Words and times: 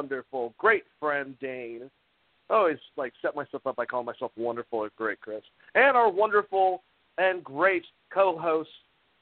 wonderful, 0.00 0.54
great 0.56 0.84
friend 0.98 1.34
Dane. 1.42 1.90
I 2.48 2.54
always 2.54 2.78
like 2.96 3.12
set 3.20 3.36
myself 3.36 3.66
up 3.66 3.76
by 3.76 3.84
calling 3.84 4.06
myself 4.06 4.32
wonderful 4.34 4.78
or 4.78 4.90
great, 4.96 5.20
Chris, 5.20 5.42
and 5.74 5.94
our 5.94 6.10
wonderful 6.10 6.82
and 7.18 7.44
great 7.44 7.84
co-host, 8.12 8.70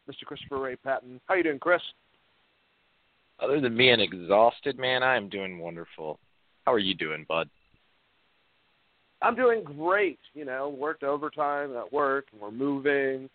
Mr. 0.09 0.25
Christopher 0.25 0.61
Ray 0.61 0.77
Patton. 0.77 1.21
How 1.27 1.35
you 1.35 1.43
doing, 1.43 1.59
Chris? 1.59 1.83
Other 3.41 3.61
than 3.61 3.77
being 3.77 3.99
exhausted, 3.99 4.79
man, 4.79 5.03
I 5.03 5.17
am 5.17 5.29
doing 5.29 5.59
wonderful. 5.59 6.21
How 6.65 6.73
are 6.73 6.79
you 6.79 6.95
doing, 6.95 7.27
bud? 7.29 7.51
I'm 9.21 9.35
doing 9.35 9.65
great. 9.65 10.21
You 10.35 10.45
know, 10.45 10.69
worked 10.69 11.03
overtime 11.03 11.77
at 11.77 11.93
work, 11.93 12.27
and 12.31 12.41
we're 12.41 12.53
moving 12.53 13.29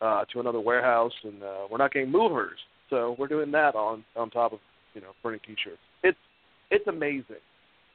uh, 0.00 0.24
to 0.32 0.40
another 0.40 0.60
warehouse, 0.60 1.12
and 1.22 1.42
uh, 1.42 1.66
we're 1.70 1.76
not 1.76 1.92
getting 1.92 2.10
movers, 2.10 2.58
so 2.88 3.14
we're 3.18 3.28
doing 3.28 3.50
that 3.52 3.74
on 3.74 4.04
on 4.16 4.30
top 4.30 4.54
of 4.54 4.60
you 4.94 5.02
know 5.02 5.10
printing 5.22 5.40
t-shirts. 5.46 5.78
It's 6.02 6.18
it's 6.70 6.86
amazing. 6.86 7.42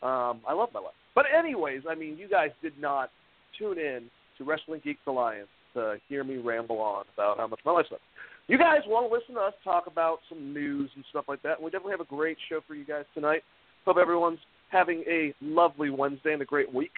Um, 0.01 0.41
I 0.47 0.53
love 0.53 0.69
my 0.73 0.79
life. 0.79 0.93
But 1.15 1.25
anyways, 1.37 1.81
I 1.89 1.95
mean, 1.95 2.17
you 2.17 2.27
guys 2.27 2.49
did 2.61 2.73
not 2.79 3.09
tune 3.57 3.77
in 3.77 4.09
to 4.37 4.43
Wrestling 4.43 4.81
Geeks 4.83 4.99
Alliance 5.07 5.47
to 5.73 5.95
hear 6.09 6.23
me 6.23 6.37
ramble 6.37 6.79
on 6.79 7.05
about 7.13 7.37
how 7.37 7.47
much 7.47 7.59
my 7.65 7.71
life 7.71 7.85
sucks. 7.89 8.01
You 8.47 8.57
guys 8.57 8.79
want 8.85 9.09
to 9.09 9.13
listen 9.13 9.35
to 9.35 9.41
us 9.41 9.53
talk 9.63 9.87
about 9.87 10.19
some 10.27 10.53
news 10.53 10.89
and 10.95 11.05
stuff 11.09 11.25
like 11.27 11.41
that. 11.43 11.61
We 11.61 11.71
definitely 11.71 11.93
have 11.93 12.01
a 12.01 12.15
great 12.15 12.37
show 12.49 12.59
for 12.67 12.75
you 12.75 12.85
guys 12.85 13.05
tonight. 13.13 13.43
Hope 13.85 13.97
everyone's 13.97 14.39
having 14.69 15.03
a 15.07 15.33
lovely 15.41 15.89
Wednesday 15.89 16.33
and 16.33 16.41
a 16.41 16.45
great 16.45 16.73
week. 16.73 16.91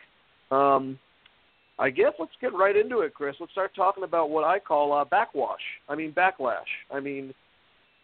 Um, 0.49 0.97
I 1.77 1.89
guess 1.89 2.13
let's 2.19 2.31
get 2.39 2.53
right 2.53 2.75
into 2.75 3.01
it, 3.01 3.13
Chris. 3.13 3.35
Let's 3.39 3.51
start 3.51 3.75
talking 3.75 4.03
about 4.03 4.29
what 4.29 4.43
I 4.43 4.59
call 4.59 4.93
uh, 4.93 5.03
backwash. 5.03 5.59
I 5.89 5.95
mean 5.95 6.13
backlash. 6.13 6.71
I 6.91 6.99
mean 6.99 7.33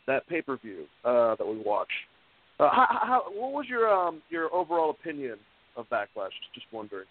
that 0.07 0.27
pay 0.27 0.41
per 0.41 0.57
view 0.57 0.85
uh, 1.05 1.35
that 1.35 1.47
we 1.47 1.57
watched. 1.57 1.91
Uh, 2.61 2.69
how, 2.69 2.87
how, 3.01 3.23
what 3.33 3.53
was 3.53 3.65
your 3.67 3.91
um, 3.91 4.21
your 4.29 4.53
overall 4.53 4.91
opinion 4.91 5.37
of 5.75 5.89
backlash? 5.89 6.29
Just 6.53 6.67
wondering. 6.71 7.07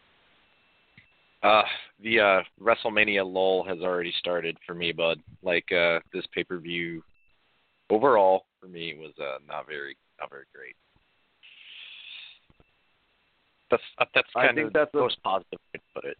Uh, 1.43 1.63
the 2.03 2.21
uh, 2.21 2.41
WrestleMania 2.63 3.25
lull 3.25 3.65
has 3.65 3.79
already 3.81 4.13
started 4.19 4.57
for 4.65 4.75
me, 4.75 4.93
bud. 4.93 5.19
Like 5.43 5.65
uh, 5.73 5.99
this 6.13 6.25
pay 6.33 6.45
per 6.45 6.59
view, 6.59 7.03
overall 7.91 8.45
for 8.61 8.69
me 8.69 8.95
was 8.97 9.13
uh, 9.19 9.39
not 9.49 9.67
very 9.67 9.97
not 10.21 10.31
very 10.31 10.45
great. 10.55 10.77
That's 13.73 13.83
uh, 13.99 14.05
that's 14.15 14.29
kind 14.33 14.57
of 14.57 14.73
the 14.73 14.87
most 14.95 15.19
a, 15.19 15.29
positive 15.29 15.59
way 15.75 15.81
to 15.81 15.81
put 15.95 16.05
it. 16.05 16.17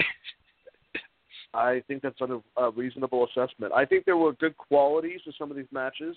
I 1.54 1.82
think 1.88 2.02
that's 2.02 2.20
a, 2.20 2.40
a 2.60 2.70
reasonable 2.70 3.26
assessment. 3.26 3.72
I 3.72 3.84
think 3.84 4.04
there 4.04 4.16
were 4.16 4.34
good 4.34 4.56
qualities 4.56 5.22
to 5.24 5.32
some 5.36 5.50
of 5.50 5.56
these 5.56 5.66
matches, 5.72 6.16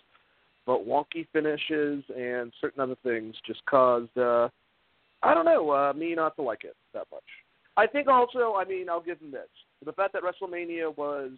but 0.66 0.88
wonky 0.88 1.28
finishes 1.34 2.04
and 2.16 2.52
certain 2.62 2.81
other 2.81 2.98
things 3.04 3.36
just 3.45 3.66
caused 3.66 4.16
uh, 4.17 4.50
I 5.23 5.34
don't 5.34 5.45
know 5.45 5.70
uh, 5.70 5.94
me 5.94 6.16
not 6.16 6.36
to 6.36 6.42
like 6.42 6.64
it 6.64 6.76
that 6.94 7.06
much. 7.12 7.23
I 7.78 7.88
think 7.88 8.08
also, 8.08 8.56
I 8.58 8.66
mean, 8.66 8.89
I'll 8.89 9.02
give 9.02 9.20
them 9.20 9.32
this: 9.32 9.48
the 9.86 9.94
fact 9.94 10.14
that 10.14 10.23
WrestleMania 10.23 10.95
was 10.98 11.32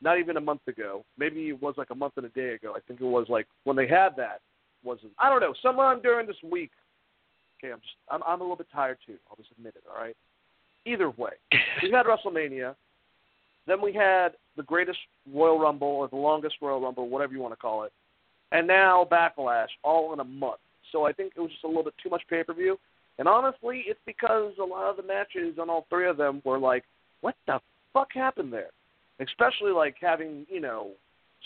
not 0.00 0.18
even 0.18 0.36
a 0.36 0.40
month 0.40 0.66
ago, 0.68 1.04
maybe 1.18 1.48
it 1.48 1.60
was 1.60 1.74
like 1.76 1.90
a 1.90 1.94
month 1.94 2.14
and 2.16 2.26
a 2.26 2.30
day 2.30 2.54
ago. 2.54 2.74
I 2.76 2.80
think 2.80 3.00
it 3.00 3.04
was 3.04 3.26
like 3.28 3.46
when 3.64 3.76
they 3.76 3.88
had 3.88 4.10
that 4.16 4.40
wasn't. 4.84 5.12
I 5.18 5.28
don't 5.28 5.40
know. 5.40 5.54
Sometime 5.62 6.00
during 6.02 6.26
this 6.26 6.36
week. 6.42 6.70
Okay, 7.58 7.72
I'm 7.72 7.80
just 7.80 7.94
I'm 8.10 8.22
I'm 8.26 8.40
a 8.40 8.44
little 8.44 8.56
bit 8.56 8.68
tired 8.72 8.98
too. 9.06 9.16
I'll 9.30 9.36
just 9.36 9.50
admit 9.52 9.74
it. 9.76 9.84
All 9.90 10.00
right. 10.00 10.16
Either 10.84 11.10
way, 11.10 11.32
we 11.82 11.90
had 11.90 12.06
WrestleMania. 12.06 12.74
Then 13.66 13.82
we 13.82 13.92
had 13.92 14.30
the 14.56 14.62
greatest 14.62 14.98
Royal 15.32 15.58
Rumble 15.58 15.88
or 15.88 16.08
the 16.08 16.16
longest 16.16 16.56
Royal 16.62 16.80
Rumble, 16.80 17.08
whatever 17.08 17.32
you 17.32 17.40
want 17.40 17.52
to 17.52 17.56
call 17.56 17.82
it, 17.82 17.92
and 18.52 18.66
now 18.66 19.06
Backlash, 19.10 19.68
all 19.82 20.12
in 20.12 20.20
a 20.20 20.24
month. 20.24 20.60
So 20.92 21.04
I 21.04 21.12
think 21.12 21.32
it 21.36 21.40
was 21.40 21.50
just 21.50 21.64
a 21.64 21.68
little 21.68 21.84
bit 21.84 21.94
too 22.02 22.10
much 22.10 22.22
pay 22.28 22.42
per 22.42 22.54
view. 22.54 22.78
And 23.18 23.26
honestly, 23.26 23.84
it's 23.86 24.00
because 24.06 24.52
a 24.60 24.64
lot 24.64 24.90
of 24.90 24.96
the 24.96 25.02
matches 25.02 25.58
on 25.60 25.70
all 25.70 25.86
three 25.88 26.08
of 26.08 26.16
them 26.16 26.42
were 26.44 26.58
like, 26.58 26.84
what 27.22 27.34
the 27.46 27.60
fuck 27.92 28.08
happened 28.12 28.52
there? 28.52 28.70
Especially 29.20 29.72
like 29.72 29.96
having, 30.00 30.46
you 30.50 30.60
know, 30.60 30.90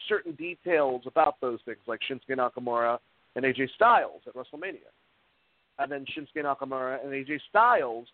certain 0.09 0.33
details 0.33 1.03
about 1.07 1.41
those 1.41 1.61
things, 1.65 1.79
like 1.87 2.01
Shinsuke 2.11 2.37
Nakamura 2.37 2.99
and 3.37 3.45
AJ 3.45 3.71
Styles 3.75 4.23
at 4.27 4.35
WrestleMania. 4.35 4.91
And 5.79 5.91
then 5.91 6.05
Shinsuke 6.07 6.45
Nakamura 6.45 7.03
and 7.05 7.13
AJ 7.13 7.39
Styles 7.49 8.09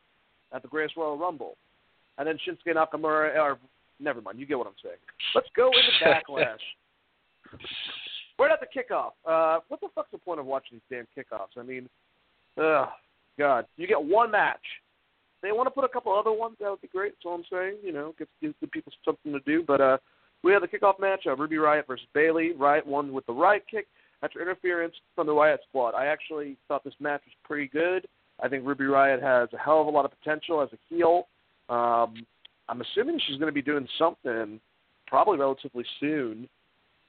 at 0.53 0.63
the 0.63 0.69
Greatest 0.69 0.97
Royal 0.97 1.19
Rumble. 1.19 1.57
And 2.19 2.29
then 2.29 2.39
Shinsuke 2.47 2.75
Nakamura, 2.75 3.37
or 3.37 3.59
never 3.99 4.21
mind, 4.21 4.39
you 4.39 4.47
get 4.47 4.59
what 4.59 4.67
I'm 4.67 4.75
saying. 4.83 4.97
Let's 5.35 5.49
go 5.57 5.69
into 5.69 6.05
Backlash. 6.05 6.59
We're 8.39 8.51
at 8.51 8.61
the 8.61 8.67
kickoff. 8.67 9.13
Uh, 9.25 9.61
what 9.69 9.81
the 9.81 9.89
fuck's 9.95 10.11
the 10.13 10.19
point 10.19 10.41
of 10.41 10.47
watching 10.47 10.81
these 10.91 10.99
damn 10.99 11.07
kickoffs? 11.17 11.59
I 11.59 11.63
mean, 11.63 11.89
ugh, 12.61 12.89
God, 13.39 13.67
you 13.77 13.87
get 13.87 14.03
one 14.03 14.31
match. 14.31 14.61
They 15.43 15.53
want 15.53 15.67
to 15.67 15.71
put 15.71 15.85
a 15.85 15.89
couple 15.89 16.17
other 16.17 16.33
ones. 16.33 16.57
That 16.61 16.71
would 16.71 16.83
be 16.83 16.89
great. 16.89 17.13
That's 17.13 17.27
all 17.27 17.35
I'm 17.35 17.45
saying. 17.51 17.77
You 17.83 17.93
know, 17.93 18.15
gives, 18.19 18.31
gives 18.41 18.55
the 18.61 18.67
people 18.67 18.93
something 19.05 19.33
to 19.33 19.41
do. 19.41 19.63
But 19.67 19.81
uh, 19.81 19.99
we 20.43 20.53
had 20.53 20.63
the 20.63 20.69
kickoff 20.69 21.01
match: 21.01 21.25
uh, 21.27 21.37
Ruby 21.37 21.57
Riott 21.57 21.87
versus 21.87 22.07
Bayley. 22.15 22.53
Riott 22.59 22.87
won 22.87 23.13
with 23.13 23.27
the 23.27 23.33
right 23.33 23.63
kick 23.71 23.87
after 24.23 24.41
interference 24.41 24.95
from 25.15 25.27
the 25.27 25.33
Riott 25.33 25.59
Squad. 25.69 25.95
I 25.95 26.07
actually 26.07 26.57
thought 26.69 26.85
this 26.85 26.95
match 27.01 27.23
was 27.25 27.35
pretty 27.45 27.69
good. 27.69 28.07
I 28.43 28.49
think 28.49 28.67
Ruby 28.67 28.85
Riott 28.85 29.23
has 29.23 29.49
a 29.53 29.59
hell 29.59 29.81
of 29.81 29.87
a 29.87 29.91
lot 29.91 30.05
of 30.05 30.11
potential 30.19 30.61
as 30.63 30.69
a 30.73 30.79
heel. 30.95 31.27
Um, 31.69 32.27
I'm 32.69 32.81
assuming 32.81 33.21
she's 33.27 33.39
going 33.39 33.49
to 33.49 33.53
be 33.53 33.63
doing 33.63 33.87
something 33.99 34.61
probably 35.07 35.39
relatively 35.39 35.85
soon 36.01 36.49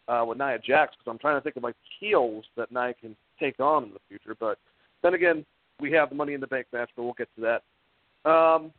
uh, 0.08 0.24
with 0.28 0.38
Nia 0.38 0.60
Jax 0.60 0.96
because 0.96 1.12
I'm 1.12 1.20
trying 1.20 1.38
to 1.38 1.42
think 1.42 1.56
of 1.56 1.64
like 1.64 1.76
heels 2.00 2.46
that 2.56 2.72
Nia 2.72 2.94
can 2.94 3.16
take 3.40 3.60
on 3.60 3.86
in 3.86 3.90
the 3.92 4.00
future. 4.08 4.36
But 4.40 4.58
then 5.04 5.14
again, 5.14 5.46
we 5.80 5.92
have 5.92 6.10
the 6.10 6.16
Money 6.16 6.34
in 6.34 6.42
the 6.42 6.48
Bank 6.48 6.68
match, 6.74 6.90
but 6.96 7.04
we'll 7.04 7.14
get 7.14 7.30
to 7.36 7.42
that. 7.42 8.30
Um, 8.30 8.72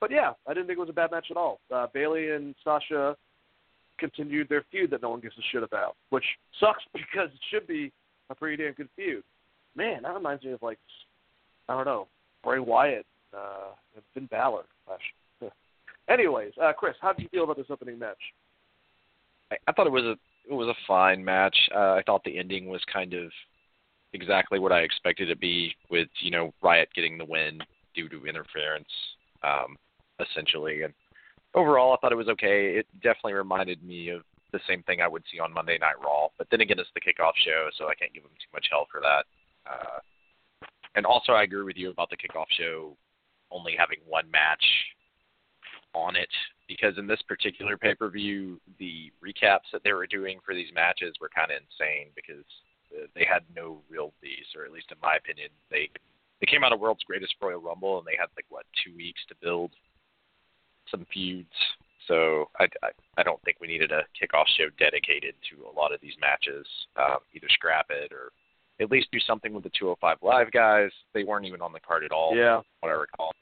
but 0.00 0.10
yeah, 0.10 0.32
I 0.46 0.54
didn't 0.54 0.66
think 0.66 0.78
it 0.78 0.80
was 0.80 0.88
a 0.88 0.94
bad 0.94 1.10
match 1.10 1.26
at 1.30 1.36
all. 1.36 1.60
Uh, 1.72 1.86
Bayley 1.92 2.30
and 2.30 2.54
Sasha 2.64 3.16
continued 3.98 4.48
their 4.48 4.64
feud 4.70 4.90
that 4.90 5.02
no 5.02 5.10
one 5.10 5.20
gives 5.20 5.36
a 5.36 5.42
shit 5.52 5.62
about, 5.62 5.94
which 6.08 6.24
sucks 6.58 6.82
because 6.92 7.28
it 7.28 7.40
should 7.50 7.66
be 7.66 7.92
a 8.30 8.34
pretty 8.34 8.62
damn 8.62 8.72
good 8.72 8.88
feud. 8.96 9.22
Man, 9.76 10.02
that 10.02 10.14
reminds 10.14 10.44
me 10.44 10.52
of 10.52 10.62
like 10.62 10.78
I 11.68 11.74
don't 11.74 11.84
know 11.84 12.08
Bray 12.42 12.58
Wyatt 12.58 13.06
uh, 13.34 13.72
and 13.94 14.04
Finn 14.14 14.26
Balor. 14.26 14.64
Gosh. 14.88 15.50
Anyways, 16.08 16.52
uh, 16.60 16.72
Chris, 16.72 16.94
how 17.00 17.12
did 17.12 17.22
you 17.22 17.28
feel 17.28 17.44
about 17.44 17.56
this 17.56 17.66
opening 17.70 17.98
match? 17.98 18.18
I 19.66 19.72
thought 19.72 19.86
it 19.86 19.92
was 19.92 20.04
a 20.04 20.16
it 20.50 20.54
was 20.54 20.68
a 20.68 20.86
fine 20.86 21.24
match. 21.24 21.56
Uh, 21.74 21.94
I 21.94 22.02
thought 22.04 22.24
the 22.24 22.38
ending 22.38 22.66
was 22.66 22.82
kind 22.92 23.14
of 23.14 23.30
exactly 24.12 24.58
what 24.58 24.72
I 24.72 24.80
expected 24.80 25.30
it 25.30 25.34
to 25.34 25.38
be, 25.38 25.74
with 25.90 26.08
you 26.20 26.30
know 26.30 26.52
Riott 26.62 26.92
getting 26.94 27.16
the 27.16 27.24
win 27.24 27.60
due 27.94 28.08
to 28.08 28.26
interference, 28.26 28.88
um, 29.44 29.76
essentially. 30.18 30.82
And 30.82 30.92
overall, 31.54 31.92
I 31.92 31.96
thought 31.96 32.12
it 32.12 32.16
was 32.16 32.28
okay. 32.28 32.76
It 32.76 32.86
definitely 33.02 33.34
reminded 33.34 33.82
me 33.84 34.08
of 34.10 34.22
the 34.52 34.60
same 34.68 34.82
thing 34.82 35.00
I 35.00 35.08
would 35.08 35.22
see 35.30 35.38
on 35.38 35.54
Monday 35.54 35.78
Night 35.78 36.00
Raw. 36.02 36.28
But 36.36 36.48
then 36.50 36.60
again, 36.60 36.80
it's 36.80 36.90
the 36.94 37.00
kickoff 37.00 37.32
show, 37.44 37.68
so 37.78 37.86
I 37.86 37.94
can't 37.94 38.12
give 38.12 38.24
them 38.24 38.32
too 38.32 38.50
much 38.52 38.66
hell 38.70 38.86
for 38.90 39.00
that. 39.00 39.24
Uh, 39.70 40.00
and 40.96 41.06
also, 41.06 41.32
I 41.32 41.44
agree 41.44 41.62
with 41.62 41.76
you 41.76 41.90
about 41.90 42.10
the 42.10 42.16
kickoff 42.16 42.46
show 42.50 42.96
only 43.52 43.74
having 43.78 43.98
one 44.06 44.28
match 44.30 44.64
on 45.94 46.16
it 46.16 46.28
because 46.70 46.96
in 46.98 47.08
this 47.08 47.20
particular 47.26 47.76
pay 47.76 47.96
per 47.96 48.08
view, 48.08 48.60
the 48.78 49.10
recaps 49.18 49.66
that 49.72 49.82
they 49.82 49.92
were 49.92 50.06
doing 50.06 50.38
for 50.46 50.54
these 50.54 50.70
matches 50.72 51.16
were 51.20 51.28
kind 51.34 51.50
of 51.50 51.58
insane 51.58 52.14
because 52.14 52.46
they 53.16 53.26
had 53.26 53.42
no 53.56 53.82
real 53.90 54.12
beats, 54.22 54.54
or 54.56 54.64
at 54.64 54.70
least 54.70 54.86
in 54.92 54.96
my 55.02 55.16
opinion, 55.16 55.48
they 55.68 55.90
they 56.40 56.46
came 56.46 56.62
out 56.62 56.72
of 56.72 56.78
World's 56.78 57.02
Greatest 57.02 57.34
Royal 57.42 57.60
Rumble 57.60 57.98
and 57.98 58.06
they 58.06 58.16
had 58.16 58.28
like 58.36 58.46
what 58.50 58.66
two 58.84 58.96
weeks 58.96 59.20
to 59.28 59.34
build 59.42 59.72
some 60.92 61.04
feuds. 61.12 61.50
So 62.06 62.50
I, 62.58 62.64
I, 62.82 62.90
I 63.18 63.22
don't 63.24 63.42
think 63.42 63.58
we 63.60 63.66
needed 63.66 63.90
a 63.90 64.02
kickoff 64.14 64.46
show 64.56 64.70
dedicated 64.78 65.34
to 65.50 65.66
a 65.66 65.74
lot 65.78 65.92
of 65.92 66.00
these 66.00 66.14
matches. 66.20 66.66
Um, 66.96 67.18
either 67.34 67.48
scrap 67.50 67.86
it 67.90 68.12
or 68.12 68.30
at 68.80 68.90
least 68.90 69.08
do 69.12 69.18
something 69.26 69.52
with 69.52 69.64
the 69.64 69.70
205 69.78 70.18
Live 70.22 70.52
guys. 70.52 70.90
They 71.14 71.24
weren't 71.24 71.46
even 71.46 71.60
on 71.60 71.72
the 71.72 71.80
card 71.80 72.04
at 72.04 72.12
all. 72.12 72.34
Yeah, 72.34 72.62
what 72.80 72.90
I 72.90 72.92
recall. 72.92 73.32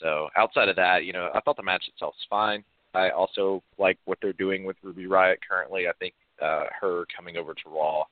So 0.00 0.28
outside 0.36 0.68
of 0.68 0.76
that, 0.76 1.04
you 1.04 1.12
know, 1.12 1.30
I 1.34 1.40
thought 1.40 1.56
the 1.56 1.62
match 1.62 1.84
itself 1.88 2.14
was 2.16 2.26
fine. 2.28 2.64
I 2.94 3.10
also 3.10 3.62
like 3.78 3.98
what 4.04 4.18
they're 4.22 4.32
doing 4.32 4.64
with 4.64 4.76
Ruby 4.82 5.06
Riott 5.06 5.36
currently. 5.48 5.88
I 5.88 5.92
think 5.98 6.14
uh, 6.40 6.64
her 6.80 7.04
coming 7.14 7.36
over 7.36 7.54
to 7.54 7.68
Raw 7.68 8.04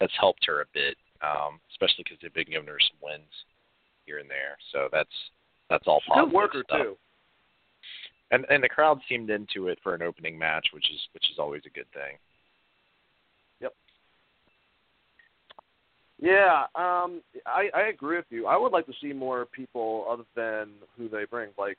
that's 0.00 0.12
helped 0.18 0.44
her 0.46 0.60
a 0.60 0.64
bit, 0.72 0.96
um, 1.22 1.60
especially 1.70 2.04
because 2.04 2.18
they've 2.22 2.34
been 2.34 2.50
giving 2.50 2.68
her 2.68 2.78
some 2.80 2.98
wins 3.02 3.32
here 4.04 4.18
and 4.18 4.28
there. 4.28 4.56
So 4.72 4.88
that's 4.92 5.08
that's 5.70 5.84
all 5.86 6.00
positive 6.06 6.30
Good 6.30 6.34
worker 6.36 6.64
stuff. 6.66 6.78
too. 6.82 6.96
And 8.30 8.44
and 8.50 8.62
the 8.62 8.68
crowd 8.68 9.00
seemed 9.08 9.30
into 9.30 9.68
it 9.68 9.78
for 9.82 9.94
an 9.94 10.02
opening 10.02 10.38
match, 10.38 10.68
which 10.72 10.90
is 10.90 11.00
which 11.12 11.24
is 11.30 11.38
always 11.38 11.62
a 11.66 11.70
good 11.70 11.90
thing. 11.92 12.16
Yeah, 16.20 16.64
um, 16.74 17.22
I 17.46 17.70
I 17.74 17.82
agree 17.88 18.16
with 18.16 18.26
you. 18.30 18.46
I 18.46 18.56
would 18.56 18.72
like 18.72 18.86
to 18.86 18.92
see 19.00 19.12
more 19.12 19.46
people 19.46 20.04
other 20.10 20.24
than 20.34 20.70
who 20.96 21.08
they 21.08 21.24
bring. 21.30 21.50
Like, 21.56 21.78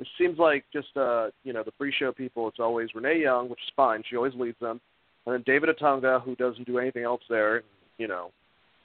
it 0.00 0.08
seems 0.18 0.38
like 0.38 0.64
just 0.72 0.96
uh, 0.96 1.28
you 1.44 1.52
know, 1.52 1.62
the 1.62 1.72
pre-show 1.72 2.12
people. 2.12 2.48
It's 2.48 2.58
always 2.60 2.94
Renee 2.94 3.20
Young, 3.20 3.48
which 3.48 3.60
is 3.60 3.72
fine. 3.76 4.02
She 4.08 4.16
always 4.16 4.34
leads 4.34 4.58
them. 4.60 4.80
and 5.26 5.34
then 5.34 5.42
David 5.44 5.68
Otunga, 5.68 6.22
who 6.22 6.34
doesn't 6.36 6.66
do 6.66 6.78
anything 6.78 7.02
else 7.04 7.22
there. 7.28 7.62
You 7.98 8.08
know, 8.08 8.30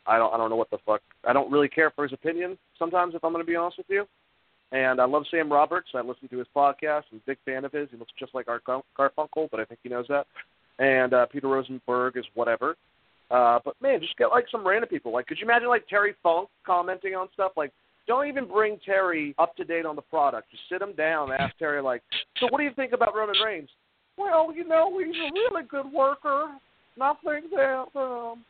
I 0.06 0.18
don't 0.18 0.34
I 0.34 0.38
don't 0.38 0.50
know 0.50 0.58
what 0.58 0.70
the 0.72 0.80
fuck. 0.86 1.02
I 1.26 1.32
don't 1.32 1.52
really 1.52 1.70
care 1.70 1.92
for 1.92 2.04
his 2.04 2.14
opinion 2.14 2.58
sometimes, 2.78 3.16
if 3.16 3.24
I'm 3.24 3.32
going 3.32 3.46
to 3.46 3.50
be 3.50 3.56
honest 3.56 3.78
with 3.78 3.88
you. 3.90 4.06
And 4.74 5.02
I 5.02 5.06
love 5.06 5.24
Sam 5.30 5.52
Roberts. 5.52 5.90
I 5.94 6.02
listen 6.02 6.30
to 6.30 6.38
his 6.38 6.48
podcast. 6.56 7.04
I'm 7.12 7.18
a 7.18 7.28
big 7.28 7.38
fan 7.46 7.66
of 7.66 7.74
his. 7.74 7.90
He 7.92 7.98
looks 7.98 8.14
just 8.18 8.34
like 8.34 8.48
Art 8.48 8.64
Garfunkel, 8.66 9.50
but 9.52 9.60
I 9.60 9.66
think 9.66 9.82
he 9.84 9.90
knows 9.90 10.06
that. 10.08 10.28
And 10.80 11.14
uh, 11.14 11.26
Peter 11.26 11.50
Rosenberg 11.50 12.16
is 12.16 12.24
whatever. 12.36 12.76
Uh, 13.32 13.60
but 13.64 13.76
man, 13.82 14.02
just 14.02 14.18
get 14.18 14.28
like 14.28 14.46
some 14.52 14.68
random 14.68 14.90
people. 14.90 15.12
Like, 15.12 15.28
could 15.28 15.38
you 15.40 15.46
imagine 15.46 15.70
like 15.70 15.88
Terry 15.88 16.14
Funk 16.22 16.50
commenting 16.66 17.16
on 17.16 17.28
stuff? 17.34 17.54
Like, 17.56 17.72
don't 18.08 18.28
even 18.28 18.46
bring 18.46 18.78
Terry 18.86 19.34
up 19.40 19.56
to 19.56 19.64
date 19.64 19.86
on 19.86 19.96
the 19.96 20.02
product. 20.02 20.52
Just 20.52 20.64
sit 20.70 20.82
him 20.82 20.94
down 20.94 21.32
and 21.32 21.42
ask 21.42 21.58
Terry 21.58 21.82
like, 21.82 22.02
so 22.40 22.48
what 22.50 22.58
do 22.58 22.64
you 22.66 22.74
think 22.76 22.92
about 22.92 23.16
Roman 23.16 23.36
Reigns? 23.44 23.70
Well, 24.18 24.54
you 24.54 24.68
know, 24.68 25.00
he's 25.00 25.16
a 25.16 25.32
really 25.34 25.64
good 25.70 25.92
worker. 25.92 26.50
Nothing 26.98 27.44
that 27.56 27.86
um 27.96 28.44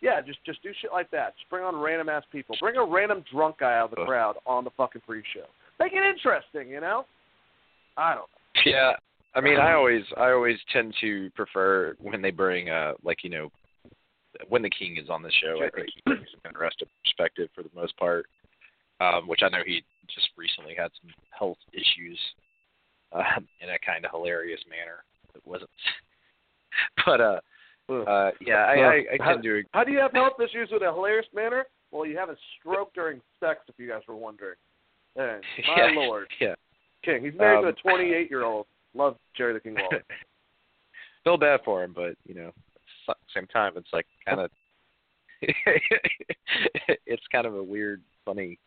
yeah, 0.00 0.20
just 0.20 0.38
just 0.46 0.62
do 0.62 0.70
shit 0.80 0.92
like 0.92 1.10
that. 1.10 1.36
Just 1.36 1.50
bring 1.50 1.64
on 1.64 1.76
random 1.76 2.08
ass 2.08 2.22
people. 2.30 2.56
Bring 2.60 2.76
a 2.76 2.84
random 2.84 3.24
drunk 3.32 3.58
guy 3.58 3.78
out 3.78 3.90
of 3.92 3.98
the 3.98 4.04
crowd 4.04 4.36
on 4.46 4.62
the 4.62 4.70
fucking 4.76 5.02
pre-show. 5.04 5.46
Make 5.80 5.92
it 5.92 6.04
interesting, 6.04 6.68
you 6.68 6.80
know. 6.80 7.04
I 7.96 8.14
don't. 8.14 8.20
know. 8.20 8.62
Yeah, 8.64 8.92
I 9.34 9.40
mean, 9.40 9.58
I 9.58 9.72
always 9.72 10.04
I 10.16 10.30
always 10.30 10.58
tend 10.72 10.94
to 11.00 11.30
prefer 11.30 11.96
when 12.00 12.22
they 12.22 12.30
bring 12.30 12.70
uh 12.70 12.92
like 13.02 13.24
you 13.24 13.30
know 13.30 13.50
when 14.48 14.62
the 14.62 14.70
king 14.70 14.96
is 14.96 15.08
on 15.10 15.22
the 15.22 15.32
show. 15.42 15.62
I 15.64 15.70
think 15.70 15.88
he 15.94 16.02
brings 16.04 16.26
some 16.30 16.40
interesting 16.46 16.88
perspective 17.04 17.48
for 17.54 17.62
the 17.62 17.70
most 17.74 17.96
part. 17.96 18.26
Um, 19.00 19.28
which 19.28 19.42
I 19.44 19.48
know 19.48 19.62
he 19.64 19.84
just 20.12 20.28
recently 20.36 20.74
had 20.74 20.90
some 21.00 21.10
health 21.30 21.58
issues 21.72 22.18
uh, 23.12 23.22
in 23.60 23.70
a 23.70 23.78
kind 23.78 24.04
of 24.04 24.10
hilarious 24.10 24.60
manner. 24.68 25.04
It 25.36 25.42
wasn't, 25.46 25.70
but 27.06 27.20
uh, 27.20 27.40
uh, 27.88 28.30
yeah, 28.40 28.66
I, 28.66 28.74
I, 28.74 28.94
I 28.94 29.16
how, 29.20 29.32
tend 29.32 29.42
to. 29.44 29.62
How 29.72 29.84
do 29.84 29.92
you 29.92 29.98
have 29.98 30.12
health 30.12 30.40
issues 30.42 30.68
with 30.72 30.82
a 30.82 30.92
hilarious 30.92 31.26
manner? 31.34 31.64
Well, 31.90 32.06
you 32.06 32.18
have 32.18 32.28
a 32.28 32.36
stroke 32.58 32.92
during 32.94 33.20
sex, 33.40 33.60
if 33.68 33.76
you 33.78 33.88
guys 33.88 34.02
were 34.06 34.16
wondering. 34.16 34.56
And 35.16 35.42
my 35.68 35.86
yeah, 35.86 35.92
lord, 35.94 36.26
yeah, 36.40 36.54
King. 37.04 37.24
He's 37.24 37.38
married 37.38 37.66
um, 37.66 37.74
to 37.74 37.88
a 37.88 37.96
28-year-old. 37.96 38.66
Love 38.94 39.16
Jerry 39.36 39.54
the 39.54 39.60
King 39.60 39.76
Lawler. 39.76 40.02
Feel 41.24 41.36
bad 41.36 41.60
for 41.64 41.82
him, 41.82 41.92
but 41.94 42.14
you 42.26 42.34
know, 42.34 42.52
the 43.16 43.40
same 43.40 43.46
time, 43.46 43.72
it's 43.76 43.92
like 43.92 44.06
kind 44.26 44.40
of. 44.40 44.50
it's 47.06 47.22
kind 47.30 47.46
of 47.46 47.54
a 47.54 47.62
weird, 47.62 48.02
funny 48.24 48.58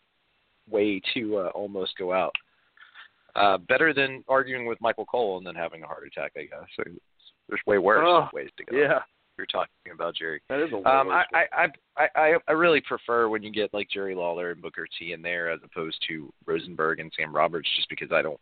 way 0.69 1.01
to 1.13 1.37
uh, 1.37 1.51
almost 1.53 1.97
go 1.97 2.13
out. 2.13 2.33
Uh, 3.35 3.57
better 3.57 3.93
than 3.93 4.23
arguing 4.27 4.65
with 4.65 4.79
Michael 4.81 5.05
Cole 5.05 5.37
and 5.37 5.45
then 5.45 5.55
having 5.55 5.83
a 5.83 5.87
heart 5.87 6.03
attack, 6.07 6.31
I 6.37 6.43
guess. 6.43 6.67
So 6.75 6.83
there's 7.47 7.61
way 7.65 7.77
worse 7.77 8.03
oh, 8.05 8.29
ways 8.33 8.49
to 8.57 8.65
go. 8.65 8.75
Yeah. 8.77 8.99
You're 9.37 9.47
talking 9.47 9.93
about 9.93 10.15
Jerry. 10.15 10.41
That 10.49 10.59
is 10.59 10.71
a 10.71 10.87
um, 10.87 11.09
I, 11.09 11.23
I, 11.33 11.67
I, 11.97 12.07
I, 12.15 12.33
I 12.47 12.51
really 12.51 12.81
prefer 12.81 13.29
when 13.29 13.41
you 13.41 13.51
get 13.51 13.73
like 13.73 13.89
Jerry 13.89 14.13
Lawler 14.13 14.51
and 14.51 14.61
Booker 14.61 14.85
T 14.99 15.13
in 15.13 15.21
there 15.21 15.49
as 15.49 15.59
opposed 15.63 15.97
to 16.09 16.31
Rosenberg 16.45 16.99
and 16.99 17.11
Sam 17.17 17.35
Roberts, 17.35 17.67
just 17.75 17.89
because 17.89 18.09
I 18.11 18.21
don't. 18.21 18.39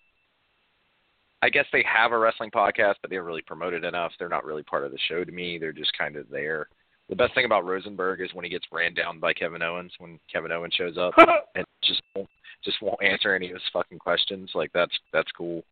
I 1.42 1.50
guess 1.50 1.66
they 1.72 1.86
have 1.92 2.12
a 2.12 2.18
wrestling 2.18 2.52
podcast, 2.52 2.96
but 3.02 3.10
they 3.10 3.16
don't 3.16 3.26
really 3.26 3.42
promote 3.42 3.74
it 3.74 3.84
enough. 3.84 4.12
They're 4.20 4.30
not 4.30 4.46
really 4.46 4.64
part 4.64 4.84
of 4.84 4.92
the 4.92 5.00
show 5.08 5.24
to 5.24 5.32
me. 5.32 5.58
They're 5.58 5.72
just 5.72 5.98
kind 5.98 6.16
of 6.16 6.30
there. 6.30 6.68
The 7.08 7.16
best 7.16 7.34
thing 7.34 7.46
about 7.46 7.66
Rosenberg 7.66 8.22
is 8.22 8.30
when 8.34 8.46
he 8.46 8.52
gets 8.52 8.66
ran 8.72 8.94
down 8.94 9.20
by 9.20 9.34
Kevin 9.34 9.64
Owens 9.64 9.92
when 9.98 10.20
Kevin 10.32 10.52
Owens 10.52 10.74
shows 10.76 10.98
up 10.98 11.14
and 11.56 11.66
just 11.84 12.02
won't, 12.16 12.30
just 12.64 12.82
won't 12.82 13.02
answer 13.02 13.34
any 13.34 13.48
of 13.48 13.54
his 13.54 13.64
fucking 13.74 14.00
questions. 14.00 14.52
Like 14.54 14.72
that's 14.74 14.94
that's 15.12 15.32
cool. 15.32 15.64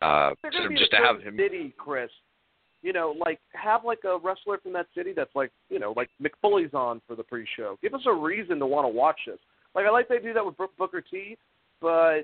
Uh, 0.00 0.30
just, 0.44 0.78
just 0.78 0.90
to 0.92 0.96
have 0.96 1.20
him. 1.20 1.36
City, 1.36 1.74
Chris. 1.76 2.10
You 2.82 2.94
know, 2.94 3.14
like 3.26 3.40
have 3.52 3.84
like 3.84 4.04
a 4.04 4.16
wrestler 4.16 4.58
from 4.58 4.72
that 4.74 4.86
city 4.96 5.12
that's 5.14 5.34
like 5.34 5.50
you 5.70 5.78
know 5.78 5.92
like 5.96 6.08
Mick 6.22 6.30
Foley's 6.40 6.72
on 6.72 7.02
for 7.06 7.16
the 7.16 7.24
pre-show. 7.24 7.76
Give 7.82 7.92
us 7.92 8.02
a 8.06 8.12
reason 8.12 8.58
to 8.60 8.66
want 8.66 8.84
to 8.84 8.88
watch 8.88 9.20
this. 9.26 9.38
Like 9.74 9.86
I 9.86 9.90
like 9.90 10.08
they 10.08 10.18
do 10.18 10.32
that 10.34 10.44
with 10.44 10.54
Booker 10.78 11.02
T, 11.02 11.36
but 11.80 12.22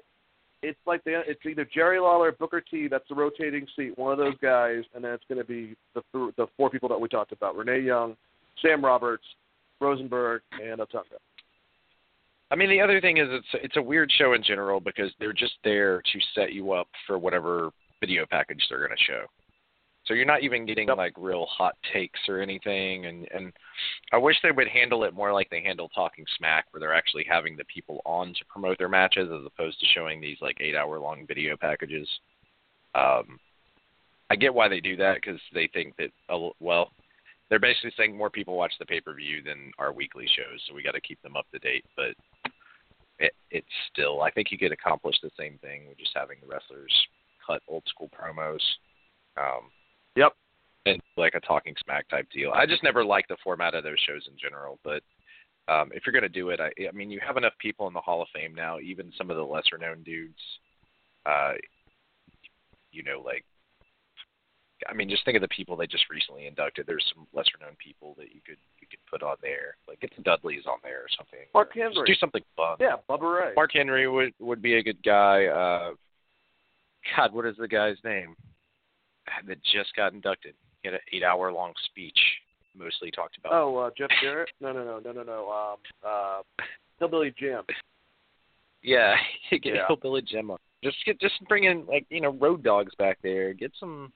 it's 0.63 0.79
like 0.87 1.05
they, 1.05 1.15
it's 1.27 1.45
either 1.47 1.67
Jerry 1.73 2.01
Lawler, 2.01 2.29
or 2.29 2.33
Booker 2.33 2.61
T. 2.61 2.89
That's 2.89 3.07
the 3.09 3.15
rotating 3.15 3.67
seat, 3.77 3.97
one 3.99 4.13
of 4.13 4.19
those 4.19 4.37
guys, 4.41 4.85
and 4.95 5.05
then 5.05 5.13
it's 5.13 5.25
going 5.29 5.39
to 5.39 5.45
be 5.45 5.77
the 5.95 6.03
the 6.37 6.47
four 6.57 6.71
people 6.71 6.89
that 6.89 7.01
we 7.01 7.09
talked 7.09 7.33
about: 7.33 7.57
Renee 7.57 7.81
Young, 7.81 8.17
Sam 8.63 8.85
Roberts, 8.85 9.25
Rosenberg, 9.81 10.43
and 10.53 10.81
Otunga. 10.81 11.19
I 12.51 12.57
mean, 12.57 12.71
the 12.71 12.81
other 12.81 13.01
thing 13.01 13.19
is 13.19 13.29
it's 13.31 13.65
it's 13.65 13.77
a 13.77 13.83
weird 13.83 14.11
show 14.17 14.33
in 14.35 14.43
general 14.43 14.81
because 14.81 15.11
they're 15.19 15.33
just 15.33 15.55
there 15.65 16.01
to 16.01 16.19
set 16.35 16.53
you 16.53 16.73
up 16.73 16.89
for 17.07 17.19
whatever 17.19 17.71
video 18.01 18.25
package 18.31 18.63
they're 18.69 18.87
going 18.87 18.97
to 18.97 19.05
show. 19.05 19.25
So 20.07 20.15
you're 20.15 20.25
not 20.25 20.43
even 20.43 20.67
getting 20.67 20.89
like 20.89 21.15
real 21.17 21.47
hot 21.47 21.75
takes 21.93 22.21
or 22.29 22.41
anything, 22.41 23.07
and 23.07 23.27
and 23.35 23.53
I 24.13 24.19
wish 24.19 24.37
they 24.43 24.53
would 24.53 24.69
handle 24.69 25.05
it 25.05 25.15
more 25.15 25.33
like 25.33 25.51
they 25.51 25.63
handle 25.63 25.89
Talking 25.89 26.25
Smack, 26.39 26.67
where 26.71 26.81
they're 26.81 26.95
actually 26.95 27.27
having 27.29 27.57
the 27.57 27.65
people 27.65 28.03
on 28.05 28.29
to 28.29 28.45
promote 28.49 28.79
their 28.79 28.89
matches 28.89 29.29
as 29.33 29.45
opposed 29.45 29.81
to 29.81 29.87
showing 29.95 30.21
these 30.21 30.39
like 30.41 30.59
eight 30.61 30.77
hour 30.77 31.01
long 31.01 31.27
video 31.27 31.57
packages. 31.57 32.09
Um, 32.95 33.39
I 34.31 34.37
get 34.37 34.55
why 34.55 34.69
they 34.69 34.81
do 34.81 34.97
that 34.97 35.17
because 35.17 35.41
they 35.53 35.69
think 35.73 35.95
that 35.97 36.11
well, 36.61 36.91
they're 37.49 37.59
basically 37.59 37.93
saying 37.97 38.17
more 38.17 38.31
people 38.31 38.57
watch 38.57 38.73
the 38.79 38.87
pay 38.87 39.01
per 39.01 39.15
view 39.15 39.43
than 39.43 39.73
our 39.79 39.93
weekly 39.93 40.27
shows, 40.27 40.61
so 40.67 40.75
we 40.75 40.83
got 40.83 40.93
to 40.93 41.01
keep 41.01 41.21
them 41.23 41.37
up 41.37 41.47
to 41.53 41.59
date. 41.59 41.85
But 41.97 42.15
it, 43.19 43.33
it's 43.51 43.67
still, 43.93 44.23
I 44.23 44.31
think 44.31 44.51
you 44.51 44.59
could 44.59 44.73
accomplish 44.73 45.17
the 45.23 45.31
same 45.39 45.59
thing 45.59 45.89
with 45.89 45.99
just 45.99 46.13
having 46.15 46.39
the 46.41 46.49
wrestlers 46.49 46.93
cut 47.47 47.63
old 47.69 47.85
school 47.87 48.11
promos. 48.11 48.61
Um, 49.37 49.71
yep. 50.17 50.33
And 50.87 51.01
like 51.17 51.35
a 51.35 51.41
talking 51.41 51.75
smack 51.83 52.09
type 52.09 52.29
deal. 52.33 52.53
I 52.53 52.67
just 52.67 52.83
never 52.83 53.05
liked 53.05 53.29
the 53.29 53.37
format 53.43 53.75
of 53.75 53.85
those 53.85 53.99
shows 54.07 54.29
in 54.31 54.39
general, 54.39 54.79
but 54.85 55.03
um, 55.69 55.91
if 55.93 56.05
you're 56.07 56.13
going 56.13 56.23
to 56.23 56.29
do 56.29 56.51
it, 56.51 56.61
I, 56.61 56.71
I 56.87 56.93
mean, 56.93 57.11
you 57.11 57.21
have 57.27 57.37
enough 57.37 57.55
people 57.59 57.89
in 57.89 57.93
the 57.93 58.01
Hall 58.01 58.23
of 58.23 58.29
Fame 58.33 58.55
now. 58.55 58.79
Even 58.79 59.13
some 59.19 59.31
of 59.31 59.37
the 59.37 59.43
lesser 59.43 59.79
known 59.79 60.03
dudes, 60.05 60.39
uh, 61.27 61.55
you 62.93 63.03
know, 63.03 63.21
like 63.25 63.45
I 64.89 64.95
mean, 64.95 65.09
just 65.09 65.25
think 65.25 65.37
of 65.37 65.43
the 65.43 65.49
people 65.49 65.77
they 65.77 65.87
just 65.87 66.09
recently 66.11 66.47
inducted. 66.47 66.87
There's 66.87 67.05
some 67.15 67.27
lesser 67.33 67.59
known 67.61 67.77
people 67.83 68.15
that 68.19 68.35
you 68.35 68.41
could 68.47 68.59
you 68.81 68.87
could 68.89 69.01
put 69.11 69.23
on 69.23 69.37
there. 69.43 69.77
Like 69.89 70.01
get 70.01 70.15
the 70.17 70.23
Dudleys 70.23 70.67
on 70.67 70.79
there 70.83 70.99
or 70.99 71.09
something. 71.17 71.41
Mark 71.55 71.73
Henry. 71.75 71.95
Just 71.95 72.07
do 72.07 72.15
something 72.15 72.43
fun. 72.57 72.77
Yeah, 72.79 72.97
Bubba 73.09 73.41
Ray. 73.41 73.53
Mark 73.57 73.71
Henry 73.73 74.09
would 74.09 74.35
would 74.39 74.63
be 74.63 74.77
a 74.77 74.83
good 74.83 75.03
guy. 75.03 75.47
Uh, 75.47 75.95
God, 77.17 77.33
what 77.33 77.47
is 77.47 77.57
the 77.59 77.69
guy's 77.69 77.97
name 78.05 78.37
that 79.47 79.59
just 79.63 79.95
got 79.97 80.13
inducted? 80.13 80.55
He 80.83 80.89
had 80.89 80.95
an 80.95 81.01
eight 81.13 81.23
hour 81.23 81.53
long 81.53 81.73
speech, 81.85 82.19
mostly 82.77 83.11
talked 83.11 83.39
about. 83.39 83.53
Oh, 83.53 83.77
uh, 83.77 83.91
Jeff 83.97 84.11
Jarrett? 84.23 84.51
No, 84.61 84.73
no, 84.73 84.85
no, 84.85 85.01
no, 85.01 85.13
no, 85.13 85.23
no. 85.23 85.51
Um, 85.51 85.77
uh, 86.07 86.65
Hillbilly 86.99 87.35
Jim. 87.39 87.63
Yeah, 88.83 89.17
get 89.51 89.65
yeah. 89.65 89.87
Hillbilly 89.89 90.23
Jim 90.23 90.51
on. 90.51 90.59
Just 90.85 90.97
get 91.05 91.21
just 91.21 91.35
bring 91.49 91.65
in 91.65 91.87
like 91.87 92.07
you 92.11 92.21
know 92.21 92.33
road 92.33 92.63
dogs 92.63 92.95
back 92.97 93.19
there. 93.23 93.53
Get 93.53 93.73
some 93.81 94.13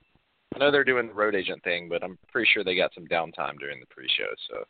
I 0.55 0.59
know 0.59 0.71
they're 0.71 0.83
doing 0.83 1.07
the 1.07 1.13
road 1.13 1.35
agent 1.35 1.63
thing, 1.63 1.87
but 1.87 2.03
I'm 2.03 2.17
pretty 2.31 2.49
sure 2.53 2.63
they 2.63 2.75
got 2.75 2.93
some 2.93 3.07
downtime 3.07 3.57
during 3.57 3.79
the 3.79 3.85
pre-show, 3.87 4.27
so 4.49 4.63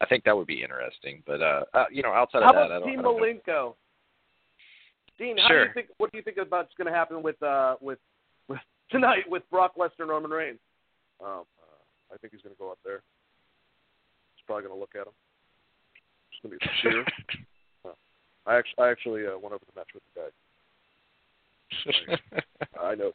I 0.00 0.06
think 0.06 0.24
that 0.24 0.36
would 0.36 0.48
be 0.48 0.62
interesting. 0.62 1.22
But 1.26 1.40
uh, 1.40 1.62
uh 1.74 1.84
you 1.90 2.02
know, 2.02 2.12
outside 2.12 2.42
how 2.42 2.50
of 2.50 2.54
that, 2.54 2.66
about 2.66 2.72
I 2.72 2.78
don't. 2.80 2.88
Dean 2.88 2.98
I 2.98 3.02
don't 3.02 3.20
Malenko? 3.20 3.74
Dean, 5.18 5.36
how 5.38 5.48
sure. 5.48 5.64
do 5.64 5.68
you 5.68 5.74
think? 5.74 5.86
What 5.98 6.10
do 6.10 6.18
you 6.18 6.24
think 6.24 6.38
about 6.38 6.64
what's 6.64 6.74
going 6.74 6.86
to 6.86 6.92
happen 6.92 7.22
with 7.22 7.40
uh 7.42 7.76
with 7.80 7.98
with 8.48 8.60
tonight 8.92 9.24
with 9.28 9.42
Brock 9.50 9.72
Lesnar 9.76 10.00
and 10.00 10.10
Roman 10.10 10.30
Reigns? 10.30 10.60
Um, 11.20 11.42
uh, 11.58 12.14
I 12.14 12.16
think 12.18 12.32
he's 12.32 12.42
going 12.42 12.54
to 12.54 12.58
go 12.58 12.70
up 12.70 12.78
there. 12.84 13.02
He's 14.36 14.44
probably 14.46 14.64
going 14.64 14.76
to 14.76 14.80
look 14.80 14.94
at 14.94 15.08
him. 15.08 15.16
It's 16.30 16.40
going 16.42 16.52
to 16.52 16.58
be 16.58 16.64
a 16.64 16.72
cheer. 16.82 17.02
uh, 17.84 17.96
I 18.46 18.58
actually, 18.58 18.84
I 18.84 18.90
actually 18.90 19.26
uh, 19.26 19.38
went 19.40 19.54
over 19.54 19.64
the 19.64 19.74
match 19.74 19.88
with 19.94 20.04
the 20.14 20.20
guy. 20.20 20.30
I 22.80 22.94
know 22.94 23.12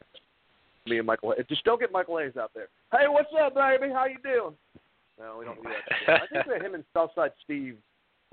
me 0.86 0.98
and 0.98 1.06
Michael. 1.06 1.32
Just 1.48 1.64
don't 1.64 1.78
get 1.80 1.92
Michael 1.92 2.18
Hayes 2.18 2.36
out 2.36 2.50
there. 2.54 2.68
Hey, 2.90 3.06
what's 3.06 3.30
up, 3.40 3.54
baby? 3.54 3.92
How 3.92 4.06
you 4.06 4.18
doing? 4.22 4.56
No, 5.18 5.36
we 5.38 5.44
don't 5.44 5.62
do 5.62 5.68
that. 5.68 6.22
I 6.22 6.26
think 6.26 6.46
that 6.48 6.62
him 6.64 6.74
and 6.74 6.84
Southside 6.92 7.32
Steve 7.44 7.76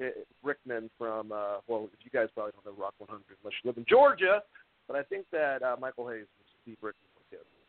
eh, 0.01 0.09
Rickman 0.43 0.89
from 0.97 1.31
uh 1.31 1.57
well, 1.67 1.89
you 2.01 2.11
guys 2.11 2.29
probably 2.33 2.53
don't 2.53 2.65
know 2.65 2.81
Rock 2.81 2.93
100 2.99 3.21
unless 3.43 3.53
you 3.63 3.69
live 3.69 3.77
in 3.77 3.85
Georgia, 3.87 4.41
but 4.87 4.95
I 4.95 5.03
think 5.03 5.25
that 5.31 5.63
uh, 5.63 5.75
Michael 5.79 6.07
Hayes 6.09 6.25
and 6.25 6.47
Steve 6.61 6.77
Rickman 6.81 7.14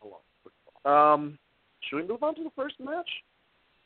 will 0.09 0.21
get 0.21 0.21
along 0.21 0.21
pretty 0.43 0.57
well. 0.83 1.13
Um, 1.13 1.37
should 1.81 1.97
we 1.97 2.07
move 2.07 2.23
on 2.23 2.35
to 2.35 2.43
the 2.43 2.51
first 2.55 2.79
match? 2.79 3.09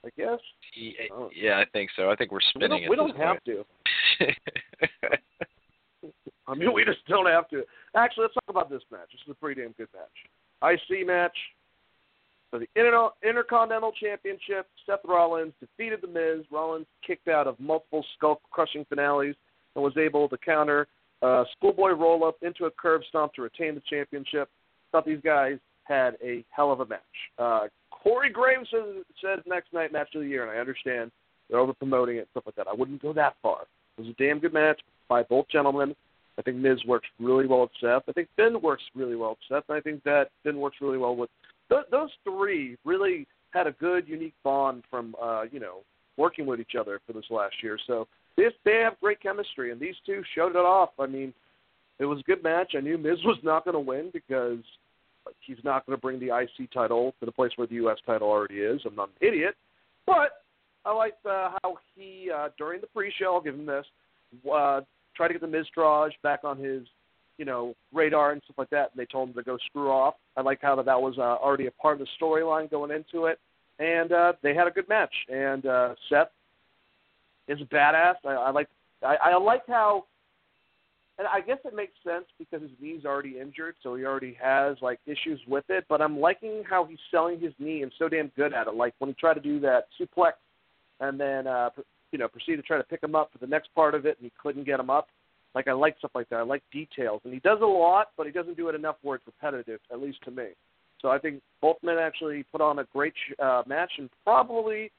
I 0.05 0.09
guess. 0.17 0.39
Yeah, 0.75 0.91
oh. 1.13 1.29
yeah 1.35 1.57
I 1.59 1.65
think 1.73 1.89
so. 1.95 2.09
I 2.09 2.15
think 2.15 2.31
we're 2.31 2.39
spinning. 2.41 2.89
We 2.89 2.95
don't, 2.95 3.07
we 3.07 3.13
don't 3.13 3.17
have 3.17 3.43
to. 3.43 3.63
I 6.47 6.55
mean, 6.55 6.73
we 6.73 6.83
just 6.83 7.05
don't 7.07 7.27
have 7.27 7.47
to. 7.49 7.63
Actually, 7.95 8.23
let's 8.23 8.33
talk 8.33 8.49
about 8.49 8.69
this 8.69 8.81
match. 8.91 9.09
This 9.11 9.21
is 9.25 9.31
a 9.31 9.35
pretty 9.35 9.61
damn 9.61 9.71
good 9.73 9.87
match. 9.93 10.09
IC 10.63 11.05
match 11.05 11.37
for 12.49 12.59
the 12.59 12.67
Inter- 12.75 13.09
Intercontinental 13.23 13.91
Championship. 13.93 14.67
Seth 14.85 14.99
Rollins 15.05 15.53
defeated 15.59 15.99
The 16.01 16.07
Miz. 16.07 16.45
Rollins 16.51 16.87
kicked 17.05 17.27
out 17.27 17.47
of 17.47 17.59
multiple 17.59 18.03
skull-crushing 18.17 18.85
finales 18.89 19.35
and 19.75 19.83
was 19.83 19.95
able 19.97 20.27
to 20.29 20.37
counter 20.37 20.87
a 21.21 21.45
schoolboy 21.55 21.91
roll-up 21.91 22.37
into 22.41 22.65
a 22.65 22.71
curb 22.71 23.01
stomp 23.07 23.33
to 23.35 23.41
retain 23.41 23.75
the 23.75 23.81
championship. 23.89 24.49
Thought 24.91 25.05
these 25.05 25.21
guys 25.23 25.57
had 25.91 26.15
a 26.23 26.45
hell 26.49 26.71
of 26.71 26.79
a 26.79 26.85
match. 26.85 26.99
Uh, 27.37 27.67
Corey 27.91 28.29
Graves 28.29 28.69
says, 28.71 29.03
says 29.21 29.39
next 29.45 29.73
night 29.73 29.91
match 29.91 30.09
of 30.15 30.21
the 30.21 30.27
year, 30.27 30.43
and 30.43 30.51
I 30.51 30.59
understand 30.59 31.11
they're 31.49 31.59
over 31.59 31.73
promoting 31.73 32.17
it 32.17 32.19
and 32.19 32.27
stuff 32.31 32.43
like 32.45 32.55
that. 32.55 32.67
I 32.67 32.73
wouldn't 32.73 33.01
go 33.01 33.13
that 33.13 33.35
far. 33.41 33.63
It 33.97 34.01
was 34.01 34.09
a 34.09 34.23
damn 34.23 34.39
good 34.39 34.53
match 34.53 34.79
by 35.07 35.23
both 35.23 35.47
gentlemen. 35.49 35.95
I 36.39 36.41
think 36.41 36.57
Miz 36.57 36.79
works 36.87 37.07
really 37.19 37.45
well 37.45 37.61
with 37.61 37.71
Seth. 37.81 38.03
I 38.07 38.13
think 38.13 38.29
Finn 38.35 38.61
works 38.61 38.83
really 38.95 39.15
well 39.15 39.31
with 39.31 39.39
Seth. 39.49 39.69
And 39.69 39.77
I 39.77 39.81
think 39.81 40.03
that 40.03 40.29
Finn 40.43 40.57
works 40.57 40.77
really 40.81 40.97
well 40.97 41.15
with 41.15 41.29
th- 41.69 41.85
those 41.91 42.09
three. 42.23 42.77
Really 42.85 43.27
had 43.51 43.67
a 43.67 43.73
good, 43.73 44.07
unique 44.07 44.33
bond 44.43 44.83
from 44.89 45.13
uh, 45.21 45.43
you 45.51 45.59
know 45.59 45.79
working 46.17 46.45
with 46.45 46.59
each 46.59 46.75
other 46.79 47.01
for 47.05 47.13
this 47.13 47.25
last 47.29 47.55
year. 47.61 47.77
So 47.85 48.07
this 48.37 48.53
they 48.63 48.77
have 48.77 48.99
great 49.01 49.21
chemistry, 49.21 49.71
and 49.71 49.79
these 49.79 49.95
two 50.05 50.23
showed 50.33 50.51
it 50.51 50.57
off. 50.57 50.91
I 50.99 51.05
mean, 51.05 51.33
it 51.99 52.05
was 52.05 52.19
a 52.19 52.23
good 52.23 52.43
match. 52.43 52.73
I 52.75 52.79
knew 52.79 52.97
Miz 52.97 53.19
was 53.25 53.37
not 53.43 53.65
going 53.65 53.75
to 53.75 53.79
win 53.79 54.09
because 54.13 54.59
he's 55.45 55.57
not 55.63 55.85
going 55.85 55.97
to 55.97 56.01
bring 56.01 56.19
the 56.19 56.35
IC 56.35 56.71
title 56.71 57.13
to 57.19 57.25
the 57.25 57.31
place 57.31 57.51
where 57.55 57.67
the 57.67 57.75
US 57.75 57.97
title 58.05 58.27
already 58.27 58.59
is. 58.59 58.81
I'm 58.85 58.95
not 58.95 59.09
an 59.09 59.27
idiot, 59.27 59.55
but 60.05 60.43
I 60.85 60.93
liked 60.93 61.25
uh, 61.25 61.51
how 61.61 61.77
he 61.95 62.29
uh, 62.35 62.49
during 62.57 62.81
the 62.81 62.87
pre-show. 62.87 63.35
I'll 63.35 63.41
give 63.41 63.55
him 63.55 63.65
this. 63.65 63.85
Uh, 64.51 64.81
tried 65.15 65.27
to 65.29 65.33
get 65.33 65.41
the 65.41 65.47
Miztourage 65.47 66.11
back 66.23 66.43
on 66.43 66.57
his, 66.57 66.83
you 67.37 67.45
know, 67.45 67.75
radar 67.93 68.31
and 68.31 68.41
stuff 68.45 68.57
like 68.57 68.69
that. 68.69 68.91
And 68.91 68.99
they 68.99 69.05
told 69.05 69.29
him 69.29 69.35
to 69.35 69.43
go 69.43 69.57
screw 69.67 69.89
off. 69.89 70.15
I 70.37 70.41
like 70.41 70.59
how 70.61 70.75
that 70.75 70.85
that 70.85 71.01
was 71.01 71.15
uh, 71.17 71.21
already 71.21 71.67
a 71.67 71.71
part 71.71 71.99
of 71.99 72.07
the 72.07 72.25
storyline 72.25 72.71
going 72.71 72.91
into 72.91 73.25
it, 73.25 73.39
and 73.79 74.11
uh, 74.11 74.33
they 74.41 74.53
had 74.53 74.67
a 74.67 74.71
good 74.71 74.87
match. 74.89 75.13
And 75.29 75.65
uh, 75.65 75.95
Seth 76.09 76.29
is 77.47 77.59
a 77.61 77.65
badass. 77.65 78.15
I, 78.25 78.29
I 78.29 78.51
like 78.51 78.69
I, 79.03 79.15
I 79.15 79.37
like 79.37 79.63
how 79.67 80.05
and 81.17 81.27
I 81.27 81.41
guess 81.41 81.57
it 81.65 81.75
makes 81.75 81.93
sense 82.03 82.25
because 82.39 82.61
his 82.61 82.71
knee's 82.79 83.05
already 83.05 83.37
injured, 83.39 83.75
so 83.83 83.95
he 83.95 84.05
already 84.05 84.37
has 84.41 84.77
like 84.81 84.99
issues 85.05 85.39
with 85.47 85.65
it. 85.69 85.85
But 85.89 86.01
I'm 86.01 86.19
liking 86.19 86.63
how 86.67 86.85
he's 86.85 86.99
selling 87.11 87.39
his 87.39 87.53
knee 87.59 87.83
and 87.83 87.91
so 87.99 88.09
damn 88.09 88.29
good 88.29 88.53
at 88.53 88.67
it. 88.67 88.73
Like 88.73 88.93
when 88.99 89.09
he 89.09 89.13
tried 89.15 89.35
to 89.35 89.39
do 89.39 89.59
that 89.59 89.87
suplex, 89.99 90.33
and 90.99 91.19
then 91.19 91.47
uh, 91.47 91.69
you 92.11 92.17
know 92.17 92.27
proceeded 92.27 92.57
to 92.57 92.63
try 92.63 92.77
to 92.77 92.83
pick 92.83 93.03
him 93.03 93.15
up 93.15 93.31
for 93.31 93.39
the 93.39 93.47
next 93.47 93.73
part 93.75 93.93
of 93.93 94.05
it, 94.05 94.17
and 94.17 94.25
he 94.25 94.31
couldn't 94.41 94.65
get 94.65 94.79
him 94.79 94.89
up. 94.89 95.09
Like 95.53 95.67
I 95.67 95.73
like 95.73 95.97
stuff 95.99 96.11
like 96.15 96.29
that. 96.29 96.37
I 96.37 96.43
like 96.43 96.63
details, 96.71 97.21
and 97.25 97.33
he 97.33 97.39
does 97.39 97.59
a 97.61 97.65
lot, 97.65 98.07
but 98.17 98.25
he 98.25 98.31
doesn't 98.31 98.57
do 98.57 98.69
it 98.69 98.75
enough 98.75 98.95
where 99.01 99.17
it's 99.17 99.25
repetitive, 99.27 99.79
at 99.91 100.01
least 100.01 100.19
to 100.23 100.31
me. 100.31 100.47
So 101.01 101.09
I 101.09 101.17
think 101.17 101.41
both 101.61 101.77
men 101.83 101.97
actually 101.97 102.43
put 102.51 102.61
on 102.61 102.79
a 102.79 102.85
great 102.93 103.13
uh, 103.41 103.63
match, 103.67 103.91
and 103.97 104.09
probably 104.23 104.91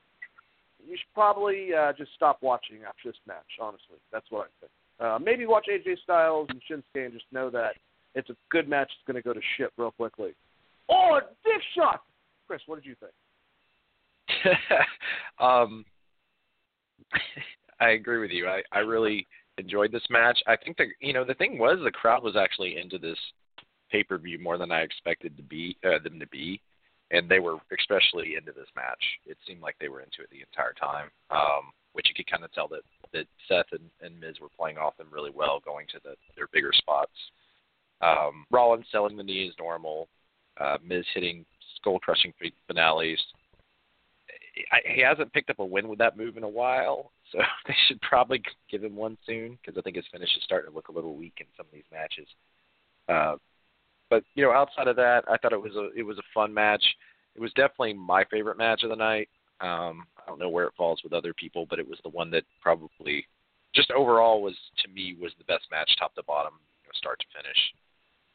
you 0.86 0.96
should 0.96 1.14
probably 1.14 1.68
uh, 1.74 1.92
just 1.96 2.10
stop 2.14 2.38
watching 2.42 2.78
after 2.86 3.08
this 3.08 3.16
match. 3.26 3.46
Honestly, 3.60 3.98
that's 4.12 4.26
what 4.30 4.42
I 4.42 4.50
think. 4.60 4.72
Uh, 5.00 5.18
maybe 5.20 5.46
watch 5.46 5.66
AJ 5.70 5.98
Styles 6.02 6.48
and 6.50 6.60
Shinsuke 6.70 7.04
and 7.04 7.12
just 7.12 7.24
know 7.32 7.50
that 7.50 7.72
it's 8.14 8.30
a 8.30 8.36
good 8.50 8.68
match. 8.68 8.90
It's 8.92 9.06
going 9.06 9.20
to 9.20 9.26
go 9.26 9.32
to 9.32 9.40
shit 9.56 9.70
real 9.76 9.90
quickly. 9.90 10.32
Oh, 10.90 11.20
dick 11.44 11.62
shot! 11.76 12.02
Chris, 12.46 12.60
what 12.66 12.82
did 12.82 12.86
you 12.86 12.94
think? 13.00 14.56
um, 15.40 15.84
I 17.80 17.90
agree 17.90 18.18
with 18.18 18.30
you. 18.30 18.46
I, 18.46 18.62
I 18.72 18.80
really 18.80 19.26
enjoyed 19.58 19.92
this 19.92 20.06
match. 20.10 20.38
I 20.46 20.56
think 20.56 20.76
the 20.76 20.86
you 21.00 21.12
know 21.12 21.24
the 21.24 21.34
thing 21.34 21.58
was 21.58 21.78
the 21.82 21.90
crowd 21.90 22.22
was 22.22 22.36
actually 22.36 22.78
into 22.78 22.98
this 22.98 23.18
pay 23.90 24.02
per 24.02 24.18
view 24.18 24.38
more 24.38 24.58
than 24.58 24.72
I 24.72 24.80
expected 24.80 25.36
to 25.36 25.42
be 25.42 25.76
uh, 25.84 26.02
them 26.02 26.20
to 26.20 26.26
be, 26.28 26.60
and 27.10 27.28
they 27.28 27.40
were 27.40 27.56
especially 27.78 28.36
into 28.36 28.52
this 28.52 28.68
match. 28.76 29.02
It 29.26 29.36
seemed 29.46 29.60
like 29.60 29.76
they 29.80 29.88
were 29.88 30.00
into 30.00 30.22
it 30.22 30.30
the 30.30 30.42
entire 30.42 30.74
time. 30.74 31.10
Um, 31.30 31.72
which 31.92 32.08
you 32.08 32.14
could 32.14 32.30
kind 32.30 32.44
of 32.44 32.52
tell 32.52 32.68
that 32.68 32.80
that 33.12 33.26
Seth 33.48 33.66
and, 33.72 33.90
and 34.00 34.18
Miz 34.18 34.40
were 34.40 34.48
playing 34.56 34.78
off 34.78 34.96
them 34.96 35.08
really 35.10 35.30
well, 35.34 35.60
going 35.64 35.86
to 35.88 36.00
the, 36.02 36.14
their 36.36 36.48
bigger 36.52 36.72
spots. 36.72 37.12
Um, 38.00 38.46
Rollins 38.50 38.86
selling 38.90 39.16
the 39.16 39.22
knee 39.22 39.46
is 39.46 39.54
normal. 39.58 40.08
Uh, 40.58 40.78
Miz 40.84 41.04
hitting 41.14 41.44
skull 41.76 41.98
crushing 42.00 42.32
finales. 42.66 43.20
He 44.94 45.00
hasn't 45.00 45.32
picked 45.32 45.50
up 45.50 45.60
a 45.60 45.64
win 45.64 45.88
with 45.88 45.98
that 45.98 46.16
move 46.16 46.36
in 46.36 46.42
a 46.42 46.48
while, 46.48 47.12
so 47.32 47.38
they 47.66 47.74
should 47.88 48.00
probably 48.02 48.42
give 48.70 48.84
him 48.84 48.96
one 48.96 49.16
soon 49.26 49.58
because 49.60 49.78
I 49.78 49.82
think 49.82 49.96
his 49.96 50.04
finish 50.12 50.30
is 50.36 50.42
starting 50.44 50.70
to 50.70 50.74
look 50.74 50.88
a 50.88 50.92
little 50.92 51.16
weak 51.16 51.34
in 51.38 51.46
some 51.56 51.66
of 51.66 51.72
these 51.72 51.84
matches. 51.90 52.28
Uh, 53.08 53.36
but 54.10 54.24
you 54.34 54.44
know, 54.44 54.52
outside 54.52 54.88
of 54.88 54.96
that, 54.96 55.24
I 55.28 55.38
thought 55.38 55.54
it 55.54 55.62
was 55.62 55.74
a 55.74 55.88
it 55.98 56.02
was 56.02 56.18
a 56.18 56.32
fun 56.34 56.52
match. 56.52 56.84
It 57.34 57.40
was 57.40 57.52
definitely 57.54 57.94
my 57.94 58.24
favorite 58.30 58.58
match 58.58 58.82
of 58.82 58.90
the 58.90 58.96
night. 58.96 59.30
Um, 59.62 60.06
I 60.18 60.26
don't 60.26 60.40
know 60.40 60.48
where 60.48 60.66
it 60.66 60.74
falls 60.76 61.00
with 61.02 61.12
other 61.12 61.32
people, 61.32 61.66
but 61.70 61.78
it 61.78 61.88
was 61.88 61.98
the 62.02 62.10
one 62.10 62.30
that 62.32 62.44
probably 62.60 63.26
just 63.74 63.90
overall 63.90 64.42
was 64.42 64.56
to 64.82 64.88
me 64.88 65.16
was 65.20 65.32
the 65.38 65.44
best 65.44 65.64
match, 65.70 65.90
top 65.98 66.14
to 66.16 66.22
bottom, 66.24 66.54
you 66.82 66.88
know, 66.88 66.92
start 66.94 67.20
to 67.20 67.42
finish. 67.42 67.58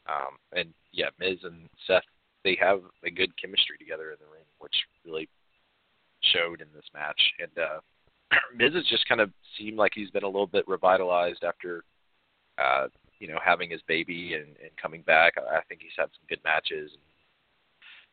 Um, 0.08 0.38
and 0.52 0.74
yeah, 0.92 1.10
Miz 1.20 1.38
and 1.44 1.68
Seth 1.86 2.02
they 2.44 2.56
have 2.60 2.80
a 3.04 3.10
good 3.10 3.36
chemistry 3.40 3.76
together 3.78 4.10
in 4.10 4.16
the 4.20 4.32
ring, 4.32 4.44
which 4.58 4.74
really 5.04 5.28
showed 6.32 6.60
in 6.60 6.68
this 6.74 6.84
match. 6.94 7.20
And 7.38 7.50
uh, 7.58 7.80
Miz 8.56 8.74
has 8.74 8.86
just 8.86 9.08
kind 9.08 9.20
of 9.20 9.30
seemed 9.58 9.76
like 9.76 9.92
he's 9.94 10.10
been 10.10 10.24
a 10.24 10.26
little 10.26 10.46
bit 10.46 10.66
revitalized 10.68 11.44
after, 11.44 11.84
uh, 12.56 12.88
you 13.18 13.28
know, 13.28 13.38
having 13.44 13.70
his 13.70 13.82
baby 13.88 14.34
and, 14.34 14.56
and 14.62 14.70
coming 14.80 15.02
back. 15.02 15.34
I 15.36 15.60
think 15.68 15.82
he's 15.82 15.96
had 15.96 16.08
some 16.14 16.26
good 16.28 16.40
matches. 16.44 16.90
And 16.92 17.02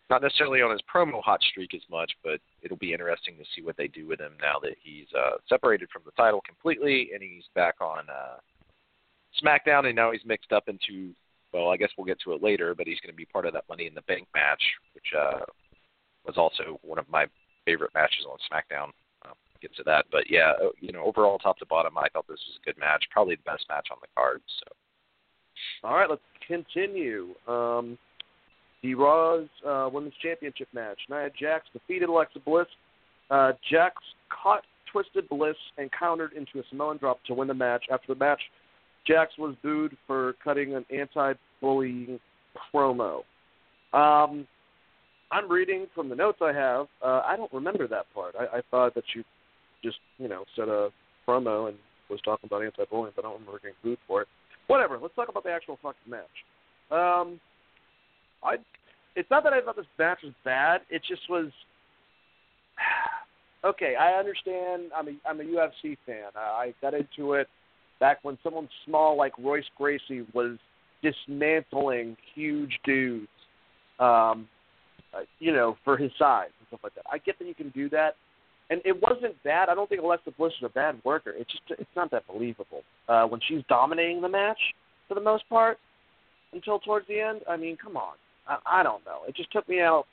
not 0.10 0.22
necessarily 0.22 0.62
on 0.62 0.72
his 0.72 0.82
promo 0.94 1.22
hot 1.24 1.42
streak 1.42 1.74
as 1.74 1.82
much, 1.90 2.12
but 2.24 2.40
it'll 2.62 2.78
be 2.78 2.94
interesting 2.94 3.36
to 3.38 3.44
see 3.56 3.64
what 3.64 3.78
they 3.78 3.88
do 3.88 4.08
with 4.08 4.20
him 4.20 4.34
now 4.42 4.60
that 4.62 4.76
he's 4.82 5.08
uh, 5.18 5.38
separated 5.50 5.90
from 5.92 6.04
the 6.06 6.12
title 6.12 6.42
completely 6.46 7.10
and 7.14 7.24
he's 7.24 7.46
back 7.56 7.76
on 7.82 8.06
uh, 8.10 8.38
SmackDown, 9.44 9.86
and 9.86 9.96
now 9.96 10.12
he's 10.12 10.26
mixed 10.26 10.52
up 10.52 10.68
into. 10.68 11.14
Well, 11.54 11.70
I 11.70 11.78
guess 11.78 11.90
we'll 11.98 12.06
get 12.06 12.20
to 12.26 12.34
it 12.34 12.44
later, 12.44 12.76
but 12.76 12.86
he's 12.86 13.00
going 13.00 13.14
to 13.14 13.16
be 13.16 13.24
part 13.24 13.46
of 13.46 13.54
that 13.54 13.64
Money 13.70 13.88
in 13.88 13.94
the 13.94 14.02
Bank 14.02 14.28
match, 14.36 14.62
which 14.94 15.14
uh, 15.18 15.46
was 16.26 16.36
also 16.38 16.80
one 16.82 17.00
of 17.00 17.08
my 17.08 17.28
favorite 17.64 17.94
matches 17.94 18.26
on 18.30 18.38
SmackDown. 18.52 18.90
Uh, 19.24 19.34
get 19.62 19.74
to 19.78 19.84
that, 19.84 20.06
but 20.12 20.30
yeah, 20.30 20.52
uh, 20.62 20.70
you 20.82 20.92
know, 20.92 21.04
overall, 21.06 21.40
top 21.40 21.58
to 21.60 21.66
bottom, 21.66 21.98
I 21.98 22.10
thought 22.10 22.28
this 22.28 22.44
was 22.46 22.60
a 22.62 22.66
good 22.66 22.78
match, 22.78 23.06
probably 23.10 23.36
the 23.36 23.50
best 23.50 23.64
match 23.70 23.88
on 23.90 23.98
the 24.02 24.08
card. 24.18 24.42
So. 24.60 25.88
All 25.88 25.96
right, 25.96 26.10
let's 26.10 26.22
continue. 26.46 27.34
Um, 27.48 27.98
the 28.86 28.94
Raw's 28.94 29.48
uh, 29.68 29.90
Women's 29.92 30.14
Championship 30.22 30.68
match. 30.72 31.00
Nia 31.10 31.30
Jax 31.40 31.66
defeated 31.74 32.08
Alexa 32.08 32.40
Bliss. 32.46 32.68
Uh, 33.32 33.54
Jax 33.72 33.96
caught 34.30 34.62
Twisted 34.92 35.28
Bliss 35.28 35.56
and 35.80 35.90
countered 35.92 36.34
into 36.34 36.60
a 36.60 36.64
Samoan 36.70 36.98
drop 36.98 37.18
to 37.26 37.34
win 37.34 37.48
the 37.48 37.54
match. 37.56 37.86
After 37.92 38.14
the 38.14 38.20
match, 38.20 38.42
Jax 39.08 39.32
was 39.40 39.56
booed 39.64 39.98
for 40.06 40.36
cutting 40.44 40.76
an 40.76 40.86
anti-bullying 40.96 42.20
promo. 42.74 43.24
Um, 43.92 44.48
I'm 45.32 45.52
reading 45.52 45.88
from 45.96 46.08
the 46.08 46.16
notes 46.16 46.38
I 46.42 46.54
have. 46.54 46.86
Uh, 47.04 47.22
I 47.26 47.36
don't 47.36 47.52
remember 47.52 47.88
that 47.88 48.06
part. 48.14 48.36
I, 48.40 48.58
I 48.58 48.62
thought 48.70 48.94
that 48.94 49.04
she 49.12 49.24
just, 49.84 49.98
you 50.20 50.28
know, 50.28 50.44
said 50.56 50.70
a 50.70 50.90
promo 51.28 51.70
and 51.70 51.78
was 52.10 52.20
talking 52.24 52.48
about 52.48 52.64
anti-bullying, 52.64 53.14
but 53.16 53.26
I 53.26 53.30
don't 53.30 53.40
remember 53.40 53.60
getting 53.60 53.76
booed 53.84 53.98
for 54.08 54.22
it. 54.22 54.28
Whatever. 54.68 55.00
Let's 55.02 55.16
talk 55.16 55.30
about 55.30 55.44
the 55.44 55.52
actual 55.52 55.80
fucking 55.82 56.08
match. 56.08 56.24
Um, 56.92 57.40
I 58.46 58.56
it's 59.16 59.30
not 59.30 59.44
that 59.44 59.54
I 59.54 59.62
thought 59.62 59.76
this 59.76 59.86
match 59.98 60.20
was 60.24 60.34
bad. 60.44 60.82
It 60.90 61.02
just 61.08 61.22
was 61.30 61.48
okay. 63.66 63.96
I 63.96 64.14
understand. 64.14 64.92
I'm 64.96 65.08
a 65.08 65.12
I'm 65.28 65.40
a 65.40 65.44
UFC 65.44 65.98
fan. 66.06 66.32
I, 66.36 66.74
got 66.82 66.94
into 66.94 67.34
it 67.34 67.48
back 68.00 68.20
when 68.24 68.38
someone 68.44 68.68
small 68.86 69.18
like 69.18 69.34
Royce 69.40 69.66
Gracie 69.78 70.26
was 70.34 70.58
dismantling 71.02 72.18
huge 72.34 72.80
dudes, 72.84 73.28
um, 74.00 74.48
uh, 75.14 75.22
you 75.40 75.54
know, 75.54 75.78
for 75.84 75.98
his 75.98 76.12
size 76.18 76.50
and 76.60 76.68
stuff 76.68 76.80
like 76.84 76.96
that. 76.96 77.06
I 77.12 77.20
get 77.20 77.40
that 77.40 77.48
you 77.48 77.56
can 77.56 77.70
do 77.70 77.90
that, 77.90 78.16
and 78.70 78.82
it 78.84 78.96
wasn't 79.02 79.42
bad. 79.44 79.70
I 79.70 79.76
don't 79.76 79.88
think 79.88 80.02
Alexa 80.02 80.32
Bliss 80.38 80.54
is 80.60 80.66
a 80.66 80.70
bad 80.70 81.00
worker. 81.04 81.34
It's 81.36 81.52
just 81.52 81.80
it's 81.80 81.96
not 81.96 82.12
that 82.12 82.28
believable 82.28 82.82
uh, 83.08 83.26
when 83.26 83.40
she's 83.48 83.62
dominating 83.70 84.22
the 84.22 84.30
match 84.30 84.60
for 85.08 85.14
the 85.14 85.22
most 85.22 85.48
part 85.50 85.78
until 86.54 86.80
towards 86.80 87.08
the 87.08 87.20
end. 87.20 87.42
I 87.50 87.56
mean, 87.58 87.78
come 87.82 87.96
on. 87.96 88.16
I, 88.48 88.58
I 88.66 88.84
don't 88.84 89.06
know. 89.06 89.22
It 89.28 89.36
just 89.36 89.52
took 89.52 89.68
me 89.68 89.82
out 89.82 90.06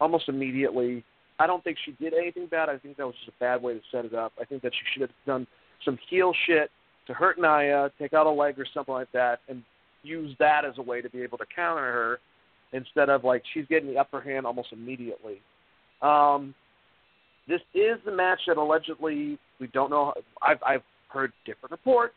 almost 0.00 0.28
immediately. 0.28 1.04
I 1.38 1.46
don't 1.46 1.62
think 1.62 1.76
she 1.84 1.92
did 1.92 2.14
anything 2.14 2.46
bad. 2.46 2.68
I 2.68 2.78
think 2.78 2.96
that 2.96 3.06
was 3.06 3.14
just 3.24 3.36
a 3.36 3.40
bad 3.40 3.62
way 3.62 3.74
to 3.74 3.80
set 3.92 4.04
it 4.04 4.14
up. 4.14 4.32
I 4.40 4.44
think 4.44 4.62
that 4.62 4.72
she 4.72 4.80
should 4.92 5.02
have 5.02 5.10
done 5.26 5.46
some 5.84 5.98
heel 6.08 6.32
shit 6.46 6.70
to 7.06 7.14
hurt 7.14 7.38
Nia, 7.38 7.90
take 7.98 8.14
out 8.14 8.26
a 8.26 8.30
leg 8.30 8.58
or 8.58 8.66
something 8.72 8.94
like 8.94 9.12
that, 9.12 9.40
and 9.48 9.62
use 10.02 10.34
that 10.38 10.64
as 10.64 10.74
a 10.78 10.82
way 10.82 11.00
to 11.00 11.10
be 11.10 11.22
able 11.22 11.38
to 11.38 11.46
counter 11.54 11.82
her 11.82 12.18
instead 12.72 13.08
of 13.08 13.24
like 13.24 13.42
she's 13.54 13.66
getting 13.66 13.88
the 13.88 13.98
upper 13.98 14.20
hand 14.20 14.46
almost 14.46 14.68
immediately. 14.72 15.40
Um, 16.02 16.54
this 17.48 17.60
is 17.74 17.98
the 18.04 18.12
match 18.12 18.40
that 18.48 18.56
allegedly 18.56 19.38
we 19.60 19.66
don't 19.68 19.90
know. 19.90 20.14
I've 20.42 20.62
I've 20.66 20.82
heard 21.08 21.32
different 21.44 21.70
reports, 21.70 22.16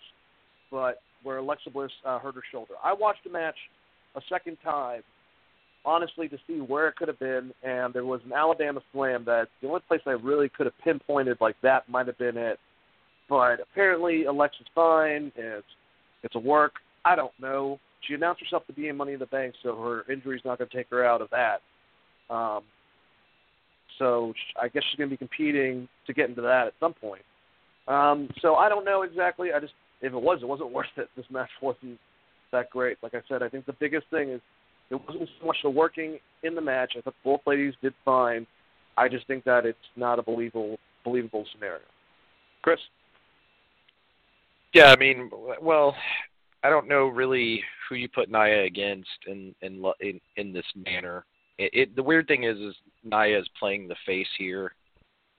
but 0.71 1.01
where 1.23 1.37
Alexa 1.37 1.69
Bliss 1.69 1.91
uh, 2.05 2.19
hurt 2.19 2.35
her 2.35 2.41
shoulder. 2.51 2.73
I 2.83 2.93
watched 2.93 3.23
the 3.23 3.29
match 3.29 3.55
a 4.15 4.21
second 4.29 4.57
time 4.63 5.03
honestly 5.85 6.27
to 6.27 6.37
see 6.47 6.59
where 6.59 6.87
it 6.87 6.95
could 6.95 7.07
have 7.07 7.19
been, 7.19 7.51
and 7.63 7.93
there 7.93 8.05
was 8.05 8.21
an 8.25 8.33
Alabama 8.33 8.81
slam 8.91 9.23
that 9.25 9.47
the 9.61 9.67
only 9.67 9.81
place 9.87 10.01
I 10.05 10.11
really 10.11 10.49
could 10.49 10.65
have 10.65 10.77
pinpointed 10.83 11.37
like 11.39 11.55
that 11.63 11.87
might 11.89 12.07
have 12.07 12.17
been 12.17 12.37
it. 12.37 12.59
But 13.27 13.59
apparently 13.59 14.25
Alexa's 14.25 14.67
fine. 14.73 15.31
It's 15.35 15.65
it's 16.23 16.35
a 16.35 16.39
work. 16.39 16.73
I 17.05 17.15
don't 17.15 17.31
know. 17.39 17.79
She 18.01 18.13
announced 18.13 18.41
herself 18.41 18.65
to 18.67 18.73
be 18.73 18.87
in 18.87 18.97
Money 18.97 19.13
in 19.13 19.19
the 19.19 19.25
Bank, 19.27 19.53
so 19.61 19.75
her 19.75 20.11
injury's 20.11 20.41
not 20.43 20.57
going 20.57 20.69
to 20.69 20.75
take 20.75 20.89
her 20.89 21.05
out 21.05 21.21
of 21.21 21.29
that. 21.29 21.61
Um, 22.33 22.63
so 23.97 24.33
I 24.61 24.67
guess 24.69 24.83
she's 24.89 24.97
going 24.97 25.09
to 25.09 25.13
be 25.13 25.17
competing 25.17 25.87
to 26.07 26.13
get 26.13 26.29
into 26.29 26.41
that 26.41 26.67
at 26.67 26.73
some 26.79 26.93
point. 26.93 27.21
Um, 27.87 28.29
so 28.41 28.55
I 28.55 28.69
don't 28.69 28.85
know 28.85 29.03
exactly. 29.03 29.49
I 29.53 29.59
just 29.59 29.73
if 30.01 30.13
it 30.13 30.21
was, 30.21 30.39
it 30.41 30.47
wasn't 30.47 30.71
worth 30.73 30.87
it. 30.97 31.09
This 31.15 31.25
match 31.29 31.49
wasn't 31.61 31.99
that 32.51 32.69
great. 32.69 32.97
Like 33.03 33.13
I 33.13 33.21
said, 33.27 33.43
I 33.43 33.49
think 33.49 33.65
the 33.65 33.73
biggest 33.73 34.07
thing 34.09 34.29
is 34.29 34.41
it 34.91 34.99
wasn't 35.07 35.29
so 35.39 35.47
much 35.47 35.57
the 35.63 35.69
working 35.69 36.19
in 36.43 36.55
the 36.55 36.61
match. 36.61 36.93
I 36.97 37.01
thought 37.01 37.15
both 37.23 37.41
ladies 37.45 37.73
did 37.81 37.93
fine. 38.03 38.47
I 38.97 39.07
just 39.07 39.27
think 39.27 39.43
that 39.45 39.65
it's 39.65 39.77
not 39.95 40.19
a 40.19 40.23
believable 40.23 40.77
believable 41.03 41.45
scenario. 41.53 41.81
Chris. 42.61 42.79
Yeah, 44.73 44.91
I 44.91 44.97
mean, 44.97 45.31
well, 45.61 45.95
I 46.63 46.69
don't 46.69 46.87
know 46.87 47.07
really 47.07 47.63
who 47.87 47.95
you 47.95 48.07
put 48.09 48.29
Nia 48.29 48.63
against 48.63 49.09
in 49.27 49.55
in 49.61 49.83
in, 49.99 50.19
in 50.35 50.53
this 50.53 50.65
manner. 50.75 51.25
It, 51.57 51.71
it 51.73 51.95
the 51.95 52.03
weird 52.03 52.27
thing 52.27 52.43
is 52.43 52.57
is 52.57 52.75
Nia 53.03 53.39
is 53.39 53.47
playing 53.57 53.87
the 53.87 53.95
face 54.05 54.27
here 54.37 54.73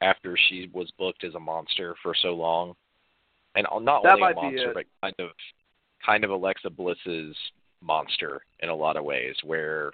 after 0.01 0.37
she 0.49 0.71
was 0.73 0.91
booked 0.99 1.25
as 1.25 1.35
a 1.35 1.41
monster 1.41 1.95
for 2.03 2.15
so 2.15 2.35
long, 2.35 2.75
and 3.55 3.67
not 3.83 4.03
that 4.03 4.15
only 4.15 4.33
a 4.33 4.35
monster 4.35 4.73
but 4.75 4.87
kind 5.03 5.15
of 5.19 5.31
kind 6.05 6.25
of 6.25 6.31
Alexa 6.31 6.71
Bliss's 6.71 7.37
monster 7.83 8.43
in 8.61 8.69
a 8.69 8.75
lot 8.75 8.97
of 8.97 9.05
ways, 9.05 9.35
where 9.45 9.93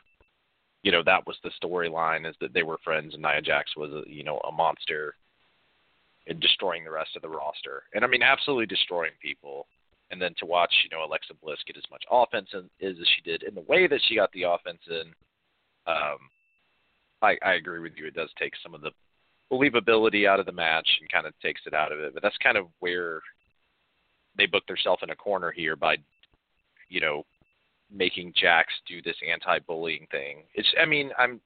you 0.83 0.93
know 0.93 1.03
that 1.05 1.27
was 1.27 1.37
the 1.43 1.51
storyline 1.63 2.29
is 2.29 2.37
that 2.41 2.53
they 2.53 2.63
were 2.63 2.79
friends 2.85 3.15
and 3.15 3.23
Nia 3.23 3.43
Jax 3.43 3.77
was 3.77 3.91
a, 3.93 4.03
you 4.09 4.25
know 4.25 4.39
a 4.49 4.53
monster 4.53 5.15
and 6.29 6.41
destroying 6.41 6.85
the 6.85 6.91
rest 6.91 7.17
of 7.17 7.23
the 7.23 7.29
roster, 7.29 7.85
and 7.95 8.05
I 8.05 8.09
mean 8.09 8.23
absolutely 8.23 8.67
destroying 8.67 9.13
people. 9.21 9.67
And 10.13 10.23
then 10.23 10.35
to 10.39 10.47
watch 10.47 10.73
you 10.85 10.97
know 10.97 11.05
Alexa 11.05 11.35
Bliss 11.43 11.59
get 11.67 11.77
as 11.77 11.91
much 11.91 12.05
offense 12.11 12.49
in, 12.53 12.71
as 12.87 12.95
she 12.97 13.23
did 13.29 13.43
in 13.43 13.55
the 13.55 13.63
way 13.63 13.89
that 13.89 14.01
she 14.07 14.15
got 14.15 14.31
the 14.33 14.45
offense 14.45 14.79
in, 14.89 15.13
um, 15.89 16.19
I, 17.23 17.37
I 17.45 17.55
agree 17.55 17.81
with 17.81 17.93
you. 17.97 18.07
It 18.07 18.15
does 18.15 18.31
take 18.39 18.53
some 18.63 18.75
of 18.75 18.83
the 18.83 18.93
believability 19.51 20.29
out 20.29 20.41
of 20.41 20.47
the 20.47 20.53
match 20.53 20.89
and 21.01 21.11
kind 21.11 21.27
of 21.27 21.33
takes 21.41 21.63
it 21.67 21.75
out 21.75 21.93
of 21.93 22.01
it. 22.01 22.15
But 22.15 22.23
that's 22.23 22.37
kind 22.39 22.57
of 22.57 22.67
where 22.81 23.21
they 24.37 24.47
booked 24.47 24.69
themselves 24.69 25.03
in 25.03 25.11
a 25.11 25.17
corner 25.17 25.51
here 25.51 25.77
by, 25.77 25.97
you 26.89 27.01
know, 27.01 27.25
making 27.93 28.33
Jax 28.37 28.73
do 28.87 29.01
this 29.03 29.17
anti-bullying 29.31 30.07
thing. 30.11 30.45
It's 30.55 30.69
I 30.81 30.87
mean 30.87 31.11
I'm 31.19 31.41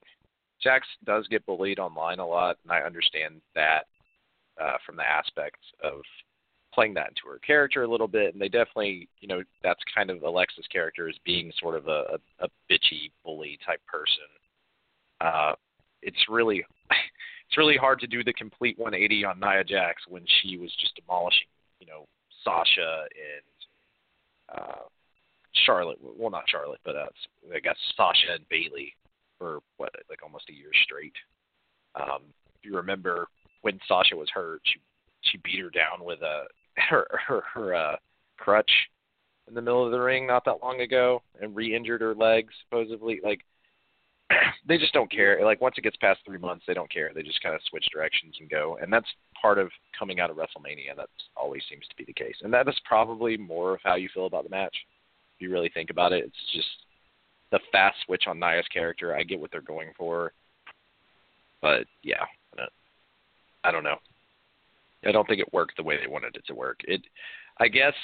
Jax 0.62 0.87
does 1.04 1.26
get 1.28 1.47
bullied 1.47 1.78
online 1.78 2.18
a 2.18 2.26
lot, 2.26 2.59
and 2.64 2.73
I 2.73 2.80
understand 2.80 3.40
that 3.54 3.87
uh, 4.61 4.76
from 4.85 4.97
the 4.97 5.09
aspect 5.09 5.59
of 5.82 6.02
playing 6.73 6.94
that 6.94 7.09
into 7.09 7.23
her 7.28 7.38
character 7.38 7.82
a 7.82 7.90
little 7.90 8.06
bit. 8.06 8.32
And 8.32 8.40
they 8.40 8.49
definitely, 8.49 9.09
you 9.20 9.28
know, 9.28 9.42
that's 9.62 9.80
kind 9.94 10.11
of 10.11 10.23
Alexa's 10.23 10.66
character 10.70 11.09
as 11.09 11.16
being 11.25 11.52
sort 11.59 11.76
of 11.76 11.88
a, 11.88 12.18
a, 12.40 12.44
a 12.44 12.49
bitchy 12.70 13.11
bully 13.25 13.59
type 13.66 13.80
person. 13.87 14.28
Uh, 15.20 15.52
it's 16.02 16.28
really 16.28 16.64
it's 16.90 17.59
really 17.59 17.76
hard 17.76 18.00
to 18.00 18.06
do 18.06 18.23
the 18.23 18.32
complete 18.35 18.78
180 18.78 19.25
on 19.25 19.40
Nia 19.40 19.64
Jax 19.64 20.02
when 20.09 20.25
she 20.40 20.56
was 20.56 20.75
just 20.80 20.94
demolishing, 20.94 21.49
you 21.80 21.87
know, 21.87 22.06
Sasha 22.44 23.04
and 23.11 24.59
uh, 24.59 24.83
Charlotte. 25.64 25.99
Well, 26.01 26.31
not 26.31 26.49
Charlotte, 26.49 26.81
but 26.85 26.96
uh, 26.96 27.07
I 27.55 27.61
guess 27.61 27.77
Sasha 27.96 28.35
and 28.35 28.49
Bayley 28.49 28.94
for 29.38 29.61
what 29.77 29.90
like 30.09 30.23
almost 30.23 30.49
a 30.51 30.55
year 30.55 30.70
straight. 30.85 31.14
Um, 31.94 32.23
if 32.59 32.64
you 32.64 32.77
remember 32.77 33.27
when 33.62 33.79
Sasha 33.88 34.16
was 34.16 34.29
hurt, 34.33 34.61
she 34.64 34.81
she 35.23 35.38
beat 35.38 35.61
her 35.61 35.70
down 35.70 36.05
with 36.05 36.20
a 36.23 36.44
her 36.90 37.07
her, 37.27 37.42
her 37.55 37.75
uh, 37.75 37.96
crutch 38.37 38.70
in 39.49 39.55
the 39.55 39.62
middle 39.62 39.85
of 39.85 39.92
the 39.92 40.01
ring 40.01 40.27
not 40.27 40.44
that 40.44 40.62
long 40.62 40.81
ago 40.81 41.23
and 41.40 41.57
re-injured 41.57 42.01
her 42.01 42.14
legs 42.14 42.53
supposedly. 42.64 43.20
Like 43.23 43.40
they 44.68 44.79
just 44.79 44.92
don't 44.92 45.11
care. 45.11 45.44
Like 45.44 45.61
once 45.61 45.77
it 45.79 45.83
gets 45.83 45.96
past 45.96 46.20
three 46.25 46.38
months, 46.38 46.64
they 46.66 46.75
don't 46.75 46.92
care. 46.92 47.11
They 47.14 47.23
just 47.23 47.42
kind 47.42 47.55
of 47.55 47.61
switch 47.68 47.87
directions 47.92 48.37
and 48.40 48.49
go. 48.49 48.79
And 48.81 48.92
that's 48.92 49.09
part 49.40 49.59
of 49.59 49.70
coming 49.99 50.20
out 50.20 50.31
of 50.31 50.37
WrestleMania. 50.37 50.96
That 50.96 51.09
always 51.37 51.62
seems 51.68 51.87
to 51.88 51.96
be 51.96 52.05
the 52.05 52.12
case. 52.12 52.37
And 52.42 52.53
that 52.53 52.68
is 52.68 52.79
probably 52.85 53.37
more 53.37 53.75
of 53.75 53.81
how 53.83 53.96
you 53.96 54.09
feel 54.14 54.27
about 54.27 54.44
the 54.44 54.51
match 54.51 54.77
if 55.40 55.48
you 55.48 55.53
really 55.53 55.70
think 55.72 55.90
about 55.90 56.12
it. 56.12 56.24
It's 56.24 56.53
just 56.53 56.68
the 57.50 57.61
fast 57.72 57.96
switch 58.05 58.24
on 58.26 58.38
Nia's 58.38 58.66
character. 58.72 59.16
I 59.16 59.22
get 59.22 59.40
what 59.40 59.50
they're 59.50 59.62
going 59.62 59.92
for, 59.96 60.33
but 61.62 61.85
yeah, 62.03 62.24
I 63.64 63.70
don't 63.70 63.85
know. 63.85 63.96
I 65.05 65.12
don't 65.12 65.26
think 65.26 65.40
it 65.40 65.53
worked 65.53 65.76
the 65.76 65.83
way 65.83 65.96
they 65.98 66.07
wanted 66.07 66.37
it 66.37 66.46
to 66.46 66.55
work. 66.55 66.81
It, 66.85 67.03
I 67.59 67.68
guess, 67.68 67.94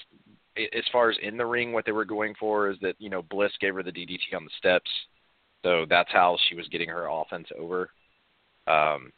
as 0.57 0.85
far 0.91 1.11
as 1.11 1.17
in 1.23 1.37
the 1.37 1.45
ring, 1.45 1.73
what 1.73 1.85
they 1.85 1.93
were 1.93 2.07
going 2.07 2.35
for 2.41 2.71
is 2.71 2.79
that 2.81 2.95
you 2.99 3.11
know 3.11 3.23
Bliss 3.23 3.53
gave 3.61 3.75
her 3.75 3.83
the 3.83 3.93
DDT 3.93 4.35
on 4.35 4.45
the 4.45 4.51
steps, 4.59 4.91
so 5.63 5.85
that's 5.89 6.11
how 6.11 6.39
she 6.49 6.55
was 6.55 6.69
getting 6.69 6.89
her 6.89 7.09
offense 7.09 7.49
over. 7.59 7.91
Um, 8.67 9.13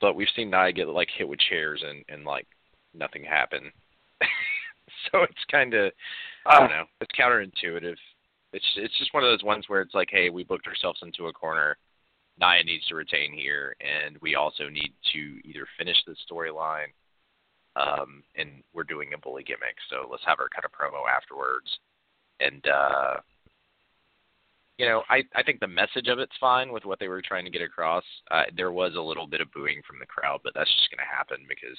but 0.00 0.16
we've 0.16 0.28
seen 0.34 0.50
Nia 0.50 0.72
get 0.72 0.88
like 0.88 1.08
hit 1.16 1.28
with 1.28 1.38
chairs 1.38 1.82
and 1.86 2.04
and 2.08 2.24
like 2.24 2.46
nothing 2.92 3.22
happen. 3.22 3.70
so 5.12 5.22
it's 5.22 5.44
kind 5.50 5.74
of 5.74 5.92
I 6.46 6.60
don't 6.60 6.70
know. 6.70 6.84
It's 7.00 7.10
counterintuitive. 7.18 7.96
It's 8.52 8.64
it's 8.76 8.98
just 8.98 9.14
one 9.14 9.24
of 9.24 9.30
those 9.30 9.42
ones 9.42 9.64
where 9.68 9.80
it's 9.80 9.94
like, 9.94 10.08
hey, 10.10 10.30
we 10.30 10.44
booked 10.44 10.66
ourselves 10.66 11.00
into 11.02 11.26
a 11.26 11.32
corner. 11.32 11.76
Nia 12.40 12.64
needs 12.64 12.86
to 12.88 12.96
retain 12.96 13.32
here, 13.32 13.76
and 13.80 14.18
we 14.20 14.34
also 14.34 14.68
need 14.68 14.92
to 15.12 15.38
either 15.44 15.66
finish 15.78 15.96
the 16.04 16.16
storyline, 16.28 16.90
um, 17.76 18.24
and 18.36 18.62
we're 18.72 18.84
doing 18.84 19.14
a 19.14 19.18
bully 19.18 19.44
gimmick, 19.44 19.76
so 19.88 20.08
let's 20.10 20.24
have 20.26 20.38
her 20.38 20.48
cut 20.52 20.64
a 20.64 20.68
promo 20.68 21.08
afterwards. 21.08 21.66
And 22.40 22.66
uh, 22.66 23.20
you 24.78 24.86
know, 24.86 25.02
I 25.08 25.22
I 25.36 25.42
think 25.42 25.60
the 25.60 25.68
message 25.68 26.08
of 26.08 26.18
it's 26.18 26.36
fine 26.40 26.72
with 26.72 26.84
what 26.84 26.98
they 26.98 27.08
were 27.08 27.22
trying 27.22 27.44
to 27.44 27.50
get 27.50 27.62
across. 27.62 28.04
Uh, 28.30 28.44
there 28.56 28.72
was 28.72 28.94
a 28.96 29.00
little 29.00 29.26
bit 29.26 29.40
of 29.40 29.52
booing 29.52 29.80
from 29.86 29.98
the 30.00 30.06
crowd, 30.06 30.40
but 30.42 30.52
that's 30.54 30.74
just 30.74 30.90
going 30.90 31.06
to 31.06 31.16
happen 31.16 31.46
because 31.48 31.78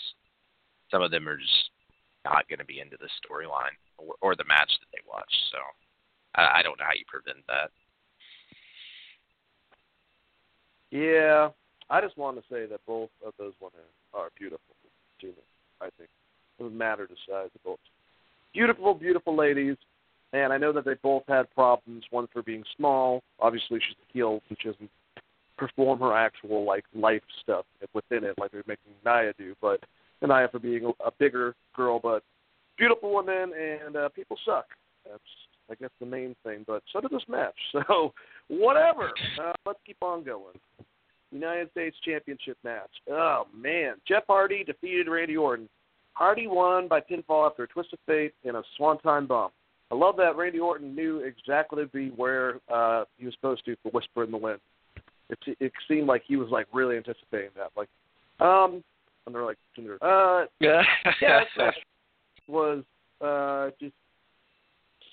some 0.90 1.02
of 1.02 1.12
them 1.12 1.28
are 1.28 1.38
just 1.38 1.70
not 2.26 2.50
going 2.50 2.60
to 2.60 2.66
be 2.66 2.82
into 2.82 2.98
the 3.00 3.10
storyline 3.22 3.78
or, 3.98 4.16
or 4.22 4.36
the 4.36 4.50
match 4.50 4.74
that 4.82 4.90
they 4.92 5.06
watch. 5.08 5.32
So 5.52 5.62
I, 6.36 6.60
I 6.60 6.64
don't 6.64 6.78
know 6.80 6.86
how 6.86 6.98
you 6.98 7.06
prevent 7.08 7.46
that. 7.48 7.70
Yeah, 10.92 11.50
I 11.90 12.02
just 12.02 12.18
want 12.18 12.38
to 12.38 12.44
say 12.50 12.66
that 12.66 12.80
both 12.88 13.10
of 13.26 13.34
those 13.38 13.54
women 13.62 13.86
are 14.14 14.30
beautiful 14.38 14.76
to 15.22 15.28
me. 15.28 15.34
I 15.82 15.86
think 15.98 16.10
it 16.10 16.64
doesn't 16.64 16.78
matter 16.78 17.08
the 17.08 17.16
size 17.28 17.50
of 17.54 17.64
both. 17.64 17.80
Beautiful, 18.54 18.94
beautiful 18.94 19.36
ladies, 19.36 19.76
and 20.32 20.54
I 20.54 20.58
know 20.58 20.72
that 20.72 20.86
they 20.86 20.94
both 21.04 21.24
had 21.28 21.54
problems. 21.54 22.06
One 22.12 22.28
for 22.32 22.42
being 22.42 22.64
small. 22.78 23.22
Obviously, 23.40 23.80
she's 23.80 23.98
a 23.98 24.14
heel, 24.14 24.42
which 24.50 24.64
doesn't 24.64 24.90
perform 25.58 26.00
her 26.00 26.14
actual 26.14 26.66
like 26.66 26.86
life 26.94 27.24
stuff 27.42 27.66
within 27.94 28.24
it, 28.24 28.36
like 28.38 28.52
they're 28.52 28.64
making 28.68 28.94
Nia 29.06 29.34
do. 29.38 29.56
But 29.62 29.82
Nia 30.22 30.48
for 30.52 30.60
being 30.60 30.86
a, 30.86 31.08
a 31.08 31.12
bigger 31.20 31.56
girl, 31.76 32.00
but 32.00 32.24
beautiful 32.78 33.12
woman, 33.12 33.52
and 33.54 33.96
uh, 33.96 34.10
people 34.10 34.38
suck. 34.46 34.66
That's 35.10 35.22
I 35.70 35.76
guess 35.76 35.90
the 36.00 36.06
main 36.06 36.36
thing. 36.44 36.64
But 36.68 36.84
so 36.94 37.02
did 37.02 37.12
this 37.12 37.28
match. 37.28 37.56
So 37.88 38.14
whatever. 38.48 39.12
Uh, 39.42 39.54
let's 39.66 39.80
keep 39.86 39.98
on 40.02 40.24
going. 40.24 40.54
United 41.32 41.72
States 41.72 41.96
Championship 42.06 42.58
match. 42.64 42.92
Oh 43.10 43.48
man, 43.56 43.96
Jeff 44.08 44.24
Hardy 44.28 44.64
defeated 44.64 45.08
Randy 45.10 45.36
Orton. 45.36 45.68
Hardy 46.14 46.48
won 46.48 46.88
by 46.88 47.02
pinfall 47.02 47.50
after 47.50 47.64
a 47.64 47.68
twist 47.68 47.92
of 47.92 48.00
fate 48.06 48.34
and 48.46 48.56
a 48.56 48.64
swanton 48.78 49.26
bomb. 49.26 49.52
I 49.92 49.96
love 49.96 50.16
that 50.18 50.36
Randy 50.36 50.60
Orton 50.60 50.96
knew 50.96 51.20
exactly 51.20 51.84
to 51.84 51.90
be 51.90 52.10
where 52.10 52.60
uh, 52.74 53.04
he 53.18 53.26
was 53.26 53.36
supposed 53.36 53.66
to 53.66 53.76
for 53.84 53.90
Whisper 53.90 54.24
in 54.24 54.32
the 54.32 54.38
Wind. 54.38 54.60
It, 55.30 55.58
it 55.60 55.72
seemed 55.88 56.08
like 56.08 56.24
he 56.26 56.38
was 56.38 56.50
like 56.50 56.68
really 56.74 56.98
anticipating 56.98 57.52
that. 57.56 57.72
Like, 57.76 57.90
um, 58.40 58.84
and 59.26 59.36
they're 59.36 59.46
like, 59.46 59.58
uh, 60.02 60.46
yeah, 60.60 60.82
yeah, 61.22 61.42
was 62.48 62.84
uh 63.22 63.70
just 63.80 63.96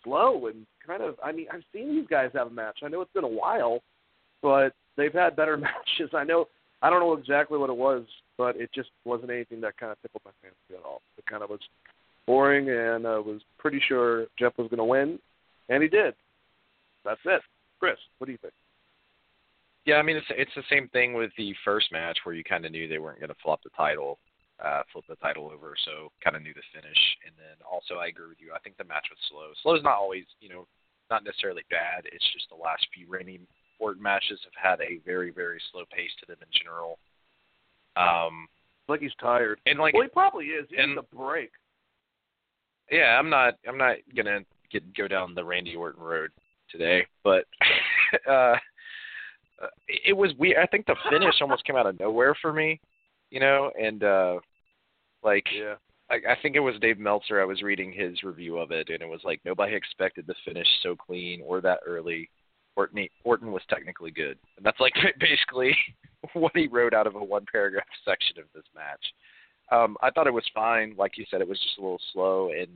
slow 0.04 0.46
and 0.46 0.66
kind 0.86 1.02
of. 1.02 1.16
I 1.24 1.32
mean, 1.32 1.46
I've 1.52 1.62
seen 1.72 1.96
these 1.96 2.06
guys 2.08 2.30
have 2.34 2.48
a 2.48 2.50
match. 2.50 2.80
I 2.82 2.88
know 2.88 3.00
it's 3.00 3.12
been 3.12 3.24
a 3.24 3.28
while, 3.28 3.80
but 4.42 4.74
they've 4.96 5.12
had 5.12 5.36
better 5.36 5.56
matches. 5.58 6.10
I 6.14 6.24
know. 6.24 6.48
I 6.82 6.90
don't 6.90 7.00
know 7.00 7.12
exactly 7.14 7.58
what 7.58 7.70
it 7.70 7.76
was, 7.76 8.04
but 8.36 8.56
it 8.56 8.70
just 8.74 8.90
wasn't 9.04 9.30
anything 9.30 9.60
that 9.60 9.76
kind 9.76 9.92
of 9.92 10.02
tickled 10.02 10.22
my 10.24 10.32
fancy 10.42 10.76
at 10.76 10.84
all. 10.84 11.00
It 11.16 11.24
kind 11.26 11.42
of 11.42 11.50
was 11.50 11.60
boring, 12.26 12.68
and 12.70 13.06
I 13.06 13.18
was 13.18 13.40
pretty 13.58 13.80
sure 13.86 14.26
Jeff 14.38 14.58
was 14.58 14.68
going 14.68 14.78
to 14.78 14.84
win, 14.84 15.18
and 15.68 15.82
he 15.82 15.88
did. 15.88 16.14
That's 17.04 17.20
it. 17.24 17.40
Chris, 17.78 17.96
what 18.18 18.26
do 18.26 18.32
you 18.32 18.38
think? 18.38 18.52
Yeah, 19.84 19.96
I 19.96 20.02
mean 20.02 20.16
it's 20.16 20.26
it's 20.30 20.54
the 20.54 20.62
same 20.70 20.88
thing 20.88 21.14
with 21.14 21.30
the 21.36 21.54
first 21.64 21.90
match 21.90 22.18
where 22.22 22.34
you 22.34 22.44
kind 22.44 22.64
of 22.64 22.72
knew 22.72 22.86
they 22.86 22.98
weren't 22.98 23.18
going 23.18 23.34
to 23.34 23.42
flop 23.42 23.62
the 23.62 23.70
title, 23.76 24.18
uh, 24.62 24.82
flip 24.92 25.04
the 25.08 25.16
title 25.16 25.50
over, 25.52 25.74
so 25.84 26.12
kind 26.22 26.36
of 26.36 26.42
knew 26.42 26.54
the 26.54 26.62
finish. 26.72 26.98
And 27.26 27.34
then 27.36 27.58
also 27.66 27.96
I 27.96 28.06
agree 28.06 28.28
with 28.28 28.40
you. 28.40 28.52
I 28.54 28.60
think 28.60 28.76
the 28.76 28.84
match 28.84 29.06
was 29.10 29.18
slow. 29.28 29.50
Slow 29.62 29.74
is 29.74 29.82
not 29.82 29.98
always, 29.98 30.24
you 30.40 30.48
know, 30.48 30.66
not 31.10 31.24
necessarily 31.24 31.62
bad. 31.68 32.06
It's 32.06 32.32
just 32.32 32.48
the 32.48 32.62
last 32.62 32.86
few 32.94 33.06
Randy 33.08 33.40
Orton 33.80 34.02
matches 34.02 34.38
have 34.44 34.54
had 34.54 34.80
a 34.80 35.02
very 35.04 35.30
very 35.30 35.60
slow 35.72 35.82
pace 35.90 36.14
to 36.20 36.26
them 36.26 36.38
in 36.40 36.48
general. 36.62 36.98
Um, 37.96 38.46
like 38.88 39.00
he's 39.00 39.14
tired. 39.20 39.60
And 39.66 39.78
like 39.78 39.94
well, 39.94 40.04
he 40.04 40.08
probably 40.08 40.46
is. 40.46 40.66
He 40.70 40.76
and, 40.76 40.94
needs 40.94 41.06
a 41.10 41.16
break. 41.16 41.50
Yeah, 42.90 43.18
I'm 43.18 43.30
not. 43.30 43.54
I'm 43.66 43.78
not 43.78 43.96
gonna 44.14 44.40
get 44.70 44.96
go 44.96 45.08
down 45.08 45.34
the 45.34 45.44
Randy 45.44 45.74
Orton 45.74 46.02
road 46.02 46.30
today, 46.70 47.06
but 47.24 47.46
uh, 48.30 48.54
uh, 49.62 49.66
it 49.88 50.16
was 50.16 50.32
weird. 50.38 50.58
I 50.62 50.66
think 50.66 50.86
the 50.86 50.96
finish 51.10 51.34
almost 51.40 51.64
came 51.64 51.76
out 51.76 51.86
of 51.86 51.98
nowhere 51.98 52.34
for 52.40 52.52
me, 52.52 52.80
you 53.30 53.40
know, 53.40 53.70
and 53.80 54.02
uh 54.04 54.38
like 55.22 55.46
Yeah. 55.54 55.74
I, 56.10 56.32
I 56.32 56.36
think 56.42 56.56
it 56.56 56.60
was 56.60 56.74
Dave 56.80 56.98
Meltzer. 56.98 57.40
I 57.40 57.44
was 57.44 57.62
reading 57.62 57.92
his 57.92 58.22
review 58.22 58.58
of 58.58 58.70
it, 58.70 58.90
and 58.90 59.00
it 59.00 59.08
was 59.08 59.20
like 59.24 59.40
nobody 59.44 59.74
expected 59.74 60.26
the 60.26 60.34
finish 60.44 60.66
so 60.82 60.94
clean 60.94 61.40
or 61.44 61.60
that 61.62 61.80
early. 61.86 62.28
Orton, 62.74 63.06
Orton 63.24 63.52
was 63.52 63.62
technically 63.68 64.10
good, 64.10 64.38
and 64.56 64.64
that's 64.64 64.80
like 64.80 64.94
basically 65.20 65.76
what 66.32 66.52
he 66.54 66.68
wrote 66.68 66.94
out 66.94 67.06
of 67.06 67.16
a 67.16 67.24
one 67.24 67.44
paragraph 67.50 67.84
section 68.04 68.38
of 68.38 68.44
this 68.54 68.64
match. 68.74 69.04
Um, 69.70 69.96
I 70.02 70.10
thought 70.10 70.26
it 70.26 70.32
was 70.32 70.44
fine. 70.54 70.94
Like 70.98 71.16
you 71.16 71.24
said, 71.30 71.40
it 71.40 71.48
was 71.48 71.60
just 71.60 71.78
a 71.78 71.82
little 71.82 72.00
slow, 72.12 72.50
and 72.50 72.68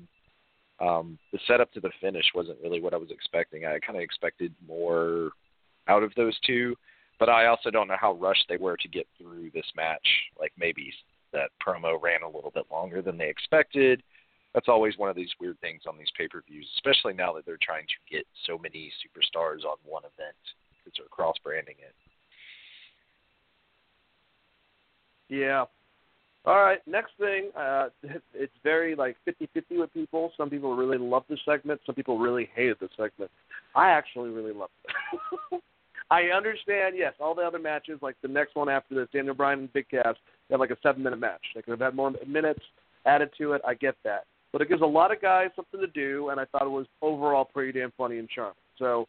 um, 0.80 1.18
the 1.32 1.38
setup 1.46 1.72
to 1.72 1.80
the 1.80 1.90
finish 2.00 2.24
wasn't 2.34 2.58
really 2.62 2.80
what 2.80 2.94
I 2.94 2.98
was 2.98 3.10
expecting. 3.10 3.64
I 3.64 3.78
kind 3.80 3.96
of 3.96 4.02
expected 4.02 4.54
more 4.66 5.30
out 5.88 6.02
of 6.02 6.12
those 6.16 6.38
two, 6.46 6.76
but 7.18 7.28
I 7.28 7.46
also 7.46 7.70
don't 7.70 7.88
know 7.88 7.96
how 7.98 8.14
rushed 8.14 8.46
they 8.48 8.56
were 8.56 8.76
to 8.76 8.88
get 8.88 9.06
through 9.18 9.50
this 9.54 9.66
match. 9.74 10.06
Like 10.38 10.52
maybe 10.58 10.92
that 11.32 11.50
promo 11.66 12.00
ran 12.00 12.22
a 12.22 12.28
little 12.28 12.50
bit 12.54 12.66
longer 12.70 13.02
than 13.02 13.18
they 13.18 13.28
expected. 13.28 14.02
That's 14.54 14.68
always 14.68 14.96
one 14.96 15.10
of 15.10 15.16
these 15.16 15.30
weird 15.40 15.60
things 15.60 15.82
on 15.86 15.98
these 15.98 16.10
pay 16.16 16.28
per 16.28 16.42
views, 16.48 16.66
especially 16.76 17.12
now 17.12 17.32
that 17.34 17.44
they're 17.44 17.58
trying 17.60 17.86
to 17.86 18.14
get 18.14 18.26
so 18.46 18.58
many 18.58 18.90
superstars 19.04 19.64
on 19.64 19.76
one 19.84 20.02
event 20.02 20.36
because 20.78 20.96
they're 20.96 21.08
cross 21.08 21.36
branding 21.42 21.76
it. 21.78 21.94
Yeah. 25.28 25.64
All 26.46 26.62
right. 26.62 26.78
Next 26.86 27.12
thing, 27.18 27.50
uh, 27.56 27.88
it's 28.34 28.52
very 28.62 28.94
like 28.94 29.16
fifty-fifty 29.24 29.76
with 29.76 29.92
people. 29.92 30.32
Some 30.36 30.48
people 30.48 30.76
really 30.76 30.98
love 30.98 31.24
the 31.28 31.36
segment. 31.44 31.80
Some 31.84 31.94
people 31.94 32.18
really 32.18 32.48
hated 32.54 32.76
the 32.80 32.88
segment. 32.96 33.30
I 33.74 33.90
actually 33.90 34.30
really 34.30 34.52
loved 34.52 34.72
it. 35.52 35.62
I 36.10 36.24
understand. 36.34 36.94
Yes, 36.96 37.14
all 37.20 37.34
the 37.34 37.42
other 37.42 37.58
matches, 37.58 37.98
like 38.02 38.16
the 38.22 38.28
next 38.28 38.54
one 38.54 38.68
after 38.68 38.94
this, 38.94 39.08
Daniel 39.12 39.34
Bryan 39.34 39.60
and 39.60 39.72
Big 39.72 39.88
Cass, 39.88 40.14
they 40.48 40.52
have 40.52 40.60
like 40.60 40.70
a 40.70 40.76
seven-minute 40.82 41.18
match. 41.18 41.42
They 41.54 41.62
could 41.62 41.72
have 41.72 41.80
had 41.80 41.94
more 41.94 42.12
minutes 42.26 42.60
added 43.04 43.30
to 43.38 43.52
it. 43.52 43.62
I 43.66 43.74
get 43.74 43.96
that, 44.04 44.24
but 44.52 44.62
it 44.62 44.68
gives 44.68 44.82
a 44.82 44.86
lot 44.86 45.12
of 45.12 45.20
guys 45.20 45.48
something 45.56 45.80
to 45.80 45.86
do, 45.88 46.28
and 46.28 46.40
I 46.40 46.44
thought 46.46 46.62
it 46.62 46.70
was 46.70 46.86
overall 47.02 47.44
pretty 47.44 47.78
damn 47.78 47.92
funny 47.96 48.18
and 48.18 48.28
charming. 48.28 48.54
So, 48.78 49.06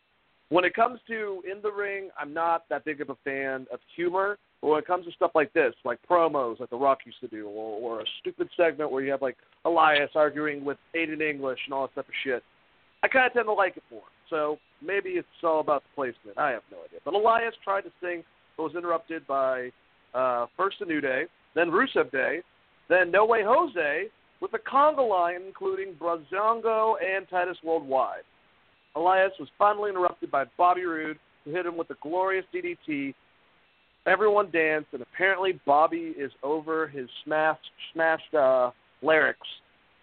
when 0.49 0.63
it 0.63 0.73
comes 0.73 0.99
to 1.07 1.43
in 1.49 1.61
the 1.61 1.71
ring, 1.71 2.09
I'm 2.19 2.33
not 2.33 2.63
that 2.69 2.85
big 2.85 3.01
of 3.01 3.09
a 3.09 3.17
fan 3.23 3.67
of 3.71 3.79
humor. 3.95 4.37
But 4.61 4.69
when 4.69 4.79
it 4.79 4.87
comes 4.87 5.05
to 5.05 5.11
stuff 5.11 5.31
like 5.35 5.53
this, 5.53 5.73
like 5.85 5.99
promos, 6.09 6.59
like 6.59 6.69
The 6.69 6.77
Rock 6.77 6.99
used 7.05 7.19
to 7.21 7.27
do, 7.27 7.47
or, 7.47 7.79
or 7.79 8.01
a 8.01 8.05
stupid 8.19 8.49
segment 8.57 8.91
where 8.91 9.03
you 9.03 9.11
have 9.11 9.21
like 9.21 9.37
Elias 9.65 10.09
arguing 10.15 10.65
with 10.65 10.77
Aiden 10.95 11.21
English 11.21 11.59
and 11.65 11.73
all 11.73 11.87
that 11.87 11.95
type 11.95 12.07
of 12.07 12.13
shit, 12.23 12.43
I 13.03 13.07
kind 13.07 13.27
of 13.27 13.33
tend 13.33 13.45
to 13.45 13.53
like 13.53 13.77
it 13.77 13.83
more. 13.91 14.01
So 14.29 14.57
maybe 14.81 15.11
it's 15.11 15.27
all 15.43 15.59
about 15.59 15.83
the 15.83 15.95
placement. 15.95 16.37
I 16.37 16.51
have 16.51 16.63
no 16.71 16.77
idea. 16.85 16.99
But 17.03 17.13
Elias 17.13 17.53
tried 17.63 17.81
to 17.81 17.91
sing, 18.01 18.23
but 18.55 18.63
was 18.63 18.75
interrupted 18.75 19.25
by 19.27 19.71
uh, 20.13 20.47
first 20.55 20.77
a 20.81 20.85
New 20.85 21.01
Day, 21.01 21.23
then 21.55 21.67
Rusev 21.67 22.11
Day, 22.11 22.41
then 22.89 23.11
No 23.11 23.25
Way 23.25 23.41
Jose 23.45 24.05
with 24.41 24.51
a 24.53 24.59
conga 24.59 25.07
line 25.07 25.41
including 25.45 25.95
Breezango 25.95 26.95
and 27.03 27.27
Titus 27.29 27.57
Worldwide. 27.63 28.23
Elias 28.95 29.31
was 29.39 29.49
finally 29.57 29.89
interrupted 29.89 30.31
by 30.31 30.45
Bobby 30.57 30.85
Roode, 30.85 31.19
who 31.45 31.51
hit 31.51 31.65
him 31.65 31.77
with 31.77 31.89
a 31.91 31.95
glorious 32.01 32.45
DDT. 32.53 33.13
Everyone 34.07 34.49
danced, 34.51 34.87
and 34.93 35.01
apparently 35.01 35.59
Bobby 35.65 36.13
is 36.17 36.31
over 36.41 36.87
his 36.87 37.07
smashed, 37.23 37.69
smashed 37.93 38.33
uh, 38.33 38.71
larynx 39.01 39.37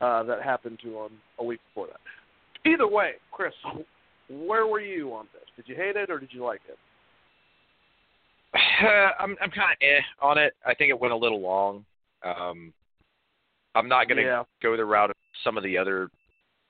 uh, 0.01 0.23
that 0.25 0.43
happened 0.43 0.79
to 0.83 0.89
him 0.91 1.13
a 1.39 1.45
week 1.45 1.61
before 1.71 1.89
that. 1.89 2.71
Either 2.71 2.87
way, 2.87 3.13
Chris, 3.33 3.53
where 4.29 4.67
were 4.67 4.81
you 4.81 5.13
on 5.15 5.27
this? 5.33 5.43
Did 5.57 5.69
you 5.69 5.77
hate 5.77 5.97
it 5.97 6.11
or 6.11 6.19
did 6.19 6.33
you 6.33 6.45
like 6.45 6.61
it? 6.69 6.79
I'm 9.19 9.37
I'm 9.41 9.51
kind 9.51 9.73
of 9.73 9.77
eh 9.81 10.01
on 10.23 10.39
it. 10.39 10.55
I 10.67 10.75
think 10.75 10.91
it 10.91 10.99
went 10.99 11.13
a 11.13 11.17
little 11.17 11.41
long. 11.41 11.85
Um, 12.25 12.73
I'm 13.75 13.89
not 13.89 14.09
going 14.09 14.19
to 14.19 14.23
Yeah. 14.25 14.45
go 14.63 14.77
the 14.77 14.85
route 14.85 15.11
of 15.11 15.17
some 15.43 15.57
of 15.57 15.65
the 15.65 15.77
other 15.77 16.09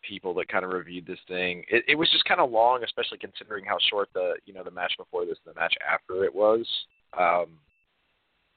people 0.02 0.34
that 0.34 0.48
kind 0.48 0.64
of 0.64 0.72
reviewed 0.72 1.06
this 1.06 1.18
thing. 1.28 1.64
It, 1.68 1.84
it 1.88 1.94
was 1.94 2.10
just 2.10 2.24
kind 2.24 2.40
of 2.40 2.50
long, 2.50 2.82
especially 2.84 3.18
considering 3.18 3.64
how 3.64 3.76
short 3.90 4.08
the 4.14 4.34
you 4.46 4.54
know 4.54 4.64
the 4.64 4.70
match 4.70 4.92
before 4.98 5.24
this 5.24 5.38
and 5.44 5.54
the 5.54 5.60
match 5.60 5.74
after 5.86 6.24
it 6.24 6.34
was. 6.34 6.66
Um, 7.18 7.58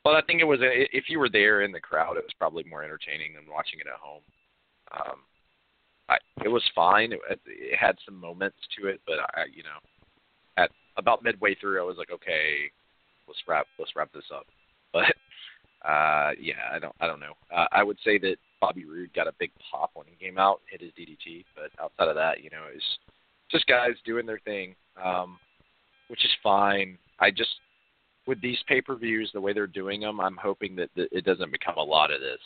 but 0.04 0.16
I 0.16 0.22
think 0.22 0.42
it 0.42 0.46
was 0.46 0.60
if 0.62 1.06
you 1.10 1.20
were 1.20 1.30
there 1.30 1.62
in 1.62 1.72
the 1.72 1.80
crowd, 1.82 2.18
it 2.18 2.24
was 2.24 2.34
probably 2.40 2.64
more 2.70 2.84
entertaining 2.84 3.34
than 3.36 3.44
watching 3.52 3.80
it 3.80 3.88
at 3.88 4.00
home. 4.00 4.24
Um, 4.94 5.20
I, 6.10 6.18
it 6.44 6.48
was 6.48 6.64
fine. 6.74 7.12
It, 7.12 7.20
it 7.46 7.78
had 7.78 7.98
some 8.06 8.20
moments 8.20 8.58
to 8.80 8.88
it, 8.88 9.02
but 9.06 9.20
I 9.20 9.46
you 9.54 9.64
know 9.64 9.80
at 10.58 10.72
about 10.98 11.24
midway 11.24 11.56
through, 11.56 11.82
I 11.82 11.86
was 11.86 11.98
like, 11.98 12.12
okay, 12.12 12.72
let's 13.28 13.40
wrap 13.48 13.68
let's 13.80 13.96
wrap 13.96 14.12
this 14.14 14.32
up. 14.34 14.46
But 14.94 15.04
uh, 15.88 16.32
yeah, 16.40 16.72
I 16.74 16.80
don't 16.80 16.96
I 17.02 17.08
don't 17.08 17.20
know. 17.20 17.34
Uh, 17.56 17.66
I 17.72 17.84
would 17.84 17.98
say 18.04 18.18
that 18.20 18.38
Bobby 18.62 18.86
Roode 18.86 19.14
got 19.14 19.28
a 19.28 19.34
big 19.38 19.52
pop 19.70 19.92
when 19.94 20.08
he 20.08 20.26
came 20.26 20.38
out, 20.38 20.62
hit 20.72 20.82
his 20.82 20.92
DDT, 20.92 21.44
but 21.56 21.72
outside 21.84 22.08
of 22.08 22.16
that, 22.16 22.42
you 22.42 22.50
know, 22.50 22.64
it's 22.74 22.84
just 23.52 23.68
guys 23.68 23.92
doing 24.06 24.26
their 24.26 24.40
thing, 24.40 24.76
um, 25.04 25.38
which 26.08 26.24
is 26.24 26.32
fine. 26.42 26.98
I 27.20 27.32
just 27.32 27.52
with 28.28 28.42
these 28.42 28.58
pay 28.68 28.82
per 28.82 28.96
views, 28.96 29.30
the 29.34 29.42
way 29.42 29.54
they're 29.54 29.68
doing 29.68 30.02
them, 30.02 30.20
I'm 30.20 30.38
hoping 30.38 30.76
that, 30.78 30.90
that 30.96 31.10
it 31.12 31.26
doesn't 31.26 31.52
become 31.52 31.78
a 31.78 31.84
lot 31.84 32.12
of 32.12 32.22
this, 32.22 32.40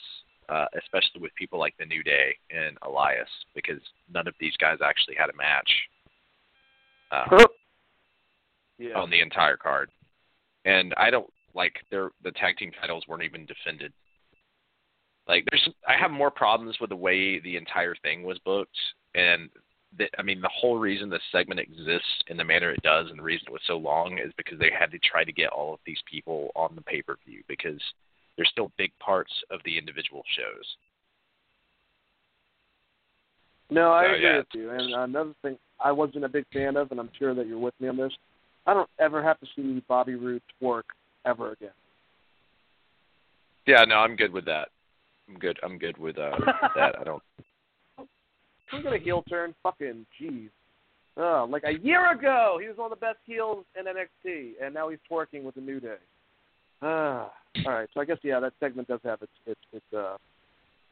uh, 0.51 0.65
especially 0.77 1.21
with 1.21 1.33
people 1.35 1.57
like 1.57 1.73
the 1.79 1.85
New 1.85 2.03
Day 2.03 2.35
and 2.51 2.77
Elias, 2.83 3.29
because 3.55 3.81
none 4.13 4.27
of 4.27 4.35
these 4.39 4.55
guys 4.57 4.77
actually 4.83 5.15
had 5.15 5.29
a 5.29 5.37
match. 5.37 5.69
Uh, 7.11 7.45
yeah. 8.81 8.97
on 8.97 9.09
the 9.09 9.21
entire 9.21 9.57
card. 9.57 9.89
And 10.65 10.93
I 10.97 11.09
don't 11.09 11.31
like 11.53 11.75
their 11.89 12.11
the 12.23 12.31
tag 12.31 12.57
team 12.57 12.71
titles 12.79 13.03
weren't 13.07 13.23
even 13.23 13.45
defended. 13.45 13.93
Like 15.27 15.45
there's 15.49 15.69
I 15.87 15.95
have 15.97 16.11
more 16.11 16.31
problems 16.31 16.77
with 16.79 16.89
the 16.89 16.95
way 16.95 17.39
the 17.39 17.57
entire 17.57 17.95
thing 18.01 18.23
was 18.23 18.39
booked 18.39 18.77
and 19.15 19.49
the, 19.97 20.07
I 20.17 20.23
mean 20.23 20.41
the 20.41 20.49
whole 20.53 20.77
reason 20.77 21.09
this 21.09 21.21
segment 21.31 21.59
exists 21.59 22.23
in 22.27 22.37
the 22.37 22.43
manner 22.43 22.71
it 22.71 22.81
does 22.81 23.07
and 23.09 23.19
the 23.19 23.23
reason 23.23 23.47
it 23.47 23.53
was 23.53 23.61
so 23.67 23.77
long 23.77 24.17
is 24.17 24.31
because 24.37 24.57
they 24.57 24.71
had 24.77 24.91
to 24.91 24.99
try 24.99 25.23
to 25.23 25.31
get 25.31 25.49
all 25.49 25.73
of 25.73 25.79
these 25.85 26.01
people 26.09 26.51
on 26.55 26.75
the 26.75 26.81
pay-per-view 26.81 27.43
because 27.47 27.81
they're 28.41 28.49
still 28.51 28.71
big 28.75 28.91
parts 28.97 29.31
of 29.51 29.59
the 29.65 29.77
individual 29.77 30.23
shows. 30.35 30.65
No, 33.69 33.91
I 33.91 34.05
So, 34.05 34.13
agree 34.13 34.23
yeah, 34.23 34.37
with 34.37 34.47
you. 34.53 34.69
And 34.71 34.93
another 34.95 35.33
thing 35.43 35.57
I 35.79 35.91
wasn't 35.91 36.25
a 36.25 36.29
big 36.29 36.45
fan 36.51 36.75
of, 36.75 36.89
and 36.89 36.99
I'm 36.99 37.11
sure 37.19 37.35
that 37.35 37.45
you're 37.45 37.59
with 37.59 37.75
me 37.79 37.87
on 37.87 37.97
this, 37.97 38.11
I 38.65 38.73
don't 38.73 38.89
ever 38.99 39.21
have 39.21 39.39
to 39.41 39.47
see 39.55 39.83
Bobby 39.87 40.15
Roode 40.15 40.41
twerk 40.59 40.83
ever 41.23 41.51
again. 41.51 41.69
Yeah, 43.67 43.85
no, 43.87 43.97
I'm 43.97 44.15
good 44.15 44.33
with 44.33 44.45
that. 44.45 44.69
I'm 45.29 45.37
good. 45.37 45.59
I'm 45.61 45.77
good 45.77 45.97
with 45.99 46.17
uh 46.17 46.31
that. 46.75 46.95
I 46.99 47.03
don't 47.03 47.21
Can 47.97 48.07
we 48.73 48.81
get 48.81 48.93
a 48.93 48.97
heel 48.97 49.23
turn? 49.29 49.53
Fucking 49.61 50.03
jeez. 50.19 50.49
Oh, 51.15 51.47
like 51.47 51.63
a 51.65 51.73
year 51.73 52.11
ago, 52.11 52.57
he 52.59 52.67
was 52.67 52.77
one 52.77 52.91
of 52.91 52.99
the 52.99 53.05
best 53.05 53.19
heels 53.25 53.65
in 53.79 53.85
NXT, 53.85 54.53
and 54.63 54.73
now 54.73 54.89
he's 54.89 54.99
twerking 55.09 55.43
with 55.43 55.53
the 55.53 55.61
New 55.61 55.79
Day. 55.79 55.97
Ah, 56.81 57.31
all 57.65 57.71
right. 57.71 57.89
So 57.93 58.01
I 58.01 58.05
guess 58.05 58.17
yeah, 58.23 58.39
that 58.39 58.53
segment 58.59 58.87
does 58.87 58.99
have 59.03 59.21
its 59.21 59.31
its 59.45 59.59
its 59.73 59.93
uh 59.95 60.17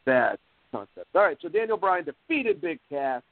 bad 0.05 0.37
concept. 0.71 1.07
All 1.15 1.23
right. 1.23 1.37
So 1.41 1.49
Daniel 1.49 1.77
Bryan 1.77 2.05
defeated 2.05 2.61
Big 2.61 2.79
Cass. 2.89 3.23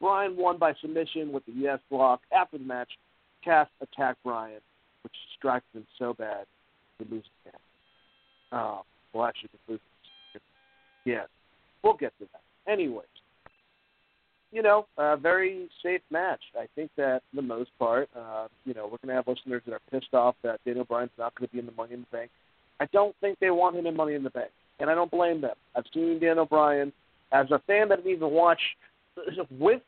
Bryan 0.00 0.36
won 0.36 0.58
by 0.58 0.74
submission 0.80 1.32
with 1.32 1.44
the 1.46 1.52
Yes 1.52 1.78
Lock. 1.90 2.20
After 2.32 2.58
the 2.58 2.64
match, 2.64 2.90
Cass 3.42 3.68
attacked 3.80 4.22
Bryan, 4.22 4.60
which 5.02 5.14
distracted 5.30 5.78
him 5.78 5.86
so 5.98 6.12
bad 6.12 6.46
he 6.98 7.04
loses 7.04 7.30
Cass. 7.44 7.60
Oh, 8.52 8.82
well, 9.12 9.24
actually, 9.26 9.50
he 9.66 9.72
loses. 9.72 9.84
Yeah, 11.04 11.24
we'll 11.82 11.94
get 11.96 12.12
to 12.18 12.26
that. 12.32 12.70
Anyways, 12.70 13.06
you 14.56 14.62
know, 14.62 14.86
a 14.96 15.18
very 15.18 15.68
safe 15.82 16.00
match. 16.10 16.40
I 16.58 16.64
think 16.74 16.90
that 16.96 17.20
for 17.28 17.36
the 17.36 17.42
most 17.42 17.68
part, 17.78 18.08
uh, 18.16 18.48
you 18.64 18.72
know, 18.72 18.84
we're 18.84 18.96
going 19.04 19.08
to 19.08 19.14
have 19.14 19.28
listeners 19.28 19.60
that 19.66 19.74
are 19.74 19.80
pissed 19.90 20.14
off 20.14 20.34
that 20.42 20.60
Daniel 20.64 20.86
Bryan's 20.86 21.10
not 21.18 21.34
going 21.34 21.46
to 21.46 21.52
be 21.52 21.58
in 21.58 21.66
the 21.66 21.72
Money 21.72 21.92
in 21.92 22.00
the 22.00 22.16
Bank. 22.16 22.30
I 22.80 22.86
don't 22.86 23.14
think 23.20 23.38
they 23.38 23.50
want 23.50 23.76
him 23.76 23.84
in 23.84 23.94
Money 23.94 24.14
in 24.14 24.22
the 24.22 24.30
Bank, 24.30 24.48
and 24.80 24.88
I 24.88 24.94
don't 24.94 25.10
blame 25.10 25.42
them. 25.42 25.56
I've 25.76 25.84
seen 25.92 26.18
Daniel 26.20 26.46
Bryan 26.46 26.90
as 27.32 27.50
a 27.50 27.58
fan 27.66 27.90
that 27.90 27.96
didn't 27.96 28.16
even 28.16 28.30
watch 28.30 28.60
with 29.50 29.82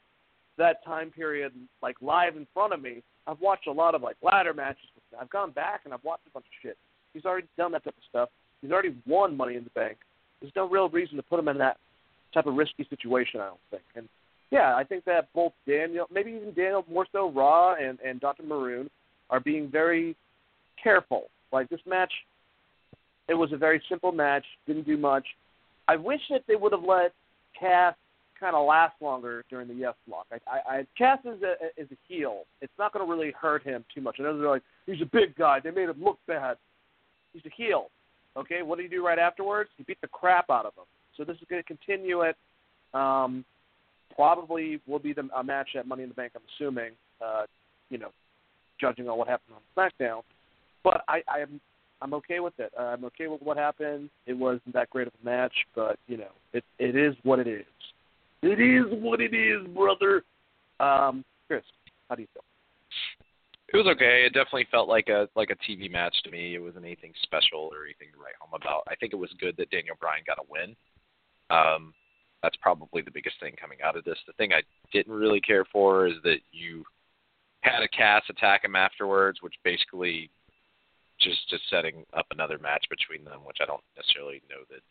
that 0.58 0.84
time 0.84 1.10
period 1.12 1.52
like 1.80 1.96
live 2.02 2.36
in 2.36 2.46
front 2.52 2.74
of 2.74 2.82
me. 2.82 3.02
I've 3.26 3.40
watched 3.40 3.68
a 3.68 3.72
lot 3.72 3.94
of 3.94 4.02
like 4.02 4.16
ladder 4.22 4.52
matches. 4.52 4.84
I've 5.18 5.30
gone 5.30 5.50
back 5.52 5.82
and 5.86 5.94
I've 5.94 6.04
watched 6.04 6.26
a 6.26 6.30
bunch 6.30 6.44
of 6.44 6.52
shit. 6.60 6.76
He's 7.14 7.24
already 7.24 7.46
done 7.56 7.72
that 7.72 7.84
type 7.84 7.96
of 7.96 8.04
stuff. 8.06 8.28
He's 8.60 8.70
already 8.70 8.94
won 9.06 9.34
Money 9.34 9.56
in 9.56 9.64
the 9.64 9.70
Bank. 9.70 9.96
There's 10.42 10.52
no 10.54 10.68
real 10.68 10.90
reason 10.90 11.16
to 11.16 11.22
put 11.22 11.38
him 11.38 11.48
in 11.48 11.56
that 11.56 11.78
type 12.34 12.44
of 12.44 12.54
risky 12.54 12.86
situation. 12.90 13.40
I 13.40 13.46
don't 13.46 13.60
think. 13.70 13.82
And 13.96 14.08
yeah, 14.50 14.74
I 14.74 14.84
think 14.84 15.04
that 15.04 15.28
both 15.34 15.52
Daniel, 15.66 16.06
maybe 16.12 16.30
even 16.30 16.54
Daniel 16.54 16.84
more 16.90 17.06
so 17.12 17.30
Raw 17.30 17.74
and 17.74 17.98
and 18.00 18.20
Dr. 18.20 18.42
Maroon 18.42 18.88
are 19.30 19.40
being 19.40 19.70
very 19.70 20.16
careful. 20.82 21.24
Like 21.52 21.68
this 21.68 21.80
match, 21.86 22.12
it 23.28 23.34
was 23.34 23.52
a 23.52 23.56
very 23.56 23.82
simple 23.88 24.12
match. 24.12 24.44
Didn't 24.66 24.86
do 24.86 24.96
much. 24.96 25.26
I 25.86 25.96
wish 25.96 26.20
that 26.30 26.42
they 26.46 26.56
would 26.56 26.72
have 26.72 26.82
let 26.82 27.12
Cass 27.58 27.94
kind 28.38 28.54
of 28.54 28.66
last 28.66 28.94
longer 29.00 29.44
during 29.50 29.68
the 29.68 29.74
Yes 29.74 29.94
Lock. 30.08 30.26
I, 30.32 30.38
I, 30.50 30.76
I 30.76 30.86
Cass 30.96 31.18
is 31.24 31.42
a 31.42 31.80
is 31.80 31.88
a 31.90 31.96
heel. 32.06 32.44
It's 32.62 32.72
not 32.78 32.92
going 32.92 33.04
to 33.06 33.10
really 33.10 33.32
hurt 33.32 33.62
him 33.62 33.84
too 33.94 34.00
much. 34.00 34.16
I 34.18 34.22
know 34.22 34.38
they're 34.38 34.48
like 34.48 34.62
he's 34.86 35.02
a 35.02 35.06
big 35.06 35.36
guy. 35.36 35.60
They 35.60 35.70
made 35.70 35.88
him 35.88 36.02
look 36.02 36.18
bad. 36.26 36.56
He's 37.32 37.44
a 37.44 37.54
heel. 37.54 37.90
Okay, 38.36 38.62
what 38.62 38.76
did 38.76 38.84
he 38.84 38.88
do 38.88 39.04
right 39.04 39.18
afterwards? 39.18 39.70
He 39.76 39.82
beat 39.82 40.00
the 40.00 40.08
crap 40.08 40.48
out 40.48 40.64
of 40.64 40.72
him. 40.74 40.84
So 41.16 41.24
this 41.24 41.36
is 41.36 41.42
going 41.50 41.60
to 41.60 41.66
continue 41.66 42.22
it. 42.22 42.36
Um, 42.94 43.44
probably 44.18 44.80
will 44.88 44.98
be 44.98 45.12
the, 45.12 45.28
a 45.36 45.44
match 45.44 45.70
at 45.78 45.86
Money 45.86 46.02
in 46.02 46.08
the 46.08 46.14
Bank. 46.14 46.32
I'm 46.34 46.42
assuming. 46.56 46.90
Uh, 47.24 47.44
you 47.90 47.98
know, 47.98 48.10
judging 48.80 49.08
on 49.08 49.16
what 49.16 49.28
happened 49.28 49.56
on 49.56 49.90
SmackDown. 50.00 50.22
But 50.84 51.02
I, 51.08 51.22
I'm 51.28 51.60
I'm 52.00 52.14
okay 52.14 52.40
with 52.40 52.54
it. 52.58 52.72
I'm 52.78 53.04
okay 53.06 53.26
with 53.26 53.42
what 53.42 53.56
happened. 53.56 54.10
It 54.26 54.34
wasn't 54.34 54.72
that 54.74 54.90
great 54.90 55.06
of 55.06 55.12
a 55.20 55.24
match, 55.24 55.54
but 55.74 55.98
you 56.06 56.16
know, 56.16 56.30
it 56.52 56.64
it 56.78 56.96
is 56.96 57.14
what 57.22 57.38
it 57.38 57.46
is. 57.46 57.64
It 58.42 58.60
is 58.60 58.86
what 58.90 59.20
it 59.20 59.34
is, 59.34 59.66
brother. 59.68 60.22
Um, 60.78 61.24
Chris, 61.48 61.62
how 62.08 62.14
do 62.14 62.22
you 62.22 62.28
feel? 62.32 62.44
It 63.72 63.76
was 63.76 63.86
okay. 63.96 64.24
It 64.24 64.32
definitely 64.32 64.68
felt 64.70 64.88
like 64.88 65.08
a 65.08 65.28
like 65.34 65.50
a 65.50 65.70
TV 65.70 65.90
match 65.90 66.14
to 66.24 66.30
me. 66.30 66.54
It 66.54 66.62
wasn't 66.62 66.84
anything 66.84 67.12
special 67.22 67.70
or 67.72 67.84
anything 67.84 68.08
to 68.12 68.18
write 68.18 68.34
home 68.40 68.58
about. 68.60 68.84
I 68.88 68.94
think 68.94 69.12
it 69.12 69.16
was 69.16 69.30
good 69.40 69.56
that 69.58 69.70
Daniel 69.70 69.96
Bryan 70.00 70.22
got 70.26 70.38
a 70.38 70.46
win. 70.48 70.76
Um, 71.50 71.92
that's 72.42 72.56
probably 72.56 73.02
the 73.02 73.10
biggest 73.10 73.36
thing 73.40 73.54
coming 73.60 73.78
out 73.82 73.96
of 73.96 74.04
this. 74.04 74.18
The 74.26 74.32
thing 74.34 74.52
I 74.52 74.62
didn't 74.92 75.12
really 75.12 75.40
care 75.40 75.64
for 75.72 76.06
is 76.06 76.14
that 76.24 76.38
you 76.52 76.84
had 77.60 77.82
a 77.82 77.88
Cass 77.88 78.22
attack 78.28 78.64
him 78.64 78.76
afterwards, 78.76 79.38
which 79.42 79.54
basically 79.64 80.30
just 81.20 81.48
just 81.50 81.62
setting 81.68 82.04
up 82.16 82.26
another 82.30 82.58
match 82.58 82.86
between 82.88 83.24
them, 83.24 83.40
which 83.44 83.58
I 83.60 83.66
don't 83.66 83.82
necessarily 83.96 84.40
know 84.48 84.62
that 84.70 84.82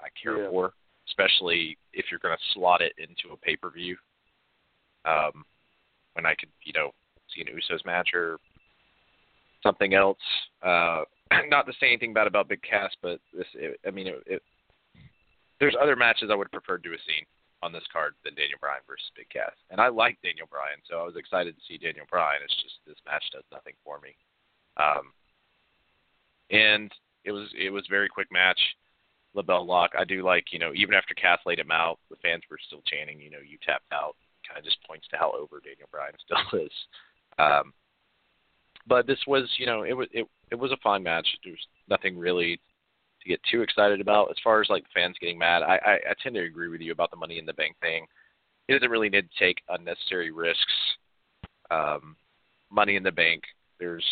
I 0.00 0.08
care 0.20 0.44
yeah. 0.44 0.50
for, 0.50 0.72
especially 1.08 1.76
if 1.92 2.06
you're 2.10 2.20
going 2.20 2.36
to 2.36 2.54
slot 2.54 2.80
it 2.80 2.92
into 2.98 3.34
a 3.34 3.36
pay 3.36 3.56
per 3.56 3.70
view. 3.70 3.96
Um, 5.04 5.44
when 6.14 6.26
I 6.26 6.34
could, 6.34 6.48
you 6.64 6.72
know, 6.72 6.90
see 7.34 7.40
an 7.40 7.46
Usos 7.46 7.84
match 7.86 8.10
or 8.14 8.38
something 9.62 9.94
else. 9.94 10.18
Uh, 10.62 11.02
not 11.48 11.66
to 11.66 11.72
say 11.80 11.86
anything 11.86 12.12
bad 12.12 12.26
about 12.26 12.48
Big 12.48 12.60
Cass, 12.62 12.90
but 13.02 13.20
this, 13.32 13.46
it, 13.54 13.78
I 13.86 13.90
mean, 13.90 14.08
it, 14.08 14.22
it, 14.26 14.42
there's 15.60 15.76
other 15.80 15.96
matches 15.96 16.30
I 16.30 16.36
would 16.36 16.50
prefer 16.50 16.78
to 16.78 16.90
have 16.90 17.06
seen 17.06 17.24
on 17.62 17.72
this 17.72 17.86
card 17.92 18.14
than 18.24 18.34
Daniel 18.34 18.58
Bryan 18.60 18.82
versus 18.86 19.10
Big 19.16 19.28
Cass. 19.30 19.54
And 19.70 19.80
I 19.80 19.88
like 19.88 20.18
Daniel 20.22 20.46
Bryan, 20.46 20.78
so 20.88 20.98
I 20.98 21.04
was 21.04 21.16
excited 21.16 21.56
to 21.56 21.62
see 21.66 21.78
Daniel 21.78 22.06
Bryan. 22.08 22.42
It's 22.44 22.62
just 22.62 22.78
this 22.86 23.02
match 23.04 23.24
does 23.32 23.44
nothing 23.50 23.74
for 23.82 23.98
me. 23.98 24.14
Um, 24.78 25.10
and 26.50 26.92
it 27.24 27.32
was 27.32 27.48
it 27.58 27.70
was 27.70 27.84
a 27.88 27.92
very 27.92 28.08
quick 28.08 28.28
match. 28.30 28.60
LeBell 29.36 29.66
Lock. 29.66 29.90
I 29.98 30.04
do 30.04 30.24
like 30.24 30.52
you 30.52 30.58
know 30.58 30.72
even 30.74 30.94
after 30.94 31.14
Cass 31.14 31.40
laid 31.46 31.58
him 31.58 31.70
out, 31.70 31.98
the 32.10 32.16
fans 32.22 32.42
were 32.50 32.58
still 32.64 32.82
chanting. 32.86 33.20
You 33.20 33.30
know, 33.30 33.42
you 33.44 33.58
tapped 33.64 33.92
out. 33.92 34.16
Kind 34.46 34.58
of 34.58 34.64
just 34.64 34.82
points 34.86 35.06
to 35.10 35.18
how 35.18 35.32
over 35.32 35.60
Daniel 35.60 35.88
Bryan 35.90 36.14
still 36.24 36.60
is. 36.60 36.72
Um, 37.38 37.74
but 38.86 39.06
this 39.06 39.18
was 39.26 39.48
you 39.58 39.66
know 39.66 39.82
it 39.82 39.92
was 39.92 40.08
it 40.12 40.26
it 40.50 40.58
was 40.58 40.72
a 40.72 40.78
fun 40.78 41.02
match. 41.02 41.26
There 41.44 41.52
was 41.52 41.66
nothing 41.90 42.16
really 42.16 42.60
get 43.28 43.40
too 43.50 43.62
excited 43.62 44.00
about 44.00 44.30
as 44.30 44.36
far 44.42 44.60
as 44.60 44.68
like 44.68 44.84
fans 44.94 45.16
getting 45.20 45.38
mad. 45.38 45.62
I, 45.62 45.78
I 45.84 45.92
I 46.10 46.14
tend 46.22 46.34
to 46.34 46.42
agree 46.42 46.68
with 46.68 46.80
you 46.80 46.92
about 46.92 47.10
the 47.10 47.16
Money 47.16 47.38
in 47.38 47.46
the 47.46 47.52
Bank 47.52 47.76
thing. 47.80 48.06
It 48.68 48.72
doesn't 48.72 48.90
really 48.90 49.08
need 49.08 49.28
to 49.30 49.44
take 49.44 49.62
unnecessary 49.68 50.30
risks. 50.30 50.72
Um, 51.70 52.16
money 52.70 52.96
in 52.96 53.02
the 53.02 53.12
Bank. 53.12 53.42
There's 53.78 54.04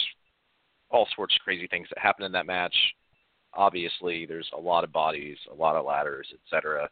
all 0.90 1.08
sorts 1.14 1.34
of 1.34 1.42
crazy 1.42 1.66
things 1.66 1.88
that 1.88 1.98
happen 1.98 2.24
in 2.24 2.32
that 2.32 2.46
match. 2.46 2.76
Obviously, 3.54 4.26
there's 4.26 4.50
a 4.56 4.60
lot 4.60 4.84
of 4.84 4.92
bodies, 4.92 5.36
a 5.50 5.54
lot 5.54 5.76
of 5.76 5.84
ladders, 5.84 6.28
etc. 6.32 6.88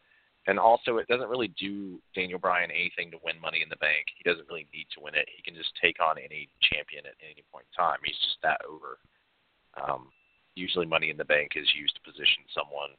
And 0.47 0.59
also, 0.59 0.97
it 0.97 1.07
doesn't 1.07 1.29
really 1.29 1.53
do 1.59 1.99
Daniel 2.13 2.39
Bryan 2.39 2.69
anything 2.69 3.09
to 3.11 3.17
win 3.23 3.39
Money 3.41 3.61
in 3.63 3.69
the 3.69 3.77
Bank. 3.77 4.05
He 4.15 4.29
doesn't 4.29 4.47
really 4.47 4.67
need 4.73 4.87
to 4.95 5.01
win 5.01 5.15
it. 5.15 5.27
He 5.35 5.41
can 5.41 5.55
just 5.55 5.71
take 5.81 5.97
on 6.01 6.17
any 6.17 6.49
champion 6.61 7.05
at 7.05 7.17
any 7.23 7.43
point 7.51 7.65
in 7.71 7.83
time. 7.83 7.97
He's 8.03 8.17
just 8.17 8.37
that 8.43 8.61
over. 8.67 8.97
Um, 9.75 10.09
usually, 10.55 10.85
Money 10.85 11.09
in 11.09 11.17
the 11.17 11.25
Bank 11.25 11.51
is 11.55 11.67
used 11.77 11.95
to 11.95 12.01
position 12.01 12.43
someone 12.53 12.89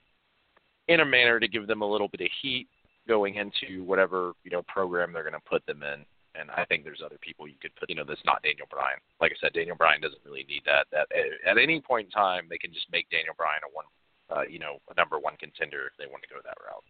in 0.88 1.00
a 1.00 1.04
manner 1.04 1.40
to 1.40 1.48
give 1.48 1.66
them 1.66 1.82
a 1.82 1.90
little 1.90 2.08
bit 2.08 2.20
of 2.20 2.28
heat 2.42 2.68
going 3.08 3.36
into 3.36 3.84
whatever 3.84 4.32
you 4.44 4.50
know 4.50 4.62
program 4.62 5.12
they're 5.12 5.22
going 5.22 5.32
to 5.32 5.50
put 5.50 5.64
them 5.66 5.82
in 5.82 6.04
and 6.38 6.50
I 6.50 6.64
think 6.64 6.84
there's 6.84 7.02
other 7.04 7.18
people 7.20 7.48
you 7.48 7.58
could 7.60 7.74
put. 7.76 7.88
You 7.88 7.96
know, 7.96 8.04
that's 8.06 8.24
not 8.24 8.42
Daniel 8.42 8.66
Bryan. 8.70 9.00
Like 9.20 9.32
I 9.32 9.38
said, 9.40 9.52
Daniel 9.52 9.76
Bryan 9.76 10.00
doesn't 10.00 10.24
really 10.24 10.44
need 10.48 10.62
that. 10.66 10.86
That 10.92 11.08
at 11.48 11.58
any 11.58 11.80
point 11.80 12.06
in 12.06 12.10
time, 12.10 12.46
they 12.48 12.58
can 12.58 12.72
just 12.72 12.86
make 12.92 13.08
Daniel 13.10 13.34
Bryan 13.36 13.64
a 13.64 13.70
one, 13.72 13.88
uh, 14.30 14.44
you 14.48 14.58
know, 14.58 14.78
a 14.90 14.94
number 14.94 15.18
one 15.18 15.36
contender 15.40 15.88
if 15.88 15.96
they 15.98 16.10
want 16.10 16.22
to 16.22 16.28
go 16.28 16.40
that 16.44 16.58
route. 16.60 16.86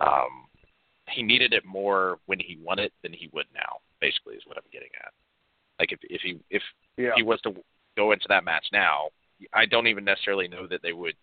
Um, 0.00 0.48
he 1.10 1.22
needed 1.22 1.52
it 1.52 1.64
more 1.64 2.18
when 2.26 2.38
he 2.38 2.58
won 2.62 2.78
it 2.78 2.92
than 3.02 3.12
he 3.12 3.28
would 3.32 3.46
now. 3.54 3.84
Basically, 4.00 4.34
is 4.34 4.46
what 4.46 4.56
I'm 4.56 4.70
getting 4.72 4.90
at. 5.04 5.12
Like 5.78 5.92
if 5.92 6.00
if 6.04 6.22
he 6.22 6.40
if 6.50 6.62
yeah. 6.96 7.12
he 7.16 7.22
was 7.22 7.40
to 7.42 7.54
go 7.96 8.12
into 8.12 8.26
that 8.28 8.44
match 8.44 8.66
now, 8.72 9.08
I 9.52 9.66
don't 9.66 9.86
even 9.86 10.04
necessarily 10.04 10.48
know 10.48 10.66
that 10.66 10.82
they 10.82 10.92
would 10.92 11.14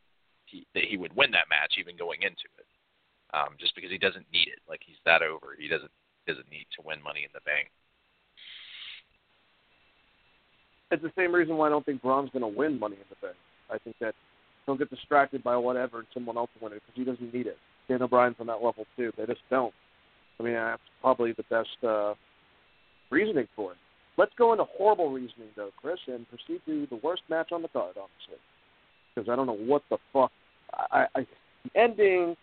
he, 0.45 0.65
that 0.73 0.86
he 0.86 0.97
would 0.97 1.15
win 1.15 1.32
that 1.32 1.49
match 1.49 1.75
even 1.80 1.97
going 1.97 2.21
into 2.21 2.47
it. 2.58 2.65
Um, 3.34 3.60
just 3.60 3.75
because 3.75 3.91
he 3.91 3.97
doesn't 3.97 4.25
need 4.32 4.47
it, 4.47 4.60
like 4.69 4.80
he's 4.86 4.95
that 5.06 5.21
over. 5.21 5.56
He 5.60 5.67
doesn't 5.67 5.91
doesn't 6.27 6.49
need 6.51 6.67
to 6.75 6.86
win 6.86 7.01
Money 7.01 7.23
in 7.23 7.30
the 7.34 7.41
Bank. 7.41 7.69
It's 10.91 11.03
the 11.03 11.12
same 11.17 11.34
reason 11.34 11.58
why 11.58 11.67
I 11.67 11.69
don't 11.69 11.86
think 11.86 12.01
Braun's 12.01 12.30
going 12.32 12.41
to 12.41 12.58
win 12.58 12.80
Money 12.80 12.95
in 12.95 13.08
the 13.10 13.27
Bank. 13.27 13.38
I 13.69 13.77
think 13.77 13.95
that 13.99 14.15
he'll 14.65 14.77
get 14.77 14.89
distracted 14.89 15.43
by 15.43 15.58
whatever 15.58 15.99
and 15.99 16.08
someone 16.13 16.38
else 16.38 16.49
will 16.56 16.69
win 16.69 16.77
it 16.77 16.84
because 16.86 16.95
he 16.95 17.03
doesn't 17.03 17.34
need 17.34 17.47
it. 17.47 17.58
Daniel 17.88 18.08
Bryan's 18.08 18.38
on 18.39 18.47
that 18.47 18.63
level 18.63 18.86
too. 18.95 19.12
They 19.17 19.25
just 19.25 19.41
don't. 19.49 19.73
I 20.39 20.43
mean, 20.43 20.53
that's 20.53 20.82
probably 21.01 21.34
the 21.34 21.43
best 21.49 21.84
uh, 21.84 22.13
reasoning 23.10 23.47
for 23.56 23.71
it. 23.71 23.77
Let's 24.17 24.34
go 24.38 24.51
into 24.51 24.65
horrible 24.65 25.12
reasoning 25.12 25.49
though, 25.56 25.71
Chris, 25.80 25.99
and 26.08 26.25
proceed 26.30 26.62
to 26.65 26.88
the 26.89 26.99
worst 27.03 27.21
match 27.30 27.51
on 27.51 27.62
the 27.62 27.67
card, 27.67 27.95
honestly, 27.97 28.41
because 29.13 29.30
I 29.30 29.36
don't 29.36 29.47
know 29.47 29.53
what 29.53 29.84
the 29.89 29.97
fuck. 30.12 30.32
I, 30.73 31.06
I 31.15 31.27
the 31.63 31.80
ending 31.80 32.36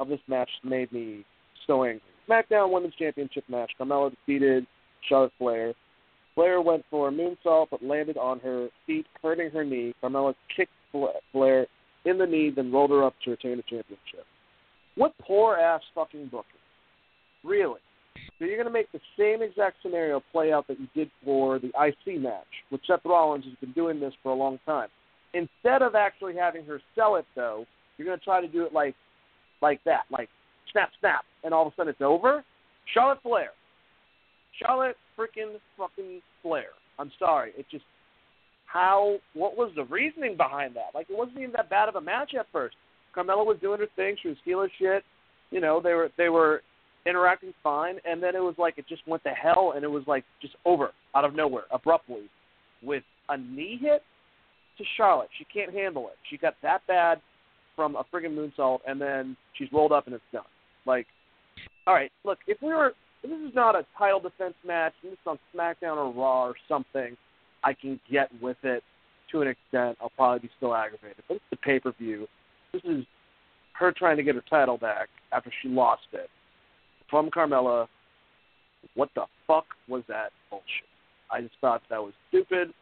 of 0.00 0.08
this 0.08 0.20
match 0.26 0.50
made 0.64 0.90
me 0.92 1.24
so 1.66 1.84
angry. 1.84 2.02
SmackDown 2.28 2.72
Women's 2.72 2.94
Championship 2.94 3.44
match. 3.48 3.70
Carmella 3.80 4.10
defeated 4.10 4.66
Charlotte 5.08 5.32
Flair. 5.38 5.74
Flair 6.34 6.60
went 6.60 6.84
for 6.90 7.08
a 7.08 7.12
moonsault 7.12 7.68
but 7.70 7.82
landed 7.82 8.16
on 8.16 8.40
her 8.40 8.68
feet, 8.86 9.06
hurting 9.22 9.50
her 9.50 9.64
knee. 9.64 9.94
Carmella 10.02 10.34
kicked 10.56 10.72
Flair 11.32 11.66
in 12.04 12.18
the 12.18 12.26
knee, 12.26 12.50
then 12.54 12.72
rolled 12.72 12.90
her 12.90 13.04
up 13.04 13.14
to 13.24 13.30
retain 13.30 13.56
the 13.56 13.62
championship. 13.62 14.26
What 14.96 15.14
poor 15.18 15.56
ass 15.56 15.82
fucking 15.94 16.26
booking. 16.26 16.60
Really. 17.42 17.80
So 18.38 18.44
you're 18.44 18.56
going 18.56 18.66
to 18.66 18.72
make 18.72 18.90
the 18.92 19.00
same 19.18 19.42
exact 19.42 19.76
scenario 19.82 20.22
play 20.32 20.52
out 20.52 20.66
that 20.68 20.80
you 20.80 20.88
did 20.94 21.10
for 21.24 21.58
the 21.58 21.68
IC 21.68 22.20
match 22.20 22.46
with 22.70 22.80
Seth 22.86 23.04
Rollins, 23.04 23.44
who's 23.44 23.56
been 23.60 23.72
doing 23.72 24.00
this 24.00 24.12
for 24.22 24.32
a 24.32 24.34
long 24.34 24.58
time. 24.66 24.88
Instead 25.32 25.82
of 25.82 25.94
actually 25.94 26.36
having 26.36 26.64
her 26.64 26.80
sell 26.94 27.16
it, 27.16 27.24
though, 27.34 27.64
you're 27.96 28.06
going 28.06 28.18
to 28.18 28.24
try 28.24 28.40
to 28.40 28.48
do 28.48 28.64
it 28.64 28.72
like, 28.72 28.94
like 29.62 29.82
that, 29.84 30.02
like 30.10 30.28
snap, 30.72 30.90
snap, 31.00 31.24
and 31.42 31.54
all 31.54 31.66
of 31.66 31.72
a 31.72 31.76
sudden 31.76 31.90
it's 31.90 32.00
over. 32.00 32.44
Charlotte 32.92 33.22
Flair. 33.22 33.50
Charlotte 34.60 34.96
freaking 35.18 35.56
fucking 35.76 36.20
Flair. 36.42 36.66
I'm 36.98 37.10
sorry. 37.18 37.52
It 37.56 37.66
just 37.70 37.84
how 38.66 39.18
what 39.34 39.56
was 39.56 39.70
the 39.76 39.84
reasoning 39.84 40.36
behind 40.36 40.74
that? 40.76 40.94
Like 40.94 41.06
it 41.08 41.16
wasn't 41.16 41.38
even 41.38 41.52
that 41.52 41.70
bad 41.70 41.88
of 41.88 41.96
a 41.96 42.00
match 42.00 42.32
at 42.38 42.46
first. 42.52 42.76
Carmella 43.16 43.46
was 43.46 43.58
doing 43.60 43.78
her 43.78 43.86
thing, 43.94 44.16
she 44.20 44.28
was 44.28 44.36
stealing 44.42 44.68
shit. 44.78 45.04
You 45.50 45.60
know, 45.60 45.80
they 45.80 45.92
were 45.92 46.10
they 46.18 46.28
were 46.28 46.62
interacting 47.06 47.52
fine 47.62 47.96
and 48.04 48.22
then 48.22 48.34
it 48.34 48.42
was 48.42 48.54
like 48.58 48.78
it 48.78 48.86
just 48.88 49.06
went 49.06 49.22
to 49.24 49.30
hell 49.30 49.72
and 49.74 49.84
it 49.84 49.90
was 49.90 50.04
like 50.06 50.24
just 50.40 50.54
over 50.64 50.90
out 51.14 51.24
of 51.24 51.34
nowhere, 51.34 51.64
abruptly, 51.70 52.28
with 52.82 53.02
a 53.28 53.36
knee 53.36 53.78
hit 53.80 54.02
to 54.78 54.84
Charlotte. 54.96 55.28
She 55.38 55.44
can't 55.44 55.72
handle 55.72 56.08
it. 56.08 56.16
She 56.30 56.36
got 56.36 56.54
that 56.62 56.86
bad 56.86 57.20
from 57.76 57.96
a 57.96 58.04
friggin' 58.12 58.34
moonsault 58.34 58.80
and 58.86 59.00
then 59.00 59.36
she's 59.56 59.68
rolled 59.72 59.92
up 59.92 60.06
and 60.06 60.14
it's 60.14 60.24
done. 60.32 60.42
Like, 60.86 61.06
all 61.86 61.94
right, 61.94 62.10
look, 62.24 62.38
if 62.46 62.58
we 62.62 62.68
were, 62.68 62.94
if 63.22 63.30
this 63.30 63.40
is 63.40 63.54
not 63.54 63.74
a 63.74 63.86
title 63.98 64.20
defense 64.20 64.54
match, 64.66 64.92
and 65.02 65.12
this 65.12 65.18
is 65.18 65.26
on 65.26 65.38
SmackDown 65.54 65.96
or 65.96 66.12
Raw 66.12 66.46
or 66.46 66.54
something, 66.68 67.16
I 67.62 67.72
can 67.74 68.00
get 68.10 68.28
with 68.40 68.56
it 68.62 68.82
to 69.32 69.42
an 69.42 69.48
extent. 69.48 69.98
I'll 70.00 70.12
probably 70.16 70.40
be 70.40 70.50
still 70.56 70.74
aggravated. 70.74 71.24
But 71.28 71.36
it's 71.36 71.44
the 71.50 71.56
pay 71.56 71.80
per 71.80 71.92
view. 71.92 72.26
This 72.72 72.82
is 72.84 73.04
her 73.74 73.92
trying 73.92 74.16
to 74.16 74.22
get 74.22 74.34
her 74.34 74.44
title 74.48 74.78
back 74.78 75.08
after 75.32 75.50
she 75.62 75.68
lost 75.68 76.02
it 76.12 76.28
from 77.10 77.30
Carmella. 77.30 77.86
What 78.94 79.10
the 79.14 79.24
fuck 79.46 79.64
was 79.88 80.02
that 80.08 80.30
bullshit? 80.50 80.88
I 81.30 81.40
just 81.40 81.54
thought 81.60 81.82
that 81.90 82.02
was 82.02 82.12
stupid. 82.28 82.72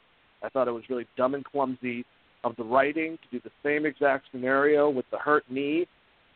I 0.43 0.49
thought 0.49 0.69
it 0.69 0.73
was 0.73 0.83
really 0.89 1.07
dumb 1.17 1.35
and 1.35 1.45
clumsy 1.45 2.05
of 2.45 2.57
the 2.57 2.65
writing 2.65 3.19
to 3.19 3.39
do 3.39 3.41
the 3.45 3.51
same 3.65 3.87
exact 3.87 4.27
scenario 4.33 4.91
with 4.91 5.07
the 5.11 5.19
hurt 5.19 5.45
knee 5.49 5.87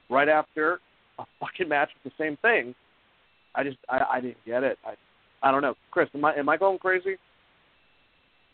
right 0.09 0.29
after 0.29 0.81
a 1.19 1.25
fucking 1.41 1.69
match 1.69 1.91
with 1.95 2.13
the 2.13 2.23
same 2.23 2.37
thing. 2.39 2.75
I 3.55 3.65
just 3.65 3.79
I, 3.89 4.05
I 4.15 4.21
didn't 4.21 4.45
get 4.47 4.63
it. 4.63 4.79
I 4.85 4.95
I 5.43 5.51
don't 5.51 5.63
know, 5.63 5.75
Chris. 5.91 6.09
Am 6.15 6.25
I 6.25 6.35
am 6.35 6.49
I 6.49 6.57
going 6.57 6.79
crazy? 6.79 7.17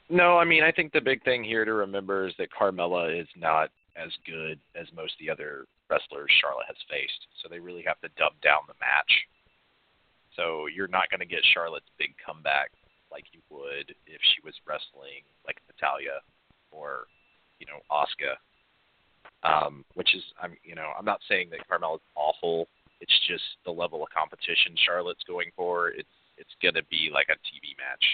No, 0.08 0.38
I 0.38 0.44
mean 0.44 0.62
I 0.62 0.72
think 0.72 0.92
the 0.92 1.00
big 1.00 1.22
thing 1.24 1.44
here 1.44 1.64
to 1.64 1.72
remember 1.74 2.26
is 2.26 2.34
that 2.38 2.48
Carmella 2.58 3.20
is 3.20 3.28
not 3.36 3.70
as 3.96 4.10
good 4.26 4.58
as 4.80 4.86
most 4.96 5.12
of 5.14 5.18
the 5.20 5.30
other 5.30 5.66
wrestlers 5.92 6.32
Charlotte 6.40 6.72
has 6.72 6.80
faced. 6.88 7.28
So 7.44 7.52
they 7.52 7.60
really 7.60 7.84
have 7.84 8.00
to 8.00 8.08
dumb 8.16 8.40
down 8.40 8.64
the 8.64 8.80
match. 8.80 9.12
So 10.32 10.64
you're 10.72 10.88
not 10.88 11.12
going 11.12 11.20
to 11.20 11.28
get 11.28 11.44
Charlotte's 11.52 11.92
big 12.00 12.16
comeback 12.16 12.72
like 13.12 13.28
you 13.36 13.44
would 13.52 13.92
if 14.08 14.20
she 14.32 14.40
was 14.40 14.56
wrestling 14.64 15.28
like 15.44 15.60
Natalya 15.68 16.24
or 16.72 17.04
you 17.60 17.68
know 17.68 17.84
Asuka. 17.92 18.40
Um, 19.44 19.84
which 19.94 20.14
is 20.14 20.22
I'm 20.40 20.56
you 20.64 20.74
know 20.74 20.96
I'm 20.96 21.04
not 21.04 21.20
saying 21.28 21.50
that 21.50 21.68
Carmella 21.68 21.96
is 21.96 22.08
awful. 22.16 22.66
It's 23.04 23.20
just 23.28 23.44
the 23.66 23.74
level 23.74 24.02
of 24.02 24.08
competition 24.08 24.72
Charlotte's 24.86 25.26
going 25.28 25.50
for. 25.54 25.88
It's 25.90 26.16
it's 26.38 26.56
going 26.62 26.74
to 26.74 26.86
be 26.88 27.10
like 27.12 27.28
a 27.28 27.36
TV 27.44 27.76
match. 27.76 28.06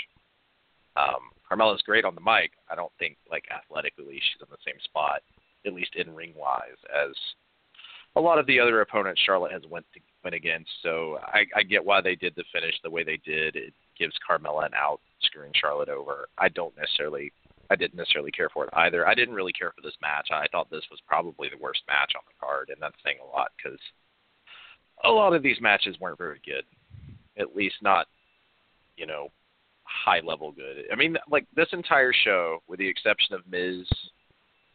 Um, 0.99 1.31
Carmella's 1.47 1.83
great 1.87 2.05
on 2.05 2.17
the 2.17 2.21
mic. 2.25 2.51
I 2.69 2.75
don't 2.75 2.93
think 2.99 3.17
like 3.31 3.45
athletically 3.55 4.19
she's 4.19 4.43
in 4.43 4.51
the 4.51 4.65
same 4.67 4.81
spot, 4.83 5.23
at 5.65 5.73
least 5.73 5.95
in 5.95 6.15
ring 6.15 6.35
wise, 6.35 6.81
as 6.91 7.15
a 8.17 8.21
lot 8.21 8.39
of 8.39 8.47
the 8.47 8.59
other 8.59 8.81
opponents 8.81 9.21
Charlotte 9.25 9.53
has 9.53 9.63
went 9.71 9.87
to, 9.95 10.01
went 10.25 10.35
against. 10.35 10.71
So 10.83 11.19
I, 11.23 11.45
I 11.57 11.63
get 11.63 11.85
why 11.85 12.01
they 12.01 12.15
did 12.15 12.35
the 12.37 12.45
finish 12.53 12.75
the 12.83 12.91
way 12.91 13.05
they 13.05 13.19
did. 13.25 13.57
It 13.57 13.73
gives 13.99 14.15
Carmella 14.29 14.67
an 14.67 14.75
out, 14.75 15.01
screwing 15.23 15.53
Charlotte 15.55 15.89
over. 15.89 16.29
I 16.39 16.49
don't 16.49 16.77
necessarily 16.77 17.33
I 17.71 17.77
didn't 17.77 17.97
necessarily 17.97 18.31
care 18.31 18.49
for 18.49 18.65
it 18.65 18.71
either. 18.73 19.07
I 19.07 19.15
didn't 19.15 19.35
really 19.35 19.53
care 19.53 19.73
for 19.75 19.83
this 19.83 19.97
match. 20.01 20.29
I 20.33 20.47
thought 20.51 20.71
this 20.71 20.87
was 20.91 21.01
probably 21.07 21.49
the 21.51 21.63
worst 21.63 21.83
match 21.87 22.13
on 22.17 22.23
the 22.27 22.39
card, 22.41 22.71
and 22.71 22.81
that's 22.81 22.97
saying 23.05 23.19
a 23.23 23.37
lot 23.37 23.51
because 23.57 23.79
a 25.05 25.11
lot 25.11 25.35
of 25.35 25.43
these 25.43 25.61
matches 25.61 25.97
weren't 26.01 26.19
very 26.19 26.41
good. 26.45 26.65
At 27.39 27.55
least 27.55 27.77
not, 27.83 28.07
you 28.97 29.07
know, 29.07 29.29
high 29.85 30.21
level 30.25 30.51
good. 30.53 30.85
I 30.91 30.97
mean, 30.97 31.17
like 31.31 31.47
this 31.55 31.69
entire 31.73 32.13
show, 32.13 32.63
with 32.69 32.79
the 32.79 32.89
exception 32.89 33.35
of 33.35 33.47
Miz 33.47 33.87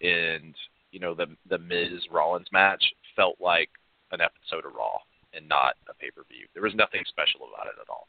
and 0.02 0.54
you 0.92 1.00
know 1.00 1.14
the 1.14 1.28
the 1.50 1.58
Miz 1.58 2.08
Rollins 2.12 2.48
match, 2.52 2.84
felt 3.16 3.36
like 3.40 3.70
an 4.12 4.20
episode 4.22 4.66
of 4.66 4.76
Raw 4.76 5.00
and 5.34 5.48
not 5.48 5.76
a 5.90 5.94
pay 5.94 6.12
per 6.12 6.24
view. 6.30 6.46
There 6.54 6.64
was 6.64 6.76
nothing 6.76 7.02
special 7.08 7.42
about 7.52 7.68
it 7.68 7.74
at 7.82 7.90
all, 7.90 8.08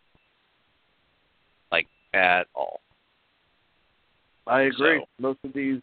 like 1.73 1.87
at 2.13 2.47
all. 2.55 2.81
I 4.47 4.63
agree. 4.63 5.01
So- 5.01 5.07
Most 5.19 5.39
of 5.45 5.53
these, 5.55 5.81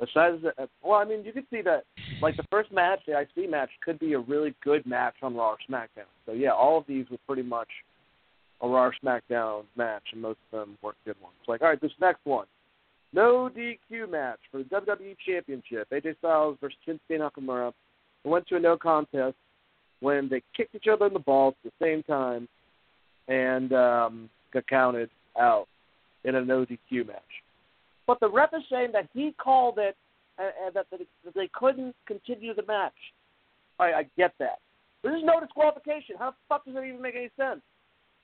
besides, 0.00 0.42
the, 0.42 0.52
well, 0.82 0.98
I 0.98 1.04
mean, 1.04 1.24
you 1.24 1.32
could 1.32 1.46
see 1.50 1.62
that, 1.62 1.84
like 2.20 2.36
the 2.36 2.42
first 2.50 2.72
match, 2.72 3.00
the 3.06 3.18
IC 3.20 3.48
match, 3.48 3.70
could 3.84 3.98
be 3.98 4.14
a 4.14 4.18
really 4.18 4.54
good 4.64 4.84
match 4.86 5.14
on 5.22 5.36
Raw 5.36 5.50
or 5.50 5.58
SmackDown. 5.70 6.10
So 6.26 6.32
yeah, 6.32 6.50
all 6.50 6.78
of 6.78 6.86
these 6.86 7.06
were 7.10 7.18
pretty 7.26 7.42
much 7.42 7.68
a 8.60 8.68
Raw 8.68 8.86
or 8.86 8.94
SmackDown 9.04 9.64
match, 9.76 10.02
and 10.12 10.20
most 10.20 10.38
of 10.52 10.58
them 10.60 10.78
weren't 10.82 10.96
good 11.04 11.20
ones. 11.22 11.36
Like, 11.46 11.62
all 11.62 11.68
right, 11.68 11.80
this 11.80 11.92
next 12.00 12.24
one, 12.24 12.46
no 13.12 13.48
DQ 13.54 14.10
match 14.10 14.40
for 14.50 14.58
the 14.58 14.64
WWE 14.64 15.16
Championship: 15.24 15.88
AJ 15.90 16.18
Styles 16.18 16.58
versus 16.60 16.78
Shinsuke 16.86 17.20
Nakamura. 17.20 17.72
Went 18.26 18.46
to 18.48 18.56
a 18.56 18.60
no 18.60 18.76
contest 18.76 19.36
when 20.00 20.28
they 20.28 20.42
kicked 20.56 20.74
each 20.74 20.88
other 20.92 21.06
in 21.06 21.12
the 21.12 21.18
balls 21.20 21.54
at 21.64 21.72
the 21.78 21.84
same 21.84 22.02
time 22.02 22.48
and 23.28 23.72
um, 23.72 24.30
got 24.52 24.66
counted 24.66 25.10
out 25.38 25.66
in 26.24 26.34
a 26.34 26.44
no 26.44 26.66
DQ 26.66 27.06
match. 27.06 27.22
But 28.06 28.20
the 28.20 28.28
ref 28.28 28.50
is 28.52 28.62
saying 28.70 28.90
that 28.92 29.08
he 29.14 29.32
called 29.38 29.78
it 29.78 29.96
and, 30.38 30.52
and 30.64 30.74
that, 30.74 30.86
that, 30.90 31.00
that 31.24 31.34
they 31.34 31.48
couldn't 31.52 31.94
continue 32.06 32.54
the 32.54 32.64
match. 32.66 32.92
I, 33.78 33.84
I 33.84 34.02
get 34.16 34.32
that. 34.38 34.58
There's 35.02 35.22
no 35.24 35.40
disqualification. 35.40 36.16
How 36.18 36.30
the 36.30 36.36
fuck 36.48 36.64
does 36.64 36.74
that 36.74 36.82
even 36.82 37.00
make 37.00 37.14
any 37.14 37.30
sense? 37.36 37.60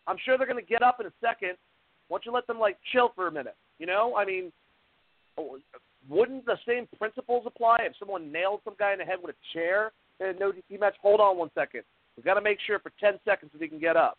I'm 0.07 0.17
sure 0.25 0.37
they're 0.37 0.47
going 0.47 0.62
to 0.62 0.69
get 0.69 0.83
up 0.83 0.99
in 1.01 1.07
a 1.07 1.12
second. 1.21 1.57
Why 2.09 2.17
don't 2.17 2.27
you 2.27 2.33
let 2.33 2.47
them 2.47 2.59
like 2.59 2.77
chill 2.93 3.12
for 3.15 3.29
a 3.29 3.33
minute? 3.33 3.55
You 3.79 3.87
know, 3.87 4.17
I 4.17 4.25
mean, 4.25 4.53
wouldn't 6.09 6.47
the 6.47 6.59
same 6.67 6.88
principles 6.99 7.45
apply 7.47 7.79
if 7.83 7.93
someone 7.99 8.33
nailed 8.33 8.61
some 8.65 8.75
guy 8.79 8.93
in 8.93 8.99
the 8.99 9.05
head 9.05 9.19
with 9.23 9.35
a 9.35 9.59
chair 9.59 9.93
in 10.21 10.27
a 10.29 10.33
no 10.33 10.53
DQ 10.53 10.81
match? 10.81 10.95
Hold 11.03 11.21
on 11.21 11.38
one 11.38 11.51
second. 11.55 11.83
We've 12.17 12.25
got 12.25 12.35
to 12.35 12.41
make 12.41 12.59
sure 12.67 12.79
for 12.79 12.93
10 13.01 13.15
seconds 13.25 13.51
that 13.53 13.62
he 13.62 13.69
can 13.69 13.79
get 13.79 13.97
up, 13.97 14.19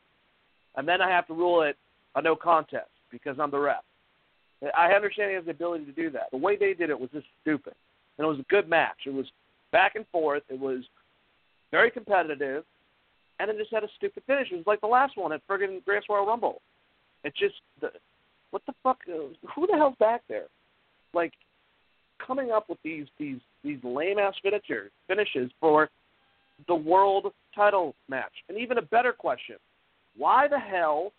and 0.76 0.88
then 0.88 1.02
I 1.02 1.10
have 1.10 1.28
to 1.28 1.34
rule 1.34 1.62
it 1.63 1.78
a 2.15 2.22
no 2.22 2.36
contest 2.36 2.89
because 3.12 3.38
I'm 3.39 3.52
the 3.52 3.60
ref. 3.60 3.84
I 4.78 4.93
understand 4.93 5.30
he 5.30 5.36
has 5.36 5.46
the 5.46 5.52
ability 5.52 5.86
to 5.86 5.91
do 5.91 6.10
that. 6.12 6.32
The 6.32 6.38
way 6.38 6.56
they 6.56 6.74
did 6.74 6.89
it 6.89 7.00
was 7.00 7.10
just 7.12 7.28
stupid, 7.41 7.74
and 8.17 8.26
it 8.26 8.28
was 8.28 8.39
a 8.39 8.46
good 8.50 8.69
match. 8.69 8.96
It 9.06 9.13
was 9.13 9.26
back 9.72 9.96
and 9.96 10.06
forth. 10.12 10.43
It 10.50 10.60
was 10.60 10.84
very 11.69 11.91
competitive, 11.91 12.63
and 13.39 13.50
it 13.50 13.58
just 13.58 13.74
had 13.74 13.84
a 13.84 13.89
stupid 13.98 14.24
finish. 14.26 14.48
It 14.52 14.56
was 14.56 14.67
like 14.67 14.80
the 14.82 14.88
last 14.88 15.17
one 15.17 15.34
at 15.34 15.46
friggin' 15.48 15.84
Grand 15.84 16.06
Royal 16.10 16.26
Rumble. 16.26 16.62
It 17.24 17.34
just, 17.36 17.56
the, 17.82 17.89
what 18.52 18.62
the 18.65 18.74
fuck? 18.84 19.00
uh, 19.10 19.28
Who 19.56 19.67
the 19.67 19.74
hell's 19.74 19.96
back 20.00 20.22
there? 20.30 20.46
Like 21.13 21.34
coming 22.26 22.52
up 22.52 22.70
with 22.70 22.80
these 22.84 23.08
these 23.20 23.40
these 23.64 23.80
lame 23.84 24.20
ass 24.20 24.34
finisher 24.42 24.90
finishes 25.08 25.52
for 25.60 25.90
the 26.68 26.76
world 26.76 27.32
title 27.56 27.96
match. 28.10 28.32
And 28.50 28.58
even 28.58 28.78
a 28.78 28.82
better 28.82 29.14
question: 29.14 29.58
Why 30.18 30.48
the 30.48 30.60
hell 30.60 31.12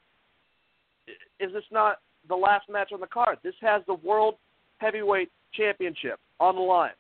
is 1.40 1.53
this 1.53 1.64
not 1.71 1.99
the 2.29 2.37
last 2.37 2.69
match 2.71 2.90
on 2.93 3.01
the 3.01 3.07
card? 3.07 3.38
This 3.43 3.55
has 3.61 3.83
the 3.87 3.95
world 3.95 4.37
heavyweight 4.79 5.31
championship 5.53 6.19
on 6.40 6.57
the 6.57 6.62
line. 6.62 6.93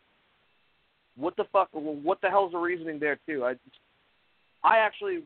What 1.16 1.36
the 1.36 1.44
fuck? 1.52 1.68
What 1.72 2.20
the 2.20 2.30
hell's 2.30 2.52
the 2.52 2.58
reasoning 2.58 2.98
there 2.98 3.18
too? 3.26 3.44
I, 3.44 3.54
I 4.64 4.78
actually, 4.78 5.22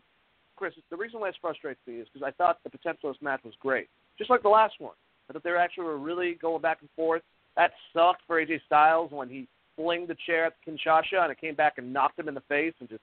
Chris, 0.56 0.74
the 0.90 0.96
reason 0.96 1.20
why 1.20 1.28
this 1.28 1.36
frustrates 1.40 1.80
me 1.86 1.94
is 1.94 2.08
because 2.12 2.26
I 2.26 2.32
thought 2.32 2.58
the 2.64 2.70
potential 2.70 3.10
of 3.10 3.16
this 3.16 3.22
match 3.22 3.40
was 3.44 3.54
great, 3.60 3.88
just 4.18 4.30
like 4.30 4.42
the 4.42 4.48
last 4.48 4.74
one. 4.78 4.94
I 5.28 5.32
thought 5.32 5.44
they 5.44 5.50
were 5.50 5.56
actually 5.56 5.84
were 5.84 5.98
really 5.98 6.34
going 6.40 6.62
back 6.62 6.78
and 6.80 6.90
forth. 6.96 7.22
That 7.58 7.72
sucked 7.92 8.22
for 8.26 8.40
AJ 8.40 8.60
Styles 8.66 9.10
when 9.10 9.28
he 9.28 9.48
fling 9.76 10.06
the 10.06 10.16
chair 10.26 10.46
at 10.46 10.54
Shinsuke 10.66 11.20
and 11.20 11.32
it 11.32 11.40
came 11.40 11.56
back 11.56 11.74
and 11.76 11.92
knocked 11.92 12.18
him 12.18 12.28
in 12.28 12.34
the 12.34 12.42
face 12.48 12.72
and 12.78 12.88
just 12.88 13.02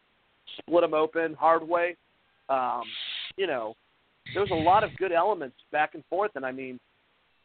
split 0.58 0.84
him 0.84 0.94
open 0.94 1.34
hard 1.34 1.68
way. 1.68 1.98
Um, 2.50 2.84
you 3.36 3.48
know, 3.48 3.76
there 4.34 4.42
was 4.42 4.52
a 4.52 4.56
lot 4.56 4.84
of 4.84 4.96
good 4.98 5.12
elements 5.12 5.58
back 5.74 5.94
and 5.94 6.04
forth, 6.10 6.32
and 6.36 6.46
I 6.46 6.54
mean, 6.54 6.80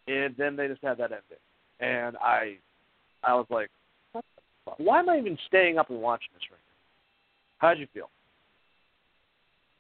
and 0.07 0.35
then 0.39 0.55
they 0.55 0.69
just 0.69 0.83
had 0.83 0.99
that 0.99 1.11
ending, 1.11 1.21
and 1.81 2.17
I, 2.19 2.57
I 3.25 3.35
was 3.35 3.47
like, 3.51 3.69
what 4.13 4.25
the 4.37 4.43
fuck? 4.71 4.79
why 4.79 5.01
am 5.01 5.09
I 5.09 5.19
even 5.19 5.37
staying 5.47 5.79
up 5.79 5.91
and 5.91 6.01
watching 6.01 6.29
this 6.35 6.43
right 6.51 6.59
now? 6.59 7.69
How'd 7.69 7.79
you 7.79 7.87
feel? 7.93 8.09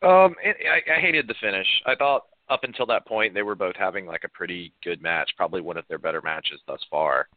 Um, 0.03 0.35
it, 0.43 0.57
I, 0.66 0.97
I 0.97 1.01
hated 1.01 1.29
the 1.29 1.35
finish. 1.40 1.66
I 1.87 1.95
thought 1.95 2.25
up 2.51 2.65
until 2.65 2.87
that 2.87 3.07
point 3.07 3.33
they 3.33 3.43
were 3.43 3.55
both 3.55 3.77
having 3.77 4.05
like 4.07 4.25
a 4.25 4.29
pretty 4.29 4.73
good 4.85 5.01
match, 5.01 5.31
probably 5.37 5.61
one 5.61 5.77
of 5.77 5.85
their 5.89 5.99
better 5.99 6.21
matches 6.21 6.61
thus 6.67 6.81
far. 6.91 7.29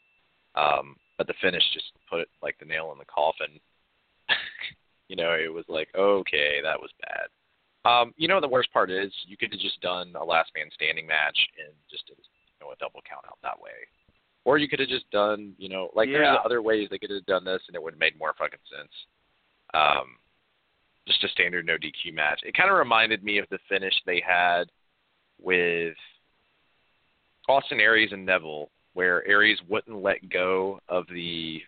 Um, 0.56 0.96
but 1.18 1.28
the 1.28 1.34
finish 1.42 1.64
just 1.74 1.86
put 2.10 2.20
it 2.20 2.28
like 2.42 2.58
the 2.60 2.66
nail 2.66 2.92
in 2.92 2.98
the 2.98 3.06
coffin. 3.06 3.60
you 5.08 5.16
know, 5.16 5.32
it 5.34 5.52
was 5.52 5.66
like, 5.68 5.90
okay, 5.96 6.60
that 6.64 6.80
was 6.80 6.90
bad. 7.02 7.28
Um, 7.90 8.14
you 8.18 8.28
know, 8.28 8.42
the 8.42 8.48
worst 8.48 8.72
part 8.74 8.90
is 8.90 9.12
you 9.28 9.38
could 9.38 9.52
have 9.52 9.60
just 9.62 9.80
done 9.82 10.14
a 10.20 10.24
last 10.24 10.52
man 10.56 10.68
standing 10.74 11.06
match 11.06 11.38
and 11.64 11.74
just 11.92 12.08
did, 12.08 12.18
you 12.18 12.66
know 12.66 12.72
a 12.72 12.76
double 12.78 13.02
count 13.08 13.26
out 13.28 13.38
that 13.44 13.60
way, 13.60 13.72
or 14.46 14.58
you 14.58 14.68
could 14.68 14.80
have 14.80 14.90
just 14.90 15.10
done 15.12 15.54
you 15.58 15.70
know 15.70 15.90
like 15.94 16.08
Yeah. 16.08 16.20
there's 16.20 16.38
other 16.46 16.62
ways 16.62 16.88
they 16.90 16.98
could 16.98 17.12
have 17.12 17.26
done 17.26 17.44
this 17.46 17.62
and 17.68 17.76
it 17.76 17.84
would 17.84 17.94
have 17.94 18.00
made 18.00 18.18
more 18.18 18.34
fucking 18.38 18.60
sense. 18.76 18.92
Um, 19.74 20.18
just 21.08 21.24
a 21.24 21.28
standard 21.30 21.66
no 21.66 21.78
DQ 21.78 22.14
match. 22.14 22.40
It 22.44 22.56
kind 22.56 22.70
of 22.70 22.78
reminded 22.78 23.24
me 23.24 23.38
of 23.38 23.46
the 23.50 23.60
finish 23.68 23.94
they 24.06 24.24
had 24.26 24.72
with 25.44 25.96
Austin 27.48 27.80
Aries 27.80 28.12
and 28.12 28.26
Neville, 28.26 28.70
where 28.94 29.28
Aries 29.28 29.60
wouldn't 29.68 30.02
let 30.02 30.30
go 30.30 30.80
of 30.90 31.06
the 31.14 31.62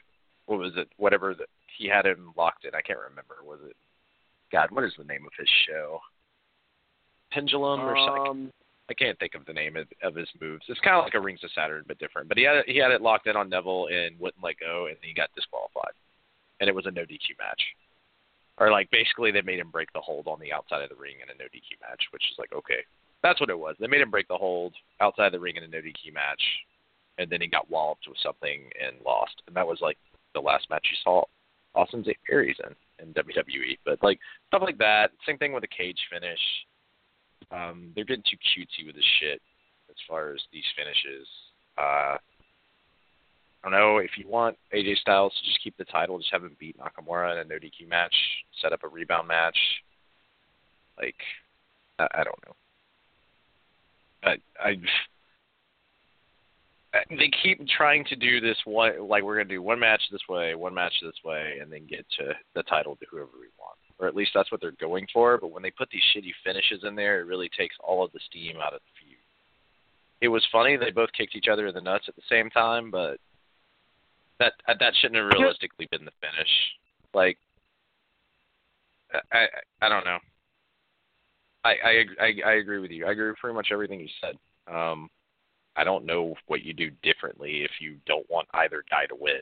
what 0.46 0.60
was 0.60 0.74
it, 0.76 0.88
whatever 0.98 1.34
the, 1.34 1.46
he 1.78 1.88
had 1.88 2.06
him 2.06 2.34
locked 2.38 2.66
in. 2.66 2.76
I 2.76 2.82
can't 2.82 3.00
remember. 3.00 3.36
Was 3.44 3.60
it 3.68 3.76
God? 4.52 4.72
What 4.72 4.84
is 4.84 4.94
the 4.98 5.04
name 5.04 5.26
of 5.26 5.32
his 5.38 5.50
show? 5.68 6.00
Pendulum 7.32 7.82
or 7.82 7.98
something? 7.98 8.32
Um, 8.46 8.52
I 8.90 8.94
can't 8.94 9.18
think 9.18 9.34
of 9.34 9.46
the 9.46 9.54
name 9.54 9.76
of, 9.76 9.88
of 10.04 10.16
his 10.16 10.30
moves. 10.40 10.64
It's 10.70 10.80
kind 10.82 10.96
of 10.96 11.04
like 11.04 11.16
a 11.16 11.20
Rings 11.20 11.44
of 11.44 11.50
Saturn, 11.56 11.84
but 11.88 11.98
different. 11.98 12.30
But 12.30 12.38
he 12.38 12.44
had 12.44 12.58
it, 12.58 12.66
he 12.70 12.78
had 12.78 12.92
it 12.92 13.02
locked 13.02 13.28
in 13.28 13.36
on 13.36 13.50
Neville 13.50 13.88
and 13.88 14.20
wouldn't 14.20 14.44
let 14.44 14.60
go, 14.60 14.88
and 14.88 14.98
he 15.02 15.14
got 15.14 15.34
disqualified. 15.36 15.98
And 16.62 16.70
it 16.70 16.76
was 16.76 16.86
a 16.86 16.92
no 16.92 17.02
DQ 17.02 17.36
match, 17.38 17.62
or 18.58 18.72
like 18.72 18.90
basically 18.92 19.32
they 19.32 19.42
made 19.42 19.60
him 19.60 19.72
break 19.72 19.92
the 19.92 20.00
hold 20.00 20.28
on 20.28 20.40
the 20.40 20.54
outside 20.54 20.84
of 20.84 20.90
the 20.90 20.96
ring 20.96 21.16
in 21.22 21.30
a 21.30 21.38
no 21.38 21.46
DQ 21.46 21.82
match, 21.82 22.02
which 22.14 22.24
is 22.32 22.38
like 22.38 22.54
okay, 22.54 22.86
that's 23.26 23.40
what 23.40 23.50
it 23.50 23.58
was. 23.58 23.76
They 23.80 23.88
made 23.88 24.02
him 24.02 24.12
break 24.12 24.28
the 24.28 24.38
hold 24.38 24.76
outside 25.02 25.34
the 25.34 25.40
ring 25.40 25.56
in 25.56 25.64
a 25.64 25.68
no 25.68 25.80
DQ 25.80 26.14
match, 26.14 26.42
and 27.18 27.28
then 27.28 27.42
he 27.42 27.48
got 27.48 27.70
walloped 27.72 28.06
with 28.08 28.20
something 28.22 28.70
and 28.80 29.04
lost. 29.04 29.42
And 29.48 29.56
that 29.56 29.66
was 29.66 29.80
like 29.82 29.98
the 30.36 30.40
last 30.40 30.70
match 30.70 30.86
you 30.92 30.98
saw 31.04 31.24
Austin 31.74 32.06
Aries 32.30 32.58
in 32.64 32.76
in 33.08 33.14
WWE. 33.16 33.80
But 33.84 34.04
like 34.04 34.20
stuff 34.48 34.62
like 34.62 34.78
that. 34.78 35.10
Same 35.26 35.40
thing 35.40 35.54
with 35.54 35.62
the 35.64 35.68
cage 35.68 35.98
finish. 36.14 36.40
Um, 37.50 37.92
they're 37.96 38.06
getting 38.06 38.24
too 38.30 38.38
cutesy 38.38 38.86
with 38.86 38.96
this 38.96 39.06
shit 39.20 39.42
as 39.90 39.96
far 40.08 40.32
as 40.32 40.40
these 40.54 40.64
finishes. 40.78 41.28
Uh, 41.80 42.18
I 43.64 43.70
don't 43.70 43.72
know 43.72 43.98
if 43.98 44.12
you 44.18 44.28
want 44.28 44.56
AJ 44.72 44.98
Styles 44.98 45.34
to 45.34 45.46
just 45.46 45.64
keep 45.64 45.76
the 45.78 45.86
title, 45.86 46.20
just 46.20 46.32
have 46.32 46.44
him 46.44 46.56
beat 46.60 46.78
Nakamura 46.78 47.32
in 47.34 47.40
a 47.40 47.44
no 47.44 47.56
DQ 47.56 47.90
match, 47.90 48.16
set 48.62 48.72
up 48.72 48.84
a 48.84 48.88
rebound 48.88 49.28
match. 49.28 49.58
Like, 50.98 51.16
I, 51.98 52.08
I 52.14 52.24
don't 52.24 52.40
know. 52.46 52.56
I, 54.26 54.38
I 54.60 54.76
they 57.10 57.30
keep 57.44 57.66
trying 57.68 58.06
to 58.06 58.16
do 58.16 58.40
this 58.40 58.58
one 58.66 59.08
like 59.08 59.24
we're 59.24 59.36
gonna 59.36 59.50
do 59.50 59.62
one 59.62 59.80
match 59.80 60.02
this 60.12 60.22
way, 60.30 60.56
one 60.56 60.74
match 60.74 60.94
this 61.02 61.16
way, 61.24 61.58
and 61.62 61.72
then 61.72 61.88
get 61.88 62.06
to 62.20 62.34
the 62.54 62.64
title 62.64 62.96
to 62.98 63.06
whoever 63.10 63.32
we 63.34 63.48
want. 63.60 63.78
Or 64.00 64.08
at 64.08 64.16
least 64.16 64.32
that's 64.34 64.52
what 64.52 64.62
they're 64.62 64.72
going 64.72 65.08
for. 65.14 65.38
But 65.38 65.52
when 65.52 65.64
they 65.64 65.72
put 65.72 65.90
these 65.90 66.04
shitty 66.16 66.32
finishes 66.44 66.84
in 66.84 66.96
there, 66.96 67.22
it 67.22 67.28
really 67.28 67.50
takes 67.58 67.76
all 67.82 68.04
of 68.04 68.12
the 68.12 68.20
steam 68.30 68.58
out 68.58 68.74
of 68.74 68.82
the 68.82 69.06
feud. 69.06 69.20
It 70.22 70.28
was 70.28 70.46
funny 70.52 70.76
they 70.76 70.92
both 70.92 71.12
kicked 71.18 71.36
each 71.36 71.48
other 71.52 71.68
in 71.68 71.76
the 71.76 71.82
nuts 71.82 72.06
at 72.08 72.16
the 72.16 72.22
same 72.30 72.50
time, 72.50 72.92
but 72.92 73.20
that 74.40 74.54
that 74.68 74.94
shouldn't 75.02 75.22
have 75.22 75.40
realistically 75.40 75.88
been 75.92 76.06
the 76.06 76.12
finish. 76.20 76.50
Like, 77.14 77.38
I 79.14 79.38
I, 79.38 79.48
I 79.86 79.90
don't 79.90 80.06
know. 80.06 80.18
I, 81.66 81.74
I 81.84 82.06
I 82.22 82.34
I 82.46 82.54
agree 82.62 82.80
with 82.80 82.92
you. 82.92 83.06
I 83.08 83.12
agree 83.12 83.30
with 83.30 83.38
pretty 83.38 83.56
much 83.56 83.70
everything 83.72 84.00
you 84.00 84.08
said. 84.22 84.38
Um, 84.72 85.10
I 85.76 85.84
don't 85.84 86.06
know 86.06 86.36
what 86.48 86.64
you 86.64 86.74
do 86.74 86.92
differently 87.02 87.64
if 87.64 87.72
you 87.82 87.98
don't 88.06 88.30
want 88.30 88.48
either 88.54 88.84
guy 88.90 89.06
to 89.08 89.16
win. 89.20 89.42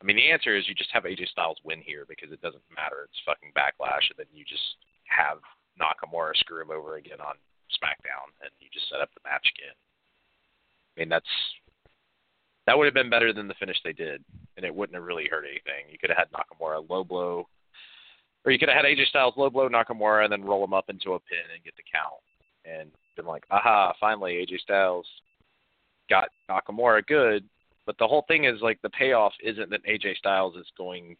I 0.00 0.04
mean, 0.04 0.16
the 0.16 0.30
answer 0.30 0.56
is 0.56 0.68
you 0.68 0.74
just 0.74 0.92
have 0.92 1.04
AJ 1.04 1.28
Styles 1.28 1.58
win 1.64 1.80
here 1.80 2.04
because 2.08 2.30
it 2.32 2.42
doesn't 2.42 2.62
matter. 2.74 3.08
It's 3.08 3.22
fucking 3.24 3.52
backlash, 3.56 4.10
and 4.10 4.18
then 4.18 4.26
you 4.32 4.44
just 4.44 4.76
have 5.06 5.38
Nakamura 5.80 6.36
screw 6.36 6.60
him 6.60 6.70
over 6.70 6.96
again 6.96 7.20
on 7.20 7.34
SmackDown, 7.80 8.28
and 8.42 8.50
you 8.60 8.68
just 8.72 8.88
set 8.90 9.00
up 9.00 9.08
the 9.14 9.24
match 9.24 9.46
again. 9.56 9.74
I 9.74 11.00
mean, 11.00 11.08
that's 11.08 11.32
that 12.66 12.76
would 12.76 12.84
have 12.84 12.94
been 12.94 13.10
better 13.10 13.32
than 13.32 13.48
the 13.48 13.58
finish 13.58 13.78
they 13.82 13.94
did, 13.94 14.22
and 14.56 14.66
it 14.66 14.74
wouldn't 14.74 14.94
have 14.94 15.06
really 15.06 15.28
hurt 15.30 15.46
anything. 15.48 15.88
You 15.90 15.98
could 15.98 16.10
have 16.10 16.18
had 16.18 16.30
Nakamura 16.30 16.88
low 16.88 17.04
blow, 17.04 17.48
or 18.44 18.52
you 18.52 18.58
could 18.58 18.68
have 18.68 18.84
had 18.84 18.84
AJ 18.84 19.06
Styles 19.06 19.34
low 19.36 19.50
blow 19.50 19.68
Nakamura 19.68 20.24
and 20.24 20.32
then 20.32 20.44
roll 20.44 20.64
him 20.64 20.74
up 20.74 20.88
into 20.88 21.14
a 21.14 21.20
pin 21.20 21.46
and 21.54 21.64
get 21.64 21.74
the 21.76 21.82
count, 21.92 22.22
and 22.64 22.90
been 23.16 23.26
like, 23.26 23.44
aha, 23.50 23.94
finally 24.00 24.34
AJ 24.34 24.60
Styles 24.60 25.06
got 26.08 26.28
Nakamura 26.50 27.06
good. 27.06 27.44
But 27.86 27.98
the 27.98 28.06
whole 28.06 28.24
thing 28.28 28.44
is 28.44 28.60
like 28.60 28.80
the 28.82 28.90
payoff 28.90 29.32
isn't 29.42 29.70
that 29.70 29.84
AJ 29.84 30.16
Styles 30.16 30.56
is 30.56 30.66
going 30.76 31.16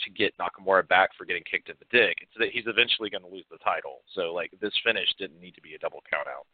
to 0.00 0.10
get 0.10 0.34
Nakamura 0.38 0.86
back 0.88 1.10
for 1.16 1.24
getting 1.24 1.44
kicked 1.48 1.68
in 1.68 1.76
the 1.78 1.96
dick. 1.96 2.18
It's 2.22 2.34
that 2.38 2.50
he's 2.50 2.66
eventually 2.66 3.10
going 3.10 3.22
to 3.22 3.30
lose 3.30 3.46
the 3.50 3.62
title. 3.62 4.02
So 4.14 4.34
like 4.34 4.50
this 4.60 4.74
finish 4.84 5.08
didn't 5.18 5.40
need 5.40 5.54
to 5.54 5.62
be 5.62 5.74
a 5.74 5.78
double 5.78 6.02
count 6.10 6.26
out, 6.26 6.46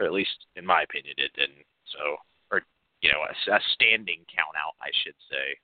or 0.00 0.06
at 0.06 0.12
least 0.12 0.48
in 0.56 0.64
my 0.64 0.82
opinion, 0.82 1.14
it 1.18 1.32
didn't. 1.36 1.66
So 1.92 2.16
or 2.50 2.62
you 3.02 3.12
know 3.12 3.24
a, 3.28 3.32
a 3.32 3.60
standing 3.76 4.24
count 4.32 4.56
out, 4.56 4.76
I 4.80 4.90
should 5.04 5.18
say. 5.30 5.56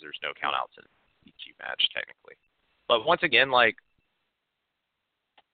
There's 0.00 0.20
no 0.22 0.36
count 0.36 0.52
outs 0.58 0.76
in 0.76 0.84
EQ 1.26 1.58
match 1.60 1.82
technically. 1.94 2.36
But 2.88 3.06
once 3.06 3.22
again, 3.22 3.50
like 3.50 3.76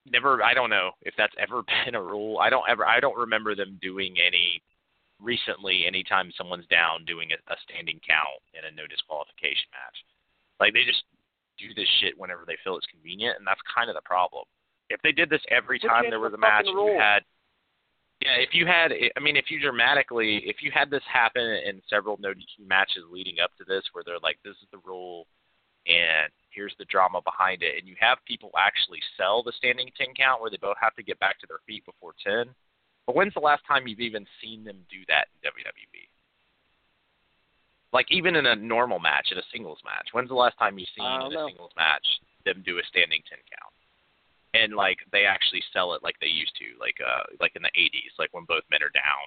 never 0.06 0.42
I 0.42 0.54
don't 0.54 0.70
know 0.70 0.92
if 1.02 1.14
that's 1.16 1.34
ever 1.38 1.62
been 1.84 1.94
a 1.94 2.02
rule. 2.02 2.38
I 2.38 2.50
don't 2.50 2.68
ever 2.68 2.86
I 2.86 3.00
don't 3.00 3.18
remember 3.18 3.54
them 3.54 3.78
doing 3.80 4.16
any 4.24 4.62
recently 5.20 5.84
anytime 5.86 6.32
someone's 6.36 6.66
down 6.68 7.04
doing 7.04 7.30
a, 7.32 7.52
a 7.52 7.56
standing 7.68 8.00
count 8.06 8.40
in 8.56 8.64
a 8.64 8.74
no 8.74 8.86
disqualification 8.86 9.68
match. 9.72 9.98
Like 10.58 10.72
they 10.72 10.84
just 10.84 11.04
do 11.58 11.74
this 11.76 11.88
shit 12.00 12.16
whenever 12.16 12.44
they 12.46 12.56
feel 12.64 12.76
it's 12.76 12.88
convenient 12.88 13.36
and 13.38 13.46
that's 13.46 13.60
kind 13.68 13.88
of 13.90 13.96
the 13.96 14.04
problem. 14.04 14.44
If 14.88 15.00
they 15.02 15.12
did 15.12 15.30
this 15.30 15.44
every 15.50 15.78
time 15.78 16.10
there 16.10 16.18
was 16.18 16.32
a 16.32 16.40
match 16.40 16.66
and 16.66 16.74
you 16.74 16.98
had 16.98 17.22
yeah, 18.20 18.36
if 18.36 18.50
you 18.52 18.66
had, 18.66 18.92
I 18.92 19.20
mean, 19.20 19.36
if 19.36 19.46
you 19.48 19.58
dramatically, 19.58 20.42
if 20.44 20.56
you 20.60 20.70
had 20.70 20.90
this 20.90 21.02
happen 21.10 21.42
in 21.42 21.80
several 21.88 22.18
no 22.20 22.30
DQ 22.36 22.68
matches 22.68 23.04
leading 23.10 23.40
up 23.40 23.50
to 23.56 23.64
this, 23.64 23.82
where 23.92 24.04
they're 24.04 24.20
like, 24.22 24.38
"This 24.44 24.56
is 24.60 24.68
the 24.70 24.80
rule," 24.84 25.26
and 25.86 26.30
here's 26.50 26.74
the 26.78 26.84
drama 26.86 27.20
behind 27.22 27.62
it, 27.62 27.78
and 27.78 27.88
you 27.88 27.94
have 28.00 28.18
people 28.26 28.50
actually 28.58 29.00
sell 29.16 29.42
the 29.42 29.52
standing 29.56 29.88
10 29.96 30.14
count 30.14 30.40
where 30.40 30.50
they 30.50 30.60
both 30.60 30.76
have 30.80 30.94
to 30.96 31.02
get 31.02 31.18
back 31.20 31.38
to 31.40 31.46
their 31.46 31.62
feet 31.66 31.84
before 31.86 32.12
10. 32.24 32.52
But 33.06 33.16
when's 33.16 33.34
the 33.34 33.40
last 33.40 33.62
time 33.66 33.86
you've 33.86 34.00
even 34.04 34.26
seen 34.42 34.64
them 34.64 34.78
do 34.90 34.98
that 35.08 35.28
in 35.34 35.50
WWE? 35.50 36.06
Like 37.92 38.06
even 38.10 38.36
in 38.36 38.46
a 38.46 38.54
normal 38.54 39.00
match, 39.00 39.28
in 39.32 39.38
a 39.38 39.50
singles 39.52 39.80
match, 39.84 40.10
when's 40.12 40.28
the 40.28 40.38
last 40.38 40.58
time 40.58 40.78
you've 40.78 40.94
seen 40.94 41.06
in 41.06 41.32
know. 41.32 41.46
a 41.46 41.48
singles 41.50 41.72
match 41.76 42.06
them 42.44 42.62
do 42.64 42.78
a 42.78 42.84
standing 42.86 43.22
10 43.28 43.38
count? 43.50 43.74
And 44.54 44.74
like 44.74 44.98
they 45.10 45.24
actually 45.24 45.62
sell 45.72 45.94
it 45.94 46.02
like 46.02 46.18
they 46.20 46.30
used 46.30 46.54
to, 46.58 46.78
like 46.78 46.98
uh 47.02 47.26
like 47.40 47.54
in 47.56 47.62
the 47.62 47.74
80s, 47.74 48.14
like 48.18 48.30
when 48.34 48.44
both 48.44 48.62
men 48.70 48.82
are 48.82 48.94
down 48.94 49.26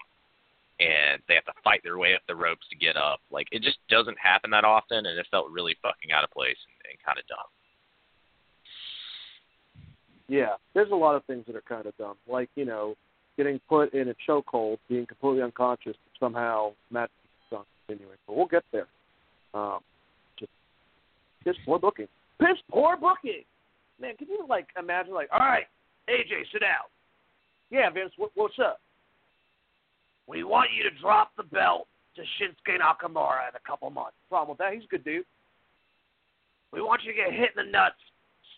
and 0.84 1.21
they 1.27 1.36
have 1.36 1.45
to 1.45 1.53
fight 1.63 1.81
their 1.84 1.97
way 1.97 2.13
up 2.13 2.21
the 2.27 2.36
ropes 2.36 2.67
to 2.69 2.75
get 2.75 2.97
up. 2.97 3.19
Like 3.31 3.47
it 3.51 3.63
just 3.63 3.77
doesn't 3.89 4.17
happen 4.19 4.51
that 4.51 4.65
often, 4.65 5.05
and 5.05 5.17
it 5.17 5.27
felt 5.31 5.49
really 5.49 5.75
fucking 5.81 6.11
out 6.11 6.23
of 6.23 6.31
place 6.31 6.57
and, 6.67 6.91
and 6.91 6.97
kind 7.05 7.17
of 7.17 7.27
dumb. 7.27 7.49
Yeah, 10.27 10.55
there's 10.73 10.91
a 10.91 10.95
lot 10.95 11.15
of 11.15 11.23
things 11.25 11.45
that 11.47 11.55
are 11.55 11.63
kind 11.67 11.86
of 11.86 11.95
dumb, 11.97 12.15
like 12.27 12.49
you 12.55 12.65
know, 12.65 12.95
getting 13.38 13.59
put 13.69 13.93
in 13.93 14.09
a 14.09 14.15
chokehold, 14.27 14.77
being 14.89 15.05
completely 15.05 15.41
unconscious, 15.41 15.95
somehow 16.19 16.73
match 16.91 17.11
on 17.51 17.63
continuing. 17.86 18.17
But 18.27 18.36
we'll 18.36 18.47
get 18.47 18.63
there. 18.71 18.88
Um, 19.53 19.79
just, 20.39 20.51
just 21.43 21.59
poor 21.65 21.79
booking. 21.79 22.07
Piss 22.39 22.57
poor 22.69 22.97
booking. 22.97 23.43
Man, 24.01 24.15
can 24.17 24.27
you 24.27 24.45
like 24.49 24.67
imagine 24.77 25.13
like, 25.13 25.29
all 25.31 25.39
right, 25.39 25.65
AJ, 26.09 26.51
sit 26.51 26.61
down. 26.61 26.89
Yeah, 27.69 27.89
Vince, 27.89 28.11
what, 28.17 28.31
what's 28.36 28.55
up? 28.59 28.79
We 30.28 30.43
want 30.43 30.69
you 30.76 30.84
to 30.89 31.01
drop 31.01 31.32
the 31.36 31.43
belt 31.43 31.88
to 32.15 32.21
Shinsuke 32.21 32.80
Nakamura 32.80 33.49
in 33.49 33.55
a 33.55 33.67
couple 33.67 33.89
months. 33.89 34.15
Problem 34.30 34.49
with 34.49 34.57
that? 34.59 34.74
He's 34.74 34.84
a 34.84 34.88
good 34.88 35.03
dude. 35.03 35.26
We 36.71 36.82
want 36.82 37.01
you 37.03 37.11
to 37.11 37.17
get 37.17 37.32
hit 37.32 37.51
in 37.57 37.65
the 37.65 37.71
nuts 37.71 37.95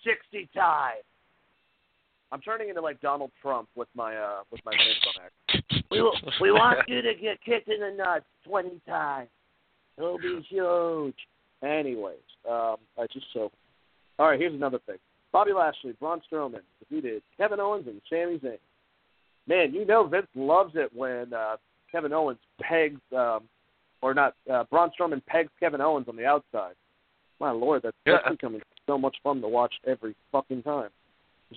60 0.04 0.50
times. 0.54 1.04
I'm 2.32 2.42
turning 2.42 2.70
into 2.70 2.82
like 2.82 3.00
Donald 3.02 3.32
Trump 3.42 3.70
with 3.76 3.88
my 3.96 4.16
uh 4.16 4.40
with 4.52 4.62
my 4.66 4.72
baseball. 4.72 5.64
We 5.92 6.02
we 6.42 6.52
want 6.52 6.80
you 6.88 7.02
to 7.02 7.14
get 7.14 7.42
kicked 7.44 7.70
in 7.70 7.80
the 7.80 7.92
nuts 7.96 8.26
20 8.46 8.82
times. 8.88 9.30
It'll 9.98 10.18
be 10.18 10.46
huge. 10.50 11.16
Anyways, 11.64 12.18
um, 12.50 12.78
I 12.98 13.06
just 13.14 13.28
so. 13.34 13.52
All 14.20 14.28
right, 14.28 14.40
here's 14.40 14.54
another 14.54 14.80
thing. 14.86 14.98
Bobby 15.32 15.54
Lashley, 15.54 15.94
Braun 16.00 16.22
Strowman 16.32 16.62
defeated 16.80 17.22
Kevin 17.38 17.60
Owens 17.60 17.88
and 17.88 18.02
Sami 18.10 18.38
Zayn 18.40 18.58
man, 19.48 19.74
you 19.74 19.86
know 19.86 20.08
Vince 20.08 20.28
loves 20.36 20.74
it 20.76 20.92
when 20.94 21.34
uh, 21.34 21.58
Kevin 21.92 22.14
Owens 22.14 22.40
pegs, 22.62 23.02
um, 23.16 23.42
or 24.02 24.14
not, 24.14 24.36
uh, 24.52 24.64
Braun 24.70 24.92
Strowman 25.00 25.26
pegs 25.26 25.52
Kevin 25.60 25.82
Owens 25.82 26.08
on 26.08 26.16
the 26.16 26.26
outside. 26.26 26.74
My 27.40 27.52
lord, 27.52 27.82
that's, 27.84 27.98
yeah. 28.06 28.18
that's 28.24 28.36
becoming 28.36 28.62
so 28.88 28.98
much 28.98 29.18
fun 29.24 29.42
to 29.42 29.48
watch 29.48 29.74
every 29.86 30.16
fucking 30.32 30.64
time. 30.64 30.90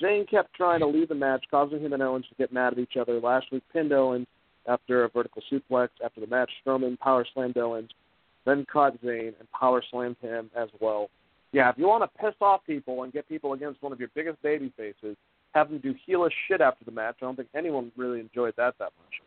Zayn 0.03 0.28
kept 0.28 0.55
trying 0.55 0.80
to 0.80 0.86
leave 0.86 1.09
the 1.09 1.14
match, 1.14 1.45
causing 1.51 1.80
him 1.80 1.93
and 1.93 2.03
Owens 2.03 2.26
to 2.28 2.34
get 2.34 2.53
mad 2.53 2.72
at 2.72 2.78
each 2.78 2.97
other. 3.01 3.20
Lashley 3.20 3.62
pinned 3.72 3.93
Owens 3.93 4.26
after 4.66 5.05
a 5.05 5.09
vertical 5.09 5.43
suplex. 5.51 5.89
After 6.05 6.20
the 6.20 6.26
match, 6.26 6.51
Strowman 6.64 6.99
power 6.99 7.26
slammed 7.32 7.57
Owens, 7.57 7.91
then 8.45 8.66
caught 8.70 9.01
Zayn 9.03 9.32
and 9.39 9.51
power 9.59 9.82
slammed 9.91 10.16
him 10.20 10.51
as 10.57 10.68
well. 10.80 11.09
Yeah, 11.53 11.70
if 11.70 11.78
you 11.78 11.89
want 11.89 12.05
to 12.05 12.20
piss 12.22 12.34
off 12.41 12.61
people 12.66 13.05
and 13.05 13.12
get 13.12 13.26
people 13.28 13.55
against 13.55 13.82
one 13.82 13.93
of 13.93 13.99
your 13.99 14.11
biggest 14.14 14.41
baby 14.43 14.72
faces, 14.76 15.16
have 15.59 15.70
them 15.70 15.78
do 15.78 15.94
heelish 16.09 16.32
shit 16.46 16.61
after 16.61 16.84
the 16.84 16.90
match. 16.90 17.16
I 17.20 17.24
don't 17.24 17.36
think 17.36 17.48
anyone 17.54 17.92
really 17.96 18.20
enjoyed 18.20 18.54
that 18.56 18.74
that 18.78 18.92
much. 18.98 19.22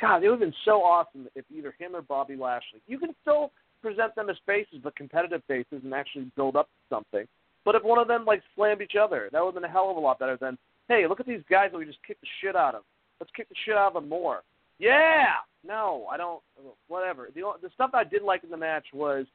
God, 0.00 0.22
it 0.22 0.28
would 0.28 0.40
have 0.40 0.40
been 0.40 0.54
so 0.64 0.82
awesome 0.82 1.28
if 1.34 1.44
either 1.54 1.74
him 1.78 1.94
or 1.94 2.02
Bobby 2.02 2.36
Lashley. 2.36 2.80
You 2.86 2.98
can 2.98 3.14
still 3.20 3.50
present 3.82 4.14
them 4.14 4.30
as 4.30 4.36
faces, 4.46 4.78
but 4.82 4.96
competitive 4.96 5.42
faces, 5.46 5.80
and 5.84 5.92
actually 5.92 6.30
build 6.36 6.56
up 6.56 6.68
something. 6.88 7.26
But 7.64 7.74
if 7.74 7.82
one 7.82 7.98
of 7.98 8.08
them 8.08 8.24
like 8.24 8.42
slammed 8.54 8.80
each 8.80 8.96
other, 9.00 9.28
that 9.32 9.40
would 9.40 9.54
have 9.54 9.62
been 9.62 9.70
a 9.70 9.72
hell 9.72 9.90
of 9.90 9.96
a 9.96 10.00
lot 10.00 10.18
better 10.18 10.38
than, 10.40 10.56
hey, 10.88 11.06
look 11.06 11.20
at 11.20 11.26
these 11.26 11.42
guys 11.50 11.70
that 11.72 11.78
we 11.78 11.84
just 11.84 12.02
kicked 12.06 12.22
the 12.22 12.26
shit 12.40 12.56
out 12.56 12.74
of. 12.74 12.82
Let's 13.20 13.32
kick 13.36 13.48
the 13.48 13.54
shit 13.66 13.76
out 13.76 13.88
of 13.88 13.94
them 13.94 14.08
more. 14.08 14.42
Yeah. 14.78 15.34
No, 15.66 16.06
I 16.10 16.16
don't. 16.16 16.42
Whatever. 16.88 17.28
The 17.34 17.42
the 17.60 17.70
stuff 17.74 17.90
I 17.92 18.04
did 18.04 18.22
like 18.22 18.44
in 18.44 18.50
the 18.50 18.56
match 18.56 18.86
was 18.94 19.26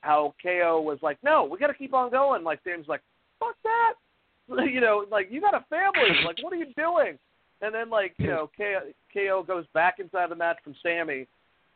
how 0.00 0.34
KO 0.42 0.80
was 0.80 0.98
like, 1.02 1.18
no, 1.22 1.44
we 1.44 1.58
got 1.58 1.66
to 1.66 1.74
keep 1.74 1.92
on 1.92 2.10
going. 2.10 2.44
Like 2.44 2.60
Sam's 2.64 2.88
like, 2.88 3.02
fuck 3.38 3.56
that. 3.62 3.94
you 4.70 4.80
know, 4.80 5.04
like 5.10 5.28
you 5.30 5.40
got 5.40 5.54
a 5.54 5.64
family. 5.68 6.24
Like, 6.24 6.42
what 6.42 6.52
are 6.52 6.56
you 6.56 6.72
doing? 6.76 7.18
And 7.62 7.74
then 7.74 7.90
like 7.90 8.14
you 8.18 8.28
know, 8.28 8.50
KO, 9.12 9.42
goes 9.42 9.64
back 9.74 9.96
inside 9.98 10.30
the 10.30 10.36
match 10.36 10.58
from 10.62 10.74
Sami, 10.82 11.26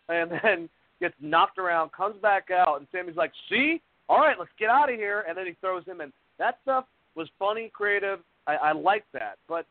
and 0.08 0.30
then 0.42 0.68
gets 1.00 1.14
knocked 1.20 1.58
around, 1.58 1.92
comes 1.92 2.16
back 2.20 2.50
out, 2.50 2.78
and 2.78 2.86
Sami's 2.92 3.16
like, 3.16 3.32
"See, 3.48 3.80
all 4.08 4.18
right, 4.18 4.38
let's 4.38 4.50
get 4.58 4.68
out 4.68 4.90
of 4.90 4.96
here." 4.96 5.24
And 5.28 5.36
then 5.36 5.46
he 5.46 5.56
throws 5.60 5.84
him, 5.84 6.00
and 6.00 6.12
that 6.38 6.58
stuff 6.62 6.84
was 7.16 7.28
funny, 7.38 7.70
creative. 7.72 8.20
I, 8.46 8.54
I 8.56 8.72
like 8.72 9.04
that, 9.12 9.36
but 9.48 9.66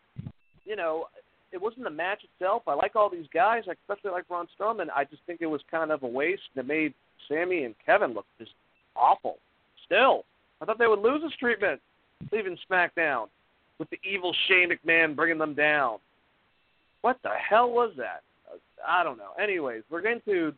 you 0.66 0.76
know, 0.76 1.06
it 1.52 1.62
wasn't 1.62 1.84
the 1.84 1.90
match 1.90 2.22
itself. 2.24 2.64
I 2.68 2.74
like 2.74 2.96
all 2.96 3.10
these 3.10 3.28
guys, 3.34 3.64
especially 3.68 4.12
like 4.12 4.28
Braun 4.28 4.48
Strowman. 4.60 4.88
I 4.96 5.04
just 5.06 5.24
think 5.26 5.42
it 5.42 5.48
was 5.48 5.62
kind 5.72 5.92
of 5.92 6.04
a 6.04 6.08
waste 6.08 6.44
that 6.56 6.68
made 6.68 6.94
Sami 7.28 7.64
and 7.64 7.76
Kevin 7.86 8.14
look 8.14 8.26
just 8.38 8.52
awful. 8.96 9.38
Still, 9.86 10.26
I 10.62 10.66
thought 10.66 10.78
they 10.78 10.88
would 10.88 11.00
lose 11.00 11.22
this 11.24 11.34
treatment 11.40 11.82
leaving 12.32 12.58
SmackDown 12.70 13.28
with 13.78 13.90
the 13.90 14.00
evil 14.04 14.36
Shane 14.48 14.70
McMahon 14.70 15.16
bringing 15.16 15.38
them 15.38 15.54
down. 15.54 15.98
What 17.02 17.18
the 17.24 17.30
hell 17.30 17.72
was 17.72 17.94
that? 17.98 18.24
I 18.88 19.04
don't 19.04 19.18
know. 19.18 19.32
Anyways, 19.42 19.84
we're 19.90 20.02
getting 20.02 20.22
to 20.26 20.54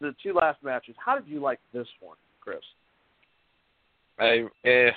the 0.00 0.14
two 0.22 0.32
last 0.32 0.62
matches. 0.62 0.94
How 1.04 1.18
did 1.18 1.28
you 1.28 1.40
like 1.40 1.60
this 1.72 1.88
one, 2.00 2.16
Chris? 2.40 2.58
I 4.18 4.44
eh, 4.64 4.90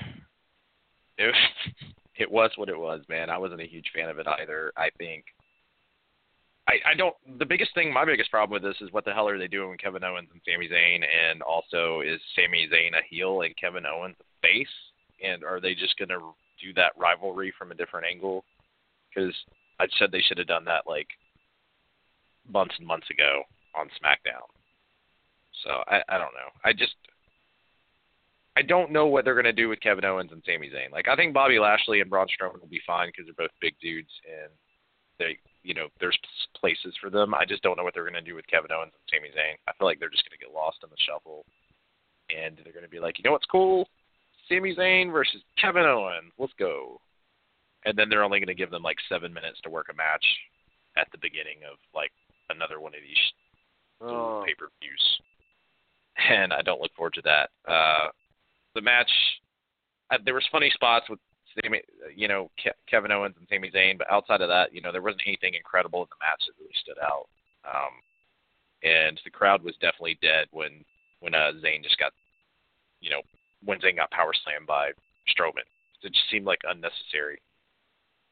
it, 1.18 1.36
it 2.16 2.32
was 2.32 2.52
what 2.56 2.70
it 2.70 2.78
was, 2.78 3.02
man. 3.10 3.30
I 3.30 3.38
wasn't 3.38 3.62
a 3.62 3.68
huge 3.68 3.92
fan 3.94 4.10
of 4.10 4.20
it 4.20 4.28
either. 4.28 4.72
I 4.78 4.90
think 4.98 5.26
I, 6.68 6.92
I 6.92 6.96
don't. 6.96 7.16
The 7.40 7.46
biggest 7.46 7.74
thing, 7.74 7.94
my 7.94 8.06
biggest 8.06 8.32
problem 8.32 8.54
with 8.54 8.64
this 8.64 8.82
is 8.82 8.94
what 8.94 9.04
the 9.06 9.14
hell 9.14 9.28
are 9.28 9.38
they 9.38 9.48
doing 9.48 9.72
with 9.72 9.80
Kevin 9.80 10.04
Owens 10.04 10.30
and 10.32 10.42
Sami 10.46 10.70
Zayn, 10.70 11.04
and 11.04 11.42
also 11.42 12.02
is 12.02 12.22
Sami 12.36 12.70
Zayn 12.72 12.98
a 12.98 13.04
heel 13.10 13.42
and 13.42 13.56
Kevin 13.58 13.86
Owens 13.86 14.16
a 14.20 14.48
face, 14.48 14.68
and 15.24 15.44
are 15.44 15.60
they 15.60 15.74
just 15.74 15.98
gonna 15.98 16.20
do 16.62 16.74
that 16.76 16.94
rivalry 16.98 17.54
from 17.58 17.72
a 17.72 17.76
different 17.76 18.06
angle? 18.06 18.44
Because 19.10 19.34
I 19.80 19.88
said 19.98 20.12
they 20.12 20.22
should 20.22 20.38
have 20.38 20.48
done 20.48 20.66
that 20.66 20.84
like 20.88 21.08
months 22.52 22.76
and 22.78 22.88
months 22.88 23.10
ago 23.10 23.44
on 23.76 23.88
SmackDown. 23.88 24.48
So 25.64 25.70
I, 25.88 26.02
I 26.10 26.18
don't 26.18 26.34
know. 26.34 26.50
I 26.64 26.74
just 26.74 26.96
I 28.58 28.62
don't 28.62 28.92
know 28.92 29.08
what 29.08 29.26
they're 29.26 29.36
gonna 29.36 29.54
do 29.54 29.70
with 29.70 29.82
Kevin 29.82 30.06
Owens 30.06 30.32
and 30.32 30.44
Sami 30.46 30.70
Zayn. 30.70 30.92
Like 30.92 31.08
I 31.08 31.16
think 31.16 31.34
Bobby 31.34 31.60
Lashley 31.60 32.02
and 32.02 32.10
Braun 32.10 32.28
Strowman 32.28 32.62
will 32.62 32.68
be 32.68 32.82
fine 32.86 33.10
because 33.10 33.26
they're 33.26 33.48
both 33.48 33.56
big 33.62 33.76
dudes 33.82 34.12
and 34.26 34.52
they 35.20 35.38
you 35.64 35.74
know, 35.74 35.88
there's 36.00 36.18
places 36.60 36.96
for 37.00 37.10
them. 37.10 37.34
I 37.34 37.46
just 37.46 37.62
don't 37.62 37.78
know 37.78 37.84
what 37.84 37.94
they're 37.94 38.10
going 38.10 38.14
to 38.14 38.22
do 38.22 38.36
with 38.36 38.48
Kevin 38.48 38.72
Owens 38.72 38.94
and 38.94 39.06
Sami 39.10 39.30
Zayn. 39.30 39.58
I 39.68 39.74
feel 39.78 39.88
like 39.88 40.00
they're 40.00 40.10
just 40.10 40.24
going 40.26 40.38
to 40.38 40.46
get 40.46 40.54
lost 40.54 40.80
in 40.84 40.90
the 40.90 40.98
shuffle, 41.06 41.46
and 42.34 42.58
they're 42.64 42.74
going 42.74 42.86
to 42.86 42.90
be 42.90 43.00
like, 43.00 43.18
you 43.18 43.24
know 43.24 43.32
what's 43.32 43.46
cool? 43.46 43.88
Sami 44.52 44.76
Zayn 44.76 45.12
versus 45.12 45.42
Kevin 45.60 45.84
Owens. 45.84 46.34
Let's 46.38 46.54
go. 46.60 47.00
And 47.86 47.98
then 47.98 48.10
they're 48.10 48.24
only 48.24 48.40
going 48.40 48.48
to 48.48 48.56
give 48.56 48.72
them 48.72 48.84
like 48.84 48.98
seven 49.10 49.34
minutes 49.34 49.60
to 49.64 49.70
work 49.70 49.88
a 49.92 49.96
match 49.96 50.26
at 50.98 51.08
the 51.12 51.18
beginning 51.22 51.64
of 51.72 51.78
like 51.96 52.12
another 52.50 52.80
one 52.80 52.94
of 52.94 53.02
these 53.02 53.24
oh. 54.02 54.44
pay 54.46 54.54
per 54.54 54.68
views, 54.82 55.20
and 56.30 56.54
I 56.54 56.62
don't 56.62 56.82
look 56.82 56.94
forward 56.96 57.14
to 57.16 57.22
that. 57.24 57.50
Uh, 57.68 58.10
the 58.76 58.82
match, 58.82 59.10
uh, 60.12 60.18
there 60.26 60.34
was 60.34 60.48
funny 60.52 60.70
spots 60.74 61.10
with 61.10 61.20
Sami, 61.56 61.82
you 62.16 62.28
know, 62.28 62.52
Ke- 62.60 62.78
Kevin 62.90 63.12
Owens 63.12 63.36
and 63.40 63.48
Sami 63.50 63.72
Zayn, 63.72 63.98
but 63.98 64.12
outside 64.12 64.42
of 64.42 64.50
that, 64.50 64.74
you 64.74 64.82
know, 64.82 64.92
there 64.92 65.02
wasn't 65.02 65.24
anything 65.26 65.56
incredible 65.56 66.04
in 66.04 66.10
the 66.10 66.24
match 66.24 66.44
that 66.46 66.60
really 66.60 66.76
stood 66.82 67.00
out. 67.02 67.28
Um, 67.66 67.94
and 68.84 69.20
the 69.24 69.32
crowd 69.32 69.64
was 69.64 69.76
definitely 69.76 70.18
dead 70.22 70.48
when 70.52 70.84
when 71.22 71.36
uh, 71.36 71.52
Zayn 71.64 71.84
just 71.84 72.00
got, 72.00 72.14
you 73.00 73.12
know, 73.12 73.22
when 73.64 73.80
Zayn 73.80 73.96
got 73.96 74.12
power 74.12 74.32
slammed 74.44 74.68
by 74.68 74.92
Strowman. 75.30 75.68
It 76.04 76.14
just 76.14 76.30
seemed 76.32 76.46
like 76.46 76.60
unnecessary. 76.64 77.40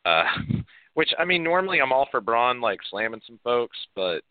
Uh, 0.05 0.23
which 0.93 1.13
I 1.17 1.25
mean, 1.25 1.43
normally 1.43 1.81
I'm 1.81 1.91
all 1.91 2.07
for 2.11 2.21
Braun 2.21 2.61
like 2.61 2.79
slamming 2.89 3.21
some 3.25 3.39
folks, 3.43 3.77
but 3.95 4.21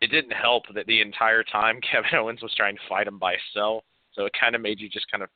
it 0.00 0.08
didn't 0.10 0.32
help 0.32 0.64
that 0.74 0.86
the 0.86 1.00
entire 1.00 1.42
time 1.42 1.80
Kevin 1.90 2.18
Owens 2.18 2.42
was 2.42 2.54
trying 2.56 2.76
to 2.76 2.82
fight 2.88 3.06
him 3.06 3.18
by 3.18 3.32
himself. 3.32 3.84
So 4.12 4.24
it 4.24 4.32
kind 4.38 4.54
of 4.54 4.60
made 4.60 4.80
you 4.80 4.88
just 4.88 5.10
kind 5.10 5.22
of 5.22 5.28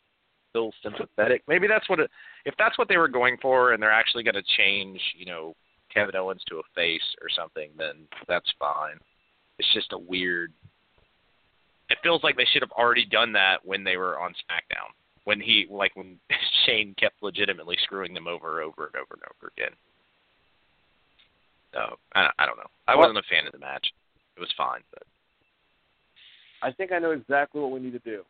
feel 0.52 0.72
sympathetic. 0.82 1.42
Maybe 1.46 1.66
that's 1.66 1.88
what 1.88 2.00
it, 2.00 2.10
if 2.44 2.54
that's 2.58 2.78
what 2.78 2.88
they 2.88 2.96
were 2.96 3.08
going 3.08 3.36
for, 3.40 3.72
and 3.72 3.82
they're 3.82 3.92
actually 3.92 4.24
going 4.24 4.34
to 4.34 4.42
change, 4.56 5.00
you 5.16 5.26
know, 5.26 5.54
Kevin 5.92 6.16
Owens 6.16 6.42
to 6.48 6.56
a 6.56 6.62
face 6.74 7.14
or 7.22 7.28
something, 7.28 7.70
then 7.78 8.06
that's 8.26 8.52
fine. 8.58 8.96
It's 9.58 9.72
just 9.72 9.92
a 9.92 9.98
weird. 9.98 10.52
It 11.90 11.98
feels 12.02 12.22
like 12.22 12.36
they 12.36 12.46
should 12.52 12.62
have 12.62 12.72
already 12.72 13.04
done 13.04 13.32
that 13.32 13.64
when 13.64 13.84
they 13.84 13.96
were 13.96 14.18
on 14.18 14.32
SmackDown. 14.32 14.90
When 15.24 15.40
he, 15.40 15.66
like, 15.70 15.96
when 15.96 16.18
Shane 16.66 16.94
kept 16.98 17.22
legitimately 17.22 17.76
screwing 17.82 18.14
them 18.14 18.26
over, 18.26 18.62
over 18.62 18.86
and 18.86 18.96
over 18.96 19.14
and 19.14 19.22
over 19.30 19.52
again. 19.56 19.76
So 21.72 21.96
I, 22.14 22.30
I 22.38 22.46
don't 22.46 22.56
know. 22.56 22.70
I 22.86 22.94
wasn't 22.96 23.18
a 23.18 23.22
fan 23.28 23.46
of 23.46 23.52
the 23.52 23.58
match. 23.58 23.86
It 24.36 24.40
was 24.40 24.52
fine, 24.56 24.80
but 24.92 25.02
I 26.62 26.72
think 26.72 26.92
I 26.92 26.98
know 26.98 27.10
exactly 27.10 27.60
what 27.60 27.72
we 27.72 27.80
need 27.80 27.92
to 27.92 27.98
do. 28.00 28.22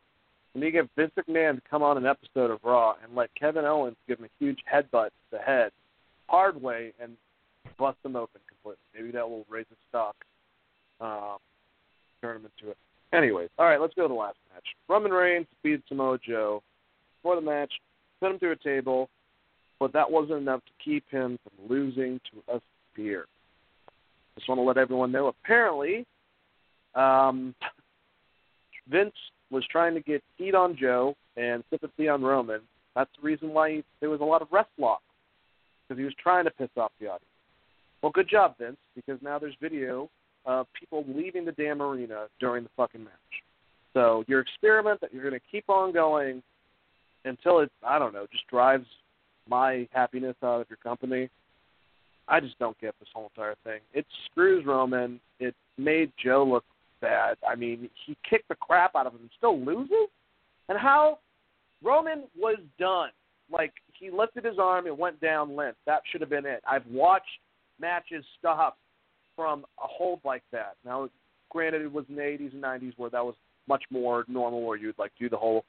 And 0.53 0.63
you 0.63 0.71
get 0.71 0.89
Vince 0.95 1.11
McMahon 1.17 1.55
to 1.55 1.61
come 1.69 1.83
on 1.83 1.97
an 1.97 2.05
episode 2.05 2.51
of 2.51 2.59
Raw 2.63 2.95
and 3.03 3.15
let 3.15 3.29
Kevin 3.35 3.65
Owens 3.65 3.97
give 4.07 4.19
him 4.19 4.25
a 4.25 4.43
huge 4.43 4.59
headbutt 4.71 5.07
to 5.07 5.11
the 5.31 5.39
head, 5.39 5.71
hard 6.27 6.61
way, 6.61 6.93
and 7.01 7.13
bust 7.77 7.97
him 8.03 8.15
open 8.15 8.41
completely. 8.47 8.83
Maybe 8.95 9.11
that 9.11 9.29
will 9.29 9.45
raise 9.49 9.65
his 9.69 9.77
stock, 9.89 10.15
um, 11.01 11.37
turn 12.21 12.37
him 12.37 12.45
into 12.45 12.71
it. 12.71 12.77
Anyways, 13.15 13.49
all 13.57 13.65
right, 13.65 13.79
let's 13.79 13.93
go 13.93 14.03
to 14.03 14.07
the 14.07 14.13
last 14.13 14.37
match. 14.53 14.65
Roman 14.89 15.11
Reigns 15.11 15.47
beat 15.63 15.81
Samoa 15.87 16.17
Joe. 16.17 16.61
For 17.23 17.35
the 17.35 17.41
match, 17.41 17.71
put 18.19 18.31
him 18.31 18.39
through 18.39 18.51
a 18.51 18.55
table, 18.57 19.09
but 19.79 19.93
that 19.93 20.09
wasn't 20.09 20.39
enough 20.39 20.61
to 20.65 20.71
keep 20.83 21.03
him 21.09 21.39
from 21.43 21.69
losing 21.69 22.19
to 22.31 22.53
a 22.53 22.61
spear. 22.91 23.25
Just 24.35 24.49
want 24.49 24.59
to 24.59 24.63
let 24.63 24.77
everyone 24.77 25.11
know. 25.11 25.27
Apparently, 25.27 26.05
um, 26.93 27.55
Vince 28.89 29.15
was 29.49 29.65
trying 29.71 29.93
to 29.93 30.01
get 30.01 30.21
heat 30.37 30.53
on 30.53 30.77
Joe 30.79 31.15
and 31.37 31.63
sympathy 31.69 32.09
on 32.09 32.21
Roman. 32.21 32.61
That's 32.95 33.09
the 33.19 33.25
reason 33.25 33.49
why 33.53 33.71
he, 33.71 33.83
there 34.01 34.09
was 34.09 34.21
a 34.21 34.25
lot 34.25 34.41
of 34.41 34.49
rest 34.51 34.69
lock 34.77 35.01
because 35.87 35.99
he 35.99 36.05
was 36.05 36.13
trying 36.21 36.45
to 36.45 36.51
piss 36.51 36.69
off 36.77 36.91
the 36.99 37.07
audience. 37.07 37.23
Well, 38.01 38.11
good 38.11 38.29
job, 38.29 38.55
Vince, 38.59 38.77
because 38.95 39.19
now 39.21 39.39
there's 39.39 39.55
video 39.61 40.09
of 40.45 40.67
people 40.79 41.03
leaving 41.07 41.45
the 41.45 41.51
damn 41.53 41.81
arena 41.81 42.27
during 42.39 42.63
the 42.63 42.69
fucking 42.77 43.03
match. 43.03 43.13
So 43.93 44.23
your 44.27 44.41
experiment 44.41 45.01
that 45.01 45.13
you're 45.13 45.27
going 45.27 45.39
to 45.39 45.45
keep 45.51 45.69
on 45.69 45.93
going 45.93 46.43
until 47.23 47.59
it, 47.59 47.71
I 47.83 47.97
don't 47.97 48.13
know, 48.13 48.27
just 48.31 48.47
drives 48.47 48.85
my 49.47 49.87
happiness 49.91 50.35
out 50.43 50.61
of 50.61 50.67
your 50.69 50.77
company. 50.77 51.29
I 52.27 52.39
just 52.39 52.57
don't 52.59 52.79
get 52.79 52.95
this 52.99 53.09
whole 53.13 53.31
entire 53.35 53.55
thing. 53.63 53.81
It 53.93 54.05
screws 54.25 54.65
Roman. 54.65 55.19
It 55.39 55.55
made 55.77 56.11
Joe 56.23 56.43
look 56.43 56.65
bad. 57.01 57.37
I 57.47 57.55
mean, 57.55 57.89
he 58.05 58.17
kicked 58.27 58.49
the 58.49 58.55
crap 58.55 58.95
out 58.95 59.05
of 59.05 59.13
him 59.13 59.21
and 59.21 59.29
still 59.37 59.59
loses. 59.59 60.09
And 60.67 60.77
how 60.77 61.19
Roman 61.83 62.23
was 62.37 62.57
done. 62.79 63.09
Like 63.51 63.73
he 63.93 64.09
lifted 64.09 64.43
his 64.43 64.57
arm 64.59 64.87
and 64.87 64.97
went 64.97 65.21
down 65.21 65.55
limp. 65.55 65.77
That 65.85 66.01
should 66.11 66.21
have 66.21 66.29
been 66.31 66.45
it. 66.45 66.63
I've 66.67 66.85
watched 66.87 67.25
matches 67.79 68.25
stop 68.39 68.77
from 69.35 69.61
a 69.61 69.87
hold 69.87 70.19
like 70.23 70.43
that. 70.51 70.75
Now, 70.85 71.09
granted, 71.49 71.81
it 71.81 71.91
was 71.91 72.05
in 72.09 72.15
the 72.15 72.21
80s 72.21 72.53
and 72.53 72.63
90s 72.63 72.93
where 72.97 73.09
that 73.09 73.25
was 73.25 73.35
much 73.67 73.83
more 73.89 74.25
normal, 74.27 74.63
where 74.63 74.77
you'd 74.77 74.97
like 74.99 75.11
do 75.19 75.29
the 75.29 75.37
whole, 75.37 75.65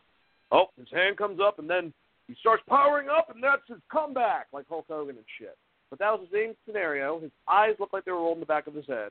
oh, 0.53 0.67
his 0.79 0.89
hand 0.93 1.17
comes 1.17 1.41
up 1.41 1.59
and 1.59 1.69
then 1.69 1.93
he 2.29 2.35
starts 2.41 2.63
powering 2.69 3.09
up 3.09 3.31
and 3.35 3.43
that's 3.43 3.63
his 3.69 3.79
comeback, 3.91 4.47
like 4.53 4.67
Hulk 4.69 4.87
Hogan 4.89 5.17
and 5.17 5.25
shit. 5.39 5.57
But 5.91 5.99
that 6.01 6.11
was 6.11 6.27
the 6.31 6.37
same 6.37 6.55
scenario. 6.67 7.21
His 7.21 7.31
eyes 7.49 7.75
looked 7.79 7.93
like 7.93 8.05
they 8.05 8.13
were 8.13 8.19
rolled 8.19 8.37
in 8.37 8.41
the 8.41 8.47
back 8.47 8.67
of 8.67 8.75
his 8.75 8.87
head. 8.87 9.11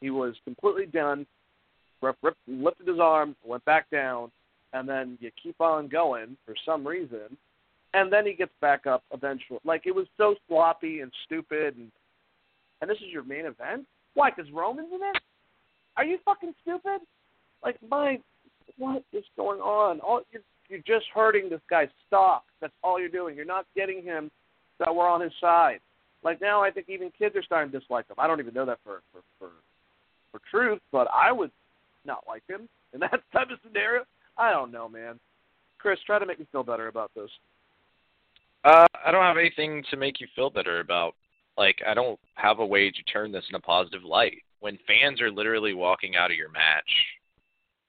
He 0.00 0.10
was 0.10 0.34
completely 0.44 0.86
done 0.86 1.26
rip, 2.02 2.16
rip, 2.22 2.36
lifted 2.46 2.86
his 2.86 3.00
arm, 3.00 3.34
went 3.44 3.64
back 3.64 3.90
down, 3.90 4.30
and 4.72 4.88
then 4.88 5.18
you 5.20 5.30
keep 5.42 5.60
on 5.60 5.88
going 5.88 6.36
for 6.44 6.54
some 6.64 6.86
reason, 6.86 7.36
and 7.94 8.12
then 8.12 8.26
he 8.26 8.34
gets 8.34 8.52
back 8.60 8.86
up 8.86 9.02
eventually. 9.12 9.60
Like 9.64 9.82
it 9.86 9.94
was 9.94 10.06
so 10.16 10.34
sloppy 10.48 11.00
and 11.00 11.10
stupid, 11.24 11.76
and 11.76 11.90
and 12.84 12.90
this 12.90 12.98
is 12.98 13.10
your 13.10 13.24
main 13.24 13.46
event. 13.46 13.86
Why? 14.12 14.28
Because 14.28 14.52
Roman's 14.52 14.92
in 14.92 15.00
it? 15.00 15.22
Are 15.96 16.04
you 16.04 16.18
fucking 16.22 16.52
stupid? 16.60 17.00
Like 17.62 17.76
my, 17.88 18.18
what 18.76 19.02
is 19.10 19.24
going 19.38 19.60
on? 19.60 20.00
All 20.00 20.20
you're 20.30 20.42
you're 20.68 20.80
just 20.80 21.06
hurting 21.14 21.48
this 21.48 21.62
guy's 21.70 21.88
stock. 22.06 22.44
That's 22.60 22.74
all 22.82 23.00
you're 23.00 23.08
doing. 23.08 23.36
You're 23.36 23.46
not 23.46 23.64
getting 23.74 24.02
him 24.02 24.30
that 24.80 24.94
we're 24.94 25.08
on 25.08 25.22
his 25.22 25.32
side. 25.40 25.80
Like 26.22 26.42
now, 26.42 26.62
I 26.62 26.70
think 26.70 26.90
even 26.90 27.10
kids 27.18 27.34
are 27.36 27.42
starting 27.42 27.72
to 27.72 27.78
dislike 27.78 28.06
him. 28.06 28.16
I 28.18 28.26
don't 28.26 28.38
even 28.38 28.52
know 28.52 28.66
that 28.66 28.80
for 28.84 29.00
for 29.12 29.22
for, 29.38 29.48
for 30.30 30.40
truth, 30.50 30.80
but 30.92 31.08
I 31.10 31.32
would 31.32 31.50
not 32.04 32.24
like 32.28 32.42
him 32.46 32.68
in 32.92 33.00
that 33.00 33.20
type 33.32 33.48
of 33.50 33.58
scenario. 33.66 34.04
I 34.36 34.50
don't 34.50 34.70
know, 34.70 34.90
man. 34.90 35.18
Chris, 35.78 35.98
try 36.04 36.18
to 36.18 36.26
make 36.26 36.38
me 36.38 36.46
feel 36.52 36.64
better 36.64 36.88
about 36.88 37.12
this. 37.16 37.30
Uh, 38.62 38.84
I 39.06 39.10
don't 39.10 39.22
have 39.22 39.38
anything 39.38 39.82
to 39.90 39.96
make 39.96 40.20
you 40.20 40.26
feel 40.36 40.50
better 40.50 40.80
about. 40.80 41.14
Like, 41.56 41.76
I 41.86 41.94
don't 41.94 42.18
have 42.34 42.58
a 42.58 42.66
way 42.66 42.90
to 42.90 43.02
turn 43.04 43.32
this 43.32 43.44
in 43.48 43.54
a 43.54 43.60
positive 43.60 44.02
light. 44.02 44.42
When 44.60 44.78
fans 44.86 45.20
are 45.20 45.30
literally 45.30 45.74
walking 45.74 46.16
out 46.16 46.30
of 46.30 46.36
your 46.36 46.50
match, 46.50 46.90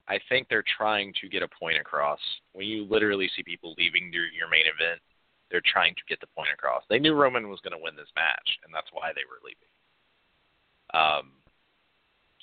I 0.08 0.20
think 0.28 0.48
they're 0.48 0.64
trying 0.76 1.12
to 1.20 1.28
get 1.28 1.42
a 1.42 1.48
point 1.48 1.78
across. 1.78 2.20
When 2.52 2.66
you 2.66 2.84
literally 2.84 3.28
see 3.34 3.42
people 3.42 3.74
leaving 3.76 4.12
your, 4.12 4.26
your 4.26 4.48
main 4.48 4.66
event, 4.66 5.00
they're 5.50 5.62
trying 5.64 5.94
to 5.94 6.02
get 6.08 6.20
the 6.20 6.26
point 6.28 6.50
across. 6.52 6.82
They 6.88 6.98
knew 6.98 7.14
Roman 7.14 7.48
was 7.48 7.60
going 7.60 7.76
to 7.76 7.82
win 7.82 7.96
this 7.96 8.10
match, 8.14 8.58
and 8.64 8.74
that's 8.74 8.90
why 8.92 9.12
they 9.14 9.22
were 9.26 9.42
leaving. 9.44 9.70
Um, 10.94 11.32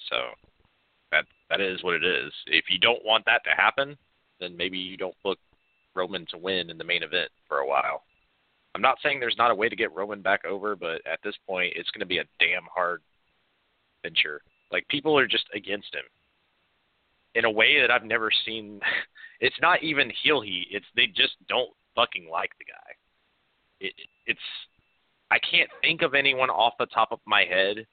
so 0.10 0.18
that 1.12 1.26
that 1.50 1.62
is 1.62 1.84
what 1.84 1.96
it 1.96 2.04
is. 2.04 2.32
If 2.48 2.66
you 2.70 2.80
don't 2.80 3.06
want 3.06 3.26
that 3.26 3.44
to 3.46 3.52
happen, 3.52 3.98
then 4.40 4.58
maybe 4.58 4.78
you 4.78 4.98
don't 4.98 5.16
book 5.24 5.40
Roman 5.96 6.26
to 6.32 6.38
win 6.38 6.70
in 6.70 6.78
the 6.78 6.84
main 6.84 7.04
event 7.04 7.30
for 7.48 7.60
a 7.60 7.68
while. 7.68 8.04
I'm 8.76 8.82
not 8.82 8.98
saying 9.04 9.20
there's 9.20 9.38
not 9.38 9.52
a 9.52 9.56
way 9.56 9.70
to 9.70 9.76
get 9.76 9.94
Roman 9.94 10.22
back 10.22 10.46
over, 10.46 10.76
but 10.76 11.02
at 11.06 11.20
this 11.24 11.36
point, 11.48 11.74
it's 11.76 11.92
going 11.92 12.00
to 12.00 12.06
be 12.06 12.18
a 12.18 12.26
damn 12.40 12.64
hard 12.74 13.02
venture. 14.04 14.42
Like 14.72 14.88
people 14.88 15.18
are 15.18 15.28
just 15.28 15.46
against 15.54 15.94
him 15.94 16.04
in 17.36 17.46
a 17.46 17.52
way 17.52 17.80
that 17.82 17.92
I've 17.92 18.06
never 18.06 18.30
seen. 18.46 18.80
It's 19.40 19.60
not 19.62 19.84
even 19.84 20.10
heel 20.24 20.40
heat. 20.40 20.68
It's 20.72 20.86
they 20.96 21.06
just 21.08 21.34
don't 21.50 21.70
fucking 21.96 22.30
like 22.32 22.52
the 22.60 22.64
guy. 22.64 22.92
It, 23.82 23.94
it's 24.26 24.40
I 25.32 25.38
can't 25.40 25.70
think 25.82 26.02
of 26.02 26.14
anyone 26.14 26.50
off 26.50 26.76
the 26.80 26.86
top 26.86 27.12
of 27.12 27.20
my 27.26 27.44
head 27.44 27.86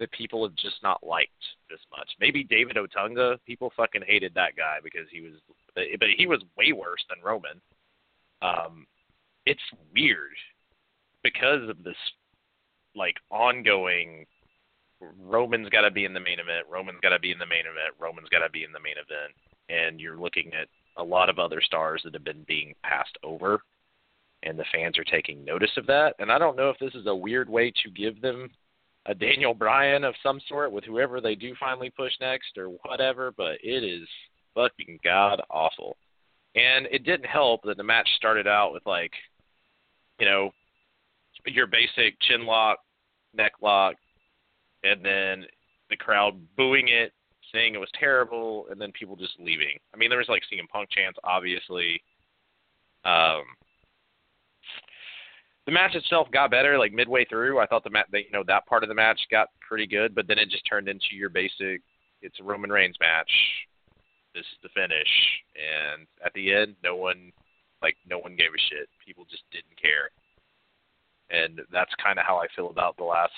that 0.00 0.10
people 0.12 0.46
have 0.46 0.56
just 0.56 0.76
not 0.82 1.04
liked 1.04 1.30
this 1.68 1.80
much. 1.90 2.08
Maybe 2.20 2.42
David 2.42 2.76
Otunga, 2.76 3.36
people 3.46 3.70
fucking 3.76 4.02
hated 4.06 4.32
that 4.34 4.56
guy 4.56 4.78
because 4.82 5.06
he 5.10 5.20
was, 5.20 5.32
but 5.74 6.08
he 6.16 6.26
was 6.26 6.42
way 6.56 6.72
worse 6.72 7.04
than 7.10 7.22
Roman. 7.22 7.60
Um, 8.40 8.86
it's 9.46 9.62
weird 9.94 10.34
because 11.22 11.68
of 11.68 11.82
this 11.82 11.96
like 12.94 13.16
ongoing 13.30 14.26
Roman's 15.20 15.68
got 15.68 15.82
to 15.82 15.90
be 15.90 16.04
in 16.04 16.14
the 16.14 16.20
main 16.20 16.40
event. 16.40 16.66
Roman's 16.70 17.00
got 17.02 17.10
to 17.10 17.18
be 17.18 17.32
in 17.32 17.38
the 17.38 17.46
main 17.46 17.60
event. 17.60 17.94
Roman's 17.98 18.28
got 18.28 18.44
to 18.44 18.50
be 18.50 18.64
in 18.64 18.72
the 18.72 18.80
main 18.80 18.94
event. 18.94 19.34
And 19.68 20.00
you're 20.00 20.18
looking 20.18 20.52
at 20.54 20.68
a 20.96 21.02
lot 21.02 21.28
of 21.28 21.38
other 21.38 21.60
stars 21.60 22.02
that 22.04 22.14
have 22.14 22.24
been 22.24 22.44
being 22.46 22.74
passed 22.82 23.16
over, 23.22 23.60
and 24.42 24.58
the 24.58 24.64
fans 24.72 24.98
are 24.98 25.04
taking 25.04 25.44
notice 25.44 25.72
of 25.76 25.86
that. 25.86 26.14
And 26.18 26.30
I 26.30 26.38
don't 26.38 26.56
know 26.56 26.70
if 26.70 26.78
this 26.78 26.94
is 26.94 27.06
a 27.06 27.14
weird 27.14 27.48
way 27.48 27.72
to 27.82 27.90
give 27.90 28.20
them 28.20 28.50
a 29.06 29.14
Daniel 29.14 29.54
Bryan 29.54 30.04
of 30.04 30.14
some 30.22 30.40
sort 30.48 30.72
with 30.72 30.84
whoever 30.84 31.20
they 31.20 31.34
do 31.34 31.54
finally 31.58 31.90
push 31.90 32.12
next 32.20 32.56
or 32.56 32.68
whatever, 32.84 33.32
but 33.36 33.56
it 33.62 33.84
is 33.84 34.08
fucking 34.54 35.00
god 35.02 35.42
awful. 35.50 35.96
And 36.54 36.86
it 36.90 37.04
didn't 37.04 37.26
help 37.26 37.62
that 37.64 37.76
the 37.76 37.82
match 37.82 38.08
started 38.16 38.46
out 38.46 38.72
with 38.72 38.86
like, 38.86 39.12
you 40.18 40.26
know, 40.26 40.50
your 41.46 41.66
basic 41.66 42.18
chin 42.20 42.46
lock, 42.46 42.78
neck 43.34 43.52
lock, 43.60 43.96
and 44.82 45.04
then 45.04 45.44
the 45.90 45.96
crowd 45.96 46.40
booing 46.56 46.88
it, 46.88 47.12
saying 47.52 47.74
it 47.74 47.78
was 47.78 47.90
terrible, 47.98 48.66
and 48.70 48.80
then 48.80 48.92
people 48.92 49.16
just 49.16 49.38
leaving. 49.38 49.78
I 49.92 49.96
mean, 49.96 50.10
there 50.10 50.18
was 50.18 50.28
like 50.28 50.42
CM 50.42 50.68
Punk 50.68 50.90
chants, 50.90 51.18
obviously. 51.24 52.02
Um, 53.04 53.42
the 55.66 55.72
match 55.72 55.94
itself 55.94 56.28
got 56.30 56.50
better 56.50 56.78
like 56.78 56.92
midway 56.92 57.24
through. 57.24 57.58
I 57.58 57.66
thought 57.66 57.84
the 57.84 57.90
match, 57.90 58.06
you 58.12 58.30
know, 58.32 58.44
that 58.46 58.66
part 58.66 58.82
of 58.82 58.88
the 58.88 58.94
match 58.94 59.20
got 59.30 59.48
pretty 59.66 59.86
good, 59.86 60.14
but 60.14 60.26
then 60.26 60.38
it 60.38 60.50
just 60.50 60.66
turned 60.68 60.88
into 60.88 61.06
your 61.12 61.30
basic. 61.30 61.80
It's 62.20 62.40
a 62.40 62.44
Roman 62.44 62.70
Reigns 62.70 62.96
match. 63.00 63.30
This 64.34 64.44
is 64.44 64.58
the 64.62 64.68
finish, 64.70 65.08
and 65.54 66.06
at 66.24 66.32
the 66.34 66.52
end, 66.52 66.74
no 66.82 66.96
one, 66.96 67.32
like, 67.84 67.96
no 68.08 68.18
one 68.18 68.34
gave 68.36 68.48
a 68.48 68.62
shit. 68.70 68.88
People 69.04 69.28
just 69.28 69.44
didn't 69.52 69.76
care, 69.76 70.08
and 71.28 71.60
that's 71.70 71.92
kind 72.02 72.18
of 72.18 72.24
how 72.24 72.38
I 72.38 72.46
feel 72.56 72.70
about 72.70 72.96
the 72.96 73.04
last 73.04 73.36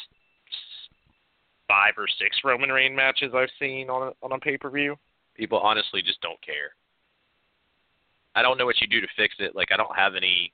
five 1.66 1.94
or 1.98 2.06
six 2.06 2.38
Roman 2.44 2.70
Reigns 2.70 2.94
matches 2.94 3.34
I've 3.34 3.50
seen 3.58 3.90
on 3.90 4.08
a, 4.08 4.24
on 4.24 4.30
a 4.30 4.38
pay 4.38 4.56
per 4.56 4.70
view. 4.70 4.94
People 5.34 5.58
honestly 5.58 6.00
just 6.00 6.20
don't 6.20 6.40
care. 6.46 6.70
I 8.36 8.42
don't 8.42 8.56
know 8.56 8.66
what 8.66 8.80
you 8.80 8.86
do 8.86 9.00
to 9.00 9.08
fix 9.16 9.34
it. 9.40 9.56
Like, 9.56 9.72
I 9.72 9.76
don't 9.76 9.96
have 9.96 10.14
any 10.14 10.52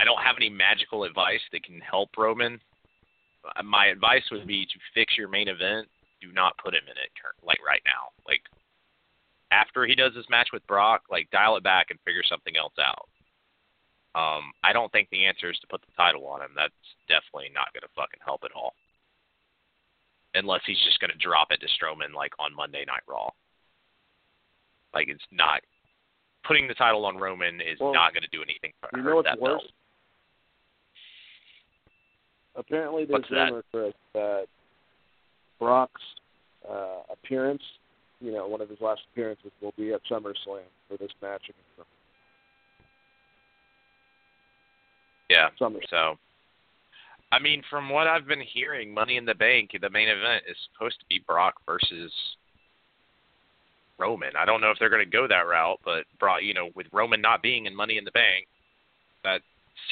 I 0.00 0.04
don't 0.04 0.20
have 0.20 0.36
any 0.36 0.50
magical 0.50 1.04
advice 1.04 1.40
that 1.52 1.64
can 1.64 1.80
help 1.80 2.10
Roman. 2.18 2.60
My 3.64 3.86
advice 3.86 4.24
would 4.30 4.46
be 4.46 4.66
to 4.66 4.78
fix 4.92 5.16
your 5.16 5.28
main 5.28 5.48
event. 5.48 5.88
Do 6.20 6.32
not 6.32 6.58
put 6.58 6.74
him 6.74 6.84
in 6.84 6.96
it 6.98 7.10
like 7.42 7.58
right 7.64 7.82
now. 7.84 8.12
Like 8.26 8.42
after 9.50 9.86
he 9.86 9.94
does 9.94 10.12
this 10.14 10.26
match 10.30 10.48
with 10.52 10.66
Brock, 10.66 11.02
like 11.10 11.30
dial 11.30 11.56
it 11.56 11.62
back 11.62 11.86
and 11.90 11.98
figure 12.04 12.22
something 12.28 12.56
else 12.56 12.74
out. 12.78 13.08
Um, 14.14 14.52
I 14.62 14.72
don't 14.72 14.92
think 14.92 15.08
the 15.10 15.26
answer 15.26 15.50
is 15.50 15.58
to 15.58 15.66
put 15.66 15.80
the 15.80 15.92
title 15.96 16.26
on 16.26 16.40
him. 16.42 16.50
That's 16.54 16.72
definitely 17.08 17.50
not 17.52 17.72
going 17.74 17.82
to 17.82 17.94
fucking 17.96 18.20
help 18.24 18.42
at 18.44 18.52
all. 18.54 18.74
Unless 20.34 20.62
he's 20.66 20.82
just 20.84 21.00
going 21.00 21.10
to 21.10 21.18
drop 21.18 21.48
it 21.50 21.60
to 21.60 21.66
Strowman 21.66 22.14
like 22.14 22.32
on 22.38 22.54
Monday 22.54 22.84
Night 22.86 23.02
Raw. 23.08 23.30
Like 24.94 25.08
it's 25.08 25.24
not 25.32 25.60
putting 26.46 26.68
the 26.68 26.74
title 26.74 27.04
on 27.04 27.16
Roman 27.16 27.60
is 27.60 27.78
well, 27.80 27.92
not 27.92 28.12
going 28.12 28.22
to 28.22 28.28
do 28.30 28.42
anything 28.42 28.72
for 28.80 28.96
you 28.96 29.02
know 29.02 29.16
what's 29.16 29.28
that 29.28 29.40
worse? 29.40 29.62
belt. 29.62 29.70
Apparently, 32.56 33.04
there's 33.04 33.18
What's 33.18 33.30
that? 33.30 33.50
rumor, 33.50 33.64
Chris, 33.72 33.94
that 34.14 34.46
Brock's 35.58 36.02
uh, 36.70 37.02
appearance, 37.10 37.62
you 38.20 38.32
know, 38.32 38.46
one 38.46 38.60
of 38.60 38.68
his 38.68 38.80
last 38.80 39.02
appearances, 39.12 39.50
will 39.60 39.74
be 39.76 39.92
at 39.92 40.00
SummerSlam 40.10 40.64
for 40.88 40.96
this 40.98 41.12
match 41.22 41.42
against. 41.44 41.88
Yeah. 45.30 45.48
SummerSlam. 45.60 45.88
So, 45.90 46.18
I 47.32 47.38
mean, 47.38 47.62
from 47.68 47.88
what 47.88 48.06
I've 48.06 48.26
been 48.26 48.40
hearing, 48.40 48.94
Money 48.94 49.16
in 49.16 49.24
the 49.24 49.34
Bank, 49.34 49.70
the 49.80 49.90
main 49.90 50.08
event 50.08 50.44
is 50.48 50.56
supposed 50.72 51.00
to 51.00 51.06
be 51.08 51.22
Brock 51.26 51.54
versus 51.66 52.12
Roman. 53.98 54.30
I 54.38 54.44
don't 54.44 54.60
know 54.60 54.70
if 54.70 54.78
they're 54.78 54.90
going 54.90 55.04
to 55.04 55.10
go 55.10 55.26
that 55.28 55.46
route, 55.46 55.80
but 55.84 56.04
Brock, 56.18 56.40
you 56.42 56.54
know, 56.54 56.70
with 56.74 56.86
Roman 56.92 57.20
not 57.20 57.42
being 57.42 57.66
in 57.66 57.74
Money 57.74 57.98
in 57.98 58.04
the 58.04 58.10
Bank, 58.12 58.46
that 59.24 59.40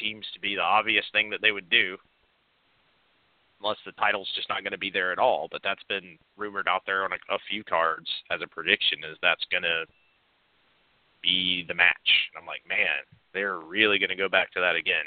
seems 0.00 0.24
to 0.34 0.40
be 0.40 0.54
the 0.54 0.62
obvious 0.62 1.04
thing 1.12 1.30
that 1.30 1.40
they 1.42 1.52
would 1.52 1.68
do. 1.70 1.96
Unless 3.62 3.78
the 3.86 3.92
title's 3.92 4.28
just 4.34 4.48
not 4.48 4.62
going 4.62 4.72
to 4.72 4.78
be 4.78 4.90
there 4.90 5.12
at 5.12 5.18
all, 5.18 5.48
but 5.50 5.60
that's 5.62 5.82
been 5.88 6.18
rumored 6.36 6.66
out 6.66 6.82
there 6.84 7.04
on 7.04 7.12
a, 7.12 7.34
a 7.34 7.38
few 7.48 7.62
cards 7.62 8.08
as 8.30 8.40
a 8.42 8.46
prediction 8.46 8.98
is 9.08 9.16
that's 9.22 9.44
going 9.50 9.62
to 9.62 9.84
be 11.22 11.64
the 11.68 11.74
match. 11.74 11.94
And 12.34 12.40
I'm 12.40 12.46
like, 12.46 12.62
man, 12.68 13.06
they're 13.32 13.58
really 13.58 13.98
going 13.98 14.10
to 14.10 14.16
go 14.16 14.28
back 14.28 14.52
to 14.52 14.60
that 14.60 14.74
again. 14.74 15.04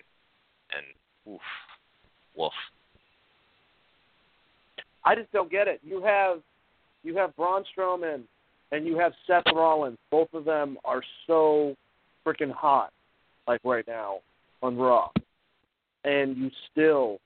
And 0.72 1.34
oof, 1.34 1.42
woof. 2.36 2.54
I 5.04 5.16
just 5.16 5.32
don't 5.32 5.52
get 5.52 5.68
it. 5.68 5.82
You 5.84 6.02
have 6.04 6.40
you 7.04 7.16
have 7.18 7.36
Braun 7.36 7.64
Strowman 7.78 8.24
and 8.72 8.88
you 8.88 8.98
have 8.98 9.14
Seth 9.28 9.44
Rollins. 9.54 9.98
Both 10.10 10.34
of 10.34 10.46
them 10.46 10.78
are 10.84 11.04
so 11.28 11.76
freaking 12.26 12.52
hot, 12.52 12.92
like 13.48 13.62
right 13.64 13.86
now 13.88 14.20
on 14.64 14.76
Raw, 14.76 15.10
and 16.04 16.36
you 16.36 16.50
still 16.72 17.20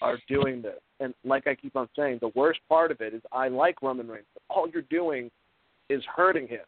are 0.00 0.18
doing 0.28 0.62
this. 0.62 0.80
And 1.00 1.14
like 1.24 1.46
I 1.46 1.54
keep 1.54 1.76
on 1.76 1.88
saying, 1.96 2.18
the 2.20 2.32
worst 2.34 2.60
part 2.68 2.90
of 2.90 3.00
it 3.00 3.14
is 3.14 3.22
I 3.32 3.48
like 3.48 3.82
Roman 3.82 4.08
Reigns, 4.08 4.26
but 4.34 4.42
all 4.54 4.68
you're 4.68 4.82
doing 4.82 5.30
is 5.88 6.02
hurting 6.14 6.46
him. 6.46 6.60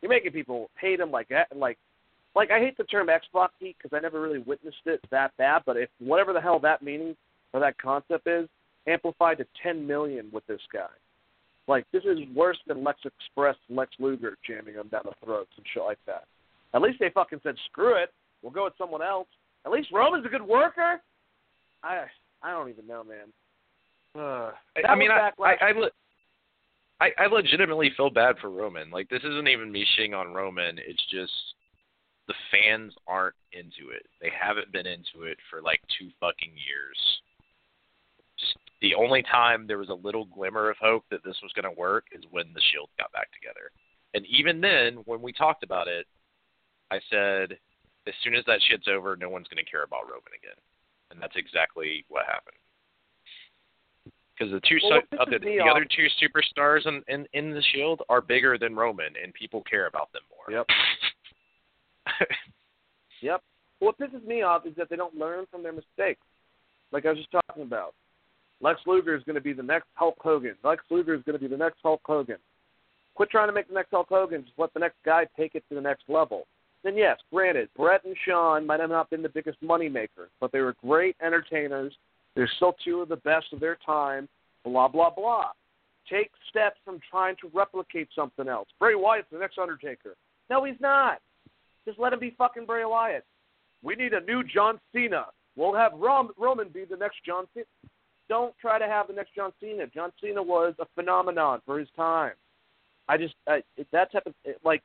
You're 0.00 0.10
making 0.10 0.32
people 0.32 0.70
hate 0.80 1.00
him 1.00 1.10
like 1.10 1.28
that, 1.28 1.48
like 1.56 1.78
like 2.34 2.50
I 2.50 2.60
hate 2.60 2.76
the 2.78 2.84
term 2.84 3.08
X-Pac 3.08 3.50
heat 3.58 3.76
because 3.76 3.96
I 3.96 4.00
never 4.00 4.20
really 4.20 4.38
witnessed 4.38 4.86
it 4.86 5.00
that 5.10 5.36
bad. 5.36 5.62
But 5.66 5.76
if 5.76 5.88
whatever 5.98 6.32
the 6.32 6.40
hell 6.40 6.60
that 6.60 6.82
meaning 6.82 7.16
or 7.52 7.60
that 7.60 7.76
concept 7.78 8.28
is, 8.28 8.48
amplified 8.86 9.38
to 9.38 9.46
10 9.62 9.86
million 9.86 10.30
with 10.32 10.46
this 10.46 10.60
guy. 10.72 10.88
Like 11.66 11.86
this 11.92 12.04
is 12.04 12.18
worse 12.34 12.58
than 12.66 12.84
Lex 12.84 13.00
Express 13.04 13.56
and 13.68 13.76
Lex 13.76 13.92
Luger 13.98 14.36
jamming 14.46 14.74
them 14.74 14.88
down 14.88 15.02
the 15.04 15.12
throats 15.24 15.50
and 15.56 15.66
shit 15.72 15.82
like 15.82 15.98
that. 16.06 16.24
At 16.72 16.82
least 16.82 16.98
they 17.00 17.10
fucking 17.10 17.40
said 17.42 17.56
screw 17.70 18.00
it, 18.00 18.12
we'll 18.42 18.52
go 18.52 18.64
with 18.64 18.74
someone 18.78 19.02
else. 19.02 19.28
At 19.66 19.72
least 19.72 19.88
Roman's 19.92 20.24
a 20.24 20.28
good 20.28 20.42
worker. 20.42 21.00
I 21.82 22.04
I 22.42 22.52
don't 22.52 22.68
even 22.68 22.86
know, 22.86 23.04
man. 23.04 23.32
Uh, 24.16 24.52
I, 24.76 24.92
I 24.92 24.94
mean, 24.96 25.10
I. 25.10 25.30
I, 25.38 25.54
I, 25.60 25.72
le- 25.72 25.90
I, 27.00 27.10
I 27.18 27.26
legitimately 27.26 27.92
feel 27.96 28.10
bad 28.10 28.36
for 28.40 28.50
Roman. 28.50 28.90
Like, 28.90 29.08
this 29.08 29.22
isn't 29.24 29.48
even 29.48 29.72
me 29.72 29.86
shitting 29.96 30.14
on 30.14 30.34
Roman. 30.34 30.78
It's 30.78 31.04
just 31.10 31.32
the 32.28 32.34
fans 32.50 32.92
aren't 33.06 33.36
into 33.52 33.90
it. 33.90 34.06
They 34.20 34.30
haven't 34.30 34.72
been 34.72 34.86
into 34.86 35.22
it 35.26 35.38
for 35.48 35.62
like 35.62 35.80
two 35.98 36.10
fucking 36.20 36.52
years. 36.52 36.98
Just 38.38 38.56
the 38.80 38.94
only 38.94 39.22
time 39.22 39.66
there 39.66 39.78
was 39.78 39.88
a 39.88 39.94
little 39.94 40.26
glimmer 40.26 40.70
of 40.70 40.76
hope 40.80 41.04
that 41.10 41.24
this 41.24 41.36
was 41.42 41.52
going 41.52 41.72
to 41.72 41.80
work 41.80 42.06
is 42.12 42.24
when 42.30 42.52
the 42.54 42.60
Shield 42.70 42.88
got 42.98 43.12
back 43.12 43.28
together. 43.32 43.70
And 44.14 44.26
even 44.26 44.60
then, 44.60 45.02
when 45.06 45.22
we 45.22 45.32
talked 45.32 45.62
about 45.62 45.88
it, 45.88 46.06
I 46.90 47.00
said, 47.10 47.58
as 48.06 48.14
soon 48.22 48.34
as 48.34 48.44
that 48.46 48.60
shit's 48.68 48.88
over, 48.88 49.16
no 49.16 49.28
one's 49.28 49.48
going 49.48 49.64
to 49.64 49.70
care 49.70 49.84
about 49.84 50.04
Roman 50.04 50.34
again. 50.36 50.58
And 51.10 51.20
that's 51.20 51.36
exactly 51.36 52.04
what 52.08 52.24
happened. 52.26 52.56
Because 54.38 54.52
the 54.52 54.60
two 54.66 54.78
Well, 54.88 55.00
su- 55.12 55.18
other, 55.18 55.38
pisses 55.38 55.44
the 55.44 55.60
off- 55.60 55.70
other 55.76 55.84
two 55.84 56.06
superstars 56.22 56.86
in, 56.86 57.02
in 57.08 57.26
in 57.34 57.50
the 57.50 57.62
Shield 57.72 58.02
are 58.08 58.20
bigger 58.20 58.56
than 58.56 58.74
Roman, 58.74 59.12
and 59.22 59.34
people 59.34 59.62
care 59.68 59.86
about 59.86 60.10
them 60.12 60.22
more. 60.30 60.50
Yep. 60.56 60.66
Yep. 63.22 63.42
Well, 63.80 63.94
What 63.98 63.98
pisses 63.98 64.24
me 64.26 64.42
off 64.42 64.64
is 64.66 64.74
that 64.76 64.88
they 64.88 64.96
don't 64.96 65.14
learn 65.14 65.44
from 65.50 65.62
their 65.62 65.72
mistakes. 65.72 66.22
Like 66.92 67.04
I 67.06 67.10
was 67.10 67.18
just 67.18 67.30
talking 67.30 67.62
about. 67.62 67.94
Lex 68.62 68.80
Luger 68.86 69.14
is 69.14 69.22
going 69.24 69.34
to 69.36 69.40
be 69.42 69.52
the 69.52 69.62
next 69.62 69.88
Hulk 69.94 70.16
Hogan. 70.20 70.54
Lex 70.64 70.82
Luger 70.90 71.14
is 71.14 71.22
going 71.24 71.34
to 71.34 71.38
be 71.40 71.46
the 71.46 71.56
next 71.56 71.78
Hulk 71.82 72.00
Hogan. 72.04 72.36
Quit 73.14 73.30
trying 73.30 73.48
to 73.48 73.52
make 73.52 73.68
the 73.68 73.74
next 73.74 73.90
Hulk 73.90 74.08
Hogan. 74.08 74.42
Just 74.44 74.58
let 74.58 74.72
the 74.74 74.80
next 74.80 74.96
guy 75.04 75.26
take 75.36 75.54
it 75.54 75.64
to 75.68 75.74
the 75.74 75.80
next 75.80 76.04
level. 76.08 76.46
Then 76.82 76.96
yes, 76.96 77.18
granted, 77.32 77.68
Bret 77.76 78.04
and 78.04 78.16
Shawn 78.26 78.66
might 78.66 78.80
have 78.80 78.90
not 78.90 79.10
been 79.10 79.22
the 79.22 79.28
biggest 79.28 79.60
money 79.62 79.88
makers, 79.88 80.30
but 80.40 80.50
they 80.50 80.60
were 80.60 80.74
great 80.82 81.16
entertainers. 81.22 81.92
They're 82.34 82.50
still 82.56 82.74
two 82.84 83.00
of 83.02 83.08
the 83.08 83.16
best 83.16 83.46
of 83.52 83.60
their 83.60 83.76
time. 83.84 84.28
Blah 84.64 84.88
blah 84.88 85.10
blah. 85.10 85.50
Take 86.08 86.30
steps 86.48 86.76
from 86.84 87.00
trying 87.10 87.36
to 87.40 87.50
replicate 87.52 88.08
something 88.14 88.48
else. 88.48 88.68
Bray 88.78 88.94
Wyatt's 88.94 89.28
the 89.30 89.38
next 89.38 89.58
Undertaker. 89.58 90.14
No, 90.48 90.64
he's 90.64 90.80
not. 90.80 91.20
Just 91.84 91.98
let 91.98 92.12
him 92.12 92.18
be 92.18 92.34
fucking 92.36 92.66
Bray 92.66 92.84
Wyatt. 92.84 93.24
We 93.82 93.94
need 93.94 94.12
a 94.12 94.20
new 94.20 94.42
John 94.42 94.80
Cena. 94.92 95.26
We'll 95.56 95.74
have 95.74 95.92
Rom- 95.94 96.32
Roman 96.38 96.68
be 96.68 96.84
the 96.84 96.96
next 96.96 97.24
John 97.24 97.46
Cena. 97.54 97.66
Don't 98.28 98.54
try 98.60 98.78
to 98.78 98.86
have 98.86 99.08
the 99.08 99.12
next 99.12 99.34
John 99.34 99.52
Cena. 99.60 99.86
John 99.86 100.12
Cena 100.20 100.42
was 100.42 100.74
a 100.78 100.86
phenomenon 100.94 101.60
for 101.66 101.78
his 101.78 101.88
time. 101.96 102.32
I 103.08 103.16
just 103.16 103.34
I, 103.48 103.62
that 103.92 104.12
type 104.12 104.26
of 104.26 104.34
like 104.64 104.82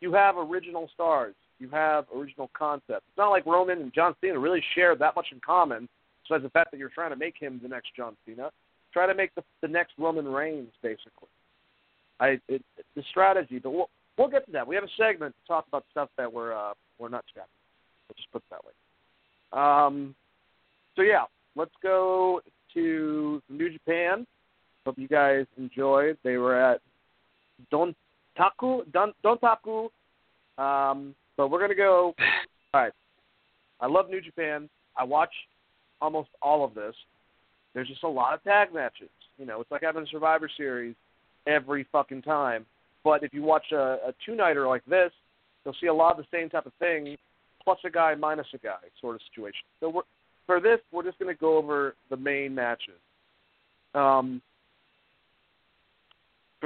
you 0.00 0.12
have 0.12 0.36
original 0.36 0.88
stars, 0.94 1.34
you 1.58 1.68
have 1.70 2.04
original 2.14 2.50
concepts. 2.56 3.04
It's 3.08 3.18
not 3.18 3.30
like 3.30 3.46
Roman 3.46 3.80
and 3.80 3.92
John 3.92 4.14
Cena 4.20 4.38
really 4.38 4.62
share 4.74 4.94
that 4.96 5.16
much 5.16 5.26
in 5.32 5.40
common. 5.40 5.88
Besides 6.22 6.42
the 6.42 6.50
fact 6.50 6.72
that 6.72 6.78
you're 6.78 6.88
trying 6.88 7.10
to 7.10 7.16
make 7.16 7.34
him 7.38 7.60
the 7.62 7.68
next 7.68 7.94
John 7.96 8.16
Cena, 8.26 8.50
try 8.92 9.06
to 9.06 9.14
make 9.14 9.34
the 9.34 9.44
the 9.62 9.68
next 9.68 9.92
Roman 9.98 10.26
Reigns, 10.26 10.72
basically. 10.82 11.28
I 12.18 12.40
it, 12.48 12.62
it's 12.76 12.88
the 12.94 13.02
strategy, 13.10 13.58
but 13.58 13.70
we'll 13.70 13.90
we'll 14.18 14.28
get 14.28 14.44
to 14.46 14.52
that. 14.52 14.66
We 14.66 14.74
have 14.74 14.84
a 14.84 14.88
segment 14.96 15.34
to 15.40 15.48
talk 15.48 15.66
about 15.68 15.84
stuff 15.90 16.08
that 16.16 16.32
we're 16.32 16.52
uh, 16.52 16.72
we're 16.98 17.08
not 17.08 17.24
scrapping. 17.28 17.50
We'll 18.08 18.16
just 18.16 18.32
put 18.32 18.42
it 18.42 18.50
that 18.50 18.64
way. 18.64 18.72
Um, 19.52 20.14
so 20.96 21.02
yeah, 21.02 21.24
let's 21.54 21.74
go 21.82 22.40
to 22.74 23.42
New 23.48 23.70
Japan. 23.70 24.26
Hope 24.84 24.98
you 24.98 25.08
guys 25.08 25.46
enjoyed. 25.58 26.16
They 26.22 26.36
were 26.36 26.58
at 26.58 26.80
Dontaku, 28.38 28.90
Don, 28.92 29.12
Dontaku. 29.24 29.88
Um, 30.58 31.14
but 31.36 31.48
we're 31.48 31.60
gonna 31.60 31.74
go. 31.74 32.14
All 32.74 32.80
right. 32.82 32.92
I 33.80 33.86
love 33.86 34.08
New 34.08 34.20
Japan. 34.20 34.68
I 34.96 35.04
watch 35.04 35.32
almost 36.00 36.30
all 36.40 36.64
of 36.64 36.74
this. 36.74 36.94
There's 37.74 37.88
just 37.88 38.04
a 38.04 38.08
lot 38.08 38.34
of 38.34 38.42
tag 38.42 38.72
matches. 38.72 39.10
You 39.38 39.44
know, 39.44 39.60
it's 39.60 39.70
like 39.70 39.82
having 39.82 40.02
a 40.02 40.06
Survivor 40.06 40.48
Series 40.56 40.94
every 41.46 41.86
fucking 41.92 42.22
time. 42.22 42.64
But 43.04 43.22
if 43.22 43.34
you 43.34 43.42
watch 43.42 43.66
a, 43.72 43.98
a 44.08 44.14
two 44.24 44.34
nighter 44.34 44.66
like 44.66 44.84
this, 44.86 45.12
you'll 45.64 45.76
see 45.80 45.88
a 45.88 45.94
lot 45.94 46.18
of 46.18 46.24
the 46.24 46.36
same 46.36 46.48
type 46.48 46.66
of 46.66 46.72
thing, 46.78 47.16
plus 47.62 47.78
a 47.84 47.90
guy 47.90 48.14
minus 48.14 48.46
a 48.54 48.58
guy 48.58 48.78
sort 49.00 49.14
of 49.14 49.20
situation. 49.30 49.60
So 49.80 49.90
we're, 49.90 50.02
for 50.46 50.60
this, 50.60 50.78
we're 50.90 51.04
just 51.04 51.18
going 51.18 51.34
to 51.34 51.38
go 51.38 51.56
over 51.56 51.94
the 52.08 52.16
main 52.16 52.54
matches. 52.54 52.98
Um, 53.94 54.40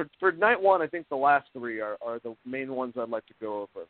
for 0.01 0.09
for 0.19 0.33
night 0.37 0.61
one, 0.61 0.83
I 0.83 0.87
think 0.87 1.09
the 1.09 1.17
last 1.17 1.49
three 1.53 1.81
are, 1.81 1.97
are 2.05 2.19
the 2.21 2.35
main 2.47 2.75
ones 2.75 2.95
I'd 2.99 3.09
like 3.09 3.27
to 3.27 3.35
go 3.41 3.63
over, 3.63 3.87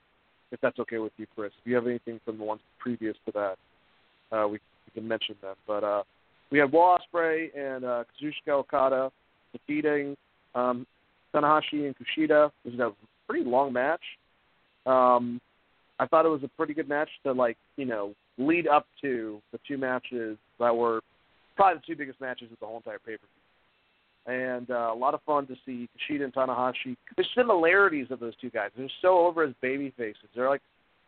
if 0.50 0.60
that's 0.60 0.78
okay 0.80 0.98
with 0.98 1.12
you, 1.16 1.26
Chris. 1.34 1.52
If 1.60 1.68
you 1.68 1.74
have 1.76 1.86
anything 1.86 2.20
from 2.24 2.38
the 2.38 2.44
ones 2.44 2.60
previous 2.78 3.16
to 3.26 3.32
that, 3.32 4.36
uh, 4.36 4.48
we, 4.48 4.58
we 4.86 4.92
can 4.94 5.06
mention 5.06 5.36
them. 5.42 5.54
But 5.66 5.84
uh, 5.84 6.02
we 6.50 6.58
had 6.58 6.72
Will 6.72 6.96
Ospreay 6.98 7.56
and 7.56 7.84
uh, 7.84 8.04
Kazuchika 8.22 8.52
Okada 8.52 9.10
defeating 9.52 10.16
um, 10.54 10.86
Tanahashi 11.34 11.86
and 11.86 11.94
Kushida. 11.96 12.50
It 12.64 12.76
was 12.76 12.80
a 12.80 12.92
pretty 13.28 13.48
long 13.48 13.72
match. 13.72 14.02
Um, 14.86 15.40
I 15.98 16.06
thought 16.06 16.24
it 16.24 16.30
was 16.30 16.42
a 16.42 16.48
pretty 16.48 16.74
good 16.74 16.88
match 16.88 17.10
to 17.24 17.32
like 17.32 17.56
you 17.76 17.84
know 17.84 18.14
lead 18.38 18.66
up 18.66 18.86
to 19.02 19.40
the 19.52 19.60
two 19.68 19.78
matches 19.78 20.38
that 20.58 20.74
were 20.74 21.02
probably 21.56 21.80
the 21.80 21.94
two 21.94 21.96
biggest 21.96 22.20
matches 22.20 22.48
of 22.50 22.58
the 22.58 22.66
whole 22.66 22.78
entire 22.78 22.98
pay 22.98 23.12
per 23.12 23.18
view. 23.18 23.39
And 24.26 24.70
uh, 24.70 24.90
a 24.92 24.94
lot 24.94 25.14
of 25.14 25.20
fun 25.22 25.46
to 25.46 25.54
see 25.64 25.88
Kushida 25.96 26.24
and 26.24 26.32
Tanahashi. 26.32 26.96
The 27.16 27.24
similarities 27.34 28.08
of 28.10 28.20
those 28.20 28.36
two 28.36 28.50
guys. 28.50 28.70
They're 28.76 28.88
so 29.00 29.26
over 29.26 29.44
as 29.44 29.54
baby 29.60 29.92
faces. 29.96 30.28
They're 30.34 30.48
like, 30.48 30.60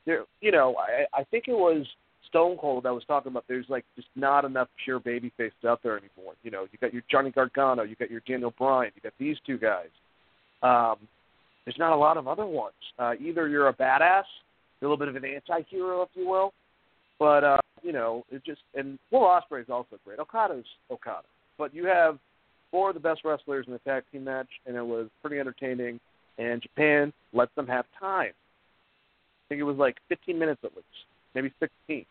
they're 0.07 0.25
you 0.41 0.51
know, 0.51 0.75
I, 0.77 1.21
I 1.21 1.25
think 1.25 1.45
it 1.47 1.53
was 1.53 1.87
Stone 2.29 2.57
Cold 2.59 2.85
that 2.85 2.95
was 2.95 3.05
talking 3.07 3.31
about. 3.31 3.45
There's 3.47 3.67
like 3.69 3.85
just 3.97 4.09
not 4.17 4.45
enough 4.45 4.69
pure 4.85 4.99
baby 4.99 5.31
faces 5.37 5.65
out 5.67 5.81
there 5.83 5.99
anymore. 5.99 6.35
You 6.43 6.51
know, 6.51 6.67
you 6.73 6.79
got 6.81 6.93
your 6.93 7.03
Johnny 7.11 7.31
Gargano, 7.31 7.83
you 7.83 7.95
got 7.97 8.11
your 8.11 8.23
Daniel 8.27 8.55
Bryan, 8.57 8.91
you 8.95 9.03
got 9.03 9.13
these 9.19 9.37
two 9.47 9.59
guys. 9.59 9.89
Um, 10.63 10.97
there's 11.65 11.79
not 11.79 11.93
a 11.93 11.97
lot 11.97 12.17
of 12.17 12.27
other 12.27 12.47
ones. 12.47 12.75
Uh, 12.99 13.13
either 13.21 13.49
you're 13.49 13.69
a 13.69 13.75
badass, 13.75 14.23
a 14.23 14.85
little 14.85 14.97
bit 14.97 15.09
of 15.09 15.17
an 15.17 15.25
anti-hero, 15.25 16.03
if 16.03 16.09
you 16.15 16.27
will, 16.27 16.53
but 17.19 17.45
uh, 17.45 17.59
you 17.83 17.93
know, 17.93 18.25
it 18.31 18.43
just 18.45 18.63
and 18.75 18.99
Will 19.11 19.21
Ospreay 19.21 19.63
is 19.63 19.71
also 19.71 19.99
great. 20.05 20.19
Okada's 20.19 20.65
Okada, 20.91 21.27
but 21.59 21.75
you 21.75 21.85
have 21.85 22.19
four 22.73 22.89
of 22.89 22.95
the 22.95 23.01
best 23.01 23.21
wrestlers 23.25 23.67
in 23.69 23.73
the 23.73 23.79
tag 23.81 24.03
team 24.11 24.25
match, 24.25 24.49
and 24.67 24.77
it 24.77 24.85
was 24.85 25.07
pretty 25.21 25.39
entertaining. 25.39 26.01
And 26.39 26.61
Japan 26.61 27.13
let 27.33 27.55
them 27.55 27.69
have 27.69 27.85
time. 28.01 28.33
I 28.33 29.45
think 29.49 29.61
it 29.61 29.65
was 29.65 29.77
like 29.77 29.99
15 30.09 30.37
minutes 30.37 30.61
at 30.65 30.75
least, 30.75 30.89
maybe 31.35 31.53
16. 31.61 32.05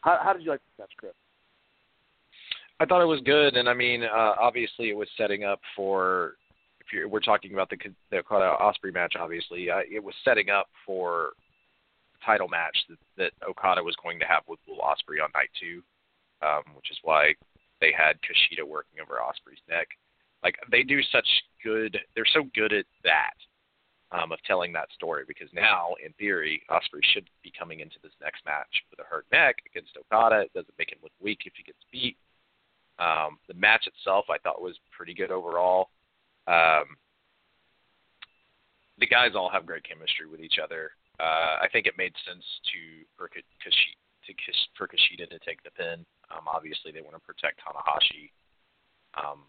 How, 0.00 0.18
how 0.20 0.32
did 0.32 0.42
you 0.42 0.50
like 0.50 0.60
this 0.60 0.82
match, 0.84 0.92
Chris? 0.96 1.12
I 2.80 2.86
thought 2.86 3.02
it 3.02 3.06
was 3.06 3.20
good, 3.24 3.54
and 3.54 3.68
I 3.68 3.74
mean, 3.74 4.02
uh, 4.02 4.34
obviously, 4.40 4.88
it 4.88 4.96
was 4.96 5.08
setting 5.16 5.44
up 5.44 5.60
for. 5.76 6.32
If 6.80 6.92
you're, 6.92 7.06
we're 7.06 7.20
talking 7.20 7.52
about 7.52 7.70
the 7.70 7.76
the 8.10 8.18
Okada 8.18 8.56
Ospreay 8.60 8.92
match, 8.92 9.14
obviously, 9.20 9.70
uh, 9.70 9.82
it 9.88 10.02
was 10.02 10.14
setting 10.24 10.50
up 10.50 10.66
for 10.84 11.30
title 12.24 12.48
match 12.48 12.76
that, 12.88 12.98
that 13.18 13.48
Okada 13.48 13.82
was 13.82 13.94
going 14.02 14.18
to 14.18 14.26
have 14.26 14.42
with 14.48 14.58
Will 14.66 14.78
Ospreay 14.78 15.22
on 15.22 15.30
night 15.34 15.50
two, 15.60 15.82
um, 16.42 16.62
which 16.74 16.90
is 16.90 16.98
why 17.02 17.34
they 17.82 17.92
had 17.92 18.16
Kushida 18.22 18.66
working 18.66 19.00
over 19.02 19.18
Ospreay's 19.20 19.60
neck. 19.68 19.88
Like 20.42 20.56
they 20.70 20.82
do 20.82 21.02
such 21.02 21.26
good, 21.62 21.98
they're 22.14 22.24
so 22.32 22.44
good 22.54 22.72
at 22.72 22.86
that 23.04 23.34
um, 24.10 24.32
of 24.32 24.38
telling 24.46 24.72
that 24.72 24.88
story 24.94 25.24
because 25.26 25.48
now, 25.52 25.94
in 26.04 26.12
theory, 26.14 26.62
Ospreay 26.70 27.04
should 27.12 27.28
be 27.42 27.52
coming 27.58 27.80
into 27.80 27.96
this 28.02 28.12
next 28.22 28.44
match 28.46 28.72
with 28.90 29.00
a 29.00 29.08
hurt 29.08 29.26
neck 29.30 29.56
against 29.66 29.98
Okada. 29.98 30.42
It 30.42 30.52
doesn't 30.54 30.78
make 30.78 30.92
him 30.92 30.98
look 31.02 31.12
weak 31.20 31.40
if 31.44 31.52
he 31.56 31.62
gets 31.64 31.78
beat. 31.92 32.16
Um, 32.98 33.38
the 33.48 33.54
match 33.54 33.86
itself, 33.86 34.26
I 34.30 34.38
thought, 34.38 34.62
was 34.62 34.78
pretty 34.96 35.14
good 35.14 35.30
overall. 35.30 35.90
Um, 36.46 36.96
the 38.98 39.06
guys 39.06 39.32
all 39.34 39.50
have 39.50 39.66
great 39.66 39.84
chemistry 39.84 40.28
with 40.30 40.40
each 40.40 40.58
other 40.62 40.92
uh, 41.20 41.62
I 41.62 41.68
think 41.72 41.86
it 41.86 41.94
made 41.98 42.12
sense 42.26 42.44
to 42.72 43.06
for 43.16 43.28
Kushida 43.28 43.96
to 44.26 44.32
for 44.76 44.86
Kushida 44.86 45.28
to 45.28 45.38
take 45.44 45.62
the 45.62 45.70
pin. 45.70 46.04
Um, 46.30 46.46
obviously, 46.46 46.92
they 46.92 47.02
want 47.02 47.14
to 47.14 47.20
protect 47.20 47.60
Tanahashi. 47.60 48.30
Um, 49.14 49.42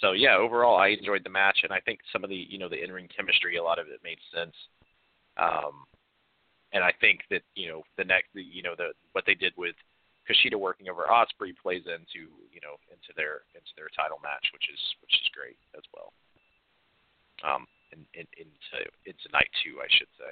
so 0.00 0.12
yeah, 0.12 0.36
overall, 0.36 0.76
I 0.76 0.88
enjoyed 0.88 1.22
the 1.24 1.30
match, 1.30 1.60
and 1.62 1.72
I 1.72 1.80
think 1.80 2.00
some 2.12 2.24
of 2.24 2.30
the 2.30 2.36
you 2.48 2.58
know 2.58 2.68
the 2.68 2.82
in-ring 2.82 3.08
chemistry, 3.14 3.56
a 3.56 3.62
lot 3.62 3.78
of 3.78 3.86
it 3.86 4.00
made 4.02 4.18
sense. 4.34 4.54
Um, 5.36 5.86
and 6.72 6.82
I 6.82 6.92
think 7.00 7.20
that 7.30 7.42
you 7.54 7.68
know 7.68 7.82
the 7.96 8.04
next, 8.04 8.28
you 8.34 8.62
know 8.62 8.74
the 8.76 8.92
what 9.12 9.24
they 9.26 9.34
did 9.34 9.52
with 9.56 9.76
Kushida 10.28 10.58
working 10.58 10.88
over 10.88 11.04
Ospreay 11.04 11.54
plays 11.54 11.84
into 11.86 12.30
you 12.50 12.60
know 12.62 12.80
into 12.90 13.14
their 13.16 13.46
into 13.54 13.72
their 13.76 13.88
title 13.94 14.18
match, 14.22 14.50
which 14.52 14.66
is 14.72 14.80
which 15.02 15.14
is 15.14 15.28
great 15.34 15.58
as 15.76 15.84
well. 15.94 16.12
Um, 17.42 17.66
in, 17.92 18.06
in, 18.14 18.26
into 18.38 18.78
into 19.06 19.26
night 19.32 19.50
two, 19.62 19.78
I 19.82 19.88
should 19.90 20.10
say. 20.18 20.30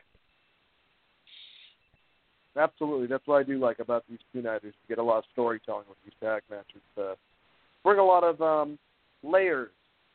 Absolutely, 2.57 3.07
that's 3.07 3.27
what 3.27 3.37
I 3.37 3.43
do 3.45 3.59
like 3.59 3.79
about 3.79 4.05
these 4.09 4.19
two 4.33 4.43
nighters. 4.43 4.75
You 4.83 4.97
get 4.97 4.99
a 4.99 5.03
lot 5.03 5.19
of 5.19 5.25
storytelling 5.33 5.85
with 5.89 5.99
these 6.05 6.15
tag 6.21 6.43
matches. 6.51 6.83
Uh, 6.99 7.15
bring 7.85 7.99
a 7.99 8.05
lot 8.05 8.25
of 8.25 8.41
um, 8.41 8.79
layers 9.23 9.71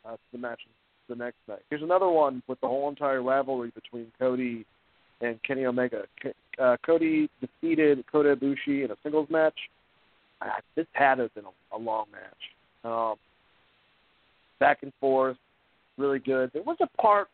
uh, 0.06 0.12
to 0.12 0.18
the 0.34 0.38
matches 0.38 0.68
the 1.08 1.16
next 1.16 1.38
night. 1.48 1.62
Here's 1.70 1.82
another 1.82 2.10
one 2.10 2.44
with 2.48 2.60
the 2.60 2.68
whole 2.68 2.90
entire 2.90 3.24
rivalry 3.24 3.72
between 3.74 4.12
Cody 4.20 4.66
and 5.22 5.42
Kenny 5.44 5.66
Omega. 5.66 6.04
Uh, 6.60 6.76
Cody 6.86 7.30
defeated 7.40 8.04
Kota 8.12 8.36
Ibushi 8.36 8.84
in 8.84 8.92
a 8.92 8.96
singles 9.02 9.30
match. 9.30 9.58
Uh, 10.42 10.48
this 10.76 10.88
had 10.92 11.16
been 11.16 11.46
a, 11.46 11.78
a 11.78 11.80
long 11.80 12.06
match. 12.12 12.92
Um, 12.92 13.16
back 14.60 14.80
and 14.84 14.92
forth, 15.00 15.38
really 15.98 16.20
good. 16.20 16.52
There 16.54 16.64
was 16.64 16.78
a 16.82 17.02
part 17.02 17.30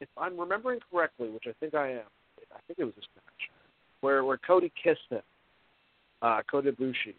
if 0.00 0.08
I'm 0.18 0.38
remembering 0.38 0.80
correctly, 0.92 1.30
which 1.30 1.44
I 1.48 1.52
think 1.60 1.74
I 1.74 1.92
am, 1.92 2.06
I 2.54 2.60
think 2.66 2.78
it 2.78 2.84
was 2.84 2.94
this 2.94 3.06
match 3.16 3.50
where 4.00 4.24
where 4.24 4.38
Cody 4.38 4.72
kissed 4.82 5.00
him, 5.10 5.22
uh, 6.22 6.40
Kota 6.50 6.72
Ibushi, 6.72 7.14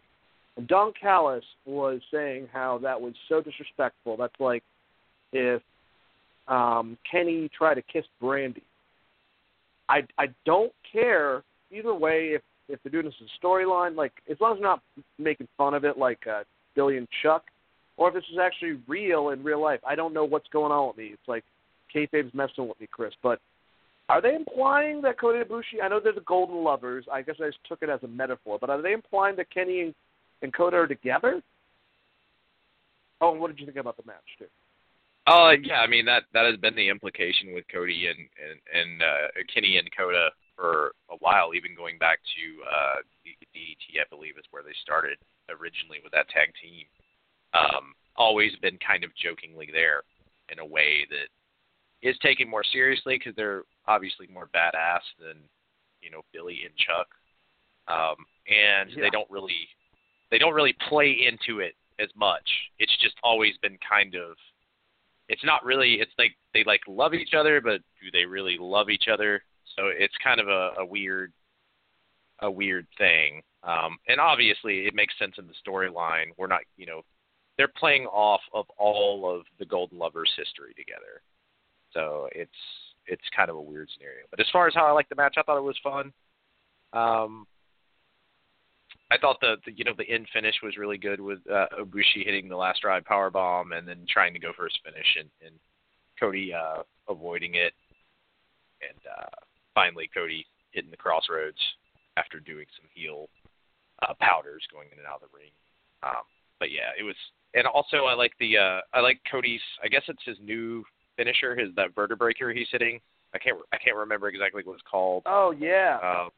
and 0.56 0.66
Don 0.68 0.92
Callis 1.00 1.44
was 1.66 2.00
saying 2.12 2.48
how 2.52 2.78
that 2.78 3.00
was 3.00 3.14
so 3.28 3.40
disrespectful. 3.40 4.16
That's 4.16 4.38
like 4.38 4.62
if 5.32 5.62
um, 6.48 6.98
Kenny 7.10 7.48
tried 7.56 7.74
to 7.74 7.82
kiss 7.82 8.04
Brandi. 8.22 8.62
I 9.88 10.02
I 10.18 10.26
don't 10.44 10.72
care 10.92 11.42
either 11.70 11.94
way 11.94 12.30
if 12.34 12.42
if 12.68 12.78
they're 12.82 12.92
doing 12.92 13.06
this 13.06 13.14
as 13.22 13.28
a 13.28 13.46
storyline, 13.46 13.96
like 13.96 14.12
as 14.30 14.36
long 14.40 14.52
as 14.52 14.58
they're 14.58 14.68
not 14.68 14.82
making 15.18 15.48
fun 15.58 15.74
of 15.74 15.84
it 15.84 15.98
like 15.98 16.26
uh, 16.26 16.44
Billy 16.74 16.96
and 16.96 17.08
Chuck, 17.22 17.44
or 17.96 18.08
if 18.08 18.14
this 18.14 18.24
is 18.32 18.38
actually 18.38 18.80
real 18.86 19.30
in 19.30 19.42
real 19.42 19.60
life. 19.60 19.80
I 19.86 19.94
don't 19.94 20.14
know 20.14 20.24
what's 20.24 20.48
going 20.48 20.72
on 20.72 20.88
with 20.88 20.96
me. 20.96 21.06
It's 21.12 21.28
like 21.28 21.44
kayfabe's 21.94 22.34
messing 22.34 22.68
with 22.68 22.80
me, 22.80 22.88
Chris. 22.90 23.12
But 23.22 23.40
are 24.10 24.20
they 24.20 24.34
implying 24.34 25.00
that 25.02 25.20
Kota 25.20 25.44
Ibushi? 25.44 25.82
I 25.82 25.88
know 25.88 26.00
they're 26.00 26.12
the 26.12 26.20
Golden 26.22 26.64
Lovers. 26.64 27.04
I 27.12 27.22
guess 27.22 27.36
I 27.40 27.46
just 27.46 27.58
took 27.68 27.82
it 27.82 27.88
as 27.88 28.02
a 28.02 28.08
metaphor. 28.08 28.58
But 28.60 28.68
are 28.68 28.82
they 28.82 28.92
implying 28.92 29.36
that 29.36 29.54
Kenny 29.54 29.82
and, 29.82 29.94
and 30.42 30.52
are 30.58 30.86
together? 30.88 31.40
Oh, 33.20 33.30
and 33.32 33.40
what 33.40 33.48
did 33.48 33.60
you 33.60 33.66
think 33.66 33.78
about 33.78 33.96
the 33.96 34.02
match 34.06 34.16
too? 34.36 34.46
Uh, 35.26 35.52
yeah, 35.62 35.80
I 35.80 35.86
mean 35.86 36.06
that 36.06 36.24
that 36.32 36.44
has 36.46 36.56
been 36.56 36.74
the 36.74 36.88
implication 36.88 37.54
with 37.54 37.64
Cody 37.72 38.08
and 38.08 38.18
and, 38.18 38.58
and 38.74 39.02
uh, 39.02 39.28
Kenny 39.52 39.76
and 39.76 39.88
Kota 39.96 40.30
for 40.56 40.92
a 41.08 41.16
while, 41.20 41.54
even 41.54 41.76
going 41.76 41.98
back 41.98 42.18
to 42.18 42.44
uh, 42.66 42.98
DDT, 43.24 44.00
I 44.00 44.08
believe, 44.10 44.34
is 44.38 44.44
where 44.50 44.62
they 44.62 44.74
started 44.82 45.18
originally 45.48 46.00
with 46.02 46.12
that 46.12 46.28
tag 46.30 46.50
team. 46.60 46.84
Um, 47.54 47.94
always 48.16 48.52
been 48.60 48.78
kind 48.84 49.04
of 49.04 49.10
jokingly 49.14 49.68
there 49.72 50.02
in 50.50 50.58
a 50.58 50.66
way 50.66 51.06
that 51.10 51.28
is 52.02 52.16
taken 52.18 52.48
more 52.48 52.64
seriously 52.64 53.16
because 53.18 53.34
they're 53.36 53.62
obviously 53.90 54.28
more 54.32 54.48
badass 54.54 55.02
than 55.18 55.36
you 56.00 56.10
know 56.10 56.22
Billy 56.32 56.60
and 56.64 56.74
Chuck, 56.76 57.08
um, 57.88 58.16
and 58.48 58.90
yeah. 58.90 59.02
they 59.02 59.10
don't 59.10 59.30
really 59.30 59.68
they 60.30 60.38
don't 60.38 60.54
really 60.54 60.76
play 60.88 61.10
into 61.10 61.60
it 61.60 61.74
as 61.98 62.08
much. 62.16 62.48
It's 62.78 62.96
just 63.02 63.16
always 63.22 63.54
been 63.60 63.76
kind 63.86 64.14
of 64.14 64.36
it's 65.28 65.44
not 65.44 65.64
really 65.64 65.94
it's 65.94 66.12
like 66.18 66.36
they 66.54 66.64
like 66.64 66.80
love 66.88 67.14
each 67.14 67.34
other, 67.34 67.60
but 67.60 67.80
do 68.00 68.10
they 68.12 68.24
really 68.24 68.56
love 68.58 68.88
each 68.88 69.08
other? 69.12 69.42
So 69.76 69.88
it's 69.88 70.14
kind 70.22 70.40
of 70.40 70.48
a, 70.48 70.72
a 70.78 70.86
weird 70.86 71.32
a 72.40 72.50
weird 72.50 72.86
thing. 72.96 73.42
Um, 73.62 73.98
and 74.08 74.20
obviously, 74.20 74.86
it 74.86 74.94
makes 74.94 75.14
sense 75.18 75.34
in 75.38 75.46
the 75.46 75.70
storyline. 75.70 76.28
We're 76.38 76.46
not, 76.46 76.62
you 76.78 76.86
know, 76.86 77.02
they're 77.58 77.68
playing 77.68 78.06
off 78.06 78.40
of 78.54 78.64
all 78.78 79.30
of 79.30 79.44
the 79.58 79.66
Golden 79.66 79.98
Lovers' 79.98 80.32
history 80.36 80.72
together. 80.74 81.20
So 81.92 82.28
it's 82.32 82.50
it's 83.06 83.22
kind 83.34 83.50
of 83.50 83.56
a 83.56 83.60
weird 83.60 83.88
scenario. 83.94 84.24
But 84.30 84.40
as 84.40 84.46
far 84.52 84.66
as 84.66 84.74
how 84.74 84.86
I 84.86 84.92
like 84.92 85.08
the 85.08 85.16
match, 85.16 85.34
I 85.38 85.42
thought 85.42 85.58
it 85.58 85.62
was 85.62 85.78
fun. 85.82 86.12
Um, 86.92 87.46
I 89.10 89.18
thought 89.18 89.38
the, 89.40 89.56
the 89.66 89.72
you 89.72 89.84
know 89.84 89.94
the 89.96 90.08
end 90.08 90.26
finish 90.32 90.54
was 90.62 90.76
really 90.76 90.98
good 90.98 91.20
with 91.20 91.38
uh, 91.50 91.66
Ibushi 91.80 92.24
hitting 92.24 92.48
the 92.48 92.56
Last 92.56 92.84
Ride 92.84 93.04
power 93.04 93.30
bomb 93.30 93.72
and 93.72 93.86
then 93.86 94.06
trying 94.08 94.32
to 94.34 94.38
go 94.38 94.52
for 94.56 94.64
his 94.64 94.78
finish 94.84 95.16
and, 95.18 95.28
and 95.44 95.54
Cody 96.18 96.52
uh, 96.54 96.82
avoiding 97.08 97.54
it, 97.54 97.72
and 98.82 98.98
uh, 99.18 99.30
finally 99.74 100.08
Cody 100.12 100.46
hitting 100.70 100.90
the 100.90 100.96
Cross 100.96 101.24
Rhodes 101.30 101.58
after 102.16 102.38
doing 102.38 102.66
some 102.78 102.88
heel 102.94 103.28
uh, 104.02 104.14
powders 104.20 104.62
going 104.72 104.88
in 104.92 104.98
and 104.98 105.06
out 105.06 105.22
of 105.22 105.30
the 105.30 105.36
ring. 105.36 105.50
Um, 106.02 106.22
but 106.58 106.70
yeah, 106.70 106.94
it 106.98 107.02
was, 107.02 107.16
and 107.54 107.66
also 107.66 108.04
I 108.04 108.14
like 108.14 108.32
the 108.38 108.58
uh, 108.58 108.80
I 108.94 109.00
like 109.00 109.20
Cody's. 109.30 109.60
I 109.82 109.88
guess 109.88 110.02
it's 110.06 110.22
his 110.24 110.36
new 110.40 110.84
finisher, 111.20 111.54
his 111.54 111.68
that 111.76 111.94
vertebreaker 111.94 112.54
he's 112.54 112.68
hitting. 112.72 112.98
I 113.34 113.38
can't 113.38 113.58
I 113.72 113.76
can't 113.76 113.96
remember 113.96 114.28
exactly 114.28 114.62
what 114.64 114.74
it's 114.74 114.82
called. 114.90 115.24
Oh 115.26 115.52
yeah. 115.52 115.98
Um, 116.02 116.30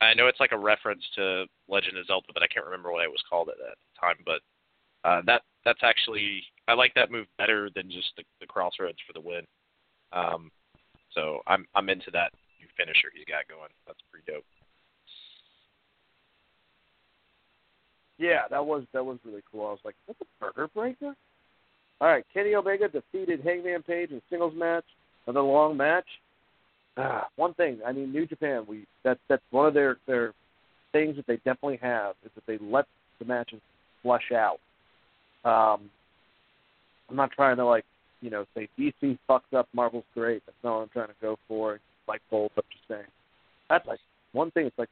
I 0.00 0.14
know 0.14 0.28
it's 0.28 0.40
like 0.40 0.52
a 0.52 0.58
reference 0.58 1.02
to 1.16 1.46
Legend 1.68 1.98
of 1.98 2.06
Zelda, 2.06 2.26
but 2.32 2.42
I 2.42 2.46
can't 2.46 2.64
remember 2.64 2.92
what 2.92 3.04
it 3.04 3.10
was 3.10 3.22
called 3.28 3.48
at 3.48 3.56
that 3.58 3.76
time. 3.98 4.16
But 4.24 4.40
uh, 5.08 5.22
that 5.26 5.42
that's 5.64 5.80
actually 5.82 6.42
I 6.68 6.74
like 6.74 6.94
that 6.94 7.10
move 7.10 7.26
better 7.38 7.70
than 7.74 7.90
just 7.90 8.12
the, 8.16 8.22
the 8.40 8.46
Cross 8.46 8.74
Rhodes 8.78 8.98
for 9.06 9.12
the 9.12 9.26
win. 9.26 9.42
Um, 10.12 10.50
so 11.12 11.40
I'm 11.46 11.66
I'm 11.74 11.88
into 11.88 12.10
that 12.12 12.32
new 12.60 12.68
finisher 12.76 13.10
he's 13.14 13.24
got 13.24 13.48
going. 13.48 13.70
That's 13.86 13.98
pretty 14.10 14.30
dope. 14.30 14.44
Yeah, 18.18 18.42
that 18.50 18.64
was 18.64 18.84
that 18.92 19.04
was 19.04 19.18
really 19.24 19.42
cool. 19.50 19.66
I 19.66 19.70
was 19.70 19.84
like, 19.84 19.96
"That's 20.06 20.20
a 20.20 20.26
burger 20.40 20.68
breaker." 20.68 21.14
All 22.00 22.08
right, 22.08 22.24
Kenny 22.34 22.54
Omega 22.54 22.88
defeated 22.88 23.40
Hangman 23.42 23.82
Page 23.82 24.10
in 24.10 24.20
singles 24.28 24.52
match, 24.54 24.84
another 25.26 25.46
long 25.46 25.76
match. 25.76 26.06
Ah, 26.98 27.28
one 27.36 27.54
thing, 27.54 27.78
I 27.86 27.92
mean, 27.92 28.12
New 28.12 28.26
Japan, 28.26 28.64
we 28.68 28.86
that 29.04 29.18
that's 29.28 29.42
one 29.50 29.66
of 29.66 29.74
their 29.74 29.96
their 30.06 30.32
things 30.92 31.16
that 31.16 31.26
they 31.26 31.36
definitely 31.36 31.78
have 31.82 32.14
is 32.24 32.30
that 32.34 32.46
they 32.46 32.58
let 32.64 32.86
the 33.18 33.24
matches 33.24 33.60
flush 34.02 34.32
out. 34.32 34.58
Um, 35.44 35.90
I'm 37.08 37.16
not 37.16 37.32
trying 37.32 37.56
to 37.56 37.66
like, 37.66 37.84
you 38.20 38.30
know, 38.30 38.46
say 38.54 38.68
DC 38.78 39.18
fucks 39.28 39.52
up, 39.54 39.68
Marvel's 39.72 40.04
great. 40.14 40.42
That's 40.46 40.56
not 40.64 40.76
what 40.76 40.82
I'm 40.82 40.88
trying 40.88 41.08
to 41.08 41.14
go 41.20 41.38
for. 41.48 41.80
Like 42.08 42.22
both, 42.30 42.52
I'm 42.56 42.62
just 42.70 42.88
saying. 42.88 43.10
That's 43.68 43.86
like 43.86 44.00
one 44.32 44.50
thing. 44.50 44.66
It's 44.66 44.78
like 44.78 44.88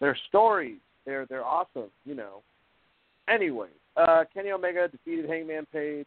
their 0.00 0.16
stories, 0.28 0.78
they're 1.04 1.26
they're 1.26 1.44
awesome, 1.44 1.90
you 2.04 2.14
know. 2.14 2.42
Anyway, 3.28 3.68
uh, 3.96 4.24
Kenny 4.34 4.50
Omega 4.50 4.88
defeated 4.88 5.28
Hangman 5.28 5.66
Page. 5.72 6.06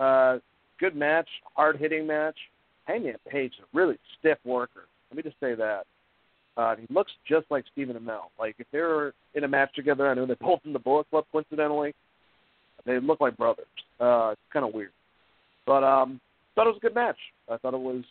Uh, 0.00 0.38
good 0.78 0.96
match, 0.96 1.28
hard 1.54 1.76
hitting 1.76 2.06
match. 2.06 2.36
Hangman 2.86 3.16
Page 3.28 3.52
is 3.52 3.60
a 3.60 3.76
really 3.76 3.98
stiff 4.18 4.38
worker. 4.44 4.86
Let 5.10 5.16
me 5.18 5.22
just 5.22 5.38
say 5.38 5.54
that. 5.54 5.84
Uh, 6.56 6.76
he 6.76 6.86
looks 6.92 7.12
just 7.28 7.46
like 7.50 7.64
Stephen 7.72 7.96
Amell. 7.96 8.30
Like 8.38 8.56
if 8.58 8.66
they 8.72 8.80
were 8.80 9.14
in 9.34 9.44
a 9.44 9.48
match 9.48 9.74
together, 9.74 10.08
I 10.08 10.14
know 10.14 10.26
they're 10.26 10.36
both 10.40 10.60
in 10.64 10.72
the 10.72 10.78
Bullet 10.78 11.08
Club 11.10 11.24
coincidentally. 11.30 11.94
They 12.86 12.98
look 12.98 13.20
like 13.20 13.36
brothers. 13.36 13.66
Uh, 14.00 14.30
it's 14.32 14.40
kind 14.52 14.64
of 14.64 14.72
weird, 14.72 14.92
but 15.66 15.84
um, 15.84 16.18
thought 16.54 16.66
it 16.66 16.70
was 16.70 16.78
a 16.78 16.80
good 16.80 16.94
match. 16.94 17.18
I 17.50 17.58
thought 17.58 17.74
it 17.74 17.80
was 17.80 18.04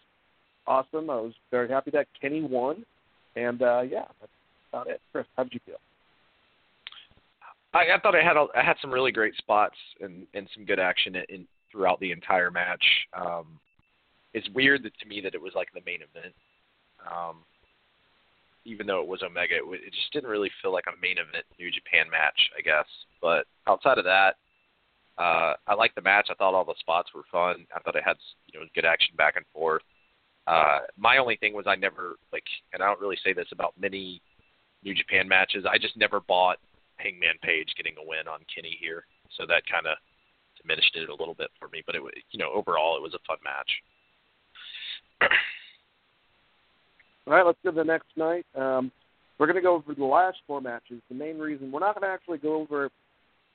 awesome. 0.68 1.10
I 1.10 1.16
was 1.16 1.34
very 1.50 1.68
happy 1.68 1.90
that 1.92 2.06
Kenny 2.22 2.42
won, 2.42 2.86
and 3.36 3.62
uh, 3.64 3.82
yeah, 3.82 4.06
that's 4.20 4.32
about 4.72 4.88
it. 4.88 5.02
Chris, 5.12 5.26
how 5.36 5.44
did 5.44 5.54
you 5.56 5.60
feel? 5.66 5.78
I, 7.74 7.96
I 7.96 8.00
thought 8.00 8.16
I 8.16 8.24
had 8.24 8.38
a, 8.38 8.46
I 8.56 8.64
had 8.64 8.78
some 8.80 8.92
really 8.92 9.12
great 9.12 9.36
spots 9.38 9.76
and 10.02 10.28
and 10.36 10.48
some 10.54 10.66
good 10.66 10.80
action 10.80 11.16
in, 11.16 11.24
in 11.30 11.48
throughout 11.72 12.00
the 12.00 12.12
entire 12.12 12.52
match. 12.52 12.84
Um, 13.14 13.60
it's 14.34 14.50
weird 14.50 14.84
that, 14.84 14.98
to 15.00 15.08
me 15.08 15.22
that 15.22 15.36
it 15.36 15.42
was 15.42 15.54
like 15.56 15.70
the 15.74 15.82
main 15.86 16.00
event. 16.02 16.34
Um, 17.10 17.38
even 18.66 18.86
though 18.86 19.02
it 19.02 19.08
was 19.08 19.24
Omega, 19.24 19.56
it, 19.56 19.64
it 19.66 19.94
just 19.94 20.14
didn't 20.14 20.30
really 20.30 20.52
feel 20.62 20.74
like 20.74 20.86
a 20.88 21.02
main 21.02 21.18
event 21.18 21.46
New 21.58 21.72
Japan 21.72 22.06
match, 22.12 22.40
I 22.58 22.62
guess. 22.62 22.86
But 23.22 23.46
outside 23.68 23.98
of 23.98 24.06
that, 24.06 24.36
uh, 25.18 25.54
I 25.68 25.74
liked 25.76 25.96
the 25.96 26.02
match. 26.02 26.28
I 26.30 26.36
thought 26.36 26.54
all 26.54 26.66
the 26.66 26.76
spots 26.80 27.10
were 27.14 27.24
fun. 27.32 27.66
I 27.76 27.80
thought 27.80 27.96
it 27.96 28.04
had 28.06 28.18
you 28.48 28.60
know 28.60 28.66
good 28.76 28.86
action 28.86 29.16
back 29.18 29.36
and 29.36 29.46
forth. 29.54 29.82
Uh, 30.48 30.80
my 30.98 31.18
only 31.18 31.36
thing 31.38 31.54
was 31.54 31.66
I 31.68 31.76
never 31.76 32.16
like, 32.32 32.46
and 32.74 32.82
I 32.82 32.88
don't 32.88 33.02
really 33.02 33.18
say 33.24 33.34
this 33.34 33.48
about 33.52 33.74
many 33.80 34.22
New 34.84 34.96
Japan 34.96 35.28
matches. 35.28 35.66
I 35.70 35.78
just 35.78 35.98
never 35.98 36.22
bought 36.22 36.58
Hangman 36.98 37.36
Page 37.42 37.74
getting 37.76 37.96
a 37.98 38.08
win 38.08 38.28
on 38.28 38.40
Kenny 38.54 38.78
here, 38.80 39.06
so 39.38 39.46
that 39.46 39.64
kind 39.70 39.88
of 39.88 39.98
diminished 40.62 40.96
it 40.96 41.10
a 41.10 41.16
little 41.16 41.34
bit 41.34 41.50
for 41.60 41.68
me. 41.70 41.82
But 41.86 41.96
it 41.96 42.02
you 42.32 42.40
know, 42.40 42.52
overall 42.54 42.98
it 42.98 43.02
was 43.02 43.14
a 43.14 43.20
fun 43.28 43.38
match. 43.44 43.70
All 47.28 47.34
right, 47.34 47.46
let's 47.46 47.60
go 47.64 47.72
to 47.72 47.76
the 47.76 47.84
next 47.84 48.08
night. 48.16 48.46
Um, 48.56 48.92
we're 49.38 49.46
going 49.46 49.56
to 49.56 49.62
go 49.62 49.76
over 49.76 49.94
the 49.94 50.04
last 50.04 50.38
four 50.48 50.62
matches. 50.62 51.02
The 51.10 51.16
main 51.16 51.38
reason 51.38 51.72
we're 51.72 51.80
not 51.80 51.96
going 51.96 52.10
to 52.10 52.14
actually 52.14 52.40
go 52.40 52.56
over 52.56 52.90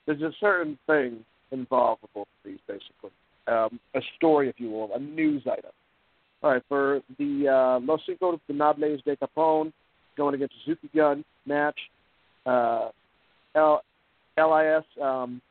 there's 0.05 0.21
a 0.21 0.31
certain 0.39 0.77
thing 0.87 1.25
involved 1.51 2.03
with 2.03 2.13
both 2.13 2.27
of 2.27 2.49
these, 2.49 2.59
basically 2.67 3.11
um, 3.47 3.79
a 3.95 4.01
story, 4.15 4.49
if 4.49 4.55
you 4.57 4.69
will, 4.69 4.91
a 4.93 4.99
news 4.99 5.43
item. 5.51 5.71
All 6.43 6.51
right, 6.51 6.63
for 6.67 7.01
the 7.17 7.47
uh, 7.47 7.85
Los 7.85 8.01
Ingobernables 8.07 9.03
de 9.03 9.15
Japón 9.15 9.71
going 10.17 10.35
against 10.35 10.53
Suzuki 10.63 10.89
Gun 10.95 11.23
match, 11.45 11.79
uh, 12.45 12.89
L- 13.55 13.83
LIS 14.37 14.83
um, 15.01 15.41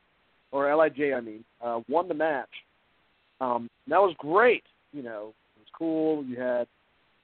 or 0.55 0.73
LIJ, 0.73 1.13
I 1.13 1.19
mean, 1.19 1.43
uh, 1.61 1.81
won 1.89 2.07
the 2.07 2.13
match. 2.13 2.49
Um, 3.41 3.69
that 3.89 3.99
was 3.99 4.15
great. 4.17 4.63
You 4.93 5.03
know, 5.03 5.33
it 5.57 5.59
was 5.59 5.67
cool. 5.77 6.23
You 6.23 6.39
had 6.39 6.67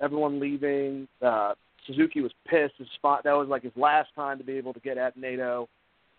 everyone 0.01 0.41
leaving. 0.41 1.07
Uh, 1.21 1.53
Suzuki 1.87 2.19
was 2.19 2.33
pissed. 2.45 2.73
His 2.77 2.89
spot 2.95 3.23
that 3.23 3.31
was 3.31 3.47
like 3.47 3.63
his 3.63 3.71
last 3.77 4.09
time 4.15 4.37
to 4.37 4.43
be 4.43 4.53
able 4.53 4.73
to 4.73 4.81
get 4.81 4.97
at 4.97 5.17
Naito, 5.17 5.67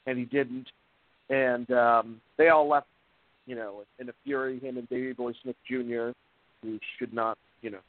and 0.06 0.18
he 0.18 0.24
didn't. 0.24 0.68
And 1.28 1.70
um, 1.70 2.20
they 2.38 2.48
all 2.48 2.66
left, 2.66 2.86
you 3.44 3.56
know, 3.56 3.82
in 3.98 4.08
a 4.08 4.12
fury. 4.24 4.58
Him 4.58 4.78
and 4.78 4.88
Davey 4.88 5.12
Boy 5.12 5.32
Smith 5.42 5.56
Jr., 5.68 6.12
who 6.62 6.78
should 6.98 7.12
not, 7.12 7.36
you 7.60 7.70
know, 7.70 7.80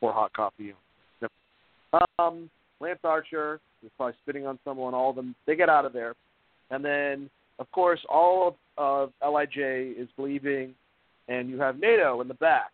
pour 0.00 0.14
hot 0.14 0.32
coffee. 0.32 0.72
Um, 2.18 2.48
Lance 2.80 3.00
Archer 3.04 3.60
is 3.84 3.90
probably 3.98 4.14
spitting 4.22 4.46
on 4.46 4.58
someone. 4.64 4.94
All 4.94 5.10
of 5.10 5.16
them. 5.16 5.34
They 5.46 5.54
get 5.54 5.68
out 5.68 5.84
of 5.84 5.92
there, 5.92 6.14
and 6.70 6.82
then 6.82 7.28
of 7.60 7.70
course 7.70 8.00
all 8.08 8.56
of, 8.76 9.12
of 9.22 9.32
Lij 9.32 9.56
is 9.56 10.08
leaving, 10.18 10.74
and 11.28 11.48
you 11.48 11.60
have 11.60 11.76
Naito 11.76 12.20
in 12.20 12.26
the 12.26 12.34
back 12.34 12.72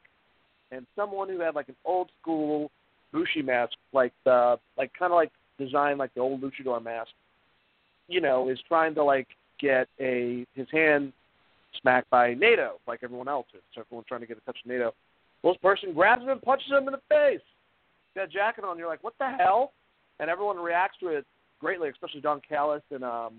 and 0.70 0.86
someone 0.96 1.28
who 1.28 1.40
had 1.40 1.54
like 1.54 1.68
an 1.68 1.76
old 1.84 2.10
school 2.20 2.70
Bushi 3.12 3.42
mask, 3.42 3.72
like 3.92 4.12
the 4.24 4.58
like 4.76 4.92
kind 4.98 5.12
of 5.12 5.16
like 5.16 5.32
designed 5.58 5.98
like 5.98 6.12
the 6.14 6.20
old 6.20 6.42
luchador 6.42 6.82
mask, 6.82 7.10
you 8.08 8.20
know, 8.20 8.48
is 8.48 8.58
trying 8.68 8.94
to 8.94 9.04
like 9.04 9.28
get 9.60 9.88
a 10.00 10.44
his 10.54 10.66
hand 10.72 11.12
smacked 11.80 12.10
by 12.10 12.34
Naito, 12.34 12.72
like 12.86 13.00
everyone 13.02 13.28
else 13.28 13.46
is. 13.54 13.62
So 13.74 13.82
everyone's 13.82 14.06
trying 14.08 14.22
to 14.22 14.26
get 14.26 14.38
a 14.38 14.40
touch 14.40 14.58
of 14.64 14.70
Naito. 14.70 14.90
Well, 15.42 15.54
this 15.54 15.62
person 15.62 15.94
grabs 15.94 16.22
him 16.22 16.30
and 16.30 16.42
punches 16.42 16.70
him 16.70 16.88
in 16.88 16.92
the 16.92 17.00
face. 17.08 17.40
Got 18.14 18.24
a 18.24 18.28
jacket 18.28 18.64
on. 18.64 18.78
You're 18.78 18.88
like, 18.88 19.04
what 19.04 19.14
the 19.18 19.30
hell? 19.30 19.72
And 20.18 20.30
everyone 20.30 20.58
reacts 20.58 20.98
to 21.00 21.08
it 21.08 21.26
greatly, 21.60 21.88
especially 21.88 22.20
Don 22.20 22.40
Callis 22.46 22.82
and 22.90 23.04
um 23.04 23.34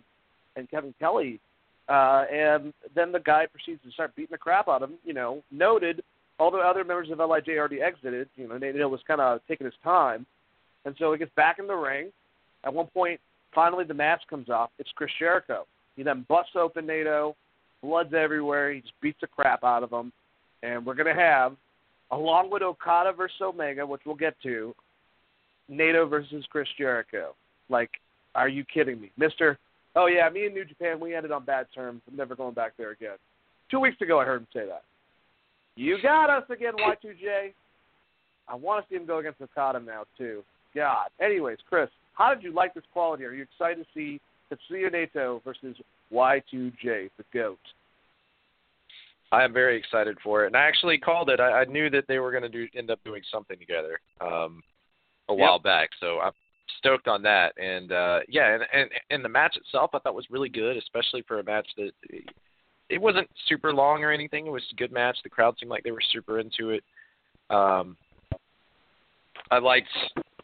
and 0.58 0.70
Kevin 0.70 0.94
Kelly. 1.00 1.40
Uh, 1.88 2.26
and 2.30 2.74
then 2.96 3.14
the 3.14 3.20
guy 3.20 3.46
proceeds 3.46 3.82
to 3.84 3.92
start 3.92 4.14
beating 4.16 4.32
the 4.32 4.38
crap 4.38 4.68
out 4.68 4.84
of 4.84 4.90
him. 4.90 4.98
You 5.06 5.14
know, 5.14 5.42
noted 5.52 6.04
all 6.38 6.52
the 6.52 6.58
other 6.58 6.84
members 6.84 7.10
of 7.10 7.20
Lij 7.20 7.48
already 7.48 7.82
exited. 7.82 8.28
You 8.36 8.50
know, 8.50 8.56
Naito 8.56 8.90
was 8.90 9.00
kind 9.08 9.22
of 9.22 9.40
taking 9.48 9.66
his 9.66 9.74
time, 9.84 10.26
and 10.84 10.94
so 11.00 11.14
he 11.14 11.18
gets 11.18 11.32
back 11.36 11.60
in 11.60 11.68
the 11.68 11.76
ring. 11.76 12.12
At 12.66 12.74
one 12.74 12.88
point, 12.88 13.22
finally 13.56 13.86
the 13.86 13.94
mask 13.94 14.28
comes 14.28 14.50
off. 14.50 14.72
It's 14.80 14.90
Chris 14.96 15.12
Jericho. 15.18 15.66
He 15.96 16.04
then 16.04 16.26
busts 16.28 16.52
open 16.56 16.86
Naito. 16.86 17.36
Blood's 17.82 18.14
everywhere. 18.14 18.74
He 18.74 18.82
just 18.82 19.00
beats 19.02 19.20
the 19.22 19.28
crap 19.28 19.64
out 19.64 19.84
of 19.84 19.92
him, 19.92 20.12
and 20.64 20.86
we're 20.86 20.96
gonna 20.96 21.16
have, 21.16 21.56
along 22.12 22.50
with 22.50 22.64
Okada 22.64 23.14
versus 23.14 23.38
Omega, 23.42 23.86
which 23.86 24.02
we'll 24.06 24.16
get 24.16 24.36
to, 24.44 24.76
Naito 25.72 26.10
versus 26.10 26.44
Chris 26.50 26.68
Jericho. 26.78 27.34
Like, 27.70 27.92
are 28.36 28.50
you 28.50 28.66
kidding 28.66 29.00
me, 29.00 29.12
Mister? 29.16 29.58
Oh 29.98 30.06
yeah, 30.06 30.30
me 30.30 30.46
and 30.46 30.54
New 30.54 30.64
Japan, 30.64 31.00
we 31.00 31.16
ended 31.16 31.32
on 31.32 31.44
bad 31.44 31.66
terms. 31.74 32.02
I'm 32.08 32.16
never 32.16 32.36
going 32.36 32.54
back 32.54 32.74
there 32.78 32.92
again. 32.92 33.18
Two 33.72 33.80
weeks 33.80 34.00
ago, 34.00 34.20
I 34.20 34.26
heard 34.26 34.42
him 34.42 34.48
say 34.54 34.68
that. 34.68 34.84
You 35.76 35.98
got 36.02 36.30
us 36.30 36.44
again, 36.52 36.74
Y2J. 36.78 37.54
I 38.48 38.56
want 38.56 38.86
to 38.86 38.90
see 38.90 38.96
him 38.96 39.08
go 39.08 39.18
against 39.18 39.42
Okada 39.42 39.80
now 39.80 40.04
too. 40.16 40.44
God. 40.76 41.08
Anyways, 41.20 41.58
Chris, 41.68 41.90
how 42.14 42.34
did 42.34 42.44
you 42.44 42.54
like 42.54 42.76
this 42.76 42.84
quality? 42.94 43.26
Are 43.26 43.34
you 43.34 43.42
excited 43.42 43.84
to 43.84 43.86
see 43.94 44.22
Tetsuya 44.52 44.94
Naito 44.94 45.44
versus 45.44 45.76
Y2J, 46.14 47.10
the 47.18 47.24
GOAT? 47.34 47.58
I 49.32 49.44
am 49.44 49.52
very 49.52 49.78
excited 49.78 50.16
for 50.24 50.44
it, 50.44 50.48
and 50.48 50.56
I 50.56 50.68
actually 50.68 51.00
called 51.00 51.30
it. 51.32 51.40
I, 51.40 51.62
I 51.62 51.66
knew 51.66 51.90
that 51.90 52.06
they 52.08 52.20
were 52.20 52.30
going 52.30 52.44
to 52.44 52.50
do 52.50 52.68
end 52.76 52.92
up 52.92 53.00
doing 53.04 53.24
something 53.32 53.58
together 53.58 54.00
um, 54.22 54.62
a 55.28 55.34
yep. 55.34 55.40
while 55.40 55.60
back, 55.60 55.90
so 56.00 56.20
I'm 56.20 56.34
stoked 56.78 57.08
on 57.08 57.22
that. 57.24 57.54
And 57.58 57.92
uh, 57.92 58.20
yeah, 58.28 58.54
and, 58.56 58.64
and 58.74 58.90
and 59.10 59.26
the 59.26 59.30
match 59.30 59.58
itself, 59.58 59.92
I 59.94 60.00
thought 60.00 60.16
was 60.16 60.30
really 60.30 60.50
good, 60.50 60.78
especially 60.78 61.24
for 61.28 61.40
a 61.40 61.44
match 61.44 61.68
that 61.78 61.92
it 62.90 63.02
wasn't 63.02 63.30
super 63.48 63.74
long 63.74 64.04
or 64.04 64.12
anything. 64.12 64.48
It 64.48 64.52
was 64.52 64.64
a 64.72 64.76
good 64.76 64.92
match. 64.92 65.18
The 65.24 65.30
crowd 65.30 65.56
seemed 65.60 65.70
like 65.70 65.84
they 65.84 65.92
were 65.92 66.02
super 66.12 66.40
into 66.40 66.70
it. 66.70 66.84
Um, 67.50 67.98
I 69.52 69.60
liked, 69.60 69.88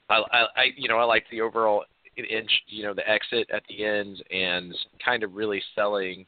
I, 0.10 0.16
I, 0.16 0.40
I, 0.56 0.64
you 0.78 0.88
know, 0.88 0.98
I 0.98 1.04
liked 1.04 1.30
the 1.30 1.42
overall 1.42 1.84
in, 2.16 2.48
you 2.68 2.84
know 2.84 2.94
the 2.94 3.08
exit 3.10 3.50
at 3.52 3.64
the 3.68 3.84
end 3.84 4.24
and 4.32 4.74
kind 5.04 5.24
of 5.24 5.34
really 5.34 5.62
selling 5.76 6.26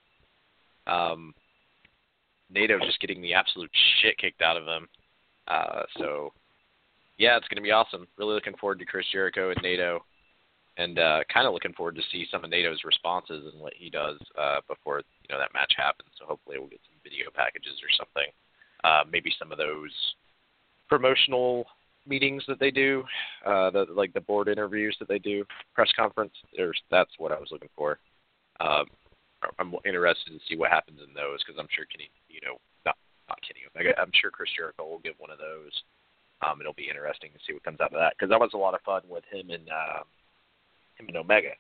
um, 0.87 1.33
Naito 2.53 2.81
just 2.81 2.99
getting 2.99 3.21
the 3.21 3.33
absolute 3.33 3.71
shit 4.01 4.17
kicked 4.17 4.41
out 4.41 4.57
of 4.57 4.65
him. 4.65 4.87
Uh, 5.47 5.83
so 5.97 6.33
yeah, 7.17 7.37
it's 7.37 7.47
going 7.47 7.57
to 7.57 7.61
be 7.61 7.71
awesome. 7.71 8.07
Really 8.17 8.33
looking 8.33 8.57
forward 8.57 8.79
to 8.79 8.85
Chris 8.85 9.05
Jericho 9.11 9.51
and 9.51 9.61
Naito, 9.63 9.99
and 10.77 10.99
uh, 10.99 11.19
kind 11.33 11.47
of 11.47 11.53
looking 11.53 11.73
forward 11.73 11.95
to 11.95 12.01
see 12.11 12.25
some 12.29 12.43
of 12.43 12.51
Naito's 12.51 12.83
responses 12.83 13.51
and 13.51 13.61
what 13.61 13.73
he 13.75 13.89
does 13.89 14.17
uh, 14.37 14.59
before 14.67 14.99
you 14.99 15.33
know 15.33 15.39
that 15.39 15.53
match 15.53 15.73
happens. 15.77 16.09
So 16.19 16.25
hopefully 16.25 16.59
we'll 16.59 16.69
get 16.69 16.81
some 16.85 16.99
video 17.03 17.27
packages 17.33 17.79
or 17.81 17.89
something. 17.97 18.31
Uh, 18.83 19.03
maybe 19.11 19.31
some 19.39 19.51
of 19.51 19.57
those 19.57 19.91
promotional 20.89 21.65
meetings 22.07 22.43
that 22.47 22.59
they 22.59 22.71
do, 22.71 23.03
uh, 23.45 23.71
the 23.71 23.85
like 23.95 24.13
the 24.13 24.21
board 24.21 24.47
interviews 24.47 24.95
that 24.99 25.07
they 25.07 25.19
do, 25.19 25.45
press 25.73 25.89
conference. 25.95 26.33
There's 26.55 26.79
that's 26.91 27.11
what 27.17 27.31
I 27.31 27.39
was 27.39 27.49
looking 27.51 27.69
for. 27.75 27.99
Um, 28.59 28.85
I'm 29.59 29.73
interested 29.85 30.31
to 30.31 30.39
see 30.47 30.55
what 30.55 30.71
happens 30.71 30.99
in 30.99 31.13
those 31.13 31.43
because 31.43 31.59
I'm 31.59 31.69
sure 31.75 31.85
Kenny, 31.85 32.09
you 32.29 32.41
know, 32.41 32.57
not 32.85 32.97
not 33.29 33.39
Kenny. 33.41 33.63
I'm 33.97 34.11
sure 34.13 34.31
Chris 34.31 34.49
Jericho 34.55 34.87
will 34.87 34.99
get 34.99 35.19
one 35.19 35.31
of 35.31 35.39
those. 35.39 35.71
Um, 36.41 36.59
it'll 36.59 36.73
be 36.73 36.89
interesting 36.89 37.31
to 37.33 37.39
see 37.45 37.53
what 37.53 37.63
comes 37.63 37.79
out 37.79 37.93
of 37.93 37.99
that 37.99 38.13
because 38.17 38.29
that 38.29 38.39
was 38.39 38.51
a 38.53 38.57
lot 38.57 38.73
of 38.73 38.81
fun 38.81 39.01
with 39.07 39.23
him 39.31 39.49
and 39.49 39.69
uh, 39.69 40.03
him 40.97 41.07
and 41.07 41.17
Omega 41.17 41.51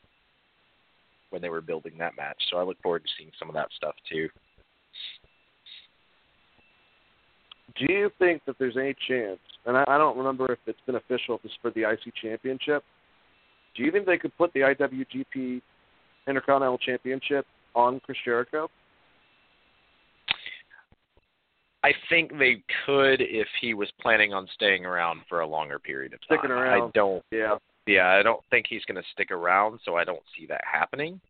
when 1.29 1.41
they 1.41 1.49
were 1.49 1.61
building 1.61 1.97
that 1.97 2.15
match. 2.17 2.37
So 2.49 2.57
I 2.57 2.63
look 2.63 2.81
forward 2.81 3.03
to 3.03 3.09
seeing 3.17 3.31
some 3.39 3.49
of 3.49 3.55
that 3.55 3.69
stuff 3.75 3.95
too. 4.09 4.29
Do 7.77 7.91
you 7.91 8.09
think 8.19 8.41
that 8.45 8.57
there's 8.59 8.77
any 8.77 8.95
chance? 9.07 9.39
And 9.65 9.75
I, 9.75 9.83
I 9.87 9.97
don't 9.97 10.17
remember 10.17 10.51
if 10.51 10.59
it's 10.65 10.79
been 10.85 10.95
official 10.95 11.35
if 11.35 11.45
it's 11.45 11.53
for 11.61 11.71
the 11.71 11.89
IC 11.89 12.13
Championship. 12.21 12.83
Do 13.75 13.83
you 13.83 13.91
think 13.91 14.05
they 14.05 14.17
could 14.17 14.35
put 14.37 14.53
the 14.53 14.61
IWGP 14.61 15.61
Intercontinental 16.27 16.77
Championship 16.77 17.45
on 17.73 17.99
Chris 17.99 18.17
Jericho? 18.23 18.69
I 21.85 21.93
think 22.09 22.31
they 22.39 22.63
could 22.87 23.21
if 23.21 23.47
he 23.61 23.75
was 23.75 23.91
planning 24.01 24.33
on 24.33 24.47
staying 24.55 24.87
around 24.87 25.21
for 25.29 25.41
a 25.41 25.47
longer 25.47 25.77
period 25.77 26.13
of 26.13 26.19
time. 26.21 26.39
Sticking 26.39 26.49
around. 26.49 26.81
I 26.81 26.89
don't. 26.95 27.23
Yeah. 27.31 27.57
Yeah, 27.85 28.07
I 28.07 28.23
don't 28.23 28.39
think 28.49 28.65
he's 28.67 28.83
going 28.85 28.99
to 28.99 29.07
stick 29.13 29.29
around, 29.29 29.79
so 29.85 29.95
I 29.95 30.03
don't 30.03 30.23
see 30.35 30.47
that 30.47 30.61
happening. 30.65 31.21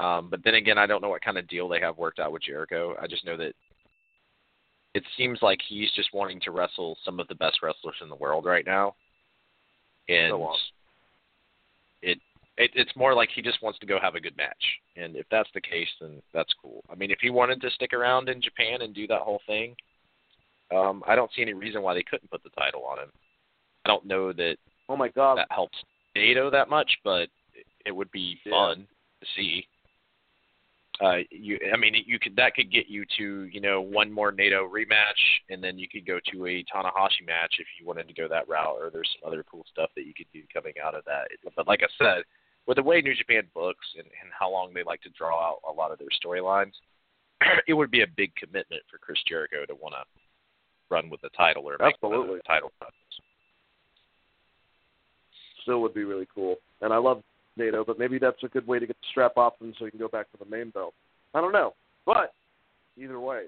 Um, 0.00 0.30
but 0.30 0.40
then 0.42 0.54
again, 0.54 0.78
I 0.78 0.86
don't 0.86 1.02
know 1.02 1.10
what 1.10 1.22
kind 1.22 1.36
of 1.36 1.46
deal 1.46 1.68
they 1.68 1.80
have 1.80 1.98
worked 1.98 2.18
out 2.18 2.32
with 2.32 2.42
Jericho. 2.42 2.96
I 2.98 3.06
just 3.06 3.26
know 3.26 3.36
that 3.36 3.52
it 4.94 5.04
seems 5.18 5.40
like 5.42 5.58
he's 5.68 5.90
just 5.94 6.14
wanting 6.14 6.40
to 6.40 6.52
wrestle 6.52 6.96
some 7.04 7.20
of 7.20 7.28
the 7.28 7.34
best 7.34 7.58
wrestlers 7.62 7.96
in 8.00 8.08
the 8.08 8.16
world 8.16 8.46
right 8.46 8.64
now, 8.64 8.94
and 10.08 10.30
so 10.30 10.54
it, 12.58 12.70
it's 12.74 12.94
more 12.96 13.14
like 13.14 13.30
he 13.34 13.42
just 13.42 13.62
wants 13.62 13.78
to 13.78 13.86
go 13.86 13.98
have 14.00 14.14
a 14.14 14.20
good 14.20 14.36
match. 14.36 14.62
And 14.96 15.16
if 15.16 15.26
that's 15.30 15.48
the 15.54 15.60
case, 15.60 15.88
then 16.00 16.20
that's 16.34 16.52
cool. 16.60 16.84
I 16.90 16.94
mean, 16.94 17.10
if 17.10 17.18
he 17.20 17.30
wanted 17.30 17.60
to 17.62 17.70
stick 17.70 17.92
around 17.92 18.28
in 18.28 18.42
Japan 18.42 18.82
and 18.82 18.94
do 18.94 19.06
that 19.06 19.20
whole 19.20 19.40
thing, 19.46 19.74
um, 20.74 21.02
I 21.06 21.14
don't 21.14 21.30
see 21.34 21.42
any 21.42 21.54
reason 21.54 21.82
why 21.82 21.94
they 21.94 22.02
couldn't 22.02 22.30
put 22.30 22.42
the 22.42 22.50
title 22.50 22.84
on 22.84 22.98
him. 22.98 23.10
I 23.84 23.88
don't 23.88 24.06
know 24.06 24.32
that. 24.32 24.56
Oh 24.88 24.96
my 24.96 25.08
God, 25.08 25.38
that 25.38 25.48
helps 25.50 25.76
Naito 26.16 26.50
that 26.50 26.68
much, 26.68 26.90
but 27.04 27.28
it 27.86 27.92
would 27.92 28.10
be 28.12 28.38
fun 28.48 28.80
yeah. 28.80 28.84
to 29.20 29.26
see. 29.36 29.66
Uh, 31.00 31.18
you, 31.30 31.58
I 31.72 31.76
mean, 31.76 31.94
you 32.06 32.18
could 32.18 32.36
that 32.36 32.54
could 32.54 32.70
get 32.70 32.88
you 32.88 33.04
to 33.18 33.44
you 33.44 33.60
know 33.60 33.80
one 33.80 34.12
more 34.12 34.30
Naito 34.30 34.68
rematch, 34.68 35.20
and 35.50 35.64
then 35.64 35.78
you 35.78 35.88
could 35.88 36.06
go 36.06 36.20
to 36.32 36.46
a 36.46 36.64
Tanahashi 36.64 37.26
match 37.26 37.56
if 37.58 37.66
you 37.80 37.86
wanted 37.86 38.08
to 38.08 38.14
go 38.14 38.28
that 38.28 38.48
route, 38.48 38.76
or 38.78 38.90
there's 38.90 39.08
some 39.20 39.28
other 39.28 39.44
cool 39.50 39.64
stuff 39.72 39.90
that 39.96 40.06
you 40.06 40.12
could 40.14 40.26
do 40.32 40.42
coming 40.52 40.74
out 40.84 40.94
of 40.94 41.04
that. 41.06 41.28
But 41.56 41.66
like 41.66 41.80
I 41.82 41.88
said, 41.98 42.24
with 42.66 42.76
the 42.76 42.82
way 42.82 43.00
New 43.00 43.14
Japan 43.14 43.42
books 43.54 43.86
and, 43.96 44.06
and 44.06 44.30
how 44.38 44.50
long 44.50 44.72
they 44.72 44.82
like 44.84 45.02
to 45.02 45.10
draw 45.10 45.40
out 45.40 45.58
a 45.68 45.72
lot 45.72 45.90
of 45.90 45.98
their 45.98 46.08
storylines, 46.24 46.72
it 47.66 47.74
would 47.74 47.90
be 47.90 48.02
a 48.02 48.06
big 48.16 48.34
commitment 48.36 48.82
for 48.90 48.98
Chris 48.98 49.18
Jericho 49.28 49.64
to 49.66 49.74
want 49.74 49.94
to 49.94 50.20
run 50.90 51.10
with 51.10 51.20
the 51.22 51.30
title 51.30 51.68
or 51.68 51.80
Absolutely. 51.82 52.36
the 52.36 52.42
title 52.42 52.70
runs. 52.80 52.92
Still 55.62 55.80
would 55.82 55.94
be 55.94 56.04
really 56.04 56.26
cool, 56.34 56.56
and 56.80 56.92
I 56.92 56.96
love 56.96 57.22
Naito, 57.58 57.86
but 57.86 57.98
maybe 57.98 58.18
that's 58.18 58.42
a 58.42 58.48
good 58.48 58.66
way 58.66 58.78
to 58.78 58.86
get 58.86 58.96
the 58.96 59.06
strap 59.10 59.36
off 59.36 59.54
him 59.60 59.72
so 59.78 59.84
he 59.84 59.90
can 59.90 60.00
go 60.00 60.08
back 60.08 60.30
to 60.32 60.38
the 60.38 60.50
main 60.50 60.70
belt. 60.70 60.94
I 61.34 61.40
don't 61.40 61.52
know, 61.52 61.74
but 62.04 62.32
either 62.96 63.20
way, 63.20 63.44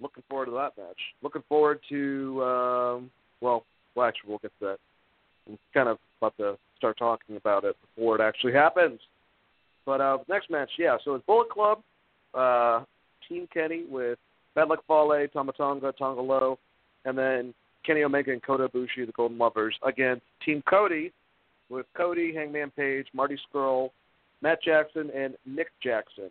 looking 0.00 0.24
forward 0.28 0.46
to 0.46 0.52
that 0.52 0.76
match. 0.76 0.98
Looking 1.22 1.44
forward 1.48 1.80
to 1.90 2.42
um, 2.42 3.10
well, 3.40 3.64
well, 3.94 4.06
actually, 4.06 4.30
we'll 4.30 4.38
get 4.38 4.52
to 4.60 4.66
that. 4.66 4.78
I'm 5.48 5.58
kind 5.74 5.88
of 5.88 5.98
about 6.20 6.36
to 6.38 6.56
start 6.82 6.98
talking 6.98 7.36
about 7.36 7.62
it 7.62 7.76
before 7.80 8.16
it 8.16 8.20
actually 8.20 8.52
happens. 8.52 8.98
But 9.86 10.00
uh, 10.00 10.18
next 10.28 10.50
match, 10.50 10.70
yeah. 10.78 10.96
So 11.04 11.14
it's 11.14 11.24
Bullet 11.26 11.48
Club, 11.48 11.80
uh, 12.34 12.84
Team 13.28 13.48
Kenny 13.54 13.84
with 13.88 14.18
Bad 14.56 14.68
Luck 14.68 14.80
Fale, 14.88 15.28
Tama 15.32 15.52
Tonga, 15.52 15.92
Loa, 16.00 16.56
and 17.04 17.16
then 17.16 17.54
Kenny 17.86 18.02
Omega 18.02 18.32
and 18.32 18.42
Kota 18.42 18.68
Ibushi, 18.68 19.06
the 19.06 19.12
Golden 19.12 19.38
Lovers, 19.38 19.76
against 19.86 20.22
Team 20.44 20.60
Cody 20.68 21.12
with 21.70 21.86
Cody, 21.96 22.34
Hangman 22.34 22.72
Page, 22.72 23.06
Marty 23.14 23.38
Scurll, 23.48 23.90
Matt 24.40 24.60
Jackson, 24.62 25.10
and 25.14 25.36
Nick 25.46 25.68
Jackson. 25.82 26.30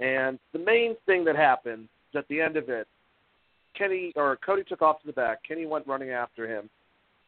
And 0.00 0.40
the 0.52 0.58
main 0.58 0.96
thing 1.06 1.24
that 1.24 1.36
happened 1.36 1.88
is 2.12 2.18
at 2.18 2.28
the 2.28 2.40
end 2.40 2.56
of 2.56 2.68
it, 2.68 2.88
Kenny 3.78 4.12
or 4.16 4.38
Cody 4.44 4.62
took 4.68 4.82
off 4.82 5.00
to 5.00 5.06
the 5.06 5.12
back. 5.12 5.38
Kenny 5.46 5.66
went 5.66 5.86
running 5.86 6.10
after 6.10 6.46
him, 6.48 6.68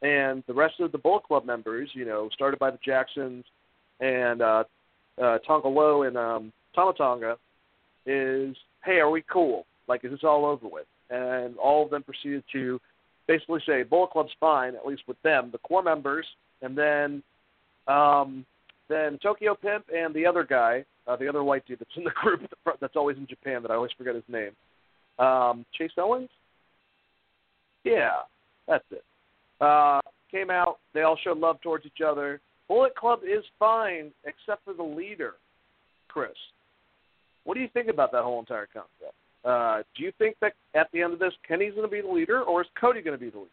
and 0.01 0.43
the 0.47 0.53
rest 0.53 0.79
of 0.79 0.91
the 0.91 0.97
Bullet 0.97 1.23
Club 1.23 1.45
members, 1.45 1.89
you 1.93 2.05
know, 2.05 2.29
started 2.33 2.59
by 2.59 2.71
the 2.71 2.79
Jacksons 2.85 3.43
and 3.99 4.41
uh, 4.41 4.63
uh, 5.21 5.39
Tanga 5.39 5.67
Loa 5.67 6.07
and 6.07 6.17
um, 6.17 6.53
Tama 6.75 6.93
Tonga, 6.93 7.37
is 8.05 8.55
hey, 8.83 8.99
are 8.99 9.09
we 9.09 9.23
cool? 9.31 9.65
Like, 9.87 10.03
is 10.05 10.11
this 10.11 10.23
all 10.23 10.45
over 10.45 10.67
with? 10.67 10.85
And 11.09 11.57
all 11.57 11.83
of 11.83 11.89
them 11.89 12.03
proceeded 12.03 12.43
to 12.53 12.79
basically 13.27 13.61
say 13.65 13.83
Bullet 13.83 14.11
Club's 14.11 14.31
fine, 14.39 14.75
at 14.75 14.85
least 14.85 15.03
with 15.07 15.21
them, 15.21 15.49
the 15.51 15.57
core 15.59 15.83
members, 15.83 16.25
and 16.61 16.77
then 16.77 17.23
um, 17.87 18.45
then 18.89 19.17
Tokyo 19.21 19.55
Pimp 19.55 19.85
and 19.93 20.13
the 20.13 20.25
other 20.25 20.43
guy, 20.43 20.85
uh, 21.07 21.15
the 21.15 21.27
other 21.27 21.43
white 21.43 21.65
dude 21.65 21.79
that's 21.79 21.91
in 21.95 22.03
the 22.03 22.11
group 22.21 22.49
that's 22.79 22.95
always 22.95 23.17
in 23.17 23.27
Japan 23.27 23.61
that 23.61 23.71
I 23.71 23.75
always 23.75 23.91
forget 23.97 24.15
his 24.15 24.23
name, 24.27 24.51
um, 25.19 25.65
Chase 25.73 25.91
Owens. 25.97 26.29
Yeah, 27.83 28.11
that's 28.67 28.83
it. 28.91 29.03
Uh, 29.59 29.99
came 30.31 30.49
out. 30.49 30.79
They 30.93 31.01
all 31.01 31.17
showed 31.23 31.37
love 31.37 31.61
towards 31.61 31.85
each 31.85 32.01
other. 32.05 32.41
Bullet 32.67 32.95
Club 32.95 33.21
is 33.23 33.43
fine, 33.57 34.11
except 34.25 34.63
for 34.65 34.73
the 34.73 34.83
leader, 34.83 35.35
Chris. 36.09 36.31
What 37.45 37.55
do 37.55 37.61
you 37.61 37.69
think 37.73 37.87
about 37.87 38.11
that 38.11 38.23
whole 38.23 38.39
entire 38.39 38.67
concept? 38.67 39.15
Uh, 39.45 39.83
do 39.95 40.03
you 40.03 40.11
think 40.17 40.35
that 40.41 40.53
at 40.75 40.91
the 40.91 41.01
end 41.01 41.13
of 41.13 41.19
this, 41.19 41.33
Kenny's 41.47 41.73
going 41.73 41.87
to 41.87 41.91
be 41.91 42.01
the 42.01 42.13
leader, 42.13 42.41
or 42.41 42.61
is 42.61 42.67
Cody 42.79 43.01
going 43.01 43.17
to 43.17 43.23
be 43.23 43.29
the 43.29 43.37
leader? 43.37 43.51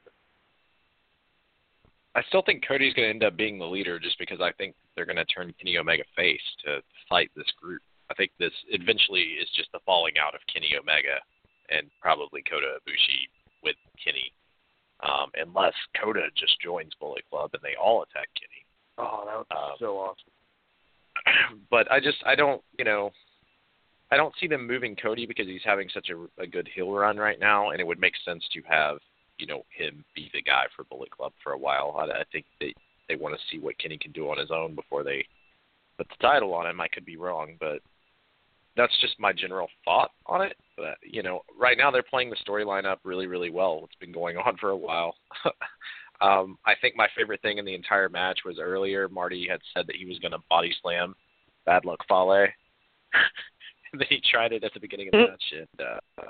I 2.16 2.22
still 2.28 2.42
think 2.42 2.66
Cody's 2.66 2.94
going 2.94 3.06
to 3.06 3.14
end 3.14 3.24
up 3.24 3.36
being 3.36 3.58
the 3.58 3.66
leader, 3.66 3.98
just 3.98 4.18
because 4.18 4.40
I 4.40 4.52
think 4.52 4.74
they're 4.94 5.06
going 5.06 5.16
to 5.16 5.24
turn 5.26 5.54
Kenny 5.58 5.78
Omega 5.78 6.02
face 6.16 6.42
to 6.64 6.80
fight 7.08 7.30
this 7.36 7.46
group. 7.60 7.82
I 8.10 8.14
think 8.14 8.30
this 8.38 8.52
eventually 8.68 9.38
is 9.40 9.48
just 9.56 9.70
the 9.72 9.80
falling 9.86 10.14
out 10.18 10.34
of 10.34 10.40
Kenny 10.52 10.74
Omega 10.78 11.22
and 11.70 11.86
probably 12.00 12.42
Kota 12.42 12.78
Ibushi 12.82 13.30
with 13.62 13.76
Kenny 14.02 14.32
um, 15.04 15.30
unless 15.36 15.74
Kota 16.00 16.28
just 16.36 16.60
joins 16.60 16.92
Bullet 16.98 17.22
Club 17.30 17.50
and 17.52 17.62
they 17.62 17.74
all 17.80 18.02
attack 18.02 18.28
Kenny. 18.34 18.64
Oh, 18.98 19.24
that 19.26 19.36
would 19.38 19.48
be 19.48 19.56
um, 19.56 19.76
so 19.78 19.96
awesome. 19.98 21.60
But 21.70 21.90
I 21.90 22.00
just 22.00 22.18
I 22.26 22.34
don't 22.34 22.62
you 22.78 22.84
know 22.84 23.10
I 24.10 24.16
don't 24.16 24.34
see 24.40 24.46
them 24.46 24.66
moving 24.66 24.96
Cody 24.96 25.26
because 25.26 25.46
he's 25.46 25.64
having 25.64 25.88
such 25.92 26.10
a, 26.10 26.42
a 26.42 26.46
good 26.46 26.68
heel 26.74 26.92
run 26.92 27.16
right 27.16 27.40
now, 27.40 27.70
and 27.70 27.80
it 27.80 27.86
would 27.86 28.00
make 28.00 28.14
sense 28.24 28.44
to 28.52 28.62
have 28.68 28.98
you 29.38 29.46
know 29.46 29.64
him 29.76 30.04
be 30.14 30.30
the 30.32 30.42
guy 30.42 30.64
for 30.74 30.84
Bullet 30.84 31.10
Club 31.10 31.32
for 31.42 31.52
a 31.52 31.58
while. 31.58 31.96
I, 31.98 32.20
I 32.20 32.24
think 32.32 32.46
they 32.60 32.74
they 33.08 33.16
want 33.16 33.34
to 33.34 33.40
see 33.50 33.60
what 33.60 33.78
Kenny 33.78 33.98
can 33.98 34.12
do 34.12 34.30
on 34.30 34.38
his 34.38 34.50
own 34.50 34.74
before 34.74 35.02
they 35.02 35.26
put 35.98 36.08
the 36.08 36.22
title 36.22 36.54
on 36.54 36.66
him. 36.66 36.80
I 36.80 36.88
could 36.88 37.04
be 37.04 37.16
wrong, 37.16 37.56
but 37.60 37.80
that's 38.76 38.96
just 39.00 39.18
my 39.18 39.32
general 39.32 39.68
thought 39.84 40.10
on 40.26 40.42
it. 40.42 40.56
But 40.76 40.96
you 41.02 41.22
know, 41.22 41.42
right 41.58 41.78
now 41.78 41.90
they're 41.90 42.02
playing 42.02 42.30
the 42.30 42.36
storyline 42.36 42.84
up 42.84 43.00
really, 43.04 43.26
really 43.26 43.50
well. 43.50 43.82
It's 43.84 43.98
been 44.00 44.12
going 44.12 44.36
on 44.36 44.56
for 44.56 44.70
a 44.70 44.76
while. 44.76 45.14
um, 46.20 46.58
I 46.66 46.74
think 46.80 46.96
my 46.96 47.08
favorite 47.16 47.42
thing 47.42 47.58
in 47.58 47.64
the 47.64 47.74
entire 47.74 48.08
match 48.08 48.40
was 48.44 48.58
earlier 48.60 49.08
Marty 49.08 49.46
had 49.48 49.60
said 49.74 49.86
that 49.86 49.96
he 49.96 50.06
was 50.06 50.18
going 50.18 50.32
to 50.32 50.38
body 50.50 50.74
slam 50.82 51.14
Bad 51.66 51.84
Luck 51.84 52.00
Fale, 52.08 52.32
and 52.32 52.50
then 53.92 54.06
he 54.08 54.20
tried 54.30 54.52
it 54.52 54.64
at 54.64 54.74
the 54.74 54.80
beginning 54.80 55.08
of 55.08 55.12
the 55.12 55.18
match, 55.30 55.44
and 55.52 55.86
uh, 55.86 56.24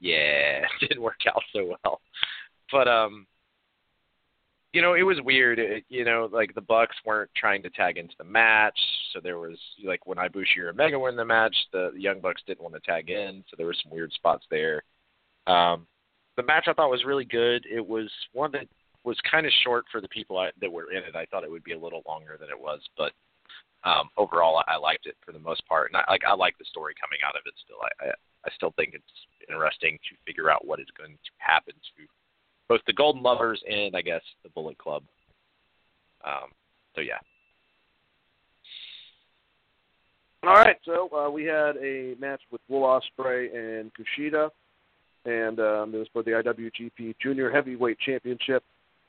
yeah, 0.00 0.64
it 0.80 0.88
didn't 0.88 1.02
work 1.02 1.20
out 1.28 1.42
so 1.52 1.76
well. 1.84 2.00
But 2.70 2.88
um, 2.88 3.26
you 4.72 4.80
know, 4.80 4.94
it 4.94 5.02
was 5.02 5.18
weird. 5.22 5.58
It, 5.58 5.84
you 5.88 6.04
know, 6.04 6.28
like 6.32 6.54
the 6.54 6.60
Bucks 6.60 6.96
weren't 7.04 7.30
trying 7.36 7.62
to 7.62 7.70
tag 7.70 7.98
into 7.98 8.14
the 8.18 8.24
match, 8.24 8.78
so 9.12 9.20
there 9.22 9.38
was 9.38 9.58
like 9.84 10.06
when 10.06 10.18
Ibushi 10.18 10.58
or 10.62 10.70
Omega 10.70 10.98
were 10.98 11.10
in 11.10 11.16
the 11.16 11.24
match, 11.24 11.54
the, 11.72 11.92
Young 11.96 12.20
Bucks 12.20 12.42
didn't 12.46 12.62
want 12.62 12.74
to 12.74 12.80
tag 12.80 13.10
in, 13.10 13.44
so 13.48 13.54
there 13.56 13.66
were 13.66 13.76
some 13.82 13.92
weird 13.92 14.12
spots 14.12 14.46
there. 14.50 14.82
Um, 15.46 15.86
the 16.36 16.42
match 16.42 16.64
I 16.68 16.72
thought 16.72 16.90
was 16.90 17.04
really 17.04 17.26
good. 17.26 17.66
It 17.70 17.86
was 17.86 18.10
one 18.32 18.52
that 18.52 18.66
was 19.04 19.18
kind 19.30 19.44
of 19.46 19.52
short 19.62 19.84
for 19.92 20.00
the 20.00 20.08
people 20.08 20.38
I, 20.38 20.50
that 20.60 20.72
were 20.72 20.90
in 20.90 21.02
it. 21.02 21.16
I 21.16 21.26
thought 21.26 21.44
it 21.44 21.50
would 21.50 21.64
be 21.64 21.72
a 21.72 21.78
little 21.78 22.02
longer 22.06 22.38
than 22.40 22.48
it 22.48 22.58
was, 22.58 22.80
but 22.96 23.12
um, 23.84 24.08
overall, 24.16 24.62
I, 24.66 24.74
I 24.74 24.76
liked 24.76 25.06
it 25.06 25.16
for 25.24 25.32
the 25.32 25.38
most 25.38 25.66
part, 25.66 25.90
and 25.90 25.96
I 25.96 26.04
like 26.10 26.22
I 26.26 26.34
like 26.34 26.56
the 26.58 26.64
story 26.64 26.94
coming 27.00 27.18
out 27.26 27.36
of 27.36 27.42
it. 27.44 27.54
Still, 27.64 27.82
I, 27.82 28.08
I 28.08 28.12
I 28.46 28.50
still 28.56 28.72
think 28.76 28.94
it's 28.94 29.04
interesting 29.48 29.98
to 30.08 30.16
figure 30.26 30.50
out 30.50 30.66
what 30.66 30.80
is 30.80 30.86
going 30.96 31.12
to 31.12 31.32
happen 31.38 31.74
to 31.74 32.02
both 32.72 32.80
the 32.86 32.92
Golden 32.94 33.22
Lovers 33.22 33.62
and 33.70 33.94
I 33.94 34.00
guess 34.00 34.22
the 34.42 34.48
Bullet 34.48 34.78
Club. 34.78 35.02
Um, 36.24 36.48
so 36.94 37.02
yeah. 37.02 37.18
All 40.42 40.54
right, 40.54 40.76
so 40.86 41.10
uh, 41.14 41.30
we 41.30 41.44
had 41.44 41.76
a 41.76 42.14
match 42.18 42.40
with 42.50 42.62
Will 42.68 42.80
Ospreay 42.80 43.54
and 43.54 43.92
Kushida, 43.94 44.48
and 45.26 45.60
um, 45.60 45.94
it 45.94 45.98
was 45.98 46.08
for 46.14 46.22
the 46.22 46.30
IWGP 46.30 47.14
Junior 47.22 47.50
Heavyweight 47.50 47.98
Championship. 47.98 48.64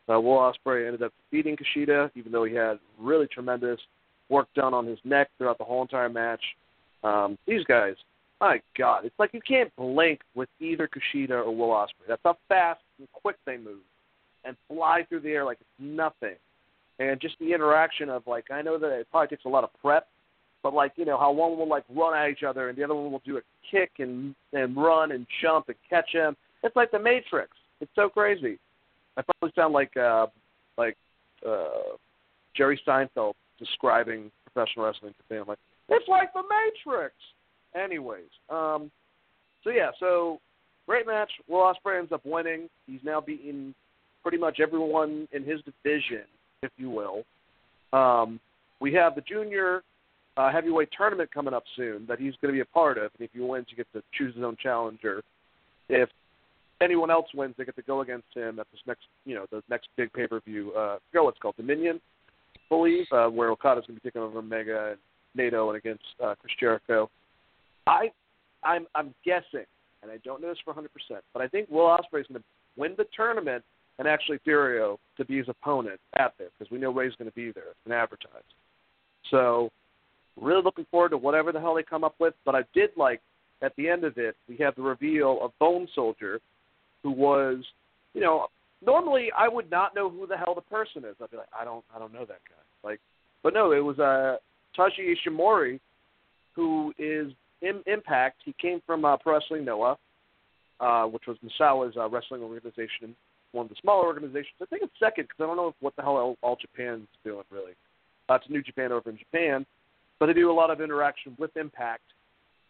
Uh, 0.10 0.20
Will 0.20 0.38
Ospreay 0.38 0.86
ended 0.86 1.02
up 1.02 1.14
defeating 1.32 1.56
Kushida, 1.56 2.12
even 2.16 2.34
though 2.34 2.44
he 2.44 2.54
had 2.54 2.80
really 3.00 3.28
tremendous 3.28 3.80
work 4.28 4.48
done 4.56 4.74
on 4.74 4.86
his 4.86 5.00
neck 5.06 5.30
throughout 5.38 5.58
the 5.58 5.64
whole 5.64 5.82
entire 5.82 6.10
match. 6.10 6.44
Um, 7.02 7.38
these 7.48 7.64
guys, 7.64 7.96
my 8.44 8.62
God, 8.78 9.06
it's 9.06 9.18
like 9.18 9.34
you 9.34 9.42
can't 9.48 9.74
blink 9.78 10.20
with 10.36 10.50
either 10.60 10.88
Kushida 10.88 11.32
or 11.32 11.56
Will 11.56 11.70
Ospreay. 11.70 12.08
That's 12.08 12.22
how 12.24 12.38
fast 12.50 12.82
and 13.00 13.08
quick 13.14 13.38
they 13.46 13.58
move 13.58 13.80
and 14.44 14.58
fly 14.68 15.06
through 15.08 15.22
the 15.22 15.30
air 15.30 15.46
like 15.46 15.60
it's 15.62 15.70
nothing. 15.80 16.36
And 17.00 17.20
just 17.22 17.36
the 17.40 17.54
interaction 17.54 18.10
of 18.10 18.28
like, 18.28 18.52
I 18.52 18.62
know 18.62 18.78
that 18.78 18.92
it 18.92 19.08
probably 19.10 19.30
takes 19.30 19.46
a 19.46 19.50
lot 19.50 19.64
of 19.64 19.70
prep, 19.82 20.08
but 20.62 20.74
like 20.74 20.94
you 20.96 21.06
know 21.06 21.18
how 21.18 21.32
one 21.32 21.58
will 21.58 21.68
like 21.68 21.86
run 21.96 22.18
at 22.18 22.30
each 22.30 22.44
other 22.44 22.70
and 22.70 22.78
the 22.78 22.84
other 22.84 22.96
one 22.96 23.12
will 23.12 23.22
do 23.26 23.38
a 23.38 23.42
kick 23.72 23.92
and 24.00 24.36
and 24.52 24.76
run 24.76 25.12
and 25.12 25.26
jump 25.42 25.70
and 25.70 25.78
catch 25.90 26.10
him. 26.12 26.36
It's 26.64 26.76
like 26.76 26.92
the 26.92 27.00
Matrix. 27.00 27.52
It's 27.82 27.92
so 27.96 28.10
crazy. 28.10 28.60
I 29.18 29.22
probably 29.22 29.54
sound 29.56 29.74
like 29.74 29.96
uh 29.98 30.28
like 30.78 30.98
uh 31.48 31.96
Jerry 32.56 32.80
Seinfeld 32.88 33.34
describing 33.58 34.32
professional 34.46 34.86
wrestling 34.86 35.14
to 35.14 35.36
them. 35.36 35.46
Like 35.48 35.60
it's 35.90 36.08
like 36.08 36.34
the 36.34 36.44
Matrix. 36.44 37.14
Anyways, 37.76 38.30
um, 38.50 38.92
so 39.64 39.70
yeah, 39.70 39.92
so 40.00 40.40
great 40.88 41.08
match. 41.08 41.32
Will 41.48 41.62
Ospreay 41.62 42.00
ends 42.00 42.12
up 42.12 42.22
winning. 42.26 42.70
He's 42.88 43.00
now 43.04 43.22
beaten 43.22 43.74
pretty 44.22 44.38
much 44.38 44.60
everyone 44.60 45.28
in 45.32 45.44
his 45.44 45.60
division, 45.62 46.26
if 46.62 46.72
you 46.78 46.90
will. 46.90 47.24
Um, 47.98 48.40
we 48.80 48.94
have 48.94 49.16
the 49.16 49.22
junior 49.22 49.84
uh, 50.38 50.52
heavyweight 50.52 50.90
tournament 50.98 51.30
coming 51.34 51.54
up 51.54 51.64
soon 51.76 52.06
that 52.08 52.20
he's 52.20 52.34
going 52.42 52.54
to 52.54 52.58
be 52.58 52.62
a 52.62 52.66
part 52.66 52.98
of, 52.98 53.12
and 53.18 53.28
if 53.28 53.32
he 53.34 53.40
wins, 53.40 53.68
he 53.70 53.76
gets 53.76 53.90
to 53.94 54.02
choose 54.18 54.34
his 54.36 54.44
own 54.44 54.58
challenger. 54.62 55.22
If 55.90 56.10
anyone 56.82 57.12
else 57.12 57.28
wins, 57.34 57.56
they 57.58 57.66
get 57.66 57.76
to 57.76 57.82
go 57.84 58.02
against 58.02 58.28
him 58.36 58.60
at 58.60 58.68
this 58.72 58.82
next, 58.88 59.04
you 59.26 59.36
know, 59.36 59.46
the 59.52 59.62
next 59.70 59.90
big 59.96 60.12
pay 60.14 60.28
per 60.28 60.40
view. 60.42 60.74
Uh, 60.76 60.80
I 60.80 60.98
forget 61.12 61.24
what 61.24 61.30
it's 61.30 61.40
called, 61.40 61.56
Dominion, 61.58 62.02
I 62.56 62.60
believe, 62.70 63.06
uh, 63.12 63.28
where 63.28 63.50
Okada's 63.50 63.86
going 63.86 63.98
to 63.98 64.04
be 64.04 64.10
taking 64.10 64.22
over 64.22 64.42
Mega 64.42 64.92
and 64.92 65.00
Naito 65.38 65.68
and 65.70 65.78
against 65.78 66.04
uh, 66.24 66.36
Chris 66.40 66.54
Jericho. 66.60 67.10
I, 67.88 68.12
I'm, 68.64 68.88
I'm 68.96 69.14
guessing, 69.26 69.66
and 70.02 70.12
I 70.12 70.18
don't 70.24 70.42
know 70.42 70.50
this 70.50 70.58
for 70.64 70.74
100%, 70.74 70.88
but 71.34 71.42
I 71.42 71.48
think 71.48 71.70
Will 71.70 71.86
Ospreay 71.86 72.22
is 72.22 72.28
going 72.28 72.40
to 72.40 72.44
win 72.78 72.94
the 72.98 73.06
tournament 73.16 73.64
and 74.00 74.08
actually 74.08 74.40
Furio 74.48 74.98
to 75.18 75.26
be 75.26 75.38
his 75.38 75.50
opponent 75.50 76.00
at 76.18 76.34
there 76.38 76.48
because 76.58 76.72
we 76.72 76.80
know 76.80 76.92
Ray's 76.92 77.14
going 77.18 77.30
to 77.30 77.36
be 77.36 77.52
there 77.52 77.74
and 77.86 77.94
advertised. 77.94 78.44
So, 79.30 79.70
really 80.40 80.64
looking 80.64 80.86
forward 80.90 81.10
to 81.10 81.18
whatever 81.18 81.52
the 81.52 81.60
hell 81.60 81.76
they 81.76 81.84
come 81.84 82.04
up 82.04 82.16
with. 82.20 82.34
But 82.44 82.56
I 82.56 82.64
did 82.74 82.90
like 82.98 83.22
at 83.62 83.76
the 83.78 83.88
end 83.88 84.04
of 84.04 84.18
it, 84.18 84.36
we 84.48 84.58
have 84.58 84.76
the 84.76 84.82
reveal 84.82 85.40
of 85.42 85.58
Bone 85.60 85.88
Soldier, 85.96 86.40
who 87.02 87.12
was, 87.12 87.64
you 88.14 88.22
know, 88.22 88.48
normally 88.86 89.30
I 89.38 89.48
would 89.48 89.72
not 89.72 89.96
know 89.96 90.10
who 90.10 90.28
the 90.28 90.38
hell 90.38 90.54
the 90.54 90.62
person 90.62 91.04
is. 91.06 91.16
I'd 91.22 91.32
be 91.32 91.38
like, 91.38 91.48
I 91.58 91.64
don't, 91.64 91.84
I 91.96 92.00
don't 92.00 92.14
know 92.14 92.26
that 92.26 92.42
guy. 92.50 92.90
Like, 92.90 93.00
but 93.42 93.54
no, 93.54 93.72
it 93.72 93.80
was 93.80 94.00
uh, 94.00 94.38
Taiji 94.78 95.14
Ishimori, 95.16 95.80
who 96.56 96.94
is 96.98 97.32
Impact. 97.86 98.38
He 98.46 98.54
came 98.62 98.82
from 98.86 99.06
uh, 99.06 99.18
Pro 99.18 99.34
Wrestling 99.36 99.66
Noah, 99.66 99.98
uh, 100.80 101.06
which 101.06 101.24
was 101.28 101.38
Misawa's 101.44 101.96
uh, 101.98 102.10
wrestling 102.10 102.42
organization, 102.42 103.16
one 103.52 103.66
of 103.66 103.70
the 103.70 103.76
smaller 103.82 104.06
organizations. 104.06 104.56
I 104.62 104.66
think 104.66 104.84
it's 104.84 104.94
second 105.00 105.26
because 105.28 105.44
I 105.44 105.48
don't 105.48 105.58
know 105.58 105.74
what 105.80 105.96
the 105.96 106.02
hell 106.02 106.18
all, 106.18 106.38
all 106.42 106.58
Japan's 106.60 107.08
doing 107.24 107.44
really. 107.52 107.74
Uh, 108.30 108.36
it's 108.36 108.50
New 108.50 108.62
Japan 108.62 108.92
over 108.92 109.10
in 109.10 109.18
Japan, 109.18 109.66
but 110.20 110.28
they 110.28 110.34
do 110.34 110.52
a 110.52 110.54
lot 110.54 110.72
of 110.72 110.82
interaction 110.82 111.36
with 111.40 111.56
Impact. 111.58 112.04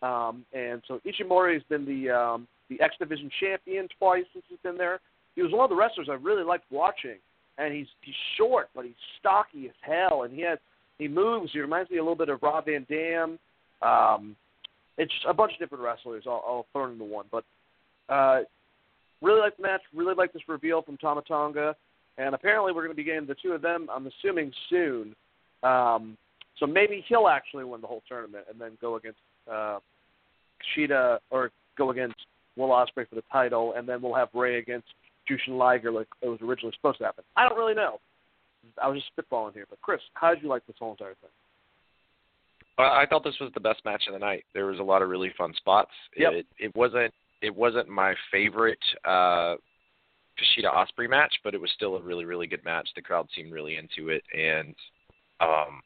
Um, 0.02 0.46
and 0.54 0.82
so 0.88 1.00
Ishimori 1.06 1.54
has 1.54 1.64
been 1.70 1.86
the 1.86 2.10
um, 2.10 2.48
the 2.70 2.82
X 2.82 2.96
Division 3.00 3.30
champion 3.39 3.88
twice 3.98 4.26
since 4.34 4.44
he's 4.50 4.60
been 4.64 4.78
there. 4.78 5.00
He 5.36 5.41
was 5.41 5.52
one 5.52 5.64
of 5.64 5.70
the 5.70 5.76
wrestlers 5.76 6.08
I 6.10 6.16
really 6.16 6.44
liked 6.44 6.66
watching, 6.72 7.18
and 7.58 7.74
he's 7.74 7.88
he's 8.02 8.16
short, 8.38 8.70
but 8.76 8.86
he's 8.86 8.94
stocky 9.20 9.68
as 9.68 9.76
hell, 9.82 10.24
and 10.24 10.34
he 10.34 10.41
has 10.41 10.60
he 10.98 11.08
moves. 11.08 11.52
He 11.54 11.60
reminds 11.60 11.89
me 11.89 11.98
a 11.98 12.02
little 12.02 12.18
bit 12.18 12.30
of 12.30 12.44
Rob 12.44 12.66
Van 12.66 12.86
Dam. 12.89 13.39
Um, 13.82 14.36
it's 14.98 15.14
a 15.28 15.34
bunch 15.34 15.54
of 15.54 15.60
different 15.60 15.84
wrestlers. 15.84 16.24
I'll, 16.28 16.44
I'll 16.46 16.66
throw 16.72 16.91
into 16.91 17.04
one, 17.04 17.26
but 17.32 17.44
uh, 18.10 18.41
really 19.22 19.39
like 19.39 19.58
the 19.58 19.64
match. 19.64 19.82
Really 19.94 20.16
like 20.16 20.34
this 20.34 20.44
reveal 20.48 20.82
from 20.82 20.98
Tama 20.98 21.24
Tonga, 21.28 21.76
and 22.18 22.36
apparently 22.36 22.72
we're 22.72 22.84
going 22.84 22.91
to 22.91 22.96
be 22.96 23.04
getting 23.04 23.26
the 23.26 23.36
two 23.41 23.54
of 23.54 23.62
them. 23.62 23.88
I'm 23.91 24.08
assuming 24.08 24.52
soon. 24.70 25.16
Um, 25.64 26.18
so 26.60 26.68
maybe 26.68 27.04
he'll 27.08 27.28
actually 27.28 27.64
win 27.64 27.82
the 27.82 27.88
whole 27.88 28.04
tournament 28.08 28.46
and 28.50 28.60
then 28.60 28.78
go 28.80 28.96
against 28.96 29.20
uh, 29.52 29.80
Kushida 30.78 31.20
or 31.32 31.52
go 31.78 31.89
against 31.91 32.16
Will 32.56 32.70
Ospreay 32.70 33.08
for 33.10 33.16
the 33.16 33.24
title, 33.32 33.74
and 33.76 33.88
then 33.89 34.02
we'll 34.02 34.14
have 34.14 34.30
Ray 34.34 34.60
against 34.60 34.88
Jushin 35.30 35.58
Liger 35.58 35.91
like 35.91 36.08
it 36.22 36.28
was 36.28 36.39
originally 36.41 36.74
supposed 36.76 37.00
to 37.00 37.06
happen. 37.06 37.24
I 37.36 37.48
don't 37.48 37.58
really 37.58 37.74
know. 37.74 38.00
I 38.82 38.88
was 38.88 39.02
just 39.02 39.12
spitballing 39.16 39.54
here, 39.54 39.66
but 39.70 39.82
Chris, 39.82 40.00
how 40.14 40.34
did 40.34 40.44
you 40.44 40.50
like 40.50 40.66
this 40.68 40.76
whole 40.80 40.91
entire 40.91 41.16
thing? 41.16 41.30
I 42.78 43.06
thought 43.08 43.24
this 43.24 43.40
was 43.40 43.52
the 43.54 43.60
best 43.60 43.86
match 43.86 44.04
of 44.08 44.14
the 44.14 44.20
night. 44.20 44.46
There 44.54 44.66
was 44.66 44.80
a 44.80 44.84
lot 44.84 45.02
of 45.02 45.10
really 45.10 45.32
fun 45.38 45.54
spots. 45.56 45.92
Yep. 46.18 46.34
It, 46.34 46.48
it 46.58 46.76
wasn't 46.76 47.14
it 47.42 47.56
wasn't 47.56 47.88
my 47.88 48.16
favorite 48.32 48.80
uh, 49.06 49.56
Kushida 50.40 50.74
Ospreay 50.74 51.10
match, 51.10 51.34
but 51.44 51.54
it 51.54 51.62
was 51.62 51.70
still 51.76 51.96
a 51.98 52.02
really 52.02 52.26
really 52.26 52.48
good 52.48 52.64
match. 52.66 52.90
The 52.95 53.02
crowd 53.02 53.28
seemed 53.36 53.52
really 53.52 53.78
into 53.78 54.10
it, 54.10 54.24
and 54.34 54.76
um, 55.40 55.82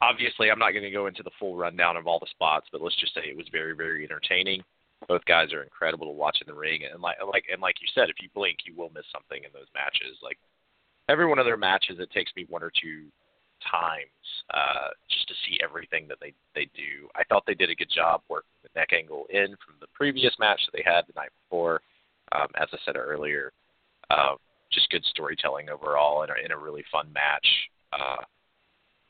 obviously 0.00 0.50
I'm 0.50 0.58
not 0.58 0.70
going 0.70 0.84
to 0.84 0.90
go 0.90 1.06
into 1.06 1.22
the 1.22 1.30
full 1.38 1.56
rundown 1.56 1.96
of 1.96 2.06
all 2.06 2.18
the 2.18 2.30
spots, 2.30 2.66
but 2.72 2.80
let's 2.80 2.98
just 2.98 3.14
say 3.14 3.22
it 3.24 3.36
was 3.36 3.48
very 3.52 3.74
very 3.74 4.04
entertaining. 4.04 4.62
Both 5.08 5.26
guys 5.26 5.52
are 5.52 5.62
incredible 5.62 6.06
to 6.06 6.12
watch 6.12 6.38
in 6.40 6.46
the 6.46 6.58
ring, 6.58 6.80
and 6.90 7.02
like 7.02 7.18
like 7.30 7.44
and 7.52 7.60
like 7.60 7.76
you 7.82 7.88
said, 7.94 8.08
if 8.08 8.16
you 8.22 8.30
blink, 8.34 8.58
you 8.64 8.74
will 8.74 8.90
miss 8.94 9.04
something 9.12 9.44
in 9.44 9.50
those 9.52 9.68
matches. 9.74 10.16
Like 10.22 10.38
every 11.10 11.26
one 11.26 11.38
of 11.38 11.44
their 11.44 11.58
matches, 11.58 11.98
it 12.00 12.10
takes 12.10 12.32
me 12.34 12.46
one 12.48 12.62
or 12.62 12.72
two 12.80 13.04
times 13.70 14.26
uh, 14.52 14.92
just 15.10 15.28
to 15.28 15.34
see 15.46 15.58
everything 15.62 16.06
that 16.08 16.18
they 16.20 16.32
they 16.54 16.68
do. 16.74 17.08
I 17.14 17.24
thought 17.24 17.44
they 17.46 17.54
did 17.54 17.70
a 17.70 17.74
good 17.74 17.90
job 17.90 18.22
working 18.28 18.50
the 18.62 18.78
neck 18.78 18.90
angle 18.92 19.26
in 19.30 19.56
from 19.64 19.76
the 19.80 19.86
previous 19.94 20.34
match 20.38 20.60
that 20.66 20.76
they 20.76 20.84
had 20.84 21.02
the 21.06 21.16
night 21.16 21.30
before. 21.44 21.80
Um, 22.32 22.48
as 22.60 22.68
I 22.72 22.78
said 22.84 22.96
earlier, 22.96 23.52
uh, 24.10 24.34
just 24.72 24.90
good 24.90 25.04
storytelling 25.04 25.70
overall 25.70 26.22
and 26.22 26.32
in 26.44 26.52
a 26.52 26.58
really 26.58 26.84
fun 26.90 27.12
match. 27.12 27.46
Uh, 27.92 28.22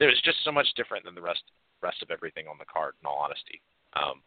was 0.00 0.20
just 0.24 0.44
so 0.44 0.52
much 0.52 0.68
different 0.76 1.04
than 1.04 1.14
the 1.14 1.20
rest 1.20 1.42
rest 1.82 2.02
of 2.02 2.10
everything 2.10 2.46
on 2.46 2.56
the 2.58 2.64
card. 2.64 2.94
In 3.02 3.06
all 3.06 3.18
honesty, 3.18 3.60
um, 3.94 4.20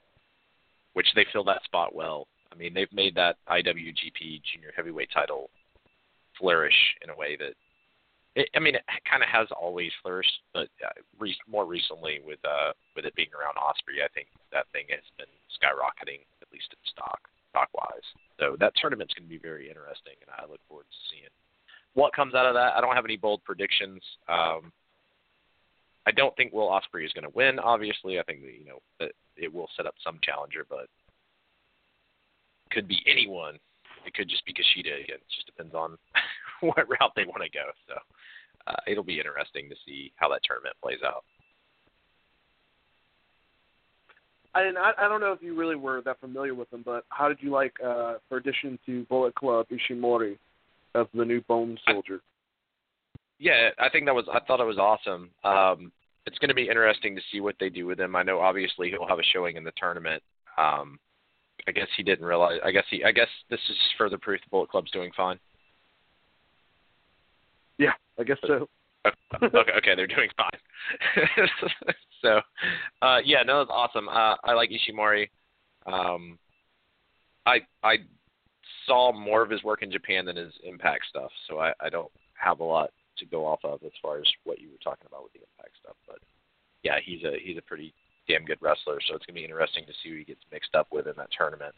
which 0.93 1.07
they 1.15 1.25
fill 1.31 1.43
that 1.45 1.63
spot 1.63 1.95
well. 1.95 2.27
I 2.51 2.55
mean, 2.55 2.73
they've 2.73 2.91
made 2.91 3.15
that 3.15 3.37
IWGP 3.47 4.41
Junior 4.51 4.73
Heavyweight 4.75 5.09
title 5.13 5.49
flourish 6.37 6.95
in 7.03 7.09
a 7.09 7.15
way 7.15 7.37
that 7.37 7.53
it, 8.35 8.49
I 8.55 8.59
mean, 8.59 8.75
it 8.75 8.83
kind 9.09 9.23
of 9.23 9.29
has 9.29 9.47
always 9.51 9.91
flourished, 10.01 10.45
but 10.53 10.69
uh, 10.85 10.93
re- 11.17 11.35
more 11.49 11.65
recently 11.65 12.21
with 12.25 12.39
uh, 12.45 12.73
with 12.95 13.05
it 13.05 13.15
being 13.15 13.33
around 13.33 13.55
Ospreay, 13.57 14.05
I 14.05 14.11
think 14.13 14.27
that 14.51 14.69
thing 14.71 14.85
has 14.89 15.05
been 15.17 15.31
skyrocketing, 15.57 16.21
at 16.41 16.47
least 16.53 16.69
in 16.71 16.79
stock, 16.91 17.19
stock 17.49 17.69
wise. 17.73 18.05
So 18.39 18.55
that 18.59 18.73
tournament's 18.79 19.13
going 19.13 19.25
to 19.25 19.29
be 19.29 19.41
very 19.41 19.67
interesting, 19.67 20.13
and 20.21 20.29
I 20.29 20.49
look 20.49 20.61
forward 20.67 20.85
to 20.85 20.99
seeing 21.09 21.33
what 21.93 22.13
comes 22.13 22.35
out 22.35 22.45
of 22.45 22.53
that. 22.53 22.77
I 22.77 22.81
don't 22.81 22.95
have 22.95 23.05
any 23.05 23.17
bold 23.17 23.43
predictions. 23.43 24.01
Um, 24.27 24.71
I 26.05 26.11
don't 26.11 26.35
think 26.37 26.53
Will 26.53 26.69
Ospreay 26.69 27.05
is 27.05 27.13
going 27.13 27.25
to 27.25 27.35
win. 27.35 27.59
Obviously, 27.59 28.19
I 28.19 28.23
think 28.23 28.41
that, 28.41 28.53
you 28.53 28.65
know 28.65 28.79
that 28.99 29.11
it 29.37 29.53
will 29.53 29.69
set 29.75 29.85
up 29.85 29.95
some 30.03 30.19
challenger, 30.21 30.65
but 30.69 30.87
could 32.71 32.87
be 32.87 33.01
anyone. 33.07 33.57
It 34.05 34.13
could 34.13 34.29
just 34.29 34.45
be 34.45 34.53
Kushida 34.53 35.03
again. 35.03 35.17
It 35.17 35.33
just 35.33 35.45
depends 35.45 35.73
on 35.73 35.97
what 36.61 36.87
route 36.87 37.11
they 37.15 37.25
want 37.25 37.43
to 37.43 37.49
go. 37.49 37.65
So 37.87 37.95
uh, 38.67 38.75
it'll 38.87 39.03
be 39.03 39.17
interesting 39.17 39.69
to 39.69 39.75
see 39.85 40.11
how 40.15 40.29
that 40.29 40.41
tournament 40.43 40.75
plays 40.81 40.99
out. 41.05 41.23
I, 44.55 44.61
I 44.61 45.05
I 45.05 45.07
don't 45.07 45.21
know 45.21 45.31
if 45.31 45.41
you 45.41 45.55
really 45.55 45.75
were 45.75 46.01
that 46.01 46.19
familiar 46.19 46.55
with 46.55 46.69
them, 46.71 46.81
but 46.83 47.05
how 47.09 47.27
did 47.27 47.37
you 47.41 47.51
like, 47.51 47.73
uh, 47.85 48.15
for 48.27 48.37
addition 48.37 48.79
to 48.85 49.03
Bullet 49.05 49.35
Club, 49.35 49.67
Ishimori 49.69 50.37
of 50.95 51.07
the 51.13 51.23
new 51.23 51.41
Bone 51.41 51.77
Soldier? 51.87 52.21
Yeah, 53.37 53.69
I 53.79 53.89
think 53.89 54.05
that 54.05 54.15
was. 54.15 54.25
I 54.31 54.39
thought 54.41 54.59
it 54.59 54.65
was 54.65 54.77
awesome. 54.77 55.29
Um, 55.43 55.91
it's 56.25 56.37
going 56.39 56.49
to 56.49 56.55
be 56.55 56.67
interesting 56.67 57.15
to 57.15 57.21
see 57.31 57.41
what 57.41 57.55
they 57.59 57.69
do 57.69 57.85
with 57.85 57.99
him. 57.99 58.15
I 58.15 58.23
know 58.23 58.39
obviously 58.39 58.89
he'll 58.89 59.07
have 59.07 59.19
a 59.19 59.23
showing 59.33 59.55
in 59.55 59.63
the 59.63 59.71
tournament. 59.77 60.21
Um, 60.57 60.99
I 61.67 61.71
guess 61.71 61.87
he 61.95 62.03
didn't 62.03 62.25
realize. 62.25 62.59
I 62.63 62.71
guess 62.71 62.85
he. 62.89 63.03
I 63.03 63.11
guess 63.11 63.29
this 63.49 63.59
is 63.69 63.77
further 63.97 64.17
proof 64.17 64.41
the 64.41 64.49
Bullet 64.49 64.69
Club's 64.69 64.91
doing 64.91 65.11
fine. 65.15 65.39
Yeah, 67.79 67.93
I 68.19 68.23
guess 68.23 68.37
so. 68.45 68.67
okay, 69.41 69.71
okay, 69.77 69.95
they're 69.95 70.05
doing 70.05 70.29
fine. 70.37 71.47
so, 72.21 72.41
uh, 73.01 73.19
yeah, 73.23 73.41
no, 73.43 73.59
that's 73.59 73.71
awesome. 73.73 74.09
Uh, 74.09 74.35
I 74.43 74.53
like 74.53 74.69
Ishimori. 74.69 75.29
Um, 75.85 76.37
I 77.45 77.59
I 77.81 77.95
saw 78.85 79.13
more 79.13 79.41
of 79.41 79.49
his 79.49 79.63
work 79.63 79.81
in 79.81 79.91
Japan 79.91 80.25
than 80.25 80.35
his 80.35 80.53
Impact 80.63 81.05
stuff, 81.09 81.31
so 81.47 81.59
I, 81.59 81.71
I 81.79 81.89
don't 81.89 82.11
have 82.33 82.59
a 82.59 82.63
lot 82.63 82.91
to 83.17 83.25
go 83.25 83.45
off 83.45 83.59
of 83.63 83.81
as 83.83 83.91
far 84.01 84.17
as 84.19 84.25
what 84.43 84.59
you 84.59 84.69
were 84.69 84.83
talking 84.83 85.07
about 85.07 85.23
with 85.23 85.33
the 85.33 85.39
Impact 85.39 85.77
stuff. 85.81 85.95
But 86.05 86.19
yeah, 86.83 86.99
he's 87.03 87.23
a 87.23 87.37
he's 87.41 87.57
a 87.57 87.61
pretty 87.61 87.93
damn 88.27 88.45
good 88.45 88.59
wrestler, 88.61 88.99
so 89.07 89.15
it's 89.15 89.25
gonna 89.25 89.39
be 89.39 89.45
interesting 89.45 89.85
to 89.85 89.93
see 90.03 90.09
who 90.09 90.17
he 90.17 90.23
gets 90.25 90.41
mixed 90.51 90.75
up 90.75 90.87
with 90.91 91.07
in 91.07 91.13
that 91.15 91.29
tournament. 91.35 91.73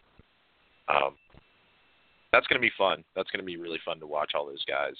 Um, 0.89 1.15
that's 2.31 2.47
gonna 2.47 2.59
be 2.59 2.71
fun. 2.77 3.03
That's 3.15 3.29
gonna 3.29 3.43
be 3.43 3.57
really 3.57 3.79
fun 3.85 3.99
to 3.99 4.07
watch 4.07 4.31
all 4.33 4.47
those 4.47 4.65
guys. 4.65 4.95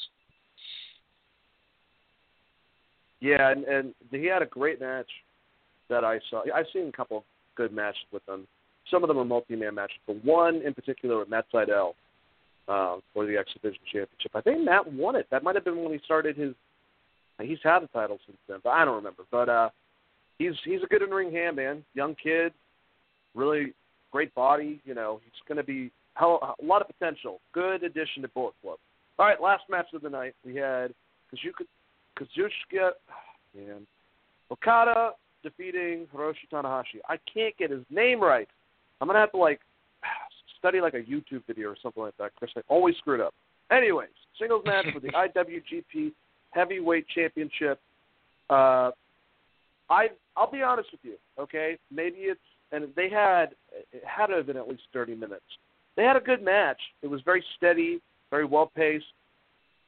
Yeah, 3.22 3.52
and, 3.52 3.64
and 3.66 3.94
he 4.10 4.26
had 4.26 4.42
a 4.42 4.48
great 4.48 4.82
match 4.82 5.10
that 5.90 6.04
I 6.04 6.20
saw. 6.30 6.44
I've 6.54 6.66
seen 6.74 6.88
a 6.88 6.92
couple 6.92 7.24
good 7.56 7.72
matches 7.72 8.02
with 8.12 8.28
him. 8.28 8.48
Some 8.90 9.04
of 9.04 9.08
them 9.08 9.20
are 9.20 9.26
multi-man 9.26 9.76
matches, 9.76 9.98
but 10.08 10.24
one 10.26 10.62
in 10.66 10.74
particular 10.74 11.20
with 11.20 11.30
Matt 11.30 11.46
Sydal 11.54 11.94
uh, 12.68 12.98
for 13.14 13.26
the 13.26 13.38
X 13.38 13.52
Division 13.54 13.82
Championship. 13.86 14.32
I 14.34 14.42
think 14.42 14.64
Matt 14.64 14.92
won 14.92 15.16
it. 15.16 15.28
That 15.30 15.44
might 15.44 15.56
have 15.56 15.64
been 15.64 15.84
when 15.84 15.94
he 15.94 16.00
started 16.04 16.36
his. 16.36 16.54
He's 17.40 17.60
had 17.64 17.80
the 17.80 17.88
title 17.88 18.20
since 18.26 18.38
then, 18.48 18.60
but 18.64 18.72
I 18.72 18.86
don't 18.86 18.96
remember. 18.96 19.24
But 19.32 19.50
uh, 19.50 19.70
he's 20.38 20.54
he's 20.66 20.82
a 20.84 20.88
good 20.88 21.02
in 21.02 21.10
ring 21.10 21.32
hand 21.32 21.56
man, 21.56 21.84
young 21.94 22.16
kid, 22.22 22.54
really 23.36 23.74
great 24.12 24.34
body. 24.34 24.82
You 24.84 24.96
know, 24.96 25.22
he's 25.24 25.48
going 25.48 25.58
to 25.58 25.64
be 25.64 25.92
hell, 26.16 26.56
a 26.60 26.66
lot 26.66 26.82
of 26.82 26.88
potential. 26.88 27.40
Good 27.54 27.84
addition 27.84 28.22
to 28.24 28.28
Bullet 28.30 28.54
Club. 28.62 28.78
All 29.20 29.26
right, 29.26 29.42
last 29.42 29.64
match 29.70 29.88
of 29.94 30.02
the 30.02 30.10
night 30.10 30.34
we 30.46 30.56
had 30.56 30.94
Kazuka, 31.32 31.66
Kazuchika, 32.22 32.92
man, 33.56 33.88
Okada 34.52 35.12
defeating 35.44 36.08
Hiroshi 36.14 36.48
Tanahashi. 36.52 37.00
I 37.10 37.18
can't 37.34 37.58
get 37.58 37.72
his 37.72 37.84
name 37.90 38.22
right. 38.22 38.48
I'm 39.00 39.08
gonna 39.08 39.20
have 39.20 39.32
to 39.32 39.38
like 39.38 39.60
study 40.60 40.82
like 40.82 40.94
a 40.94 41.02
YouTube 41.02 41.44
video 41.48 41.70
or 41.70 41.76
something 41.82 42.04
like 42.04 42.16
that. 42.18 42.36
Chris, 42.36 42.52
I 42.56 42.62
always 42.68 42.96
screw 42.98 43.16
it 43.16 43.22
up. 43.22 43.34
Anyways, 43.72 44.10
singles 44.40 44.64
match 44.66 44.86
for 44.94 45.00
the 45.00 45.08
IWGP 45.36 46.12
Heavyweight 46.52 47.08
Championship. 47.08 47.80
Uh, 48.50 48.92
I 49.90 50.10
I'll 50.36 50.52
be 50.52 50.62
honest 50.62 50.90
with 50.92 51.02
you, 51.04 51.16
okay? 51.40 51.78
Maybe 51.90 52.18
it's 52.20 52.40
and 52.72 52.88
they 52.96 53.10
had 53.10 53.56
it 53.92 54.04
had 54.06 54.28
to 54.28 54.36
have 54.36 54.46
been 54.46 54.58
at 54.58 54.68
least 54.68 54.84
30 54.94 55.16
minutes. 55.16 55.46
They 55.98 56.04
had 56.04 56.16
a 56.16 56.22
good 56.22 56.44
match. 56.44 56.80
It 57.02 57.08
was 57.08 57.22
very 57.26 57.44
steady, 57.58 58.02
very 58.30 58.46
well 58.46 58.72
paced. 58.76 59.06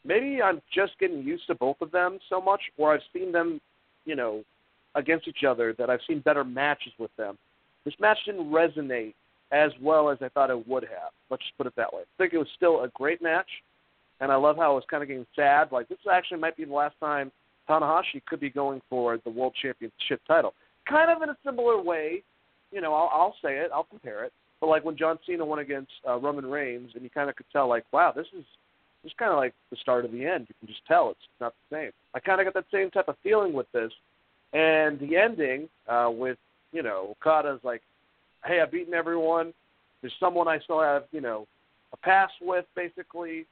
Maybe 0.06 0.42
I'm 0.42 0.62
just 0.74 1.00
getting 1.00 1.24
used 1.24 1.48
to 1.48 1.56
both 1.56 1.78
of 1.82 1.92
them 1.92 2.20
so 2.30 2.42
much, 2.42 2.62
or 2.78 2.94
I've 2.94 3.02
seen 3.14 3.32
them, 3.32 3.62
you 4.06 4.16
know, 4.16 4.44
against 4.96 5.28
each 5.28 5.44
other 5.48 5.74
that 5.78 5.90
I've 5.90 6.02
seen 6.08 6.20
better 6.20 6.44
matches 6.44 6.94
with 7.00 7.12
them. 7.18 7.38
This 7.86 7.94
match 8.00 8.18
didn't 8.26 8.52
resonate 8.52 9.14
as 9.52 9.72
well 9.82 10.10
as 10.10 10.18
I 10.22 10.30
thought 10.30 10.50
it 10.50 10.68
would 10.68 10.84
have. 10.84 11.12
Let's 11.30 11.44
just 11.44 11.58
put 11.58 11.68
it 11.68 11.74
that 11.78 11.94
way. 11.94 12.02
I 12.02 12.18
think 12.18 12.34
it 12.34 12.38
was 12.38 12.48
still 12.56 12.84
a 12.84 12.90
great 12.90 13.22
match, 13.22 13.48
and 14.20 14.32
I 14.32 14.36
love 14.36 14.58
how 14.58 14.72
it 14.74 14.76
was 14.76 14.84
kind 14.90 15.04
of 15.04 15.10
getting 15.10 15.26
sad. 15.36 15.72
Like 15.72 15.88
this 15.88 15.98
actually 16.12 16.40
might 16.40 16.58
be 16.58 16.66
the 16.66 16.74
last 16.74 16.96
time 17.00 17.32
Tanahashi 17.70 18.24
could 18.28 18.40
be 18.40 18.50
going 18.50 18.82
for 18.90 19.20
the 19.24 19.30
World 19.30 19.54
Championship 19.62 20.22
title. 20.28 20.54
Kind 20.90 21.10
of 21.10 21.22
in 21.22 21.30
a 21.30 21.38
similar 21.46 21.82
way, 21.82 22.24
you 22.72 22.82
know. 22.82 22.94
I'll, 22.94 23.10
I'll 23.14 23.36
say 23.44 23.58
it. 23.58 23.72
I'll 23.74 23.86
compare 23.86 24.24
it. 24.26 24.34
But 24.60 24.68
like 24.68 24.84
when 24.84 24.98
John 24.98 25.18
Cena 25.26 25.46
won 25.46 25.60
against 25.60 25.92
uh, 26.08 26.18
Roman 26.18 26.46
Reigns, 26.46 26.92
and 26.94 27.04
you 27.04 27.10
kind 27.10 27.30
of 27.30 27.36
could 27.36 27.46
tell, 27.52 27.68
like, 27.68 27.84
wow, 27.92 28.14
this 28.16 28.28
is 28.38 28.46
is 29.04 29.12
kind 29.18 29.32
of 29.32 29.38
like 29.38 29.54
the 29.70 29.78
start 29.78 30.06
of 30.06 30.12
the 30.12 30.26
end. 30.26 30.46
You 30.50 30.56
can 30.60 30.68
just 30.68 30.86
tell 30.88 31.12
it's 31.12 31.20
not 31.42 31.54
the 31.70 31.76
same. 31.76 31.92
I 32.14 32.20
kind 32.20 32.40
of 32.40 32.46
got 32.46 32.54
that 32.54 32.72
same 32.72 32.90
type 32.90 33.08
of 33.08 33.16
feeling 33.24 33.54
with 33.54 33.72
this, 33.72 33.92
and 34.54 35.00
the 35.00 35.18
ending 35.18 35.70
uh, 35.88 36.10
with 36.12 36.38
you 36.72 36.84
know 36.84 37.16
Okada's 37.22 37.60
like, 37.64 37.82
hey, 38.46 38.62
I've 38.62 38.72
beaten 38.72 38.94
everyone. 38.94 39.54
There's 40.02 40.14
someone 40.20 40.48
I 40.48 40.60
still 40.60 40.82
have, 40.82 41.04
you 41.12 41.22
know, 41.22 41.48
a 41.94 41.98
pass 41.98 42.30
with, 42.42 42.66
basically. 42.76 43.46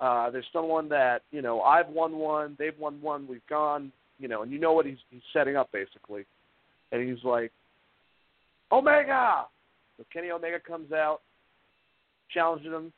Uh, 0.00 0.30
there's 0.30 0.46
someone 0.52 0.88
that, 0.88 1.22
you 1.30 1.42
know, 1.42 1.60
I've 1.60 1.88
won 1.88 2.16
one, 2.16 2.56
they've 2.58 2.78
won 2.78 3.00
one, 3.00 3.28
we've 3.28 3.46
gone, 3.48 3.92
you 4.18 4.28
know, 4.28 4.42
and 4.42 4.50
you 4.50 4.58
know 4.58 4.72
what 4.72 4.86
he's 4.86 4.98
he's 5.10 5.22
setting 5.32 5.56
up 5.56 5.70
basically. 5.72 6.24
And 6.90 7.08
he's 7.08 7.22
like, 7.24 7.52
Omega. 8.72 9.44
So 9.96 10.04
Kenny 10.12 10.30
Omega 10.30 10.58
comes 10.58 10.90
out, 10.90 11.20
challenges 12.32 12.72
him. 12.72 12.92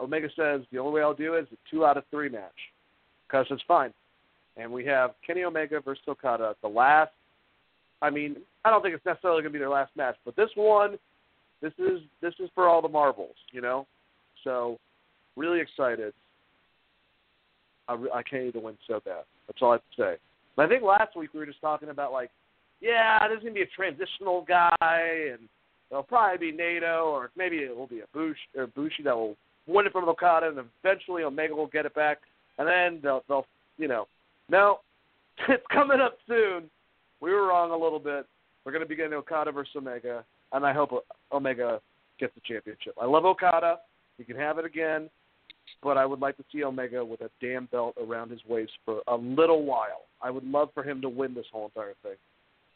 Omega 0.00 0.28
says 0.36 0.62
the 0.72 0.78
only 0.78 0.92
way 0.92 1.02
I'll 1.02 1.14
do 1.14 1.34
it 1.34 1.42
is 1.42 1.48
a 1.52 1.70
two 1.70 1.84
out 1.84 1.96
of 1.96 2.04
three 2.10 2.28
match, 2.28 2.50
because 3.26 3.46
it's 3.50 3.62
fine. 3.66 3.92
And 4.56 4.72
we 4.72 4.84
have 4.86 5.10
Kenny 5.26 5.44
Omega 5.44 5.80
versus 5.80 6.04
Okada, 6.08 6.54
the 6.62 6.68
last 6.68 7.12
I 8.02 8.10
mean, 8.10 8.36
I 8.64 8.70
don't 8.70 8.82
think 8.82 8.94
it's 8.94 9.06
necessarily 9.06 9.42
going 9.42 9.52
to 9.52 9.58
be 9.58 9.58
their 9.58 9.70
last 9.70 9.96
match, 9.96 10.16
but 10.24 10.36
this 10.36 10.50
one, 10.54 10.98
this 11.62 11.72
is 11.78 12.00
this 12.20 12.34
is 12.38 12.50
for 12.54 12.68
all 12.68 12.82
the 12.82 12.88
marbles, 12.88 13.34
you 13.52 13.60
know. 13.60 13.86
So, 14.44 14.78
really 15.36 15.60
excited. 15.60 16.12
I, 17.88 17.94
I 18.14 18.22
can't 18.22 18.44
even 18.44 18.62
win 18.62 18.76
so 18.86 19.00
bad. 19.04 19.24
That's 19.46 19.62
all 19.62 19.70
I 19.70 19.74
have 19.74 19.80
to 19.80 20.02
say. 20.02 20.16
But 20.56 20.66
I 20.66 20.68
think 20.68 20.82
last 20.82 21.16
week 21.16 21.32
we 21.32 21.40
were 21.40 21.46
just 21.46 21.60
talking 21.60 21.88
about 21.88 22.12
like, 22.12 22.30
yeah, 22.80 23.18
there's 23.26 23.40
going 23.40 23.54
to 23.54 23.58
be 23.58 23.62
a 23.62 23.66
transitional 23.76 24.44
guy, 24.46 25.30
and 25.32 25.48
it'll 25.90 26.02
probably 26.02 26.50
be 26.50 26.56
Naito, 26.56 27.04
or 27.04 27.30
maybe 27.36 27.56
it 27.58 27.74
will 27.74 27.86
be 27.86 28.00
a 28.00 28.06
Bush 28.12 28.36
or 28.56 28.66
Bushi 28.66 29.02
that 29.04 29.16
will 29.16 29.36
win 29.66 29.86
it 29.86 29.92
from 29.92 30.08
Okada, 30.08 30.48
and 30.48 30.58
eventually 30.84 31.22
Omega 31.22 31.54
will 31.54 31.66
get 31.66 31.86
it 31.86 31.94
back, 31.94 32.18
and 32.58 32.66
then 32.66 33.00
they'll, 33.02 33.22
they'll 33.28 33.46
you 33.78 33.88
know, 33.88 34.06
no, 34.48 34.80
it's 35.48 35.64
coming 35.72 36.00
up 36.00 36.16
soon 36.26 36.70
we 37.20 37.32
were 37.32 37.46
wrong 37.46 37.70
a 37.70 37.76
little 37.76 37.98
bit. 37.98 38.26
We're 38.64 38.72
going 38.72 38.84
to 38.84 38.88
be 38.88 38.96
getting 38.96 39.14
Okada 39.14 39.52
versus 39.52 39.74
Omega, 39.76 40.24
and 40.52 40.66
I 40.66 40.72
hope 40.72 40.90
Omega 41.32 41.80
gets 42.18 42.34
the 42.34 42.40
championship. 42.46 42.94
I 43.00 43.06
love 43.06 43.24
Okada. 43.24 43.78
He 44.18 44.24
can 44.24 44.36
have 44.36 44.58
it 44.58 44.64
again, 44.64 45.08
but 45.82 45.96
I 45.96 46.06
would 46.06 46.20
like 46.20 46.36
to 46.38 46.44
see 46.52 46.64
Omega 46.64 47.04
with 47.04 47.20
a 47.20 47.30
damn 47.40 47.66
belt 47.66 47.94
around 48.00 48.30
his 48.30 48.40
waist 48.48 48.72
for 48.84 49.02
a 49.06 49.16
little 49.16 49.64
while. 49.64 50.02
I 50.22 50.30
would 50.30 50.44
love 50.44 50.70
for 50.74 50.82
him 50.82 51.00
to 51.02 51.08
win 51.08 51.34
this 51.34 51.46
whole 51.52 51.66
entire 51.66 51.94
thing. 52.02 52.16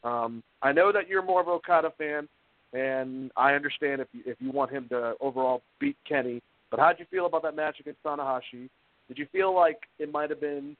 Um, 0.03 0.43
I 0.61 0.71
know 0.71 0.91
that 0.91 1.07
you're 1.07 1.23
more 1.23 1.41
of 1.41 1.47
an 1.47 1.53
Okada 1.53 1.91
fan, 1.97 2.27
and 2.73 3.31
I 3.35 3.53
understand 3.53 4.01
if 4.01 4.07
you, 4.13 4.21
if 4.25 4.37
you 4.39 4.51
want 4.51 4.71
him 4.71 4.87
to 4.89 5.15
overall 5.19 5.61
beat 5.79 5.97
Kenny. 6.07 6.41
But 6.71 6.79
how 6.79 6.89
did 6.89 6.99
you 6.99 7.05
feel 7.11 7.25
about 7.25 7.43
that 7.43 7.55
match 7.55 7.79
against 7.79 8.01
Tanahashi? 8.01 8.69
Did 9.07 9.17
you 9.17 9.27
feel 9.31 9.53
like 9.53 9.81
it 9.99 10.11
might 10.11 10.29
have 10.29 10.39
been 10.39 10.75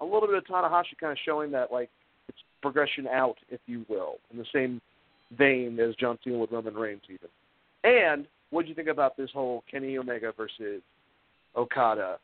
a 0.00 0.04
little 0.04 0.26
bit 0.26 0.36
of 0.36 0.44
Tanahashi 0.44 0.98
kind 1.00 1.12
of 1.12 1.18
showing 1.24 1.52
that 1.52 1.72
like 1.72 1.88
it's 2.28 2.38
progression 2.60 3.06
out, 3.06 3.36
if 3.48 3.60
you 3.66 3.86
will, 3.88 4.16
in 4.32 4.38
the 4.38 4.46
same 4.52 4.80
vein 5.38 5.78
as 5.78 5.94
John 5.94 6.18
Cena 6.22 6.38
with 6.38 6.50
Roman 6.50 6.74
Reigns, 6.74 7.02
even. 7.08 7.28
And 7.84 8.26
what 8.50 8.62
do 8.62 8.68
you 8.68 8.74
think 8.74 8.88
about 8.88 9.16
this 9.16 9.30
whole 9.32 9.64
Kenny 9.70 9.96
Omega 9.96 10.32
versus 10.36 10.82
Okada 11.56 12.18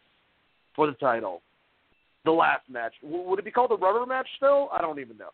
for 0.75 0.87
the 0.87 0.93
title? 0.95 1.41
The 2.25 2.33
last 2.33 2.63
match. 2.69 2.93
Would 3.03 3.39
it 3.39 3.45
be 3.45 3.51
called 3.51 3.71
the 3.71 3.79
rubber 3.79 4.05
match 4.05 4.27
still? 4.37 4.69
I 4.73 4.83
don't 4.83 4.99
even 4.99 5.17
know. 5.17 5.31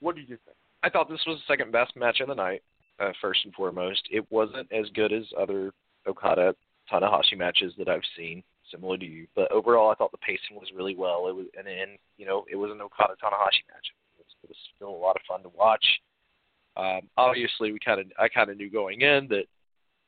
What 0.00 0.16
did 0.16 0.28
you 0.28 0.38
think? 0.44 0.56
I 0.82 0.90
thought 0.90 1.08
this 1.08 1.22
was 1.26 1.38
the 1.38 1.52
second 1.52 1.70
best 1.70 1.94
match 1.96 2.20
of 2.20 2.28
the 2.28 2.34
night, 2.34 2.62
uh, 2.98 3.12
first 3.20 3.40
and 3.44 3.54
foremost. 3.54 4.02
It 4.10 4.24
wasn't 4.30 4.70
as 4.72 4.86
good 4.94 5.12
as 5.12 5.24
other 5.38 5.72
Okada 6.06 6.54
Tanahashi 6.90 7.36
matches 7.36 7.72
that 7.78 7.88
I've 7.88 8.02
seen 8.16 8.42
similar 8.70 8.96
to 8.98 9.04
you. 9.04 9.26
But 9.34 9.50
overall, 9.50 9.90
I 9.90 9.94
thought 9.94 10.12
the 10.12 10.18
pacing 10.18 10.56
was 10.56 10.68
really 10.74 10.96
well. 10.96 11.28
It 11.28 11.34
was, 11.34 11.46
and, 11.58 11.66
and 11.66 11.98
you 12.16 12.26
know, 12.26 12.44
it 12.50 12.56
was 12.56 12.70
an 12.70 12.80
Okada 12.80 13.14
Tanahashi 13.22 13.64
match. 13.72 13.86
It 14.18 14.18
was, 14.18 14.26
it 14.42 14.48
was 14.48 14.56
still 14.76 14.90
a 14.90 15.04
lot 15.04 15.16
of 15.16 15.22
fun 15.28 15.42
to 15.42 15.50
watch. 15.50 15.84
Um, 16.76 17.08
obviously, 17.16 17.72
we 17.72 17.78
kind 17.78 18.00
of, 18.00 18.06
I 18.18 18.28
kind 18.28 18.50
of 18.50 18.56
knew 18.56 18.70
going 18.70 19.02
in 19.02 19.28
that 19.28 19.44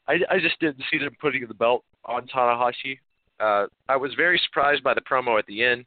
I, 0.08 0.18
I 0.30 0.38
just 0.38 0.58
didn't 0.60 0.82
see 0.90 0.98
them 0.98 1.16
putting 1.20 1.46
the 1.46 1.54
belt 1.54 1.84
on 2.04 2.26
Tanahashi. 2.26 2.98
Uh, 3.38 3.66
I 3.88 3.96
was 3.96 4.14
very 4.14 4.40
surprised 4.46 4.82
by 4.82 4.94
the 4.94 5.00
promo 5.00 5.38
at 5.38 5.46
the 5.46 5.62
end. 5.62 5.84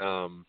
Um, 0.00 0.46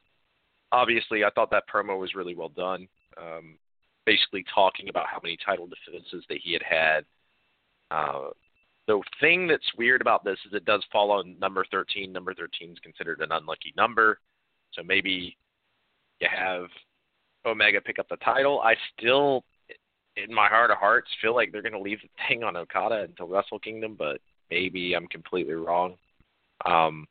obviously, 0.72 1.24
I 1.24 1.30
thought 1.32 1.52
that 1.52 1.64
promo 1.74 2.00
was 2.00 2.16
really 2.16 2.36
well 2.36 2.50
done. 2.50 2.88
Um, 3.18 3.58
basically, 4.06 4.46
talking 4.54 4.90
about 4.90 5.08
how 5.08 5.20
many 5.22 5.38
title 5.44 5.68
defenses 5.68 6.24
that 6.30 6.40
he 6.44 6.54
had 6.54 6.64
had. 6.64 7.06
Uh, 7.92 8.30
the 8.88 9.02
thing 9.22 9.48
that's 9.48 9.78
weird 9.78 10.02
about 10.02 10.24
this 10.24 10.40
is 10.48 10.54
it 10.54 10.66
does 10.66 10.84
fall 10.92 11.12
on 11.12 11.38
number 11.40 11.66
13. 11.72 12.12
Number 12.12 12.34
13 12.34 12.72
is 12.72 12.80
considered 12.80 13.22
an 13.22 13.32
unlucky 13.32 13.74
number. 13.78 14.20
So 14.74 14.82
maybe 14.84 15.38
you 16.20 16.28
have 16.32 16.66
Omega 17.46 17.82
pick 17.82 18.00
up 18.00 18.08
the 18.10 18.18
title. 18.18 18.62
I 18.62 18.76
still, 18.98 19.44
in 20.18 20.34
my 20.34 20.48
heart 20.48 20.72
of 20.72 20.78
hearts, 20.78 21.08
feel 21.22 21.36
like 21.36 21.52
they're 21.52 21.62
going 21.62 21.74
to 21.74 21.80
leave 21.80 22.00
the 22.02 22.10
thing 22.28 22.44
on 22.44 22.58
Okada 22.58 23.04
until 23.04 23.28
Wrestle 23.28 23.60
Kingdom, 23.60 23.96
but 23.98 24.20
maybe 24.50 24.94
I'm 24.94 25.08
completely 25.08 25.54
wrong. 25.54 25.96
Um, 26.66 27.06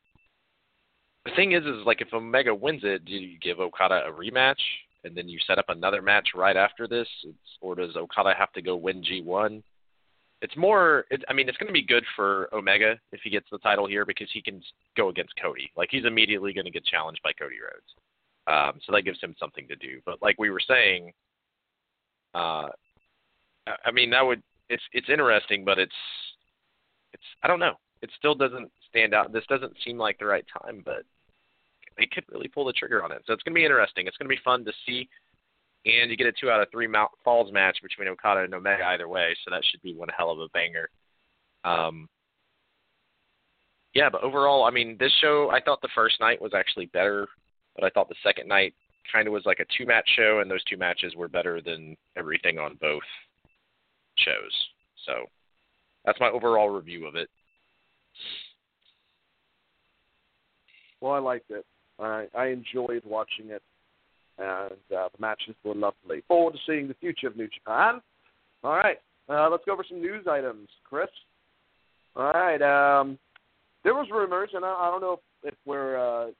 the 1.25 1.31
thing 1.35 1.53
is, 1.53 1.63
is 1.63 1.85
like 1.85 2.01
if 2.01 2.13
Omega 2.13 2.53
wins 2.53 2.81
it, 2.83 3.05
do 3.05 3.13
you 3.13 3.37
give 3.39 3.59
Okada 3.59 4.03
a 4.07 4.11
rematch 4.11 4.59
and 5.03 5.15
then 5.15 5.29
you 5.29 5.39
set 5.47 5.57
up 5.57 5.69
another 5.69 6.01
match 6.01 6.29
right 6.35 6.57
after 6.57 6.87
this, 6.87 7.07
it's, 7.23 7.37
or 7.61 7.75
does 7.75 7.95
Okada 7.95 8.33
have 8.37 8.51
to 8.53 8.61
go 8.61 8.75
win 8.75 9.03
G1? 9.03 9.63
It's 10.41 10.55
more. 10.55 11.05
It, 11.11 11.23
I 11.27 11.33
mean, 11.33 11.49
it's 11.49 11.57
going 11.57 11.67
to 11.67 11.73
be 11.73 11.83
good 11.83 12.03
for 12.15 12.49
Omega 12.53 12.97
if 13.11 13.21
he 13.23 13.29
gets 13.29 13.47
the 13.51 13.57
title 13.59 13.87
here 13.87 14.05
because 14.05 14.29
he 14.31 14.41
can 14.41 14.61
go 14.95 15.09
against 15.09 15.33
Cody. 15.41 15.71
Like 15.75 15.89
he's 15.91 16.05
immediately 16.05 16.53
going 16.53 16.65
to 16.65 16.71
get 16.71 16.85
challenged 16.85 17.21
by 17.23 17.33
Cody 17.33 17.57
Rhodes. 17.61 17.91
Um, 18.47 18.79
so 18.85 18.93
that 18.93 19.03
gives 19.03 19.21
him 19.21 19.35
something 19.39 19.67
to 19.67 19.75
do. 19.75 19.99
But 20.05 20.21
like 20.21 20.37
we 20.39 20.49
were 20.49 20.61
saying, 20.65 21.11
uh, 22.33 22.69
I 23.85 23.91
mean 23.91 24.09
that 24.11 24.25
would 24.25 24.41
it's 24.69 24.83
it's 24.93 25.09
interesting, 25.09 25.65
but 25.65 25.77
it's 25.77 25.91
it's 27.13 27.23
I 27.43 27.47
don't 27.47 27.59
know. 27.59 27.73
It 28.01 28.09
still 28.17 28.35
doesn't 28.35 28.71
stand 28.89 29.13
out. 29.13 29.33
This 29.33 29.45
doesn't 29.49 29.75
seem 29.83 29.97
like 29.97 30.17
the 30.19 30.25
right 30.25 30.45
time, 30.63 30.81
but 30.85 31.03
they 31.97 32.05
could 32.05 32.23
really 32.31 32.47
pull 32.47 32.65
the 32.65 32.73
trigger 32.73 33.03
on 33.03 33.11
it. 33.11 33.23
So 33.27 33.33
it's 33.33 33.43
going 33.43 33.53
to 33.53 33.59
be 33.59 33.65
interesting. 33.65 34.07
It's 34.07 34.15
going 34.15 34.29
to 34.29 34.35
be 34.35 34.41
fun 34.43 34.63
to 34.63 34.71
see 34.85 35.09
and 35.85 36.11
you 36.11 36.17
get 36.17 36.27
a 36.27 36.31
two 36.31 36.49
out 36.49 36.61
of 36.61 36.67
three 36.71 36.87
Mount 36.87 37.11
Falls 37.23 37.51
match 37.51 37.77
between 37.81 38.07
Okada 38.07 38.41
and 38.41 38.53
Omega 38.53 38.85
either 38.85 39.07
way, 39.07 39.35
so 39.43 39.51
that 39.51 39.63
should 39.65 39.81
be 39.81 39.93
one 39.93 40.09
hell 40.15 40.31
of 40.31 40.39
a 40.39 40.47
banger. 40.53 40.89
Um, 41.63 42.07
yeah, 43.93 44.09
but 44.09 44.23
overall, 44.23 44.65
I 44.65 44.71
mean, 44.71 44.97
this 44.99 45.11
show, 45.21 45.49
I 45.51 45.61
thought 45.61 45.81
the 45.81 45.89
first 45.95 46.19
night 46.19 46.41
was 46.41 46.53
actually 46.53 46.87
better, 46.87 47.27
but 47.75 47.83
I 47.83 47.89
thought 47.89 48.09
the 48.09 48.15
second 48.23 48.47
night 48.47 48.73
kind 49.11 49.27
of 49.27 49.33
was 49.33 49.45
like 49.45 49.59
a 49.59 49.65
two 49.77 49.85
match 49.85 50.07
show, 50.15 50.39
and 50.39 50.51
those 50.51 50.63
two 50.65 50.77
matches 50.77 51.15
were 51.15 51.27
better 51.27 51.61
than 51.61 51.95
everything 52.17 52.59
on 52.59 52.77
both 52.81 53.01
shows. 54.17 54.67
So 55.05 55.25
that's 56.05 56.19
my 56.19 56.29
overall 56.29 56.69
review 56.69 57.07
of 57.07 57.15
it. 57.15 57.29
Well, 61.01 61.13
I 61.13 61.19
liked 61.19 61.49
it. 61.49 61.65
I 61.97 62.27
I 62.35 62.47
enjoyed 62.47 63.03
watching 63.05 63.49
it 63.49 63.63
and 64.39 64.97
uh, 64.97 65.09
the 65.11 65.19
matches 65.19 65.55
were 65.63 65.75
lovely. 65.75 66.23
Forward 66.27 66.53
to 66.53 66.59
seeing 66.65 66.87
the 66.87 66.93
future 66.95 67.27
of 67.27 67.35
New 67.35 67.47
Japan. 67.47 68.01
All 68.63 68.75
right, 68.75 68.97
uh, 69.29 69.49
let's 69.49 69.63
go 69.65 69.73
over 69.73 69.85
some 69.87 70.01
news 70.01 70.25
items, 70.29 70.67
Chris. 70.83 71.07
All 72.15 72.31
right, 72.31 72.61
um, 72.61 73.17
there 73.83 73.93
was 73.93 74.07
rumors, 74.11 74.49
and 74.53 74.65
I, 74.65 74.69
I 74.69 74.89
don't 74.91 75.01
know 75.01 75.19
if, 75.43 75.53
if 75.53 75.59
we're 75.65 75.97
uh, 75.97 76.31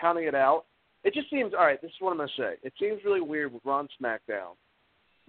counting 0.00 0.24
it 0.24 0.34
out. 0.34 0.64
It 1.04 1.14
just 1.14 1.30
seems 1.30 1.52
all 1.52 1.64
right. 1.64 1.80
This 1.80 1.90
is 1.90 1.96
what 2.00 2.12
I'm 2.12 2.18
to 2.18 2.32
say. 2.36 2.54
It 2.62 2.72
seems 2.80 3.00
really 3.04 3.20
weird 3.20 3.52
with 3.52 3.62
Raw 3.64 3.84
SmackDown 4.00 4.54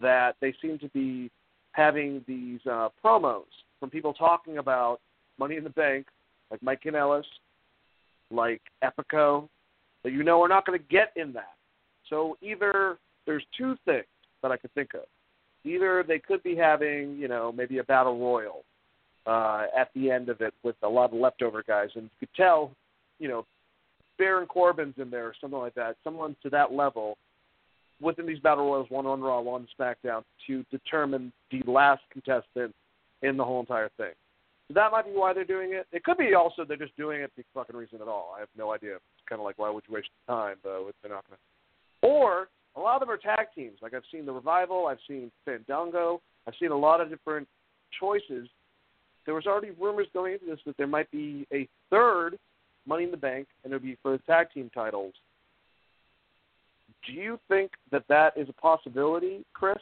that 0.01 0.35
they 0.41 0.53
seem 0.61 0.79
to 0.79 0.89
be 0.89 1.29
having 1.71 2.23
these 2.27 2.59
uh, 2.65 2.89
promos 3.03 3.43
from 3.79 3.89
people 3.89 4.13
talking 4.13 4.57
about 4.57 4.99
Money 5.37 5.57
in 5.57 5.63
the 5.63 5.69
Bank, 5.69 6.07
like 6.49 6.63
Mike 6.63 6.81
Kanellis, 6.83 7.23
like 8.31 8.61
Epico, 8.83 9.49
that 10.03 10.11
you 10.11 10.23
know 10.23 10.41
are 10.41 10.47
not 10.47 10.65
going 10.65 10.79
to 10.79 10.85
get 10.85 11.11
in 11.15 11.33
that. 11.33 11.54
So 12.09 12.37
either 12.41 12.97
there's 13.25 13.43
two 13.57 13.75
things 13.85 14.05
that 14.41 14.51
I 14.51 14.57
could 14.57 14.73
think 14.73 14.93
of. 14.93 15.05
Either 15.63 16.03
they 16.07 16.19
could 16.19 16.43
be 16.43 16.55
having, 16.55 17.17
you 17.17 17.27
know, 17.27 17.51
maybe 17.51 17.79
a 17.79 17.83
battle 17.83 18.19
royal 18.19 18.63
uh, 19.25 19.65
at 19.75 19.89
the 19.95 20.11
end 20.11 20.29
of 20.29 20.41
it 20.41 20.53
with 20.63 20.75
a 20.83 20.87
lot 20.87 21.11
of 21.11 21.19
leftover 21.19 21.63
guys, 21.65 21.89
and 21.95 22.03
you 22.03 22.09
could 22.19 22.35
tell, 22.35 22.71
you 23.19 23.27
know, 23.27 23.45
Baron 24.17 24.47
Corbin's 24.47 24.93
in 24.97 25.09
there 25.09 25.25
or 25.25 25.33
something 25.41 25.59
like 25.59 25.73
that, 25.73 25.95
someone 26.03 26.35
to 26.43 26.49
that 26.51 26.71
level 26.71 27.17
within 28.01 28.27
these 28.27 28.39
battle 28.39 28.65
royals, 28.65 28.89
one 28.89 29.05
on 29.05 29.21
Raw, 29.21 29.41
one 29.41 29.67
on 29.79 29.95
SmackDown, 30.05 30.23
to 30.47 30.63
determine 30.71 31.33
the 31.51 31.63
last 31.69 32.01
contestant 32.11 32.73
in 33.23 33.37
the 33.37 33.43
whole 33.43 33.59
entire 33.59 33.89
thing. 33.97 34.11
So 34.67 34.73
that 34.73 34.91
might 34.91 35.05
be 35.05 35.11
why 35.11 35.33
they're 35.33 35.45
doing 35.45 35.73
it. 35.73 35.87
It 35.91 36.03
could 36.03 36.17
be 36.17 36.33
also 36.33 36.65
they're 36.65 36.77
just 36.77 36.95
doing 36.97 37.21
it 37.21 37.31
for 37.35 37.43
fucking 37.53 37.75
reason 37.75 38.01
at 38.01 38.07
all. 38.07 38.33
I 38.35 38.39
have 38.39 38.49
no 38.57 38.73
idea. 38.73 38.95
It's 38.95 39.29
kind 39.29 39.39
of 39.39 39.45
like 39.45 39.57
why 39.57 39.69
would 39.69 39.83
you 39.87 39.93
waste 39.93 40.09
time 40.27 40.57
though 40.63 40.87
if 40.89 40.95
they're 41.01 41.11
not 41.11 41.25
going 41.27 41.37
to 41.37 41.54
or 42.05 42.49
a 42.75 42.79
lot 42.79 42.95
of 42.95 43.01
them 43.01 43.09
are 43.09 43.17
tag 43.17 43.47
teams. 43.55 43.77
Like 43.81 43.93
I've 43.93 44.03
seen 44.11 44.25
the 44.25 44.31
Revival, 44.31 44.87
I've 44.87 44.99
seen 45.07 45.31
Fandango, 45.45 46.21
I've 46.47 46.53
seen 46.59 46.71
a 46.71 46.77
lot 46.77 47.01
of 47.01 47.09
different 47.09 47.47
choices. 47.99 48.47
There 49.25 49.33
was 49.33 49.47
already 49.47 49.71
rumors 49.79 50.07
going 50.13 50.33
into 50.33 50.45
this 50.45 50.59
that 50.65 50.77
there 50.77 50.87
might 50.87 51.09
be 51.11 51.47
a 51.51 51.67
third 51.89 52.37
Money 52.87 53.05
in 53.05 53.11
the 53.11 53.17
Bank, 53.17 53.47
and 53.63 53.73
it 53.73 53.75
would 53.75 53.83
be 53.83 53.97
for 54.01 54.11
the 54.11 54.19
tag 54.19 54.51
team 54.53 54.69
titles. 54.73 55.13
Do 57.07 57.13
you 57.13 57.39
think 57.47 57.71
that 57.91 58.03
that 58.09 58.33
is 58.37 58.47
a 58.49 58.53
possibility, 58.53 59.43
Chris, 59.53 59.77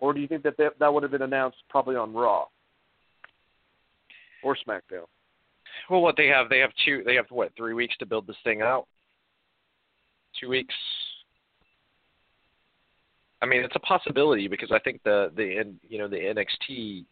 or 0.00 0.12
do 0.12 0.20
you 0.20 0.26
think 0.26 0.42
that 0.42 0.56
that, 0.56 0.78
that 0.78 0.92
would 0.92 1.02
have 1.02 1.12
been 1.12 1.22
announced 1.22 1.58
probably 1.68 1.96
on 1.96 2.12
Raw 2.12 2.46
or 4.42 4.56
SmackDown? 4.66 5.06
Well, 5.88 6.00
what 6.00 6.16
they 6.16 6.26
have, 6.26 6.48
they 6.48 6.58
have 6.58 6.70
two, 6.84 7.02
they 7.04 7.14
have 7.14 7.26
what, 7.30 7.52
three 7.56 7.74
weeks 7.74 7.96
to 7.98 8.06
build 8.06 8.26
this 8.26 8.36
thing 8.42 8.62
out. 8.62 8.86
Two 10.40 10.48
weeks, 10.48 10.74
I 13.42 13.46
mean, 13.46 13.62
it's 13.62 13.76
a 13.76 13.80
possibility 13.80 14.48
because 14.48 14.70
I 14.70 14.78
think 14.80 15.02
the 15.02 15.32
the 15.34 15.74
you 15.88 15.98
know 15.98 16.08
the 16.08 16.16
NXT 16.16 17.04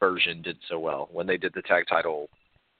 version 0.00 0.42
did 0.42 0.56
so 0.68 0.78
well 0.78 1.08
when 1.12 1.26
they 1.26 1.36
did 1.36 1.52
the 1.54 1.62
tag 1.62 1.84
title, 1.88 2.28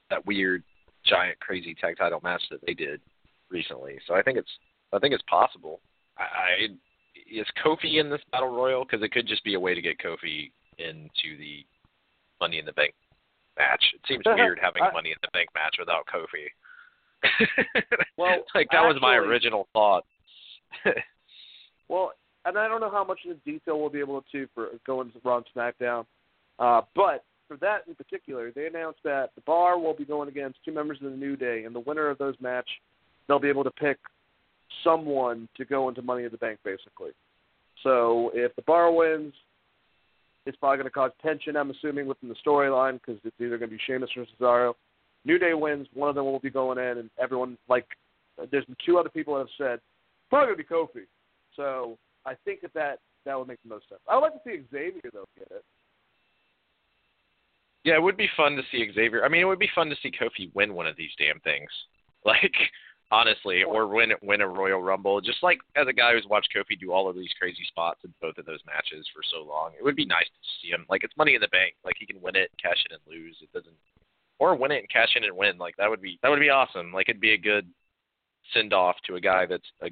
that 0.08 0.24
weird, 0.26 0.62
giant, 1.06 1.38
crazy 1.40 1.74
tag 1.74 1.96
title 1.98 2.20
match 2.22 2.42
that 2.50 2.60
they 2.66 2.74
did 2.74 3.00
recently. 3.50 3.98
So 4.06 4.14
I 4.14 4.22
think 4.22 4.38
it's 4.38 4.50
I 4.92 4.98
think 4.98 5.14
it's 5.14 5.24
possible. 5.28 5.80
I, 6.18 6.22
I 6.22 6.66
is 7.30 7.46
Kofi 7.64 8.00
in 8.00 8.10
this 8.10 8.20
battle 8.32 8.48
royal 8.48 8.84
because 8.84 9.04
it 9.04 9.12
could 9.12 9.26
just 9.26 9.44
be 9.44 9.54
a 9.54 9.60
way 9.60 9.74
to 9.74 9.82
get 9.82 9.98
Kofi 9.98 10.50
into 10.78 11.38
the 11.38 11.64
Money 12.40 12.58
in 12.58 12.64
the 12.64 12.72
Bank 12.72 12.94
match. 13.58 13.84
It 13.94 14.00
seems 14.08 14.24
weird 14.26 14.58
having 14.60 14.82
a 14.82 14.92
Money 14.92 15.10
in 15.10 15.16
the 15.22 15.28
Bank 15.32 15.48
match 15.54 15.76
without 15.78 16.06
Kofi. 16.06 16.48
well, 18.16 18.38
like 18.54 18.68
that 18.70 18.78
actually, 18.78 18.94
was 18.94 19.02
my 19.02 19.14
original 19.14 19.68
thought. 19.72 20.04
well, 21.88 22.12
and 22.44 22.58
I 22.58 22.68
don't 22.68 22.80
know 22.80 22.90
how 22.90 23.04
much 23.04 23.20
in 23.24 23.36
detail 23.44 23.78
we'll 23.78 23.90
be 23.90 24.00
able 24.00 24.24
to 24.32 24.46
for 24.54 24.68
going 24.86 25.10
to 25.12 25.20
Raw 25.24 25.38
and 25.38 25.46
SmackDown, 25.54 26.06
uh, 26.58 26.82
but 26.94 27.24
for 27.48 27.56
that 27.56 27.80
in 27.88 27.94
particular, 27.96 28.52
they 28.52 28.66
announced 28.66 29.00
that 29.02 29.30
the 29.34 29.40
Bar 29.40 29.78
will 29.78 29.94
be 29.94 30.04
going 30.04 30.28
against 30.28 30.58
two 30.64 30.72
members 30.72 30.98
of 31.02 31.10
the 31.10 31.16
New 31.16 31.36
Day, 31.36 31.64
and 31.64 31.74
the 31.74 31.80
winner 31.80 32.08
of 32.08 32.18
those 32.18 32.36
match, 32.40 32.68
they'll 33.26 33.40
be 33.40 33.48
able 33.48 33.64
to 33.64 33.72
pick 33.72 33.98
someone 34.84 35.48
to 35.56 35.64
go 35.64 35.88
into 35.88 36.00
Money 36.00 36.24
in 36.24 36.30
the 36.30 36.38
Bank, 36.38 36.60
basically. 36.64 37.10
So 37.82 38.30
if 38.34 38.54
the 38.54 38.62
Bar 38.62 38.92
wins, 38.92 39.34
it's 40.46 40.56
probably 40.58 40.78
going 40.78 40.86
to 40.86 40.90
cause 40.90 41.10
tension, 41.22 41.56
I'm 41.56 41.70
assuming, 41.70 42.06
within 42.06 42.28
the 42.28 42.36
storyline 42.46 43.00
because 43.00 43.20
it's 43.24 43.36
either 43.40 43.58
going 43.58 43.70
to 43.70 43.76
be 43.76 43.82
Sheamus 43.84 44.10
or 44.16 44.26
Cesaro. 44.38 44.74
New 45.24 45.38
Day 45.38 45.52
wins, 45.52 45.88
one 45.92 46.08
of 46.08 46.14
them 46.14 46.24
will 46.24 46.38
be 46.38 46.50
going 46.50 46.78
in, 46.78 46.98
and 46.98 47.10
everyone 47.20 47.58
like 47.68 47.86
there's 48.50 48.64
two 48.86 48.96
other 48.96 49.10
people 49.10 49.34
that 49.34 49.40
have 49.40 49.48
said 49.58 49.80
probably 50.30 50.54
going 50.54 50.58
to 50.58 50.64
be 50.64 51.00
Kofi. 51.00 51.04
So 51.56 51.98
I 52.26 52.34
think 52.44 52.60
that, 52.62 52.74
that 52.74 52.98
that 53.24 53.38
would 53.38 53.48
make 53.48 53.62
the 53.62 53.68
most 53.68 53.88
sense. 53.88 54.00
I 54.08 54.14
would 54.14 54.22
like 54.22 54.34
to 54.34 54.40
see 54.44 54.62
Xavier 54.70 55.10
though 55.12 55.26
get 55.38 55.48
it. 55.50 55.64
Yeah, 57.84 57.94
it 57.94 58.02
would 58.02 58.16
be 58.16 58.28
fun 58.36 58.56
to 58.56 58.62
see 58.70 58.90
Xavier. 58.92 59.24
I 59.24 59.28
mean, 59.28 59.40
it 59.40 59.46
would 59.46 59.58
be 59.58 59.70
fun 59.74 59.88
to 59.88 59.96
see 60.02 60.10
Kofi 60.10 60.54
win 60.54 60.74
one 60.74 60.86
of 60.86 60.96
these 60.96 61.12
damn 61.18 61.40
things. 61.40 61.70
Like 62.22 62.52
honestly, 63.10 63.62
or 63.62 63.86
win 63.86 64.10
win 64.22 64.40
a 64.40 64.46
Royal 64.46 64.82
Rumble. 64.82 65.20
Just 65.20 65.42
like 65.42 65.58
as 65.76 65.86
a 65.88 65.92
guy 65.92 66.12
who's 66.12 66.26
watched 66.28 66.50
Kofi 66.54 66.78
do 66.78 66.92
all 66.92 67.08
of 67.08 67.16
these 67.16 67.32
crazy 67.38 67.64
spots 67.66 68.00
in 68.04 68.12
both 68.20 68.38
of 68.38 68.46
those 68.46 68.60
matches 68.66 69.06
for 69.14 69.22
so 69.32 69.42
long, 69.42 69.72
it 69.78 69.82
would 69.82 69.96
be 69.96 70.04
nice 70.04 70.26
to 70.26 70.48
see 70.60 70.68
him. 70.68 70.86
Like 70.88 71.02
it's 71.02 71.16
Money 71.16 71.34
in 71.34 71.40
the 71.40 71.48
Bank. 71.48 71.74
Like 71.84 71.94
he 71.98 72.06
can 72.06 72.20
win 72.20 72.36
it, 72.36 72.50
cash 72.62 72.84
it, 72.84 72.92
and 72.92 73.00
lose. 73.06 73.36
It 73.40 73.52
doesn't, 73.52 73.74
or 74.38 74.54
win 74.54 74.70
it 74.70 74.80
and 74.80 74.90
cash 74.90 75.16
in 75.16 75.24
and 75.24 75.36
win. 75.36 75.58
Like 75.58 75.76
that 75.76 75.90
would 75.90 76.02
be 76.02 76.18
that 76.22 76.28
would 76.28 76.40
be 76.40 76.50
awesome. 76.50 76.92
Like 76.92 77.08
it'd 77.08 77.20
be 77.20 77.32
a 77.32 77.38
good 77.38 77.66
send 78.54 78.72
off 78.72 78.96
to 79.06 79.16
a 79.16 79.20
guy 79.20 79.46
that's 79.46 79.70
a 79.82 79.88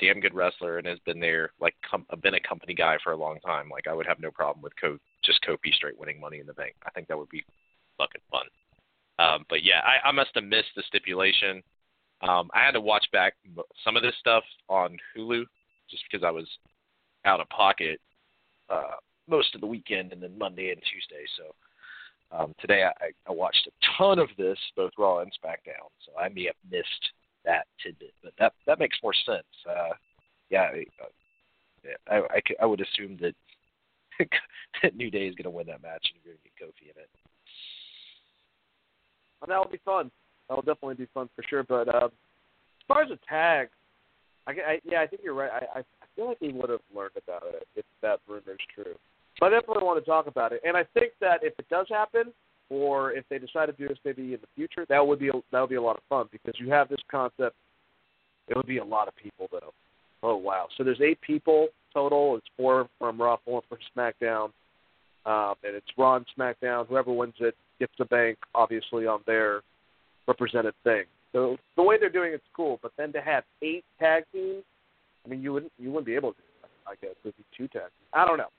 damn 0.00 0.20
good 0.20 0.34
wrestler 0.34 0.78
and 0.78 0.86
has 0.86 0.98
been 1.00 1.20
there 1.20 1.50
like 1.60 1.74
com- 1.88 2.06
been 2.22 2.34
a 2.34 2.40
company 2.40 2.74
guy 2.74 2.96
for 3.02 3.12
a 3.12 3.16
long 3.16 3.38
time. 3.40 3.68
Like 3.70 3.86
I 3.86 3.94
would 3.94 4.06
have 4.06 4.20
no 4.20 4.30
problem 4.30 4.62
with 4.62 4.72
Co- 4.80 4.98
just 5.24 5.40
Kofi 5.42 5.72
straight 5.72 5.98
winning 5.98 6.20
Money 6.20 6.40
in 6.40 6.46
the 6.46 6.54
Bank. 6.54 6.74
I 6.84 6.90
think 6.90 7.08
that 7.08 7.18
would 7.18 7.28
be 7.28 7.44
fucking 7.98 8.22
fun. 8.30 8.46
Um, 9.18 9.44
but 9.48 9.62
yeah, 9.62 9.80
I, 9.84 10.08
I 10.08 10.12
must 10.12 10.30
have 10.34 10.44
missed 10.44 10.74
the 10.76 10.82
stipulation. 10.88 11.62
Um, 12.22 12.50
I 12.54 12.64
had 12.64 12.72
to 12.72 12.80
watch 12.80 13.06
back 13.12 13.34
some 13.84 13.96
of 13.96 14.02
this 14.02 14.14
stuff 14.18 14.44
on 14.68 14.96
Hulu 15.16 15.44
just 15.90 16.02
because 16.10 16.24
I 16.24 16.30
was 16.30 16.48
out 17.24 17.40
of 17.40 17.48
pocket 17.50 18.00
uh, 18.68 18.96
most 19.28 19.54
of 19.54 19.60
the 19.60 19.66
weekend 19.66 20.12
and 20.12 20.22
then 20.22 20.36
Monday 20.38 20.70
and 20.70 20.80
Tuesday. 20.82 21.24
So 21.38 22.36
um, 22.36 22.54
today 22.60 22.84
I, 22.84 23.10
I 23.28 23.32
watched 23.32 23.68
a 23.68 23.96
ton 23.96 24.18
of 24.18 24.28
this, 24.36 24.58
both 24.76 24.92
Raw 24.98 25.20
and 25.20 25.30
SmackDown. 25.32 25.88
So 26.04 26.18
I 26.18 26.28
may 26.28 26.44
have 26.44 26.56
missed 26.70 27.12
that 27.44 27.66
tidbit, 27.82 28.14
but 28.22 28.32
that 28.38 28.52
that 28.66 28.78
makes 28.78 28.98
more 29.02 29.14
sense. 29.26 29.44
Uh, 29.68 29.94
yeah, 30.50 30.70
I, 32.08 32.16
I, 32.16 32.40
I 32.62 32.66
would 32.66 32.80
assume 32.80 33.18
that 33.20 33.34
that 34.82 34.96
New 34.96 35.10
Day 35.10 35.26
is 35.26 35.34
going 35.34 35.44
to 35.44 35.50
win 35.50 35.66
that 35.66 35.82
match 35.82 36.06
and 36.12 36.20
you're 36.22 36.34
going 36.34 36.38
to 36.38 36.44
get 36.44 36.68
Kofi 36.68 36.94
in 36.94 37.02
it. 37.02 37.10
Well, 39.40 39.48
that'll 39.48 39.70
be 39.70 39.80
fun. 39.84 40.10
That'll 40.48 40.62
definitely 40.62 40.94
be 40.94 41.08
fun 41.12 41.28
for 41.34 41.42
sure. 41.48 41.62
But 41.62 41.88
uh, 41.88 42.06
as 42.06 42.86
far 42.86 43.02
as 43.02 43.10
a 43.10 43.18
tag, 43.28 43.68
I, 44.46 44.52
I 44.52 44.80
yeah, 44.84 45.00
I 45.00 45.06
think 45.06 45.22
you're 45.24 45.34
right. 45.34 45.50
I, 45.52 45.80
I 45.80 45.82
feel 46.16 46.28
like 46.28 46.40
we 46.40 46.52
would 46.52 46.70
have 46.70 46.80
learned 46.94 47.16
about 47.22 47.42
it 47.48 47.66
if 47.76 47.84
that 48.02 48.20
rumor's 48.28 48.60
true. 48.74 48.94
But 49.40 49.52
I 49.52 49.60
definitely 49.60 49.84
want 49.84 50.02
to 50.02 50.08
talk 50.08 50.26
about 50.26 50.52
it, 50.52 50.60
and 50.64 50.76
I 50.76 50.84
think 50.94 51.12
that 51.20 51.42
if 51.42 51.54
it 51.58 51.68
does 51.68 51.86
happen, 51.90 52.32
or 52.74 53.12
if 53.12 53.24
they 53.30 53.38
decide 53.38 53.66
to 53.66 53.72
do 53.72 53.86
this 53.88 53.98
maybe 54.04 54.34
in 54.34 54.40
the 54.40 54.52
future, 54.56 54.84
that 54.88 55.06
would 55.06 55.18
be 55.18 55.28
a, 55.28 55.32
that 55.52 55.60
would 55.60 55.70
be 55.70 55.76
a 55.76 55.82
lot 55.82 55.96
of 55.96 56.02
fun 56.08 56.26
because 56.32 56.54
you 56.58 56.70
have 56.70 56.88
this 56.88 57.04
concept. 57.10 57.56
It 58.48 58.56
would 58.56 58.66
be 58.66 58.78
a 58.78 58.84
lot 58.84 59.08
of 59.08 59.14
people 59.16 59.48
though. 59.50 59.72
Oh 60.22 60.36
wow! 60.36 60.66
So 60.76 60.84
there's 60.84 61.00
eight 61.00 61.20
people 61.20 61.68
total. 61.92 62.36
It's 62.36 62.46
four 62.56 62.88
from 62.98 63.20
Raw, 63.20 63.36
four 63.44 63.62
from 63.68 63.78
SmackDown. 63.96 64.48
um, 65.26 65.54
and 65.64 65.74
it's 65.74 65.86
Raw 65.96 66.16
and 66.16 66.26
SmackDown. 66.36 66.86
Whoever 66.88 67.12
wins 67.12 67.34
it 67.40 67.54
gets 67.78 67.92
the 67.98 68.04
bank, 68.06 68.38
obviously 68.54 69.06
on 69.06 69.20
their 69.26 69.62
represented 70.26 70.74
thing. 70.84 71.04
So 71.32 71.56
the 71.76 71.82
way 71.82 71.96
they're 71.98 72.10
doing 72.20 72.32
it's 72.32 72.44
cool. 72.54 72.78
But 72.82 72.92
then 72.96 73.12
to 73.12 73.20
have 73.20 73.44
eight 73.62 73.84
tag 73.98 74.24
teams, 74.32 74.64
I 75.24 75.28
mean, 75.28 75.42
you 75.42 75.52
wouldn't 75.52 75.72
you 75.78 75.90
wouldn't 75.90 76.06
be 76.06 76.14
able 76.14 76.32
to. 76.32 76.38
I 76.86 76.94
guess 77.00 77.16
it'd 77.24 77.36
be 77.36 77.44
two 77.56 77.68
tag 77.68 77.82
teams. 77.82 78.10
I 78.12 78.26
don't 78.26 78.38
know. 78.38 78.52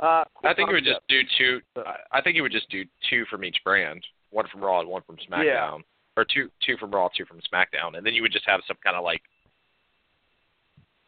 Uh, 0.00 0.22
I 0.44 0.54
think 0.54 0.68
he 0.68 0.74
would 0.74 0.84
just 0.84 1.00
do 1.08 1.20
two. 1.36 1.60
I 1.76 2.18
I 2.18 2.22
think 2.22 2.36
he 2.36 2.40
would 2.40 2.52
just 2.52 2.70
do 2.70 2.84
two 3.10 3.24
from 3.30 3.44
each 3.44 3.58
brand, 3.64 4.04
one 4.30 4.46
from 4.50 4.60
Raw 4.60 4.80
and 4.80 4.88
one 4.88 5.02
from 5.02 5.16
SmackDown, 5.16 5.80
or 6.16 6.24
two 6.24 6.50
two 6.64 6.76
from 6.76 6.90
Raw, 6.92 7.08
two 7.16 7.24
from 7.24 7.40
SmackDown, 7.52 7.96
and 7.96 8.06
then 8.06 8.14
you 8.14 8.22
would 8.22 8.32
just 8.32 8.46
have 8.46 8.60
some 8.68 8.76
kind 8.84 8.96
of 8.96 9.02
like, 9.02 9.22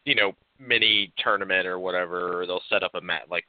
you 0.05 0.15
know, 0.15 0.33
mini 0.59 1.13
tournament 1.17 1.65
or 1.65 1.79
whatever. 1.79 2.41
Or 2.41 2.45
they'll 2.45 2.61
set 2.69 2.83
up 2.83 2.95
a 2.95 3.01
mat 3.01 3.23
like, 3.29 3.45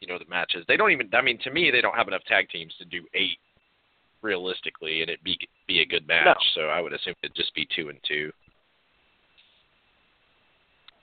you 0.00 0.08
know, 0.08 0.18
the 0.18 0.28
matches. 0.28 0.64
They 0.68 0.76
don't 0.76 0.90
even. 0.92 1.08
I 1.14 1.22
mean, 1.22 1.38
to 1.44 1.50
me, 1.50 1.70
they 1.70 1.80
don't 1.80 1.96
have 1.96 2.08
enough 2.08 2.24
tag 2.24 2.50
teams 2.50 2.74
to 2.78 2.84
do 2.84 3.02
eight 3.14 3.38
realistically, 4.20 5.00
and 5.00 5.10
it 5.10 5.24
be 5.24 5.38
be 5.66 5.80
a 5.80 5.86
good 5.86 6.06
match. 6.06 6.26
So 6.54 6.62
I 6.62 6.80
would 6.82 6.92
assume 6.92 7.14
it'd 7.22 7.34
just 7.34 7.54
be 7.54 7.66
two 7.74 7.88
and 7.88 7.98
two. 8.06 8.30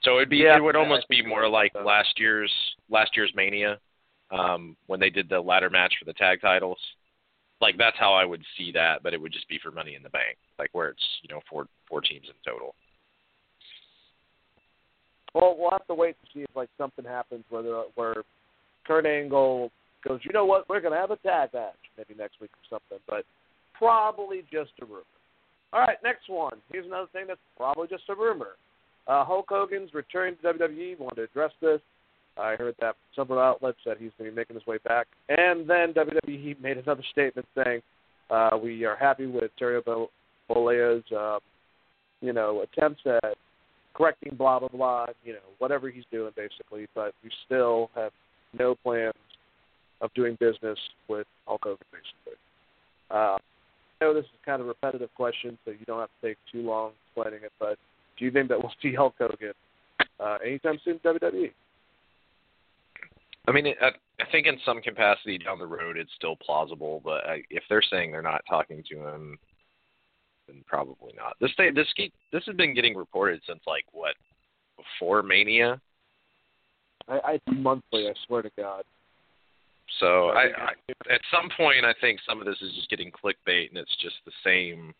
So 0.02 0.16
it'd 0.16 0.30
be 0.30 0.38
Yeah, 0.38 0.56
it 0.56 0.62
would 0.62 0.76
almost 0.76 1.08
be 1.08 1.24
more 1.24 1.48
like 1.48 1.72
that. 1.74 1.84
last 1.84 2.18
year's 2.18 2.52
last 2.88 3.16
year's 3.16 3.32
Mania, 3.34 3.78
um, 4.30 4.76
when 4.86 5.00
they 5.00 5.10
did 5.10 5.28
the 5.28 5.40
ladder 5.40 5.70
match 5.70 5.94
for 5.98 6.04
the 6.04 6.14
tag 6.14 6.40
titles. 6.40 6.78
Like 7.60 7.76
that's 7.76 7.98
how 7.98 8.14
I 8.14 8.24
would 8.24 8.42
see 8.56 8.72
that, 8.72 9.02
but 9.02 9.12
it 9.12 9.20
would 9.20 9.32
just 9.32 9.48
be 9.48 9.58
for 9.62 9.70
Money 9.70 9.94
in 9.94 10.02
the 10.02 10.08
Bank, 10.10 10.38
like 10.58 10.70
where 10.72 10.88
it's 10.88 11.04
you 11.22 11.34
know 11.34 11.40
four 11.48 11.66
four 11.88 12.00
teams 12.00 12.26
in 12.28 12.34
total. 12.50 12.74
Well, 15.34 15.54
we'll 15.58 15.70
have 15.70 15.86
to 15.86 15.94
wait 15.94 16.16
to 16.24 16.26
see 16.32 16.42
if 16.42 16.56
like 16.56 16.70
something 16.78 17.04
happens 17.04 17.44
where 17.50 17.62
where 17.94 18.22
Kurt 18.86 19.06
Angle 19.06 19.70
goes, 20.06 20.20
you 20.24 20.32
know 20.32 20.46
what, 20.46 20.68
we're 20.68 20.80
gonna 20.80 20.96
have 20.96 21.10
a 21.10 21.16
tag 21.16 21.50
match 21.52 21.74
maybe 21.98 22.14
next 22.18 22.40
week 22.40 22.50
or 22.52 22.78
something, 22.78 22.98
but 23.06 23.24
probably 23.74 24.42
just 24.50 24.72
a 24.80 24.86
rumor. 24.86 25.04
All 25.72 25.80
right, 25.80 25.98
next 26.02 26.28
one. 26.28 26.58
Here's 26.72 26.86
another 26.86 27.08
thing 27.12 27.26
that's 27.28 27.40
probably 27.56 27.86
just 27.86 28.04
a 28.08 28.14
rumor. 28.14 28.56
Uh, 29.06 29.24
Hulk 29.24 29.46
Hogan's 29.48 29.92
return 29.94 30.36
to 30.36 30.52
WWE. 30.52 30.98
Wanted 30.98 31.16
to 31.16 31.22
address 31.22 31.52
this. 31.60 31.80
I 32.38 32.54
heard 32.56 32.74
that 32.80 32.94
from 32.94 33.24
several 33.24 33.40
outlets 33.40 33.78
that 33.84 33.98
he's 33.98 34.10
going 34.18 34.30
to 34.30 34.34
be 34.34 34.40
making 34.40 34.54
his 34.54 34.66
way 34.66 34.78
back, 34.84 35.06
and 35.28 35.68
then 35.68 35.92
WWE 35.92 36.60
made 36.60 36.78
another 36.78 37.02
statement 37.12 37.46
saying, 37.56 37.82
uh, 38.30 38.50
"We 38.62 38.84
are 38.84 38.96
happy 38.96 39.26
with 39.26 39.50
Terry 39.58 39.80
Bo- 39.80 40.10
Bollea's, 40.48 41.04
uh, 41.12 41.38
you 42.20 42.32
know, 42.32 42.62
attempts 42.62 43.02
at 43.06 43.36
correcting 43.94 44.34
blah 44.36 44.58
blah 44.58 44.68
blah, 44.68 45.06
you 45.24 45.32
know, 45.32 45.40
whatever 45.58 45.90
he's 45.90 46.04
doing 46.10 46.32
basically, 46.36 46.86
but 46.94 47.12
we 47.22 47.30
still 47.46 47.90
have 47.94 48.12
no 48.58 48.74
plans 48.74 49.14
of 50.00 50.12
doing 50.14 50.36
business 50.40 50.78
with 51.08 51.26
Hulk 51.46 51.62
Hogan 51.64 51.86
basically. 51.92 52.38
Uh, 53.10 53.36
I 54.00 54.04
know 54.04 54.14
this 54.14 54.24
is 54.24 54.30
kind 54.46 54.60
of 54.60 54.66
a 54.66 54.68
repetitive 54.68 55.10
question, 55.14 55.58
so 55.64 55.72
you 55.72 55.84
don't 55.86 56.00
have 56.00 56.08
to 56.20 56.28
take 56.28 56.38
too 56.50 56.62
long 56.62 56.92
explaining 57.08 57.44
it, 57.44 57.52
but 57.58 57.76
do 58.20 58.26
you 58.26 58.30
think 58.30 58.48
that 58.50 58.58
we'll 58.62 58.72
see 58.80 58.94
Hulk 58.96 59.14
Hogan 59.18 59.52
uh, 60.20 60.38
anytime 60.46 60.78
soon 60.84 61.00
WWE? 61.00 61.50
I 63.48 63.52
mean, 63.52 63.66
I, 63.66 63.88
I 64.20 64.30
think 64.30 64.46
in 64.46 64.58
some 64.64 64.82
capacity 64.82 65.38
down 65.38 65.58
the 65.58 65.66
road 65.66 65.96
it's 65.96 66.12
still 66.14 66.36
plausible, 66.36 67.00
but 67.04 67.24
I, 67.26 67.42
if 67.50 67.64
they're 67.68 67.82
saying 67.82 68.12
they're 68.12 68.22
not 68.22 68.42
talking 68.48 68.84
to 68.90 69.08
him, 69.08 69.38
then 70.46 70.62
probably 70.66 71.14
not. 71.16 71.36
This 71.40 71.50
thing, 71.56 71.74
this 71.74 71.88
keep, 71.96 72.12
this 72.32 72.44
has 72.46 72.54
been 72.54 72.74
getting 72.74 72.94
reported 72.94 73.40
since 73.48 73.60
like 73.66 73.84
what 73.92 74.14
before 74.76 75.22
Mania. 75.22 75.80
I, 77.08 77.40
I 77.46 77.50
monthly, 77.50 78.06
I 78.06 78.12
swear 78.26 78.42
to 78.42 78.50
God. 78.56 78.84
So 79.98 80.28
I, 80.28 80.44
I, 80.44 81.12
at 81.12 81.20
some 81.32 81.48
point, 81.56 81.84
I 81.84 81.94
think 82.00 82.20
some 82.28 82.38
of 82.38 82.46
this 82.46 82.58
is 82.60 82.72
just 82.76 82.88
getting 82.90 83.10
clickbait, 83.10 83.70
and 83.70 83.78
it's 83.78 83.96
just 84.00 84.16
the 84.24 84.32
same 84.44 84.94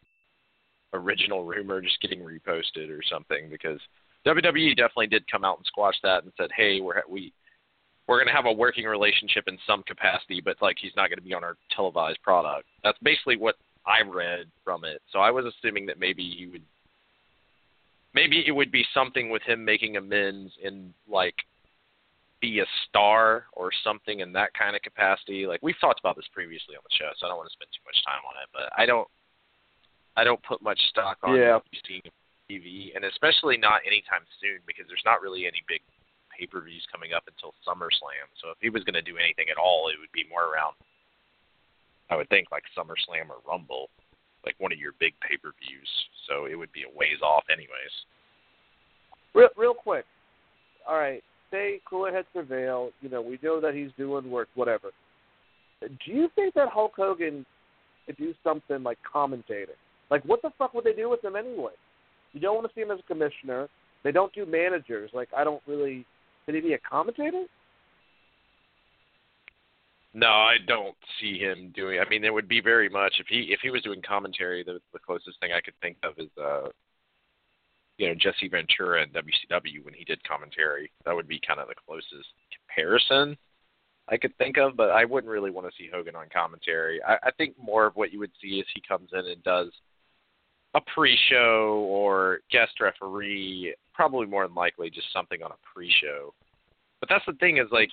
original 0.93 1.45
rumor 1.45 1.81
just 1.81 2.01
getting 2.01 2.21
reposted 2.21 2.91
or 2.91 3.01
something. 3.03 3.49
Because 3.51 3.81
WWE 4.27 4.77
definitely 4.77 5.09
did 5.09 5.31
come 5.31 5.45
out 5.45 5.59
and 5.59 5.67
squash 5.67 5.97
that 6.03 6.25
and 6.25 6.33
said, 6.37 6.51
"Hey, 6.57 6.81
we're 6.81 7.03
we 7.09 7.33
we're 8.07 8.19
going 8.19 8.29
to 8.29 8.35
have 8.35 8.47
a 8.47 8.53
working 8.53 8.85
relationship 8.85 9.45
in 9.47 9.59
some 9.67 9.83
capacity, 9.85 10.41
but 10.41 10.57
like 10.61 10.77
he's 10.81 10.97
not 10.97 11.09
going 11.09 11.19
to 11.19 11.25
be 11.25 11.35
on 11.35 11.45
our 11.45 11.57
televised 11.75 12.23
product." 12.23 12.67
That's 12.83 12.99
basically 13.03 13.37
what 13.37 13.57
I 13.87 14.03
read 14.07 14.47
from 14.65 14.85
it. 14.85 15.01
So 15.13 15.21
I 15.21 15.31
was 15.31 15.45
assuming 15.47 15.87
that 15.87 15.99
maybe 15.99 16.23
he 16.23 16.47
would, 16.47 16.63
maybe 18.15 18.45
it 18.47 18.53
would 18.53 18.73
be 18.73 18.85
something 18.93 19.31
with 19.31 19.43
him 19.43 19.65
making 19.65 19.97
amends 19.97 20.53
in 20.63 20.93
like 21.09 21.37
be 22.41 22.61
a 22.61 22.67
star 22.89 23.45
or 23.53 23.71
something 23.85 24.21
in 24.21 24.33
that 24.33 24.53
kind 24.55 24.75
of 24.75 24.83
capacity. 24.83 25.47
Like 25.47 25.61
we've 25.63 25.79
talked 25.81 26.01
about 26.01 26.17
this 26.17 26.29
previously 26.33 26.75
on 26.75 26.83
the 26.83 26.97
show, 26.97 27.11
so 27.17 27.27
I 27.27 27.29
don't 27.29 27.39
want 27.39 27.49
to 27.51 27.53
spend 27.53 27.71
too 27.73 27.85
much 27.85 28.03
time 28.05 28.25
on 28.29 28.43
it. 28.43 28.49
But 28.53 28.73
I 28.77 28.87
don't, 28.87 29.07
I 30.17 30.25
don't 30.25 30.43
put 30.43 30.61
much 30.63 30.81
stock 30.91 31.19
on 31.23 31.37
Yeah. 31.37 31.61
seeing 31.87 32.03
TV, 32.49 32.93
and 32.95 33.05
especially 33.05 33.57
not 33.57 33.81
anytime 33.87 34.27
soon 34.41 34.61
because 34.67 34.87
there's 34.89 35.05
not 35.05 35.21
really 35.21 35.47
any 35.47 35.63
big 35.69 35.83
pay-per-views 36.37 36.87
coming 36.91 37.13
up 37.13 37.27
until 37.29 37.55
SummerSlam. 37.67 38.27
So 38.37 38.51
if 38.51 38.59
he 38.61 38.71
was 38.71 38.83
going 38.85 38.95
to 38.95 39.03
do 39.03 39.19
anything 39.19 39.49
at 39.51 39.57
all, 39.57 39.89
it 39.89 39.99
would 39.99 40.13
be 40.13 40.25
more 40.25 40.47
around, 40.47 40.75
I 42.11 42.17
would 42.17 42.29
think, 42.29 42.51
like 42.51 42.65
SummerSlam 42.77 43.31
or 43.31 43.39
Rumble, 43.47 43.89
like 44.45 44.59
one 44.59 44.73
of 44.73 44.79
your 44.79 44.93
big 44.99 45.15
pay-per-views. 45.21 46.09
So 46.27 46.47
it 46.47 46.57
would 46.57 46.73
be 46.73 46.83
a 46.85 46.89
ways 46.97 47.21
off, 47.23 47.45
anyways. 47.51 48.05
Real, 49.35 49.51
real 49.57 49.75
quick. 49.75 50.07
All 50.89 50.99
right. 50.99 51.23
Say 51.51 51.81
Cooler 51.85 52.13
Head 52.13 52.27
Prevail. 52.33 52.91
You 53.01 53.11
know, 53.11 53.21
we 53.21 53.39
know 53.43 53.61
that 53.61 53.75
he's 53.75 53.91
doing 53.97 54.31
work, 54.31 54.49
whatever. 54.55 54.91
Do 55.81 56.13
you 56.13 56.29
think 56.35 56.55
that 56.55 56.69
Hulk 56.69 56.95
Hogan 56.97 57.45
could 58.07 58.17
do 58.17 58.35
something 58.43 58.83
like 58.83 58.99
commentating? 59.03 59.79
Like, 60.11 60.25
what 60.25 60.43
the 60.43 60.51
fuck 60.59 60.75
would 60.75 60.85
they 60.85 60.93
do 60.93 61.09
with 61.09 61.25
him 61.25 61.37
anyway? 61.37 61.73
You 62.33 62.41
don't 62.41 62.57
want 62.57 62.67
to 62.69 62.75
see 62.75 62.83
him 62.83 62.91
as 62.91 63.01
a 63.01 63.03
commissioner. 63.03 63.69
They 64.03 64.13
don't 64.13 64.33
do 64.33 64.47
managers. 64.47 65.11
Like, 65.13 65.29
I 65.37 65.45
don't 65.45 65.63
really. 65.67 66.07
Could 66.47 66.55
he 66.55 66.61
be 66.61 66.73
a 66.73 66.79
commentator? 66.79 67.45
No, 70.13 70.27
I 70.27 70.57
don't 70.67 70.97
see 71.21 71.39
him 71.39 71.73
doing. 71.75 72.01
I 72.01 72.09
mean, 72.09 72.25
it 72.25 72.35
would 72.35 72.49
be 72.49 72.61
very 72.61 72.89
much 72.89 73.15
if 73.21 73.27
he 73.29 73.49
if 73.51 73.61
he 73.63 73.71
was 73.71 73.83
doing 73.83 74.03
commentary. 74.03 74.65
The 74.65 74.81
the 74.93 74.99
closest 74.99 75.39
thing 75.41 75.51
I 75.53 75.61
could 75.61 75.75
think 75.81 75.99
of 76.03 76.15
is 76.19 76.31
uh, 76.41 76.69
you 78.01 78.09
know, 78.09 78.15
Jesse 78.15 78.49
Ventura 78.49 79.03
in 79.03 79.11
WCW 79.11 79.85
when 79.85 79.95
he 79.95 80.05
did 80.05 80.25
commentary. 80.25 80.91
That 81.05 81.15
would 81.15 81.29
be 81.29 81.41
kind 81.47 81.61
of 81.61 81.69
the 81.69 81.75
closest 81.87 82.31
comparison 82.51 83.37
I 84.09 84.17
could 84.17 84.37
think 84.39 84.57
of. 84.57 84.77
But 84.77 84.91
I 84.91 85.05
wouldn't 85.05 85.31
really 85.31 85.51
want 85.51 85.69
to 85.69 85.73
see 85.77 85.91
Hogan 85.93 86.17
on 86.17 86.27
commentary. 86.33 87.01
I, 87.05 87.19
I 87.23 87.31
think 87.33 87.55
more 87.63 87.87
of 87.87 87.95
what 87.97 88.13
you 88.13 88.19
would 88.19 88.33
see 88.41 88.59
is 88.59 88.67
he 88.75 88.83
comes 88.89 89.11
in 89.13 89.27
and 89.27 89.43
does 89.45 89.69
a 90.75 90.81
pre-show 90.95 91.87
or 91.89 92.41
guest 92.51 92.73
referee. 92.81 93.75
Probably 93.95 94.27
more 94.27 94.47
than 94.47 94.55
likely 94.55 94.91
just 94.91 95.13
something 95.13 95.43
on 95.43 95.51
a 95.51 95.59
pre-show. 95.75 96.33
But 97.01 97.09
that's 97.09 97.25
the 97.27 97.33
thing 97.35 97.59
is 97.59 97.67
like 97.73 97.91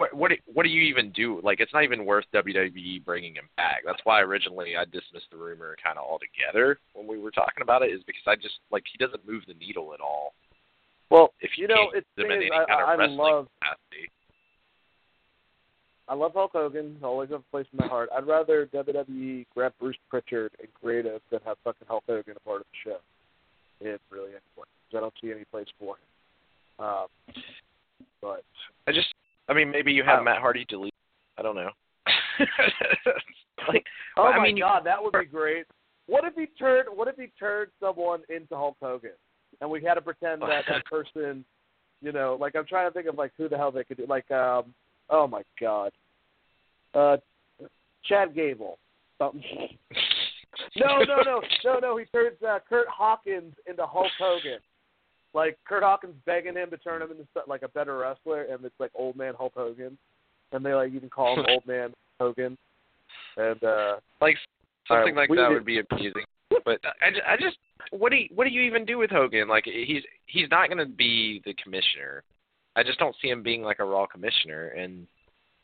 what 0.00 0.14
what 0.14 0.32
what 0.46 0.62
do 0.62 0.70
you 0.70 0.82
even 0.82 1.12
do? 1.12 1.40
Like 1.44 1.60
it's 1.60 1.72
not 1.74 1.84
even 1.84 2.06
worth 2.06 2.24
WWE 2.34 3.04
bringing 3.04 3.34
him 3.34 3.48
back. 3.56 3.82
That's 3.84 4.00
why 4.04 4.20
originally 4.22 4.76
I 4.76 4.84
dismissed 4.86 5.30
the 5.30 5.36
rumor 5.36 5.76
kind 5.84 5.98
of 5.98 6.04
altogether 6.04 6.78
when 6.94 7.06
we 7.06 7.18
were 7.18 7.30
talking 7.30 7.62
about 7.62 7.82
it. 7.82 7.92
Is 7.92 8.02
because 8.06 8.22
I 8.26 8.36
just 8.36 8.54
like 8.70 8.84
he 8.90 9.04
doesn't 9.04 9.28
move 9.28 9.42
the 9.46 9.54
needle 9.54 9.92
at 9.92 10.00
all. 10.00 10.32
Well, 11.10 11.34
If 11.40 11.58
you 11.58 11.68
know, 11.68 11.90
it's 11.92 12.06
use 12.16 12.24
him 12.24 12.28
thing 12.28 12.36
in 12.36 12.42
is, 12.46 12.50
any 12.54 12.72
I, 12.72 12.94
I 12.94 13.06
love 13.06 13.48
capacity. 13.60 14.10
I 16.10 16.14
love 16.14 16.32
Hulk 16.34 16.50
Hogan. 16.52 16.96
He'll 16.98 17.08
always 17.10 17.30
have 17.30 17.40
a 17.40 17.50
place 17.52 17.66
in 17.72 17.78
my 17.78 17.86
heart. 17.86 18.08
I'd 18.14 18.26
rather 18.26 18.66
WWE 18.74 19.46
grab 19.54 19.72
Bruce 19.78 19.96
Pritchard 20.08 20.50
and 20.58 20.68
creative 20.74 21.20
than 21.30 21.38
have 21.46 21.56
fucking 21.62 21.86
Hulk 21.88 22.02
Hogan 22.08 22.34
a 22.36 22.40
part 22.40 22.62
of 22.62 22.66
the 22.72 22.90
show. 22.90 22.96
It 23.80 24.00
really 24.10 24.30
anyway. 24.30 24.40
'cause 24.90 24.98
I 24.98 25.00
don't 25.00 25.14
see 25.22 25.30
any 25.30 25.44
place 25.44 25.68
for 25.78 25.96
him. 25.96 26.84
Um, 26.84 27.06
but 28.20 28.42
I 28.88 28.92
just, 28.92 29.14
I 29.48 29.54
mean, 29.54 29.70
maybe 29.70 29.92
you 29.92 30.02
have 30.02 30.24
Matt 30.24 30.38
Hardy 30.40 30.64
delete. 30.68 30.94
I 31.38 31.42
don't 31.42 31.54
know. 31.54 31.70
like, 33.68 33.86
oh 34.16 34.24
I 34.24 34.36
my 34.38 34.42
mean, 34.44 34.58
god, 34.58 34.84
that 34.84 35.02
would 35.02 35.12
be 35.12 35.26
great. 35.26 35.66
What 36.06 36.24
if 36.24 36.34
he 36.34 36.46
turned? 36.58 36.88
What 36.92 37.06
if 37.06 37.16
he 37.16 37.28
turned 37.38 37.70
someone 37.78 38.22
into 38.28 38.56
Hulk 38.56 38.76
Hogan, 38.82 39.12
and 39.60 39.70
we 39.70 39.80
had 39.82 39.94
to 39.94 40.00
pretend 40.00 40.42
that 40.42 40.64
that 40.68 40.84
person, 40.90 41.44
you 42.02 42.10
know, 42.12 42.36
like 42.40 42.56
I'm 42.56 42.66
trying 42.66 42.88
to 42.88 42.92
think 42.92 43.06
of 43.06 43.16
like 43.16 43.32
who 43.36 43.48
the 43.48 43.56
hell 43.56 43.70
they 43.70 43.84
could 43.84 43.98
do. 43.98 44.06
Like, 44.08 44.28
um, 44.30 44.74
oh 45.08 45.26
my 45.26 45.42
god, 45.60 45.92
uh, 46.94 47.16
Chad 48.04 48.34
Gable. 48.34 48.78
Something. 49.18 49.42
No, 50.76 50.98
no, 50.98 51.22
no, 51.24 51.40
no, 51.64 51.78
no. 51.78 51.96
He 51.96 52.04
turns 52.06 52.36
uh, 52.46 52.58
Kurt 52.68 52.86
Hawkins 52.88 53.54
into 53.66 53.86
Hulk 53.86 54.10
Hogan. 54.18 54.58
Like 55.32 55.58
Kurt 55.66 55.82
Hawkins 55.82 56.14
begging 56.26 56.54
him 56.56 56.70
to 56.70 56.76
turn 56.76 57.00
him 57.00 57.10
into 57.12 57.24
like 57.46 57.62
a 57.62 57.68
better 57.68 57.96
wrestler, 57.96 58.42
and 58.42 58.64
it's 58.64 58.74
like 58.78 58.90
old 58.94 59.16
man 59.16 59.34
Hulk 59.38 59.52
Hogan, 59.56 59.96
and 60.52 60.64
they 60.66 60.74
like 60.74 60.92
even 60.92 61.08
call 61.08 61.38
him 61.38 61.46
old 61.48 61.66
man 61.66 61.94
Hogan. 62.20 62.58
And 63.36 63.62
uh 63.62 63.96
like 64.20 64.36
something 64.88 65.14
right, 65.14 65.28
like 65.28 65.36
that 65.38 65.48
did- 65.48 65.54
would 65.54 65.64
be 65.64 65.80
amusing. 65.90 66.24
But 66.64 66.80
I, 67.00 67.34
I 67.34 67.36
just 67.36 67.56
what 67.90 68.10
do 68.10 68.16
you, 68.16 68.28
what 68.34 68.44
do 68.44 68.50
you 68.50 68.62
even 68.62 68.84
do 68.84 68.98
with 68.98 69.10
Hogan? 69.10 69.48
Like 69.48 69.64
he's 69.64 70.02
he's 70.26 70.50
not 70.50 70.68
going 70.68 70.78
to 70.78 70.92
be 70.92 71.40
the 71.44 71.54
commissioner. 71.62 72.22
I 72.76 72.82
just 72.82 72.98
don't 72.98 73.16
see 73.22 73.28
him 73.28 73.42
being 73.42 73.62
like 73.62 73.78
a 73.78 73.84
raw 73.84 74.06
commissioner. 74.06 74.68
And 74.68 75.06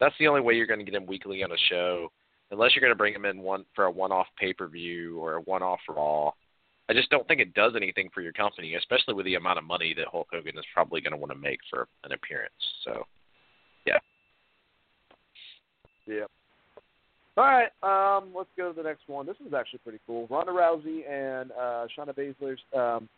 That's 0.00 0.14
the 0.18 0.28
only 0.28 0.40
way 0.40 0.54
you're 0.54 0.66
going 0.66 0.80
to 0.80 0.84
get 0.84 0.94
him 0.94 1.06
weekly 1.06 1.42
on 1.42 1.52
a 1.52 1.56
show, 1.70 2.10
unless 2.50 2.74
you're 2.74 2.80
going 2.82 2.92
to 2.92 2.98
bring 2.98 3.14
him 3.14 3.24
in 3.24 3.38
one 3.38 3.64
for 3.74 3.86
a 3.86 3.90
one-off 3.90 4.26
pay-per-view 4.38 5.18
or 5.18 5.34
a 5.34 5.40
one-off 5.42 5.80
Raw. 5.88 6.32
I 6.88 6.92
just 6.92 7.10
don't 7.10 7.26
think 7.26 7.40
it 7.40 7.54
does 7.54 7.72
anything 7.74 8.10
for 8.14 8.20
your 8.20 8.32
company, 8.32 8.74
especially 8.74 9.14
with 9.14 9.26
the 9.26 9.34
amount 9.34 9.58
of 9.58 9.64
money 9.64 9.94
that 9.96 10.06
Hulk 10.06 10.28
Hogan 10.32 10.56
is 10.56 10.64
probably 10.72 11.00
going 11.00 11.12
to 11.12 11.16
want 11.16 11.32
to 11.32 11.38
make 11.38 11.58
for 11.68 11.88
an 12.04 12.12
appearance. 12.12 12.52
So, 12.84 13.04
yeah. 13.86 13.98
Yeah. 16.06 16.26
All 17.38 17.44
right, 17.44 17.70
um, 17.82 18.32
let's 18.34 18.48
go 18.56 18.72
to 18.72 18.76
the 18.76 18.82
next 18.82 19.02
one. 19.08 19.26
This 19.26 19.36
is 19.46 19.52
actually 19.52 19.80
pretty 19.80 19.98
cool. 20.06 20.26
Ronda 20.30 20.52
Rousey 20.52 21.06
and 21.06 21.50
uh, 21.52 21.86
Shayna 21.94 22.14
Baszler's 22.16 22.60
um, 22.74 23.08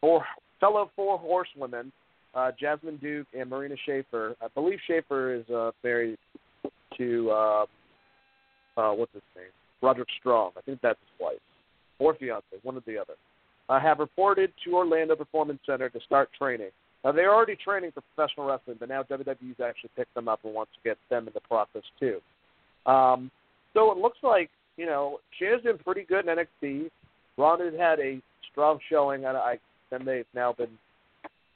four 0.00 0.24
fellow 0.60 0.90
four 0.94 1.18
horsewomen, 1.18 1.90
uh, 2.36 2.52
Jessamyn 2.62 3.00
Duke 3.00 3.26
and 3.36 3.48
Marina 3.48 3.74
Shafir. 3.88 4.34
I 4.42 4.48
believe 4.54 4.78
Shafir 4.88 5.40
is 5.40 5.50
uh, 5.50 5.70
married 5.82 6.18
to 6.98 7.30
uh, 7.30 7.66
uh, 8.76 8.92
what's 8.92 9.12
his 9.14 9.22
name, 9.34 9.46
Roderick 9.82 10.08
Strong. 10.20 10.52
I 10.56 10.60
think 10.60 10.80
that's 10.82 10.98
his 11.00 11.20
wife 11.20 11.38
or 11.98 12.14
fiance, 12.14 12.44
one 12.62 12.76
or 12.76 12.82
the 12.86 12.98
other. 12.98 13.14
Uh, 13.68 13.80
have 13.80 13.98
reported 13.98 14.52
to 14.64 14.76
Orlando 14.76 15.16
Performance 15.16 15.60
Center 15.66 15.88
to 15.88 16.00
start 16.00 16.28
training. 16.38 16.68
Now 17.02 17.12
they're 17.12 17.34
already 17.34 17.56
training 17.56 17.92
for 17.92 18.02
professional 18.14 18.46
wrestling, 18.46 18.76
but 18.78 18.90
now 18.90 19.02
WWE's 19.02 19.60
actually 19.64 19.90
picked 19.96 20.14
them 20.14 20.28
up 20.28 20.40
and 20.44 20.54
wants 20.54 20.72
to 20.74 20.88
get 20.88 20.98
them 21.08 21.26
in 21.26 21.32
the 21.32 21.40
process 21.40 21.82
too. 21.98 22.20
Um, 22.90 23.30
so 23.72 23.90
it 23.92 23.98
looks 23.98 24.18
like 24.22 24.50
you 24.76 24.86
know 24.86 25.20
Shayna's 25.40 25.62
been 25.62 25.78
pretty 25.78 26.02
good 26.02 26.28
in 26.28 26.36
NXT. 26.36 26.90
Ronda 27.38 27.70
had 27.78 27.98
a 27.98 28.20
strong 28.52 28.78
showing, 28.90 29.24
and 29.24 29.36
I 29.36 29.58
then 29.90 30.04
they've 30.04 30.26
now 30.34 30.52
been 30.52 30.78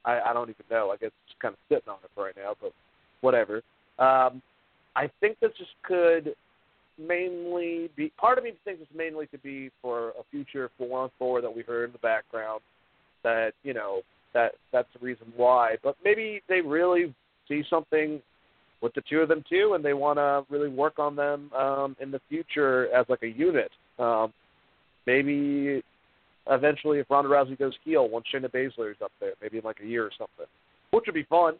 I, 0.05 0.20
I 0.20 0.32
don't 0.32 0.51
even 0.51 0.64
know. 0.70 0.90
I 0.90 0.97
guess 0.97 1.10
it's 1.27 1.36
kind 1.40 1.55
of 1.55 1.59
sitting 1.68 1.89
on 1.89 1.98
it 2.02 2.20
right 2.20 2.35
now, 2.36 2.55
but 2.60 2.72
whatever. 3.20 3.56
Um, 3.98 4.43
I 4.97 5.10
think 5.20 5.39
this 5.40 5.52
just 5.59 5.70
could 5.82 6.35
mainly 6.98 7.90
be 7.97 8.12
part 8.18 8.39
of 8.39 8.44
me 8.44 8.52
thinks 8.64 8.81
this 8.81 8.89
mainly 8.94 9.27
could 9.27 9.43
be 9.43 9.70
for 9.81 10.10
a 10.10 10.22
future 10.31 10.70
four 10.77 11.01
on 11.01 11.10
four 11.18 11.40
that 11.40 11.55
we 11.55 11.62
heard 11.62 11.86
in 11.86 11.93
the 11.93 11.98
background. 11.98 12.60
That 13.22 13.52
you 13.62 13.74
know 13.74 14.01
that 14.35 14.52
that's 14.72 14.89
the 14.98 15.05
reason 15.05 15.32
why. 15.36 15.77
But 15.82 15.97
maybe 16.05 16.43
they 16.48 16.60
really 16.60 17.14
see 17.48 17.62
something 17.68 18.20
with 18.81 18.94
the 18.94 19.02
two 19.09 19.18
of 19.18 19.28
them 19.28 19.44
too, 19.48 19.74
and 19.74 19.85
they 19.85 19.93
want 19.93 20.18
to 20.18 20.44
really 20.48 20.70
work 20.70 20.98
on 20.98 21.16
them 21.16 21.51
um, 21.52 21.97
in 22.01 22.10
the 22.10 22.20
future 22.28 22.93
as 22.94 23.06
like 23.09 23.22
a 23.22 23.28
unit. 23.28 23.70
Um, 23.98 24.32
maybe 25.06 25.82
eventually, 26.48 26.98
if 26.98 27.10
Ronda 27.10 27.30
Rousey 27.30 27.58
goes 27.58 27.74
heel, 27.84 28.08
once 28.08 28.26
Shayna 28.32 28.50
Baszler 28.50 28.90
is 28.90 28.96
up 29.02 29.12
there, 29.20 29.32
maybe 29.42 29.58
in 29.58 29.64
like 29.64 29.80
a 29.82 29.86
year 29.86 30.04
or 30.04 30.12
something, 30.16 30.46
which 30.90 31.04
would 31.06 31.14
be 31.14 31.24
fun. 31.24 31.54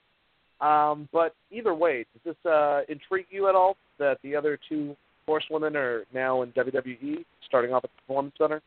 Um, 0.61 1.09
but 1.13 1.35
either 1.51 1.75
way, 1.75 2.05
does 2.13 2.35
this 2.35 2.51
uh, 2.51 2.83
intrigue 2.89 3.27
you 3.31 3.49
at 3.49 3.55
all 3.55 3.77
that 3.99 4.19
the 4.23 4.37
other 4.37 4.59
two 4.69 4.95
horsewomen 5.27 5.77
are 5.77 6.05
now 6.13 6.43
in 6.43 6.53
WWE, 6.53 7.25
starting 7.47 7.73
off 7.73 7.85
at 7.85 7.91
the 7.91 8.03
Performance 8.03 8.35
Center? 8.37 8.61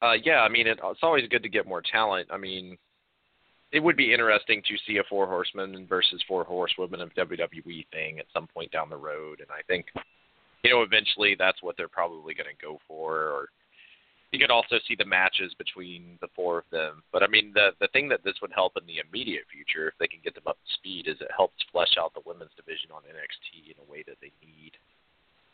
Uh, 0.00 0.14
yeah, 0.24 0.40
I 0.40 0.48
mean, 0.48 0.66
it, 0.66 0.78
it's 0.82 1.00
always 1.02 1.28
good 1.28 1.42
to 1.42 1.48
get 1.48 1.66
more 1.66 1.82
talent. 1.82 2.28
I 2.30 2.36
mean, 2.36 2.78
it 3.72 3.80
would 3.80 3.96
be 3.96 4.12
interesting 4.12 4.62
to 4.68 4.76
see 4.86 4.98
a 4.98 5.04
four 5.08 5.26
horsemen 5.26 5.86
versus 5.88 6.22
four 6.26 6.44
horsewomen 6.44 7.00
of 7.00 7.12
WWE 7.14 7.86
thing 7.92 8.18
at 8.18 8.26
some 8.32 8.46
point 8.46 8.70
down 8.70 8.88
the 8.88 8.96
road, 8.96 9.40
and 9.40 9.48
I 9.50 9.62
think, 9.66 9.86
you 10.64 10.70
know, 10.70 10.82
eventually 10.82 11.36
that's 11.38 11.62
what 11.62 11.76
they're 11.76 11.88
probably 11.88 12.34
going 12.34 12.50
to 12.50 12.64
go 12.66 12.78
for. 12.86 13.16
Or 13.16 13.48
you 14.32 14.38
could 14.38 14.50
also 14.50 14.76
see 14.86 14.94
the 14.96 15.04
matches 15.04 15.54
between 15.56 16.18
the 16.20 16.28
four 16.34 16.58
of 16.58 16.64
them. 16.70 17.02
But 17.12 17.22
I 17.22 17.28
mean, 17.28 17.52
the 17.54 17.70
the 17.80 17.88
thing 17.88 18.08
that 18.08 18.24
this 18.24 18.34
would 18.42 18.52
help 18.54 18.72
in 18.76 18.86
the 18.86 19.00
immediate 19.06 19.44
future, 19.50 19.88
if 19.88 19.94
they 19.98 20.08
can 20.08 20.20
get 20.22 20.34
them 20.34 20.46
up 20.46 20.58
to 20.66 20.74
speed, 20.74 21.08
is 21.08 21.16
it 21.20 21.30
helps 21.34 21.56
flesh 21.72 21.96
out 21.98 22.12
the 22.14 22.26
women's 22.26 22.54
division 22.56 22.90
on 22.92 23.02
NXT 23.02 23.72
in 23.72 23.78
a 23.80 23.90
way 23.90 24.04
that 24.06 24.16
they 24.20 24.32
need 24.44 24.72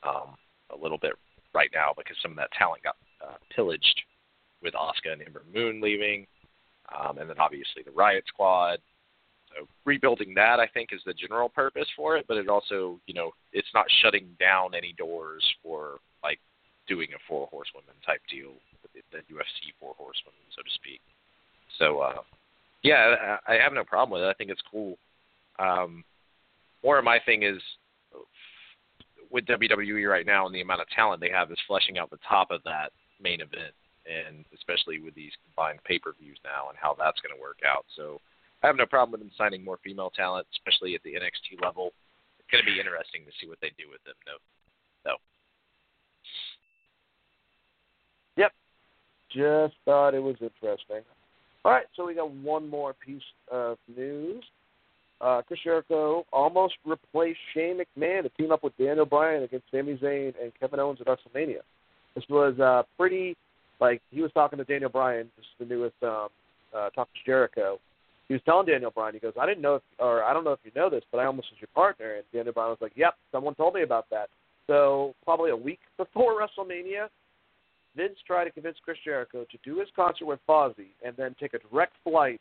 um, 0.02 0.36
a 0.70 0.76
little 0.76 0.98
bit 0.98 1.12
right 1.54 1.70
now 1.72 1.92
because 1.96 2.16
some 2.20 2.32
of 2.32 2.36
that 2.36 2.50
talent 2.58 2.82
got 2.82 2.96
uh, 3.22 3.36
pillaged 3.54 4.02
with 4.62 4.74
Asuka 4.74 5.12
and 5.12 5.22
Ember 5.22 5.44
Moon 5.54 5.80
leaving, 5.80 6.26
um, 6.92 7.18
and 7.18 7.28
then 7.28 7.38
obviously 7.38 7.82
the 7.84 7.90
Riott 7.90 8.26
Squad. 8.26 8.78
Rebuilding 9.84 10.34
that, 10.34 10.60
I 10.60 10.66
think, 10.66 10.90
is 10.92 11.00
the 11.06 11.14
general 11.14 11.48
purpose 11.48 11.86
for 11.96 12.16
it. 12.16 12.26
But 12.26 12.36
it 12.36 12.48
also, 12.48 12.98
you 13.06 13.14
know, 13.14 13.32
it's 13.52 13.68
not 13.74 13.86
shutting 14.02 14.28
down 14.40 14.74
any 14.74 14.94
doors 14.96 15.44
for 15.62 15.98
like 16.22 16.38
doing 16.88 17.08
a 17.14 17.20
four 17.28 17.48
horsewomen 17.50 17.94
type 18.06 18.20
deal 18.30 18.52
the 19.14 19.18
UFC 19.32 19.74
four 19.80 19.94
horsewomen, 19.96 20.46
so 20.54 20.62
to 20.62 20.70
speak. 20.74 21.00
So, 21.78 22.00
uh, 22.00 22.22
yeah, 22.82 23.38
I, 23.46 23.54
I 23.54 23.62
have 23.62 23.72
no 23.72 23.84
problem 23.84 24.18
with 24.18 24.26
it. 24.26 24.30
I 24.30 24.34
think 24.34 24.50
it's 24.50 24.62
cool. 24.70 24.98
Um, 25.58 26.04
more 26.82 26.98
of 26.98 27.04
my 27.04 27.18
thing 27.24 27.42
is 27.42 27.60
with 29.30 29.46
WWE 29.46 30.08
right 30.08 30.26
now 30.26 30.46
and 30.46 30.54
the 30.54 30.60
amount 30.60 30.80
of 30.80 30.88
talent 30.90 31.20
they 31.20 31.30
have 31.30 31.50
is 31.50 31.58
fleshing 31.66 31.98
out 31.98 32.10
the 32.10 32.18
top 32.28 32.50
of 32.50 32.62
that 32.64 32.92
main 33.20 33.40
event 33.40 33.74
and 34.04 34.44
especially 34.54 35.00
with 35.00 35.14
these 35.14 35.32
combined 35.46 35.80
pay 35.84 35.98
per 35.98 36.12
views 36.20 36.38
now 36.44 36.68
and 36.68 36.78
how 36.78 36.94
that's 36.98 37.20
going 37.20 37.34
to 37.34 37.40
work 37.40 37.58
out. 37.66 37.84
So 37.96 38.20
I 38.64 38.66
have 38.66 38.76
no 38.76 38.86
problem 38.86 39.12
with 39.12 39.20
them 39.20 39.30
signing 39.36 39.62
more 39.62 39.78
female 39.84 40.10
talent, 40.16 40.46
especially 40.54 40.94
at 40.94 41.02
the 41.02 41.10
NXT 41.10 41.62
level. 41.62 41.92
It's 42.38 42.48
going 42.50 42.64
to 42.64 42.72
be 42.72 42.80
interesting 42.80 43.20
to 43.26 43.32
see 43.38 43.46
what 43.46 43.58
they 43.60 43.68
do 43.76 43.90
with 43.92 44.02
them. 44.04 44.14
No, 44.26 44.32
no. 45.04 45.16
Yep, 48.36 48.52
just 49.30 49.74
thought 49.84 50.14
it 50.14 50.22
was 50.22 50.36
interesting. 50.40 51.02
All 51.62 51.72
right, 51.72 51.84
so 51.94 52.06
we 52.06 52.14
got 52.14 52.30
one 52.30 52.66
more 52.70 52.94
piece 52.94 53.22
of 53.52 53.76
news. 53.94 54.42
Uh, 55.20 55.42
Chris 55.46 55.60
Jericho 55.62 56.24
almost 56.32 56.74
replaced 56.86 57.38
Shane 57.52 57.78
McMahon 57.78 58.22
to 58.22 58.30
team 58.30 58.50
up 58.50 58.64
with 58.64 58.76
Daniel 58.78 59.04
Bryan 59.04 59.42
against 59.42 59.66
Sami 59.70 59.98
Zayn 59.98 60.32
and 60.42 60.52
Kevin 60.58 60.80
Owens 60.80 61.00
at 61.02 61.06
WrestleMania. 61.06 61.60
This 62.14 62.24
was 62.30 62.58
uh, 62.58 62.82
pretty 62.96 63.36
like 63.78 64.00
he 64.10 64.22
was 64.22 64.32
talking 64.32 64.58
to 64.58 64.64
Daniel 64.64 64.90
Bryan, 64.90 65.28
this 65.36 65.44
is 65.44 65.68
the 65.68 65.74
newest 65.74 65.96
um, 66.02 66.28
uh, 66.74 66.88
Talk 66.90 67.08
Is 67.14 67.20
Jericho. 67.26 67.78
He 68.28 68.34
was 68.34 68.42
telling 68.44 68.66
Daniel 68.66 68.90
Bryan, 68.90 69.14
he 69.14 69.20
goes, 69.20 69.34
I 69.38 69.46
didn't 69.46 69.62
know, 69.62 69.76
if, 69.76 69.82
or 69.98 70.22
I 70.22 70.32
don't 70.32 70.44
know 70.44 70.52
if 70.52 70.60
you 70.64 70.70
know 70.74 70.88
this, 70.88 71.04
but 71.12 71.18
I 71.18 71.26
almost 71.26 71.48
was 71.50 71.60
your 71.60 71.68
partner. 71.74 72.14
And 72.14 72.24
Daniel 72.32 72.54
Bryan 72.54 72.70
was 72.70 72.78
like, 72.80 72.92
Yep, 72.96 73.14
someone 73.32 73.54
told 73.54 73.74
me 73.74 73.82
about 73.82 74.06
that. 74.10 74.28
So 74.66 75.14
probably 75.24 75.50
a 75.50 75.56
week 75.56 75.80
before 75.96 76.40
WrestleMania, 76.40 77.08
Vince 77.96 78.16
tried 78.26 78.44
to 78.44 78.50
convince 78.50 78.76
Chris 78.84 78.98
Jericho 79.04 79.44
to 79.50 79.58
do 79.62 79.78
his 79.78 79.88
concert 79.94 80.26
with 80.26 80.40
Fozzy 80.48 80.88
and 81.04 81.14
then 81.16 81.36
take 81.38 81.54
a 81.54 81.58
direct 81.70 81.92
flight 82.02 82.40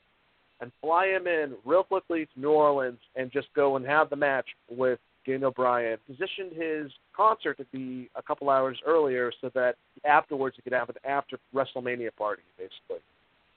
and 0.62 0.72
fly 0.82 1.08
him 1.08 1.28
in 1.28 1.54
real 1.66 1.84
quickly 1.84 2.28
to 2.34 2.40
New 2.40 2.52
Orleans 2.52 3.00
and 3.16 3.32
just 3.32 3.48
go 3.56 3.76
and 3.76 3.86
have 3.86 4.10
the 4.10 4.16
match 4.16 4.48
with 4.70 5.00
Daniel 5.26 5.52
Bryan 5.52 5.98
positioned 6.08 6.52
his 6.54 6.92
concert 7.16 7.58
to 7.58 7.66
be 7.72 8.10
a 8.16 8.22
couple 8.22 8.50
hours 8.50 8.78
earlier 8.86 9.32
so 9.42 9.50
that 9.54 9.76
afterwards 10.06 10.56
he 10.56 10.62
could 10.62 10.74
have 10.74 10.90
an 10.90 10.96
after 11.06 11.38
WrestleMania 11.54 12.16
party, 12.18 12.42
basically. 12.58 13.04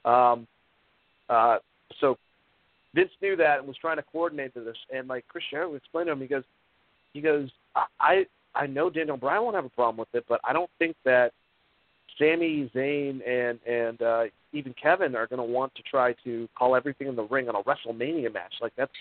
Um, 0.04 0.46
uh, 1.28 1.58
so 2.00 2.16
Vince 2.94 3.10
knew 3.20 3.36
that 3.36 3.58
and 3.58 3.68
was 3.68 3.76
trying 3.76 3.96
to 3.96 4.02
coordinate 4.02 4.54
this. 4.54 4.76
And 4.94 5.08
like 5.08 5.26
Chris 5.28 5.44
Jericho 5.50 5.74
explained 5.74 6.06
to 6.06 6.12
him, 6.12 6.20
he 6.20 6.26
goes, 6.26 6.44
he 7.12 7.20
goes, 7.20 7.50
I 8.00 8.26
I 8.54 8.66
know 8.66 8.88
Daniel 8.90 9.16
Bryan 9.16 9.42
won't 9.42 9.54
have 9.54 9.64
a 9.64 9.70
problem 9.70 9.98
with 9.98 10.08
it, 10.14 10.24
but 10.28 10.40
I 10.42 10.52
don't 10.52 10.70
think 10.78 10.96
that 11.04 11.32
Sami 12.18 12.70
Zayn 12.74 13.26
and 13.28 13.58
and 13.66 14.02
uh, 14.02 14.24
even 14.52 14.74
Kevin 14.80 15.14
are 15.14 15.26
going 15.26 15.38
to 15.38 15.52
want 15.52 15.74
to 15.74 15.82
try 15.82 16.14
to 16.24 16.48
call 16.56 16.74
everything 16.74 17.08
in 17.08 17.16
the 17.16 17.24
ring 17.24 17.48
on 17.48 17.56
a 17.56 17.62
WrestleMania 17.62 18.32
match. 18.32 18.54
Like 18.60 18.72
that's 18.76 18.92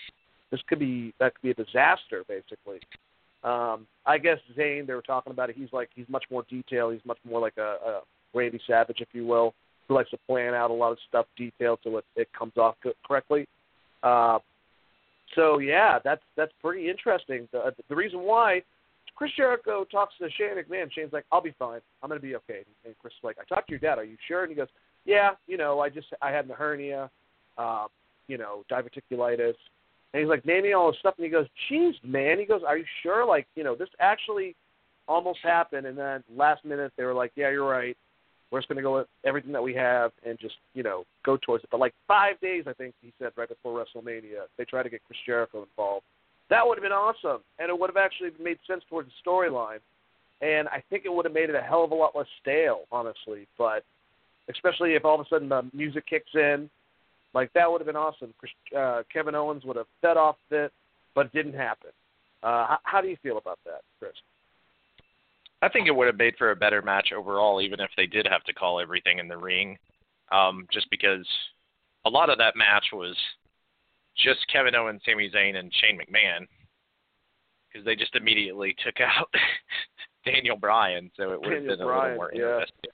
this 0.50 0.60
could 0.68 0.78
be 0.78 1.14
that 1.18 1.34
could 1.34 1.42
be 1.42 1.50
a 1.50 1.64
disaster 1.64 2.24
basically. 2.28 2.80
Um, 3.42 3.86
I 4.04 4.18
guess 4.18 4.38
Zayn, 4.56 4.86
they 4.86 4.94
were 4.94 5.02
talking 5.02 5.32
about 5.32 5.50
it. 5.50 5.56
He's 5.56 5.72
like 5.72 5.88
he's 5.94 6.08
much 6.08 6.24
more 6.30 6.44
detailed. 6.50 6.92
He's 6.92 7.04
much 7.06 7.18
more 7.24 7.40
like 7.40 7.56
a, 7.56 7.76
a 7.86 8.00
Randy 8.34 8.60
Savage, 8.66 9.00
if 9.00 9.08
you 9.12 9.26
will, 9.26 9.54
who 9.88 9.94
likes 9.94 10.10
to 10.10 10.18
plan 10.26 10.54
out 10.54 10.70
a 10.70 10.74
lot 10.74 10.92
of 10.92 10.98
stuff 11.08 11.26
detailed 11.36 11.78
so 11.84 11.98
it, 11.98 12.04
it 12.16 12.28
comes 12.36 12.56
off 12.56 12.74
correctly. 13.06 13.46
Uh, 14.02 14.38
so 15.34 15.58
yeah, 15.58 15.98
that's 16.02 16.22
that's 16.36 16.52
pretty 16.62 16.88
interesting. 16.88 17.48
The, 17.52 17.74
the 17.88 17.96
reason 17.96 18.20
why 18.20 18.62
Chris 19.16 19.30
Jericho 19.36 19.84
talks 19.84 20.14
to 20.20 20.28
Shane 20.30 20.56
McMahon, 20.56 20.92
Shane's 20.92 21.12
like, 21.12 21.24
"I'll 21.32 21.40
be 21.40 21.54
fine. 21.58 21.80
I'm 22.02 22.08
gonna 22.08 22.20
be 22.20 22.36
okay." 22.36 22.62
And 22.84 22.94
Chris 23.00 23.12
is 23.12 23.24
like, 23.24 23.36
"I 23.40 23.44
talked 23.44 23.68
to 23.68 23.72
your 23.72 23.80
dad. 23.80 23.98
Are 23.98 24.04
you 24.04 24.16
sure?" 24.28 24.42
And 24.42 24.50
he 24.50 24.56
goes, 24.56 24.68
"Yeah, 25.04 25.30
you 25.46 25.56
know, 25.56 25.80
I 25.80 25.88
just 25.88 26.08
I 26.22 26.30
had 26.30 26.48
a 26.48 26.54
hernia, 26.54 27.10
uh, 27.58 27.86
you 28.28 28.38
know, 28.38 28.64
diverticulitis." 28.70 29.54
And 30.12 30.20
he's 30.20 30.28
like 30.28 30.46
naming 30.46 30.74
all 30.74 30.90
this 30.90 31.00
stuff, 31.00 31.14
and 31.18 31.24
he 31.24 31.30
goes, 31.30 31.46
"Jeez, 31.70 31.92
man!" 32.04 32.38
He 32.38 32.44
goes, 32.44 32.62
"Are 32.66 32.78
you 32.78 32.84
sure? 33.02 33.26
Like, 33.26 33.46
you 33.56 33.64
know, 33.64 33.74
this 33.74 33.88
actually 33.98 34.54
almost 35.08 35.40
happened." 35.42 35.86
And 35.86 35.98
then 35.98 36.22
last 36.34 36.64
minute, 36.64 36.92
they 36.96 37.04
were 37.04 37.14
like, 37.14 37.32
"Yeah, 37.34 37.50
you're 37.50 37.68
right. 37.68 37.96
We're 38.50 38.60
just 38.60 38.68
going 38.68 38.76
to 38.76 38.82
go 38.82 38.96
with 38.96 39.08
everything 39.24 39.52
that 39.52 39.62
we 39.62 39.74
have 39.74 40.12
and 40.24 40.38
just, 40.38 40.54
you 40.74 40.82
know, 40.82 41.04
go 41.24 41.36
towards 41.36 41.64
it." 41.64 41.70
But 41.70 41.80
like 41.80 41.94
five 42.06 42.40
days, 42.40 42.64
I 42.66 42.72
think 42.72 42.94
he 43.02 43.12
said 43.18 43.32
right 43.36 43.48
before 43.48 43.84
WrestleMania, 43.84 44.46
they 44.56 44.64
tried 44.64 44.84
to 44.84 44.90
get 44.90 45.02
Chris 45.06 45.18
Jericho 45.26 45.62
involved. 45.62 46.04
That 46.48 46.66
would 46.66 46.78
have 46.78 46.82
been 46.82 46.92
awesome, 46.92 47.42
and 47.58 47.68
it 47.70 47.78
would 47.78 47.90
have 47.90 47.96
actually 47.96 48.30
made 48.40 48.58
sense 48.66 48.84
towards 48.88 49.08
the 49.08 49.30
storyline. 49.30 49.80
And 50.42 50.68
I 50.68 50.82
think 50.90 51.04
it 51.06 51.12
would 51.12 51.24
have 51.24 51.34
made 51.34 51.48
it 51.48 51.56
a 51.56 51.62
hell 51.62 51.82
of 51.82 51.90
a 51.90 51.94
lot 51.94 52.14
less 52.14 52.26
stale, 52.40 52.82
honestly. 52.92 53.48
But 53.56 53.84
especially 54.48 54.94
if 54.94 55.04
all 55.04 55.18
of 55.18 55.26
a 55.26 55.28
sudden 55.28 55.48
the 55.48 55.62
music 55.72 56.06
kicks 56.06 56.34
in 56.34 56.68
Like 57.36 57.52
that 57.52 57.70
would 57.70 57.82
have 57.82 57.86
been 57.86 57.96
awesome. 57.96 58.32
Uh, 58.76 59.02
Kevin 59.12 59.34
Owens 59.34 59.62
would 59.64 59.76
have 59.76 59.86
fed 60.00 60.16
off 60.16 60.36
it, 60.50 60.72
but 61.14 61.26
it 61.26 61.32
didn't 61.32 61.52
happen. 61.52 61.90
Uh, 62.42 62.66
how, 62.66 62.78
how 62.84 63.00
do 63.02 63.08
you 63.08 63.16
feel 63.22 63.36
about 63.36 63.58
that, 63.66 63.82
Chris? 63.98 64.12
I 65.62 65.68
think 65.68 65.88
it 65.88 65.94
would 65.94 66.06
have 66.06 66.18
made 66.18 66.34
for 66.36 66.50
a 66.50 66.56
better 66.56 66.82
match 66.82 67.12
overall, 67.16 67.60
even 67.60 67.80
if 67.80 67.90
they 67.96 68.06
did 68.06 68.26
have 68.26 68.44
to 68.44 68.52
call 68.52 68.80
everything 68.80 69.18
in 69.18 69.28
the 69.28 69.36
ring. 69.36 69.78
Um, 70.32 70.66
just 70.72 70.90
because 70.90 71.26
a 72.04 72.10
lot 72.10 72.30
of 72.30 72.38
that 72.38 72.56
match 72.56 72.86
was 72.92 73.16
just 74.16 74.46
Kevin 74.52 74.74
Owens, 74.74 75.02
Sami 75.04 75.30
Zayn, 75.30 75.56
and 75.56 75.72
Shane 75.74 75.98
McMahon, 75.98 76.46
because 77.68 77.84
they 77.84 77.96
just 77.96 78.16
immediately 78.16 78.74
took 78.84 79.00
out 79.00 79.32
Daniel 80.24 80.56
Bryan, 80.56 81.10
so 81.16 81.32
it 81.32 81.40
would 81.40 81.52
have 81.52 81.66
been 81.66 81.80
a 81.80 81.84
Bryan, 81.84 82.02
little 82.02 82.16
more 82.16 82.30
yeah. 82.34 82.54
interesting. 82.54 82.90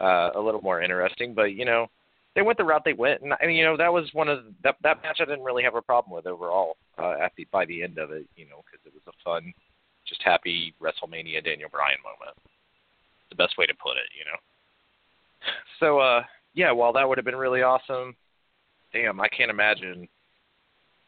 Uh, 0.00 0.30
a 0.34 0.40
little 0.40 0.62
more 0.62 0.80
interesting, 0.82 1.34
but 1.34 1.52
you 1.52 1.64
know, 1.64 1.86
they 2.34 2.42
went 2.42 2.56
the 2.56 2.64
route 2.64 2.82
they 2.84 2.92
went, 2.92 3.20
and 3.22 3.34
I 3.34 3.46
mean, 3.46 3.56
you 3.56 3.64
know, 3.64 3.76
that 3.76 3.92
was 3.92 4.08
one 4.12 4.28
of 4.28 4.44
that 4.62 4.76
that 4.82 5.02
match 5.02 5.18
I 5.20 5.24
didn't 5.24 5.44
really 5.44 5.62
have 5.62 5.74
a 5.74 5.82
problem 5.82 6.14
with 6.14 6.26
overall. 6.26 6.76
Uh, 6.98 7.16
at 7.22 7.32
the 7.36 7.46
by 7.50 7.64
the 7.66 7.82
end 7.82 7.98
of 7.98 8.10
it, 8.10 8.26
you 8.36 8.46
know, 8.46 8.62
because 8.64 8.84
it 8.86 8.92
was 8.92 9.02
a 9.08 9.12
fun, 9.24 9.52
just 10.10 10.22
happy 10.22 10.74
WrestleMania 10.82 11.42
Daniel 11.42 11.70
Bryan 11.70 11.98
moment. 12.04 12.36
The 13.30 13.36
best 13.36 13.56
way 13.56 13.64
to 13.64 13.74
put 13.74 13.96
it, 13.96 14.10
you 14.12 14.24
know. 14.26 14.38
So, 15.78 15.98
uh, 16.00 16.22
yeah, 16.52 16.72
while 16.72 16.92
that 16.92 17.08
would 17.08 17.16
have 17.16 17.24
been 17.24 17.36
really 17.36 17.62
awesome, 17.62 18.14
damn, 18.92 19.20
I 19.20 19.28
can't 19.28 19.50
imagine 19.50 20.08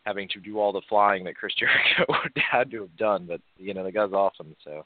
having 0.07 0.29
to 0.29 0.41
do 0.41 0.59
all 0.59 0.73
the 0.73 0.81
flying 0.89 1.25
that 1.25 1.37
Chris 1.37 1.53
Jericho 1.59 2.05
would 2.09 2.33
had 2.51 2.71
to 2.71 2.83
have 2.83 2.97
done. 2.97 3.27
But 3.27 3.41
you 3.59 3.75
know, 3.75 3.85
the 3.85 3.93
guy's 3.93 4.13
awesome, 4.13 4.55
so 4.65 4.85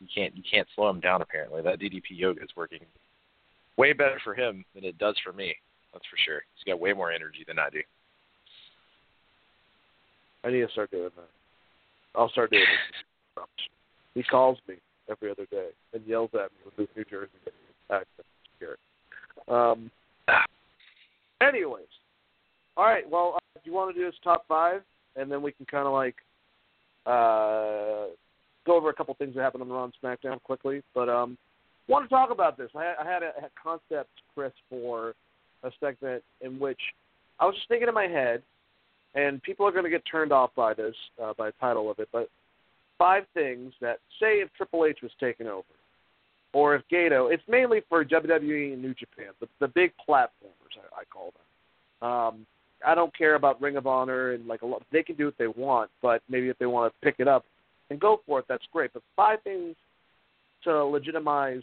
you 0.00 0.06
can't 0.14 0.36
you 0.36 0.42
can't 0.48 0.68
slow 0.76 0.90
him 0.90 1.00
down. 1.00 1.22
Apparently, 1.22 1.62
that 1.62 1.80
DDP 1.80 2.10
yoga 2.10 2.42
is 2.42 2.50
working 2.56 2.80
way 3.76 3.92
better 3.92 4.20
for 4.22 4.34
him 4.34 4.64
than 4.74 4.84
it 4.84 4.98
does 4.98 5.16
for 5.24 5.32
me. 5.32 5.56
That's 5.92 6.04
for 6.06 6.18
sure. 6.24 6.42
He's 6.54 6.70
got 6.70 6.80
way 6.80 6.92
more 6.92 7.10
energy 7.10 7.44
than 7.46 7.58
I 7.58 7.70
do. 7.70 7.80
I 10.44 10.50
need 10.50 10.60
to 10.60 10.70
start 10.70 10.90
doing 10.90 11.10
that. 11.16 11.37
I'll 12.18 12.30
start 12.30 12.50
doing 12.50 12.62
it. 12.62 13.42
He 14.14 14.22
calls 14.24 14.58
me 14.68 14.74
every 15.08 15.30
other 15.30 15.46
day 15.50 15.68
and 15.94 16.04
yells 16.04 16.30
at 16.34 16.50
me 16.50 16.58
with 16.64 16.76
his 16.76 16.88
New 16.96 17.04
Jersey 17.04 17.30
accent. 17.90 18.26
Um. 19.46 19.90
Anyways, 21.40 21.86
all 22.76 22.84
right. 22.84 23.08
Well, 23.08 23.34
uh, 23.36 23.38
do 23.54 23.70
you 23.70 23.74
want 23.74 23.94
to 23.94 23.98
do 23.98 24.04
this 24.04 24.16
top 24.22 24.44
five, 24.48 24.82
and 25.16 25.30
then 25.30 25.40
we 25.40 25.52
can 25.52 25.64
kind 25.66 25.86
of 25.86 25.92
like 25.92 26.16
uh, 27.06 28.12
go 28.66 28.76
over 28.76 28.90
a 28.90 28.94
couple 28.94 29.14
things 29.14 29.34
that 29.34 29.42
happened 29.42 29.62
on 29.62 29.70
Raw 29.70 29.84
and 29.84 29.92
SmackDown 30.02 30.42
quickly. 30.42 30.82
But 30.94 31.08
um, 31.08 31.38
want 31.86 32.04
to 32.04 32.08
talk 32.08 32.30
about 32.30 32.58
this. 32.58 32.70
I, 32.74 32.94
I 33.00 33.06
had 33.06 33.22
a, 33.22 33.28
a 33.28 33.48
concept, 33.62 34.10
Chris, 34.34 34.52
for 34.68 35.14
a 35.62 35.70
segment 35.80 36.22
in 36.40 36.58
which 36.58 36.80
I 37.40 37.46
was 37.46 37.54
just 37.54 37.68
thinking 37.68 37.88
in 37.88 37.94
my 37.94 38.08
head, 38.08 38.42
and 39.14 39.42
people 39.42 39.66
are 39.66 39.72
going 39.72 39.84
to 39.84 39.90
get 39.90 40.02
turned 40.10 40.32
off 40.32 40.50
by 40.54 40.74
this, 40.74 40.94
uh, 41.22 41.32
by 41.36 41.46
the 41.46 41.54
title 41.60 41.90
of 41.90 41.98
it, 41.98 42.08
but 42.12 42.28
five 42.98 43.24
things 43.34 43.72
that, 43.80 43.98
say, 44.20 44.40
if 44.40 44.48
Triple 44.56 44.84
H 44.84 44.98
was 45.02 45.12
taken 45.20 45.46
over, 45.46 45.64
or 46.52 46.74
if 46.74 46.82
Gedo, 46.90 47.32
it's 47.32 47.42
mainly 47.48 47.82
for 47.88 48.04
WWE 48.04 48.72
and 48.72 48.82
New 48.82 48.94
Japan, 48.94 49.32
the, 49.40 49.48
the 49.60 49.68
big 49.68 49.92
platformers, 50.08 50.74
I, 50.76 51.00
I 51.00 51.04
call 51.12 51.32
them. 51.32 52.08
Um, 52.08 52.46
I 52.86 52.94
don't 52.94 53.16
care 53.16 53.34
about 53.34 53.60
Ring 53.60 53.76
of 53.76 53.86
Honor 53.86 54.32
and 54.32 54.46
like 54.46 54.62
a 54.62 54.66
lot. 54.66 54.82
They 54.92 55.02
can 55.02 55.16
do 55.16 55.26
what 55.26 55.38
they 55.38 55.48
want, 55.48 55.90
but 56.00 56.22
maybe 56.28 56.48
if 56.48 56.58
they 56.58 56.66
want 56.66 56.92
to 56.92 57.04
pick 57.04 57.16
it 57.18 57.28
up 57.28 57.44
and 57.90 57.98
go 57.98 58.20
for 58.26 58.38
it, 58.38 58.44
that's 58.48 58.64
great. 58.72 58.92
But 58.92 59.02
five 59.16 59.42
things 59.42 59.74
to 60.64 60.84
legitimize 60.84 61.62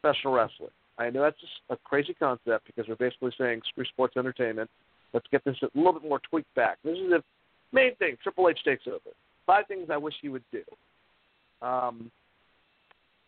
professional 0.00 0.34
wrestling. 0.34 0.70
I 0.98 1.10
know 1.10 1.22
that's 1.22 1.40
just 1.40 1.52
a 1.70 1.76
crazy 1.76 2.14
concept 2.14 2.66
because 2.66 2.88
we're 2.88 2.96
basically 2.96 3.32
saying 3.38 3.62
screw 3.68 3.84
sports 3.84 4.16
entertainment. 4.16 4.68
Let's 5.12 5.26
get 5.30 5.44
this 5.44 5.56
a 5.62 5.68
little 5.74 5.92
bit 5.92 6.02
more 6.02 6.20
tweaked 6.30 6.54
back. 6.54 6.78
This 6.84 6.96
is 6.98 7.10
the 7.10 7.22
main 7.72 7.94
thing. 7.96 8.16
Triple 8.22 8.48
H 8.48 8.58
takes 8.64 8.86
over. 8.86 8.98
Five 9.46 9.66
things 9.66 9.88
I 9.90 9.96
wish 9.96 10.14
he 10.22 10.28
would 10.28 10.44
do. 10.52 10.62
Um, 11.60 12.10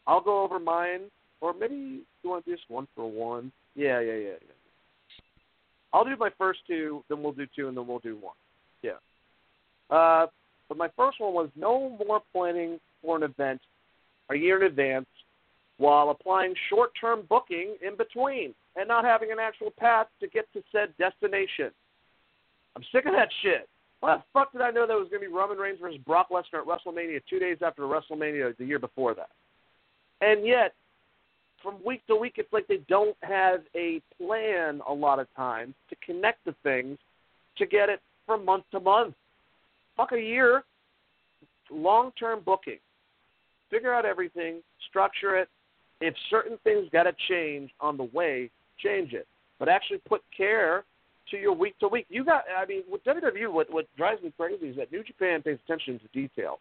I'll 0.06 0.20
go 0.20 0.42
over 0.42 0.58
mine, 0.58 1.02
or 1.40 1.52
maybe 1.52 1.74
you 1.74 2.30
want 2.30 2.44
to 2.44 2.50
do 2.50 2.56
just 2.56 2.70
one 2.70 2.86
for 2.94 3.10
one. 3.10 3.52
Yeah, 3.74 4.00
yeah, 4.00 4.14
yeah, 4.14 4.28
yeah. 4.28 4.54
I'll 5.92 6.04
do 6.04 6.16
my 6.16 6.30
first 6.36 6.60
two, 6.66 7.04
then 7.08 7.22
we'll 7.22 7.32
do 7.32 7.46
two, 7.54 7.68
and 7.68 7.76
then 7.76 7.86
we'll 7.86 8.00
do 8.00 8.16
one. 8.16 8.34
Yeah. 8.82 8.98
Uh, 9.90 10.26
but 10.68 10.76
my 10.76 10.88
first 10.96 11.20
one 11.20 11.34
was 11.34 11.48
no 11.56 11.96
more 12.06 12.22
planning 12.32 12.80
for 13.02 13.16
an 13.16 13.22
event 13.22 13.60
a 14.30 14.34
year 14.34 14.60
in 14.60 14.66
advance 14.66 15.06
while 15.76 16.10
applying 16.10 16.54
short 16.68 16.90
term 17.00 17.22
booking 17.28 17.76
in 17.86 17.96
between 17.96 18.54
and 18.76 18.88
not 18.88 19.04
having 19.04 19.30
an 19.32 19.38
actual 19.38 19.70
path 19.78 20.06
to 20.20 20.28
get 20.28 20.52
to 20.52 20.62
said 20.72 20.94
destination. 20.98 21.70
I'm 22.76 22.82
sick 22.92 23.06
of 23.06 23.12
that 23.12 23.28
shit. 23.42 23.68
Why 24.00 24.16
the 24.16 24.22
fuck 24.32 24.52
did 24.52 24.60
I 24.60 24.70
know 24.70 24.86
that 24.86 24.94
was 24.94 25.08
going 25.08 25.22
to 25.22 25.28
be 25.28 25.34
Roman 25.34 25.56
Reigns 25.56 25.78
versus 25.80 26.00
Brock 26.04 26.28
Lesnar 26.30 26.60
at 26.60 26.66
WrestleMania 26.66 27.22
two 27.28 27.38
days 27.38 27.58
after 27.64 27.82
WrestleMania 27.82 28.56
the 28.56 28.64
year 28.64 28.78
before 28.78 29.14
that? 29.14 29.30
And 30.20 30.46
yet, 30.46 30.74
from 31.62 31.76
week 31.84 32.06
to 32.08 32.16
week, 32.16 32.34
it's 32.36 32.52
like 32.52 32.66
they 32.66 32.80
don't 32.88 33.16
have 33.22 33.60
a 33.74 34.02
plan 34.18 34.82
a 34.86 34.92
lot 34.92 35.18
of 35.18 35.26
times 35.34 35.74
to 35.88 35.96
connect 36.04 36.44
the 36.44 36.54
things 36.62 36.98
to 37.56 37.66
get 37.66 37.88
it 37.88 38.00
from 38.26 38.44
month 38.44 38.64
to 38.72 38.80
month. 38.80 39.14
Fuck 39.96 40.12
a 40.12 40.20
year. 40.20 40.64
Long 41.70 42.12
term 42.18 42.40
booking. 42.44 42.78
Figure 43.70 43.94
out 43.94 44.04
everything, 44.04 44.60
structure 44.88 45.36
it. 45.36 45.48
If 46.00 46.14
certain 46.28 46.58
things 46.64 46.88
got 46.92 47.04
to 47.04 47.14
change 47.28 47.70
on 47.80 47.96
the 47.96 48.04
way, 48.04 48.50
change 48.78 49.12
it. 49.12 49.26
But 49.58 49.68
actually 49.68 49.98
put 49.98 50.22
care 50.36 50.84
to 51.30 51.36
your 51.36 51.52
week 51.52 51.78
to 51.78 51.88
week. 51.88 52.06
You 52.08 52.24
got, 52.24 52.44
I 52.56 52.66
mean, 52.66 52.82
with 52.90 53.04
WWE, 53.04 53.52
what, 53.52 53.72
what 53.72 53.86
drives 53.96 54.22
me 54.22 54.32
crazy 54.36 54.66
is 54.66 54.76
that 54.76 54.92
New 54.92 55.02
Japan 55.02 55.42
pays 55.42 55.58
attention 55.64 55.98
to 56.00 56.08
detail. 56.12 56.58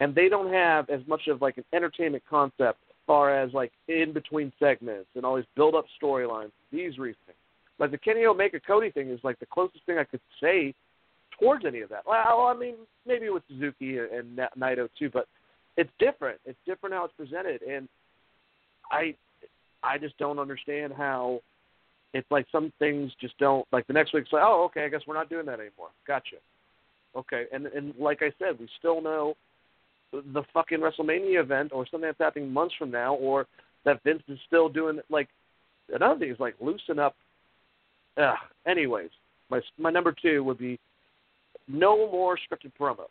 And 0.00 0.14
they 0.14 0.28
don't 0.28 0.52
have 0.52 0.90
as 0.90 1.00
much 1.06 1.26
of 1.28 1.40
like 1.40 1.56
an 1.56 1.64
entertainment 1.72 2.22
concept 2.28 2.78
as 2.88 2.96
far 3.06 3.38
as 3.38 3.52
like 3.52 3.72
in 3.88 4.12
between 4.12 4.52
segments 4.58 5.08
and 5.14 5.24
these 5.24 5.44
build 5.54 5.74
up 5.74 5.86
storylines, 6.02 6.50
these 6.70 6.98
things. 7.26 7.38
Like 7.78 7.90
the 7.90 7.98
Kenny 7.98 8.24
Omega 8.26 8.60
Cody 8.60 8.90
thing 8.90 9.10
is 9.10 9.20
like 9.22 9.38
the 9.38 9.46
closest 9.46 9.84
thing 9.86 9.98
I 9.98 10.04
could 10.04 10.20
say 10.40 10.74
towards 11.38 11.64
any 11.64 11.80
of 11.80 11.88
that. 11.90 12.04
Well, 12.06 12.46
I 12.46 12.54
mean, 12.54 12.74
maybe 13.06 13.28
with 13.28 13.42
Suzuki 13.48 13.98
and 13.98 14.38
Naito 14.58 14.88
too, 14.98 15.10
but 15.10 15.26
it's 15.76 15.90
different. 15.98 16.40
It's 16.46 16.58
different 16.66 16.94
how 16.94 17.04
it's 17.04 17.14
presented, 17.16 17.62
and 17.62 17.88
I, 18.90 19.14
I 19.82 19.98
just 19.98 20.16
don't 20.18 20.38
understand 20.38 20.92
how 20.96 21.40
it's 22.16 22.30
like 22.30 22.46
some 22.50 22.72
things 22.78 23.12
just 23.20 23.36
don't 23.38 23.66
like 23.72 23.86
the 23.86 23.92
next 23.92 24.12
week. 24.12 24.24
It's 24.24 24.32
like, 24.32 24.42
oh, 24.44 24.64
okay, 24.66 24.84
I 24.84 24.88
guess 24.88 25.02
we're 25.06 25.14
not 25.14 25.30
doing 25.30 25.46
that 25.46 25.60
anymore. 25.60 25.90
Gotcha. 26.06 26.36
Okay, 27.16 27.44
and 27.52 27.66
and 27.66 27.94
like 27.98 28.22
I 28.22 28.32
said, 28.38 28.58
we 28.58 28.68
still 28.78 29.00
know 29.00 29.36
the 30.12 30.42
fucking 30.54 30.78
WrestleMania 30.78 31.40
event 31.40 31.72
or 31.72 31.86
something 31.86 32.08
that's 32.08 32.18
happening 32.18 32.52
months 32.52 32.74
from 32.78 32.90
now, 32.90 33.14
or 33.14 33.46
that 33.84 34.02
Vince 34.04 34.22
is 34.28 34.38
still 34.46 34.68
doing 34.68 35.00
like 35.10 35.28
another 35.92 36.18
thing 36.18 36.30
is 36.30 36.40
like 36.40 36.54
loosen 36.60 36.98
up. 36.98 37.14
Ugh. 38.18 38.36
Anyways, 38.66 39.10
my 39.50 39.60
my 39.78 39.90
number 39.90 40.14
two 40.20 40.44
would 40.44 40.58
be 40.58 40.78
no 41.68 42.10
more 42.10 42.36
scripted 42.36 42.72
promos. 42.78 43.06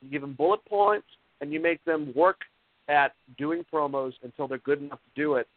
You 0.00 0.10
give 0.10 0.20
them 0.20 0.34
bullet 0.34 0.64
points 0.66 1.06
and 1.40 1.52
you 1.52 1.60
make 1.60 1.84
them 1.84 2.12
work 2.14 2.40
at 2.88 3.12
doing 3.38 3.64
promos 3.72 4.12
until 4.22 4.46
they're 4.46 4.58
good 4.58 4.80
enough 4.82 4.98
to 4.98 5.20
do 5.22 5.34
it. 5.34 5.48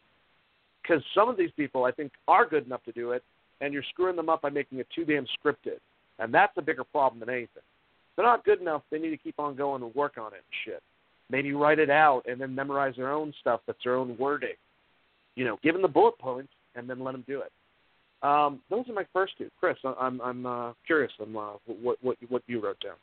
Because 0.88 1.02
some 1.14 1.28
of 1.28 1.36
these 1.36 1.50
people, 1.56 1.84
I 1.84 1.90
think, 1.90 2.12
are 2.26 2.46
good 2.46 2.66
enough 2.66 2.82
to 2.84 2.92
do 2.92 3.12
it, 3.12 3.22
and 3.60 3.74
you're 3.74 3.82
screwing 3.90 4.16
them 4.16 4.28
up 4.28 4.42
by 4.42 4.50
making 4.50 4.78
it 4.78 4.86
too 4.94 5.04
damn 5.04 5.26
scripted. 5.26 5.78
And 6.18 6.32
that's 6.32 6.52
a 6.56 6.62
bigger 6.62 6.84
problem 6.84 7.20
than 7.20 7.28
anything. 7.28 7.48
If 7.56 8.16
they're 8.16 8.24
not 8.24 8.44
good 8.44 8.60
enough, 8.60 8.82
they 8.90 8.98
need 8.98 9.10
to 9.10 9.16
keep 9.16 9.38
on 9.38 9.56
going 9.56 9.82
and 9.82 9.94
work 9.94 10.18
on 10.18 10.32
it 10.32 10.36
and 10.36 10.44
shit. 10.64 10.82
Maybe 11.30 11.52
write 11.52 11.78
it 11.78 11.90
out 11.90 12.22
and 12.26 12.40
then 12.40 12.54
memorize 12.54 12.94
their 12.96 13.12
own 13.12 13.34
stuff 13.40 13.60
that's 13.66 13.78
their 13.84 13.96
own 13.96 14.16
wording. 14.18 14.56
You 15.36 15.44
know, 15.44 15.58
give 15.62 15.74
them 15.74 15.82
the 15.82 15.88
bullet 15.88 16.18
points 16.18 16.52
and 16.74 16.88
then 16.88 17.04
let 17.04 17.12
them 17.12 17.24
do 17.26 17.42
it. 17.42 17.52
Um, 18.26 18.60
those 18.70 18.88
are 18.88 18.94
my 18.94 19.06
first 19.12 19.34
two. 19.38 19.48
Chris, 19.60 19.76
I'm 19.84 20.20
I'm 20.20 20.44
uh, 20.44 20.72
curious 20.86 21.12
on 21.20 21.36
uh, 21.36 21.58
what 21.80 21.98
what 22.00 22.16
what 22.28 22.42
you 22.48 22.60
wrote 22.60 22.80
down. 22.80 22.96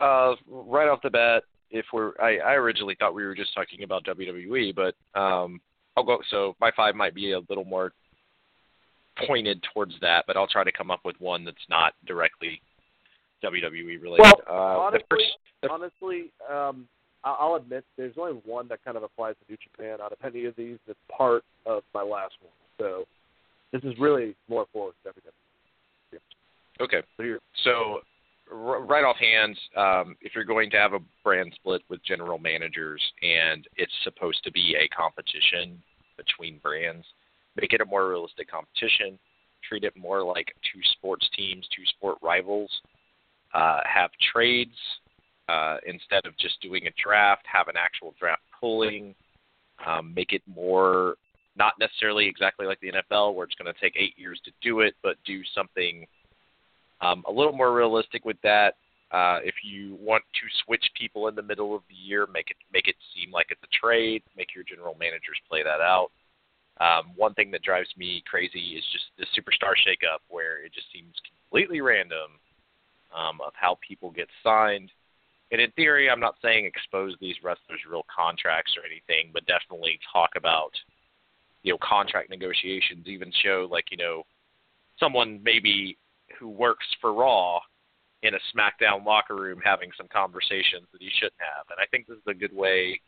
Uh, 0.00 0.36
right 0.50 0.88
off 0.88 1.02
the 1.02 1.10
bat, 1.10 1.42
if 1.70 1.84
we're 1.92 2.12
I, 2.18 2.38
I 2.38 2.52
originally 2.54 2.96
thought 2.98 3.12
we 3.12 3.26
were 3.26 3.34
just 3.34 3.54
talking 3.54 3.82
about 3.82 4.04
WWE, 4.04 4.74
but 4.74 4.94
um, 5.20 5.60
I'll 5.96 6.04
go. 6.04 6.18
So 6.30 6.54
my 6.60 6.70
five 6.76 6.94
might 6.94 7.14
be 7.14 7.32
a 7.32 7.40
little 7.48 7.64
more 7.64 7.92
pointed 9.26 9.62
towards 9.74 9.92
that, 10.00 10.24
but 10.26 10.36
I'll 10.36 10.46
try 10.46 10.64
to 10.64 10.72
come 10.72 10.90
up 10.90 11.00
with 11.04 11.16
one 11.20 11.44
that's 11.44 11.56
not 11.68 11.92
directly 12.06 12.60
WWE 13.44 14.00
related. 14.00 14.22
Well, 14.22 14.40
uh, 14.48 14.52
honestly, 14.80 15.00
the 15.10 15.16
first, 15.16 15.24
the, 15.62 15.70
honestly, 15.70 16.30
um, 16.50 16.88
I- 17.24 17.36
I'll 17.38 17.56
admit 17.56 17.84
there's 17.96 18.16
only 18.18 18.40
one 18.44 18.68
that 18.68 18.82
kind 18.84 18.96
of 18.96 19.02
applies 19.02 19.34
to 19.36 19.52
New 19.52 19.58
Japan 19.58 20.00
out 20.00 20.12
of 20.12 20.18
any 20.24 20.46
of 20.46 20.56
these. 20.56 20.78
That's 20.86 20.98
part 21.14 21.44
of 21.66 21.82
my 21.94 22.02
last 22.02 22.34
one. 22.40 22.52
So 22.78 23.06
this 23.70 23.82
is 23.84 23.98
really 23.98 24.34
more 24.48 24.66
for 24.72 24.92
WWE. 25.04 26.18
okay. 26.80 27.02
So 27.16 27.22
here, 27.22 27.40
So 27.64 27.94
r- 27.96 28.00
right 28.52 29.04
offhand, 29.04 29.56
um, 29.76 30.16
if 30.20 30.34
you're 30.34 30.44
going 30.44 30.70
to 30.70 30.76
have 30.76 30.92
a 30.92 31.00
brand 31.24 31.52
split 31.54 31.82
with 31.88 32.04
general 32.04 32.38
managers 32.38 33.02
and 33.22 33.66
it's 33.76 33.92
supposed 34.04 34.42
to 34.44 34.52
be 34.52 34.76
a 34.78 34.88
competition 34.88 35.82
between 36.16 36.58
brands, 36.58 37.04
make 37.56 37.72
it 37.72 37.80
a 37.80 37.84
more 37.84 38.08
realistic 38.08 38.50
competition. 38.50 39.18
treat 39.68 39.84
it 39.84 39.96
more 39.96 40.22
like 40.22 40.54
two 40.72 40.80
sports 40.96 41.28
teams, 41.36 41.66
two 41.74 41.84
sport 41.86 42.18
rivals. 42.22 42.70
Uh, 43.54 43.80
have 43.84 44.10
trades 44.32 44.76
uh, 45.48 45.76
instead 45.86 46.24
of 46.26 46.36
just 46.38 46.60
doing 46.60 46.86
a 46.86 46.90
draft. 47.02 47.42
Have 47.50 47.68
an 47.68 47.76
actual 47.76 48.14
draft 48.18 48.42
pooling. 48.58 49.14
Um, 49.86 50.12
make 50.14 50.32
it 50.32 50.42
more 50.46 51.16
not 51.56 51.74
necessarily 51.78 52.26
exactly 52.26 52.66
like 52.66 52.80
the 52.80 52.92
NFL, 52.92 53.34
where 53.34 53.44
it's 53.44 53.54
going 53.54 53.72
to 53.72 53.80
take 53.80 53.94
eight 53.96 54.14
years 54.16 54.40
to 54.44 54.50
do 54.62 54.80
it, 54.80 54.94
but 55.02 55.16
do 55.26 55.42
something 55.54 56.06
um, 57.02 57.24
a 57.28 57.32
little 57.32 57.52
more 57.52 57.74
realistic 57.74 58.24
with 58.24 58.40
that. 58.42 58.74
Uh, 59.10 59.40
if 59.44 59.56
you 59.62 59.98
want 60.00 60.24
to 60.32 60.40
switch 60.64 60.84
people 60.98 61.28
in 61.28 61.34
the 61.34 61.42
middle 61.42 61.76
of 61.76 61.82
the 61.90 61.94
year, 61.94 62.26
make 62.32 62.48
it 62.50 62.56
make 62.72 62.88
it 62.88 62.94
seem 63.14 63.30
like 63.30 63.48
it's 63.50 63.60
a 63.62 63.76
trade. 63.76 64.22
Make 64.36 64.54
your 64.54 64.64
general 64.64 64.96
managers 64.98 65.36
play 65.50 65.62
that 65.62 65.82
out. 65.82 66.08
Um, 66.80 67.12
one 67.16 67.34
thing 67.34 67.50
that 67.50 67.62
drives 67.62 67.90
me 67.98 68.22
crazy 68.26 68.78
is 68.78 68.84
just 68.90 69.04
the 69.18 69.26
superstar 69.36 69.74
shakeup, 69.76 70.24
where 70.28 70.64
it 70.64 70.72
just 70.72 70.86
seems 70.92 71.12
completely 71.28 71.82
random 71.82 72.40
um, 73.14 73.40
of 73.44 73.52
how 73.54 73.76
people 73.86 74.10
get 74.10 74.28
signed. 74.42 74.90
And 75.50 75.60
in 75.60 75.70
theory, 75.72 76.08
I'm 76.08 76.20
not 76.20 76.36
saying 76.40 76.64
expose 76.64 77.14
these 77.20 77.36
wrestlers' 77.44 77.84
real 77.88 78.06
contracts 78.14 78.72
or 78.78 78.86
anything, 78.86 79.30
but 79.34 79.44
definitely 79.44 80.00
talk 80.10 80.30
about 80.36 80.72
you 81.62 81.72
know 81.72 81.78
contract 81.82 82.30
negotiations. 82.30 83.06
Even 83.06 83.30
show 83.44 83.68
like 83.70 83.90
you 83.90 83.98
know 83.98 84.22
someone 84.98 85.40
maybe 85.44 85.98
who 86.38 86.48
works 86.48 86.86
for 87.00 87.12
Raw 87.12 87.60
in 88.22 88.34
a 88.34 88.38
SmackDown 88.54 89.04
locker 89.04 89.34
room 89.34 89.60
having 89.64 89.90
some 89.96 90.08
conversations 90.12 90.86
that 90.92 91.02
he 91.02 91.10
shouldn't 91.18 91.40
have. 91.40 91.66
And 91.70 91.78
I 91.80 91.86
think 91.90 92.06
this 92.06 92.18
is 92.18 92.28
a 92.28 92.34
good 92.34 92.54
way 92.54 93.00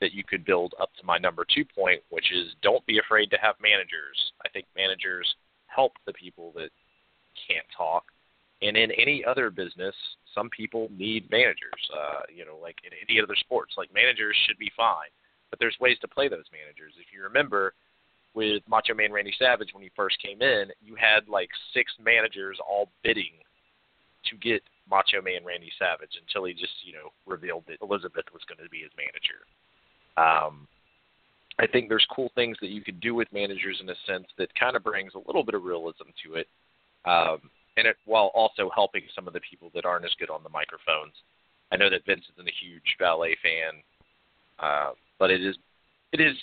that 0.00 0.12
you 0.12 0.24
could 0.24 0.44
build 0.44 0.74
up 0.80 0.90
to 0.98 1.06
my 1.06 1.18
number 1.18 1.44
two 1.44 1.64
point, 1.64 2.00
which 2.08 2.32
is 2.32 2.54
don't 2.62 2.84
be 2.86 2.98
afraid 2.98 3.30
to 3.30 3.38
have 3.42 3.56
managers. 3.60 4.16
I 4.44 4.48
think 4.48 4.66
managers 4.76 5.26
help 5.66 5.92
the 6.06 6.12
people 6.12 6.52
that 6.56 6.70
can't 7.48 7.66
talk. 7.76 8.04
And 8.62 8.76
in 8.76 8.90
any 8.92 9.24
other 9.24 9.50
business, 9.50 9.94
some 10.34 10.50
people 10.50 10.88
need 10.96 11.30
managers. 11.30 11.82
Uh, 11.92 12.22
you 12.34 12.44
know, 12.44 12.58
like 12.60 12.76
in 12.84 12.90
any 13.08 13.20
other 13.20 13.36
sports, 13.36 13.74
like 13.76 13.92
managers 13.94 14.36
should 14.46 14.58
be 14.58 14.70
fine, 14.76 15.10
but 15.50 15.58
there's 15.58 15.76
ways 15.80 15.98
to 16.00 16.08
play 16.08 16.28
those 16.28 16.46
managers. 16.52 16.94
If 16.98 17.12
you 17.12 17.22
remember, 17.22 17.74
with 18.38 18.62
Macho 18.68 18.94
Man 18.94 19.10
Randy 19.12 19.34
Savage 19.36 19.70
when 19.74 19.82
he 19.82 19.90
first 19.96 20.22
came 20.22 20.42
in, 20.42 20.70
you 20.80 20.94
had 20.94 21.26
like 21.28 21.50
six 21.74 21.90
managers 21.98 22.56
all 22.62 22.88
bidding 23.02 23.34
to 24.30 24.36
get 24.36 24.62
Macho 24.88 25.20
Man 25.20 25.44
Randy 25.44 25.72
Savage 25.76 26.14
until 26.14 26.44
he 26.44 26.52
just, 26.54 26.70
you 26.86 26.92
know, 26.92 27.10
revealed 27.26 27.64
that 27.66 27.82
Elizabeth 27.82 28.26
was 28.32 28.42
going 28.46 28.62
to 28.62 28.70
be 28.70 28.86
his 28.86 28.94
manager. 28.94 29.42
Um, 30.14 30.68
I 31.58 31.66
think 31.66 31.88
there's 31.88 32.06
cool 32.14 32.30
things 32.36 32.56
that 32.60 32.70
you 32.70 32.80
could 32.80 33.00
do 33.00 33.12
with 33.12 33.26
managers 33.32 33.78
in 33.80 33.90
a 33.90 33.98
sense 34.06 34.28
that 34.38 34.54
kind 34.54 34.76
of 34.76 34.84
brings 34.84 35.14
a 35.14 35.26
little 35.26 35.42
bit 35.42 35.56
of 35.56 35.64
realism 35.64 36.06
to 36.22 36.34
it, 36.34 36.46
um, 37.06 37.50
and 37.76 37.88
it 37.88 37.96
while 38.04 38.30
also 38.36 38.70
helping 38.72 39.02
some 39.16 39.26
of 39.26 39.34
the 39.34 39.42
people 39.50 39.72
that 39.74 39.84
aren't 39.84 40.04
as 40.04 40.14
good 40.16 40.30
on 40.30 40.44
the 40.44 40.54
microphones. 40.54 41.14
I 41.72 41.76
know 41.76 41.90
that 41.90 42.06
Vince 42.06 42.24
isn't 42.34 42.48
a 42.48 42.62
huge 42.62 42.94
ballet 43.00 43.36
fan, 43.42 43.82
uh, 44.60 44.92
but 45.18 45.32
it 45.32 45.44
is 45.44 45.56
it 46.12 46.20
is 46.20 46.36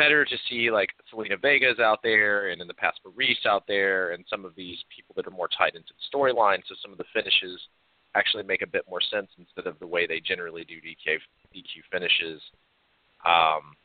better 0.00 0.24
to 0.24 0.36
see 0.48 0.70
like 0.70 0.88
Zelina 1.12 1.40
Vega's 1.40 1.78
out 1.78 2.00
there 2.02 2.48
and 2.48 2.62
in 2.62 2.66
the 2.66 2.72
past 2.72 3.00
Maryse 3.04 3.44
out 3.44 3.64
there 3.68 4.12
and 4.12 4.24
some 4.30 4.46
of 4.46 4.54
these 4.56 4.78
people 4.94 5.14
that 5.14 5.26
are 5.26 5.36
more 5.36 5.48
tied 5.48 5.74
into 5.74 5.92
the 5.92 6.08
storyline 6.08 6.62
so 6.66 6.74
some 6.80 6.90
of 6.90 6.96
the 6.96 7.04
finishes 7.12 7.60
actually 8.14 8.42
make 8.42 8.62
a 8.62 8.66
bit 8.66 8.84
more 8.88 9.00
sense 9.00 9.28
instead 9.38 9.66
of 9.66 9.78
the 9.78 9.86
way 9.86 10.06
they 10.06 10.20
generally 10.20 10.64
do 10.64 10.76
DQ 10.76 11.18
DQ 11.54 11.84
finishes. 11.92 12.40
Um, 13.26 13.76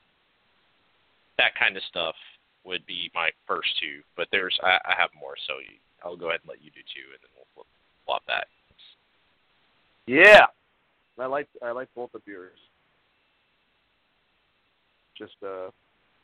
that 1.37 1.51
kind 1.59 1.75
of 1.75 1.83
stuff 1.89 2.15
would 2.63 2.85
be 2.85 3.11
my 3.13 3.29
first 3.45 3.69
two, 3.81 4.01
but 4.15 4.27
there's 4.31 4.57
I, 4.63 4.77
I 4.85 4.93
have 4.97 5.09
more, 5.19 5.35
so 5.47 5.53
I'll 6.03 6.15
go 6.15 6.29
ahead 6.29 6.39
and 6.43 6.49
let 6.49 6.63
you 6.63 6.71
do 6.71 6.81
two, 6.95 7.11
and 7.11 7.19
then 7.21 7.29
we'll 7.35 7.47
flip, 7.53 7.67
flop 8.05 8.21
that. 8.27 8.47
Yeah, 10.07 10.45
I 11.19 11.25
like 11.25 11.47
I 11.61 11.71
like 11.71 11.89
both 11.95 12.13
of 12.13 12.21
yours. 12.25 12.57
Just 15.17 15.35
uh, 15.43 15.69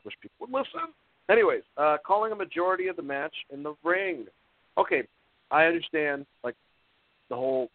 wish 0.04 0.14
people 0.20 0.36
would 0.40 0.50
listen. 0.50 0.92
Anyways, 1.30 1.62
uh, 1.76 1.98
calling 2.04 2.32
a 2.32 2.36
majority 2.36 2.88
of 2.88 2.96
the 2.96 3.02
match 3.02 3.34
in 3.52 3.62
the 3.62 3.74
ring. 3.84 4.26
Okay, 4.78 5.02
I 5.50 5.64
understand 5.64 6.26
like 6.42 6.56
the 7.28 7.36
whole. 7.36 7.70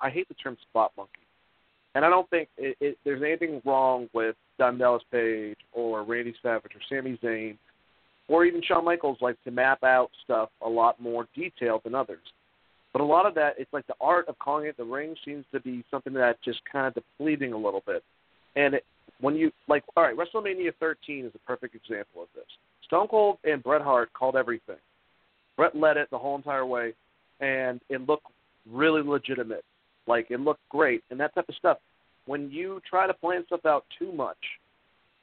I 0.00 0.10
hate 0.10 0.28
the 0.28 0.34
term 0.34 0.56
spot 0.70 0.92
monkey, 0.96 1.12
and 1.94 2.04
I 2.04 2.10
don't 2.10 2.28
think 2.30 2.48
it, 2.56 2.76
it, 2.80 2.98
there's 3.04 3.22
anything 3.22 3.60
wrong 3.64 4.08
with 4.12 4.36
Don 4.58 4.78
Dallas 4.78 5.02
Page 5.10 5.58
or 5.72 6.04
Randy 6.04 6.34
Savage 6.42 6.72
or 6.74 6.80
Sami 6.88 7.18
Zayn 7.22 7.56
or 8.28 8.44
even 8.44 8.62
Shawn 8.62 8.84
Michaels 8.84 9.18
like 9.20 9.42
to 9.44 9.50
map 9.50 9.82
out 9.82 10.10
stuff 10.24 10.50
a 10.64 10.68
lot 10.68 11.00
more 11.00 11.26
detailed 11.34 11.82
than 11.84 11.94
others. 11.94 12.22
But 12.92 13.02
a 13.02 13.04
lot 13.04 13.26
of 13.26 13.34
that, 13.34 13.54
it's 13.58 13.72
like 13.72 13.86
the 13.86 13.94
art 14.00 14.28
of 14.28 14.38
calling 14.38 14.66
it 14.66 14.76
the 14.76 14.84
ring 14.84 15.14
seems 15.24 15.44
to 15.52 15.60
be 15.60 15.84
something 15.90 16.12
that 16.14 16.36
just 16.44 16.60
kind 16.70 16.86
of 16.86 16.94
depleting 16.94 17.52
a 17.52 17.56
little 17.56 17.82
bit. 17.86 18.02
And 18.56 18.74
it, 18.74 18.84
when 19.20 19.34
you 19.34 19.50
like, 19.68 19.84
all 19.96 20.04
right, 20.04 20.16
WrestleMania 20.16 20.72
13 20.78 21.26
is 21.26 21.32
a 21.34 21.38
perfect 21.46 21.74
example 21.74 22.22
of 22.22 22.28
this. 22.34 22.44
Stone 22.84 23.08
Cold 23.08 23.38
and 23.44 23.62
Bret 23.62 23.82
Hart 23.82 24.12
called 24.12 24.36
everything. 24.36 24.76
Bret 25.56 25.76
led 25.76 25.96
it 25.96 26.08
the 26.10 26.18
whole 26.18 26.36
entire 26.36 26.64
way, 26.64 26.94
and 27.40 27.80
it 27.88 28.06
looked 28.06 28.26
really 28.70 29.02
legitimate. 29.02 29.64
Like 30.06 30.30
it 30.30 30.40
looked 30.40 30.66
great, 30.68 31.02
and 31.10 31.18
that 31.20 31.34
type 31.34 31.48
of 31.48 31.54
stuff. 31.56 31.78
When 32.26 32.50
you 32.50 32.80
try 32.88 33.06
to 33.06 33.14
plan 33.14 33.44
stuff 33.46 33.64
out 33.66 33.84
too 33.98 34.12
much, 34.12 34.36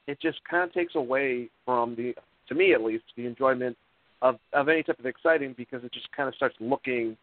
it 0.06 0.20
just 0.20 0.38
kind 0.48 0.64
of 0.64 0.72
takes 0.72 0.94
away 0.94 1.48
from 1.64 1.94
the, 1.94 2.14
to 2.48 2.54
me 2.54 2.74
at 2.74 2.82
least, 2.82 3.04
the 3.16 3.26
enjoyment 3.26 3.76
of 4.22 4.36
of 4.52 4.68
any 4.68 4.82
type 4.82 4.98
of 4.98 5.06
exciting 5.06 5.54
because 5.56 5.84
it 5.84 5.92
just 5.92 6.10
kind 6.12 6.28
of 6.28 6.34
starts 6.34 6.56
looking. 6.60 7.16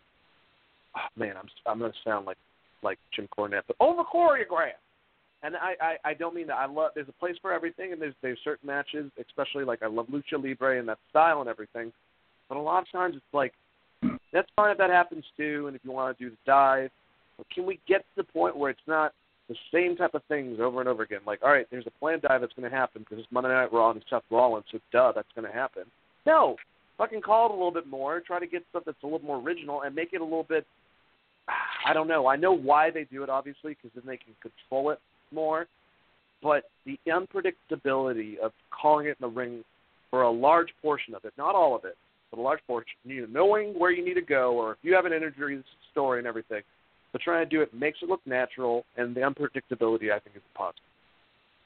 Oh, 0.95 1.08
man, 1.16 1.36
I'm 1.38 1.48
I'm 1.66 1.80
to 1.80 1.91
sound 2.04 2.26
like 2.26 2.38
like 2.82 2.98
Jim 3.16 3.28
Cornette, 3.38 3.64
but 3.68 3.78
over 3.80 4.04
choreographed 4.04 4.82
and 5.44 5.56
I, 5.57 5.76
I 5.82 6.10
I 6.11 6.14
don't 6.14 6.34
mean 6.34 6.48
that. 6.48 6.56
I 6.56 6.65
love. 6.65 6.91
There's 6.95 7.10
a 7.10 7.20
place 7.20 7.36
for 7.41 7.52
everything, 7.52 7.91
and 7.91 8.02
there's 8.02 8.15
there's 8.22 8.40
certain 8.44 8.68
matches, 8.68 9.11
especially 9.20 9.65
like 9.65 9.84
I 9.84 9.88
love 9.88 10.07
lucha 10.07 10.41
libre 10.41 10.80
and 10.80 10.88
that 10.88 10.99
style 11.10 11.41
and 11.41 11.49
everything. 11.49 11.91
But 12.49 12.57
a 12.57 12.61
lot 12.61 12.82
of 12.82 12.91
times 12.91 13.15
it's 13.15 13.34
like 13.34 13.53
that's 14.32 14.48
fine 14.56 14.72
if 14.72 14.78
that 14.78 14.90
happens 14.90 15.26
too, 15.38 15.68
and 15.68 15.76
if 15.76 15.82
you 15.84 15.91
want 15.91 16.18
to 16.18 16.24
do 16.24 16.30
the 16.30 16.38
dive. 16.45 16.90
But 17.38 17.48
can 17.49 17.65
we 17.65 17.80
get 17.88 17.99
to 18.02 18.15
the 18.18 18.24
point 18.24 18.57
where 18.57 18.70
it's 18.72 18.80
not 18.88 19.14
the 19.49 19.56
same 19.74 19.98
type 19.98 20.14
of 20.14 20.24
things 20.28 20.60
over 20.61 20.80
and 20.80 20.88
over 20.88 21.03
again? 21.03 21.22
Like, 21.28 21.40
all 21.44 21.52
right, 21.52 21.68
there's 21.72 21.88
a 21.88 21.99
planned 21.99 22.22
dive 22.22 22.41
that's 22.41 22.53
going 22.53 22.70
to 22.70 22.76
happen 22.76 23.02
because 23.02 23.20
it's 23.20 23.32
Monday 23.32 23.49
Night 23.49 23.74
Raw 23.74 23.91
and 23.91 23.99
it's 23.99 24.10
Seth 24.10 24.24
Rollins, 24.32 24.65
so 24.72 24.80
duh, 24.91 25.11
that's 25.14 25.28
going 25.36 25.48
to 25.48 25.53
happen. 25.53 25.84
No, 26.26 26.56
fucking 26.98 27.22
call 27.22 27.48
it 27.48 27.52
a 27.52 27.53
little 27.53 27.72
bit 27.72 27.88
more. 27.88 28.22
Try 28.22 28.40
to 28.40 28.48
get 28.48 28.64
stuff 28.70 28.84
that's 28.86 29.02
a 29.03 29.06
little 29.06 29.26
more 29.26 29.40
original 29.40 29.82
and 29.82 29.94
make 29.94 30.14
it 30.14 30.22
a 30.22 30.24
little 30.24 30.44
bit. 30.48 30.65
I 31.86 31.94
don't 31.94 32.07
know. 32.07 32.28
I 32.28 32.38
know 32.38 32.53
why 32.53 32.91
they 32.91 33.03
do 33.06 33.24
it, 33.24 33.30
obviously, 33.30 33.76
because 33.76 33.91
then 33.95 34.03
they 34.06 34.18
can 34.18 34.34
control 34.41 34.91
it 34.91 34.99
more, 35.34 35.68
but 36.41 36.64
the 36.85 36.99
unpredictability 37.07 38.38
of 38.38 38.51
calling 38.69 39.07
it 39.07 39.18
in 39.22 39.22
the 39.22 39.27
ring 39.27 39.64
for 40.10 40.23
a 40.23 40.31
large 40.31 40.69
portion 40.81 41.15
of 41.15 41.26
it, 41.26 41.34
not 41.38 41.55
all 41.55 41.76
of 41.76 41.85
it, 41.85 41.97
but 42.30 42.39
a 42.39 42.41
large 42.41 42.60
portion, 42.68 42.93
you 43.03 43.22
know, 43.22 43.27
knowing 43.31 43.77
where 43.77 43.91
you 43.91 44.03
need 44.05 44.15
to 44.15 44.22
go, 44.22 44.53
or 44.53 44.73
if 44.73 44.77
you 44.81 44.93
have 44.93 45.05
an 45.05 45.14
injury 45.14 45.64
story 45.91 46.19
and 46.19 46.27
everything, 46.27 46.61
but 47.11 47.22
trying 47.22 47.45
to 47.45 47.49
do 47.49 47.61
it 47.61 47.73
makes 47.73 47.99
it 48.01 48.10
look 48.10 48.22
natural, 48.26 48.85
and 48.97 49.15
the 49.15 49.22
unpredictability 49.22 50.11
I 50.11 50.19
think 50.19 50.35
is 50.35 50.41
a 50.53 50.57
positive. 50.57 50.84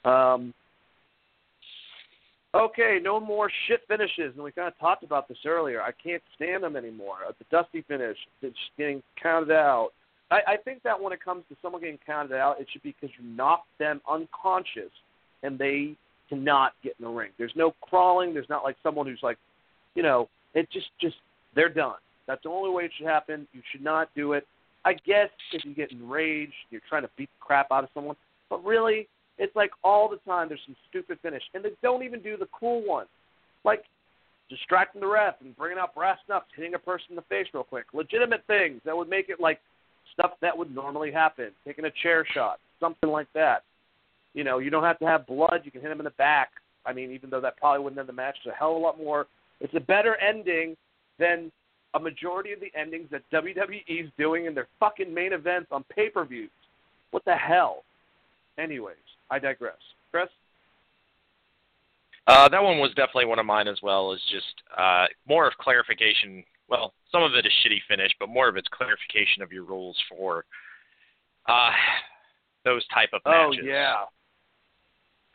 Um, 0.06 0.54
okay, 2.54 3.00
no 3.02 3.20
more 3.20 3.50
shit 3.68 3.82
finishes, 3.88 4.34
and 4.36 4.44
we 4.44 4.52
kind 4.52 4.68
of 4.68 4.78
talked 4.80 5.04
about 5.04 5.28
this 5.28 5.38
earlier. 5.46 5.82
I 5.82 5.92
can't 5.92 6.22
stand 6.36 6.64
them 6.64 6.76
anymore. 6.76 7.18
The 7.40 7.46
dusty 7.50 7.84
finish, 7.88 8.18
it's 8.42 8.56
getting 8.78 9.02
counted 9.22 9.52
out. 9.52 9.90
I, 10.30 10.40
I 10.48 10.58
think 10.58 10.84
that 10.84 11.02
when 11.02 11.14
it 11.14 11.24
comes 11.24 11.44
to 11.50 11.56
someone 11.62 11.82
getting 11.82 12.00
counted 12.06 12.36
out, 12.36 12.60
it 12.60 12.68
should 12.72 12.84
be 12.84 12.96
because 13.00 13.16
you 13.20 13.26
knocked 13.26 13.68
them 13.80 14.02
unconscious 14.10 14.92
and 15.44 15.58
they 15.58 15.96
cannot 16.30 16.74
get 16.84 16.96
in 17.00 17.06
the 17.06 17.12
ring. 17.12 17.32
There's 17.38 17.54
no 17.56 17.74
crawling. 17.82 18.34
There's 18.34 18.50
not 18.50 18.64
like 18.64 18.76
someone 18.84 19.08
who's 19.08 19.24
like, 19.24 19.38
you 19.96 20.04
know, 20.04 20.28
it 20.54 20.70
just 20.72 20.88
just 21.00 21.16
they're 21.56 21.70
done. 21.70 21.96
That's 22.28 22.44
the 22.44 22.50
only 22.50 22.70
way 22.70 22.84
it 22.86 22.92
should 22.98 23.08
happen. 23.08 23.48
You 23.54 23.62
should 23.72 23.84
not 23.84 24.10
do 24.16 24.34
it. 24.34 24.46
I 24.86 24.94
guess 24.94 25.30
if 25.54 25.66
you 25.66 25.74
get 25.74 25.92
enraged, 25.92 26.54
you're 26.70 26.82
trying 26.88 27.04
to 27.04 27.10
beat 27.18 27.30
the 27.40 27.46
crap 27.46 27.72
out 27.72 27.84
of 27.84 27.90
someone, 27.94 28.16
but 28.50 28.64
really, 28.64 29.08
it's 29.38 29.56
like 29.56 29.72
all 29.84 30.10
the 30.10 30.18
time 30.30 30.48
there's 30.48 30.62
some 30.66 30.76
stupid 30.90 31.20
finish, 31.22 31.44
and 31.54 31.64
they 31.64 31.72
don't 31.82 32.04
even 32.04 32.22
do 32.22 32.38
the 32.38 32.48
cool 32.58 32.86
ones, 32.86 33.10
like 33.66 33.84
distracting 34.50 35.02
the 35.02 35.08
ref 35.08 35.36
and 35.42 35.56
bringing 35.58 35.78
out 35.78 35.94
brass 35.94 36.18
knucks, 36.30 36.48
hitting 36.56 36.74
a 36.74 36.80
person 36.80 37.08
in 37.12 37.16
the 37.16 37.22
face 37.24 37.48
real 37.54 37.64
quick. 37.64 37.86
Legitimate 37.94 38.44
things 38.48 38.82
that 38.86 38.96
would 38.96 39.10
make 39.10 39.30
it 39.30 39.40
like 39.40 39.60
stuff 40.18 40.32
that 40.42 40.58
would 40.58 40.74
normally 40.74 41.12
happen, 41.12 41.52
taking 41.66 41.86
a 41.86 41.92
chair 42.04 42.26
shot, 42.34 42.60
something 42.80 43.10
like 43.10 43.28
that. 43.34 43.64
You 44.34 44.44
know, 44.44 44.60
you 44.60 44.70
don't 44.70 44.84
have 44.84 45.00
to 45.00 45.06
have 45.06 45.28
blood. 45.28 45.62
You 45.64 45.72
can 45.72 45.82
hit 45.82 45.92
him 45.92 46.00
in 46.00 46.06
the 46.06 46.12
back. 46.12 46.50
I 46.86 46.94
mean, 46.94 47.12
even 47.12 47.30
though 47.30 47.42
that 47.42 47.58
probably 47.58 47.84
wouldn't 47.84 48.00
end 48.00 48.10
the 48.10 48.14
match, 48.14 48.38
it's 48.44 48.54
a 48.54 48.58
hell 48.58 48.72
of 48.72 48.78
a 48.78 48.80
lot 48.80 48.98
more. 48.98 49.28
It's 49.60 49.74
a 49.76 49.80
better 49.80 50.16
ending 50.16 50.76
than 51.20 51.52
a 51.94 52.00
majority 52.00 52.54
of 52.54 52.60
the 52.60 52.72
endings 52.80 53.08
that 53.12 53.24
WWE 53.34 53.82
is 53.88 54.10
doing 54.18 54.46
in 54.46 54.54
their 54.54 54.68
fucking 54.80 55.14
main 55.14 55.34
events 55.34 55.68
on 55.72 55.84
pay 55.96 56.10
per 56.10 56.26
views. 56.26 56.50
What 57.12 57.26
the 57.26 57.36
hell? 57.36 57.84
Anyways, 58.58 58.96
I 59.30 59.40
digress. 59.40 59.78
Chris? 60.12 60.30
Uh, 62.28 62.50
that 62.50 62.62
one 62.62 62.78
was 62.78 62.90
definitely 62.90 63.26
one 63.26 63.40
of 63.40 63.46
mine 63.46 63.68
as 63.68 63.80
well. 63.82 64.12
Is 64.12 64.22
just 64.32 64.46
uh, 64.78 65.06
more 65.28 65.48
of 65.48 65.54
clarification. 65.54 66.44
Well, 66.70 66.94
some 67.12 67.24
of 67.24 67.34
it 67.34 67.46
is 67.46 67.52
shitty 67.66 67.80
finish, 67.88 68.12
but 68.20 68.30
more 68.30 68.50
of 68.50 68.58
it's 68.58 68.68
clarification 68.70 69.42
of 69.42 69.52
your 69.52 69.64
rules 69.64 69.98
for 70.10 70.46
uh, 71.48 71.72
those 72.66 72.86
type 72.94 73.10
of 73.14 73.22
Oh 73.26 73.50
matches. 73.50 73.66
yeah. 73.66 73.96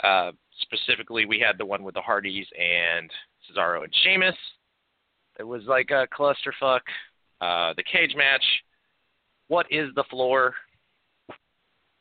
Uh, 0.03 0.33
specifically, 0.61 1.25
we 1.25 1.39
had 1.39 1.57
the 1.59 1.65
one 1.65 1.83
with 1.85 1.95
the 1.95 2.01
Hardys 2.01 2.47
and 2.59 3.11
Cesaro 3.49 3.85
and 3.85 3.95
Sheamus. 4.03 4.35
It 5.39 5.45
was 5.45 5.63
like 5.65 5.91
a 5.91 6.07
clusterfuck. 6.09 6.81
Uh, 7.41 7.73
the 7.77 7.83
cage 7.83 8.15
match. 8.17 8.45
What 9.49 9.67
is 9.71 9.89
the 9.95 10.05
floor? 10.11 10.55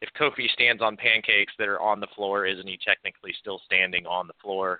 If 0.01 0.09
Kofi 0.19 0.49
stands 0.51 0.81
on 0.81 0.97
pancakes 0.97 1.53
that 1.59 1.67
are 1.67 1.79
on 1.81 1.99
the 1.99 2.07
floor, 2.15 2.45
isn't 2.45 2.67
he 2.67 2.77
technically 2.85 3.33
still 3.39 3.61
standing 3.65 4.05
on 4.07 4.27
the 4.27 4.33
floor? 4.41 4.79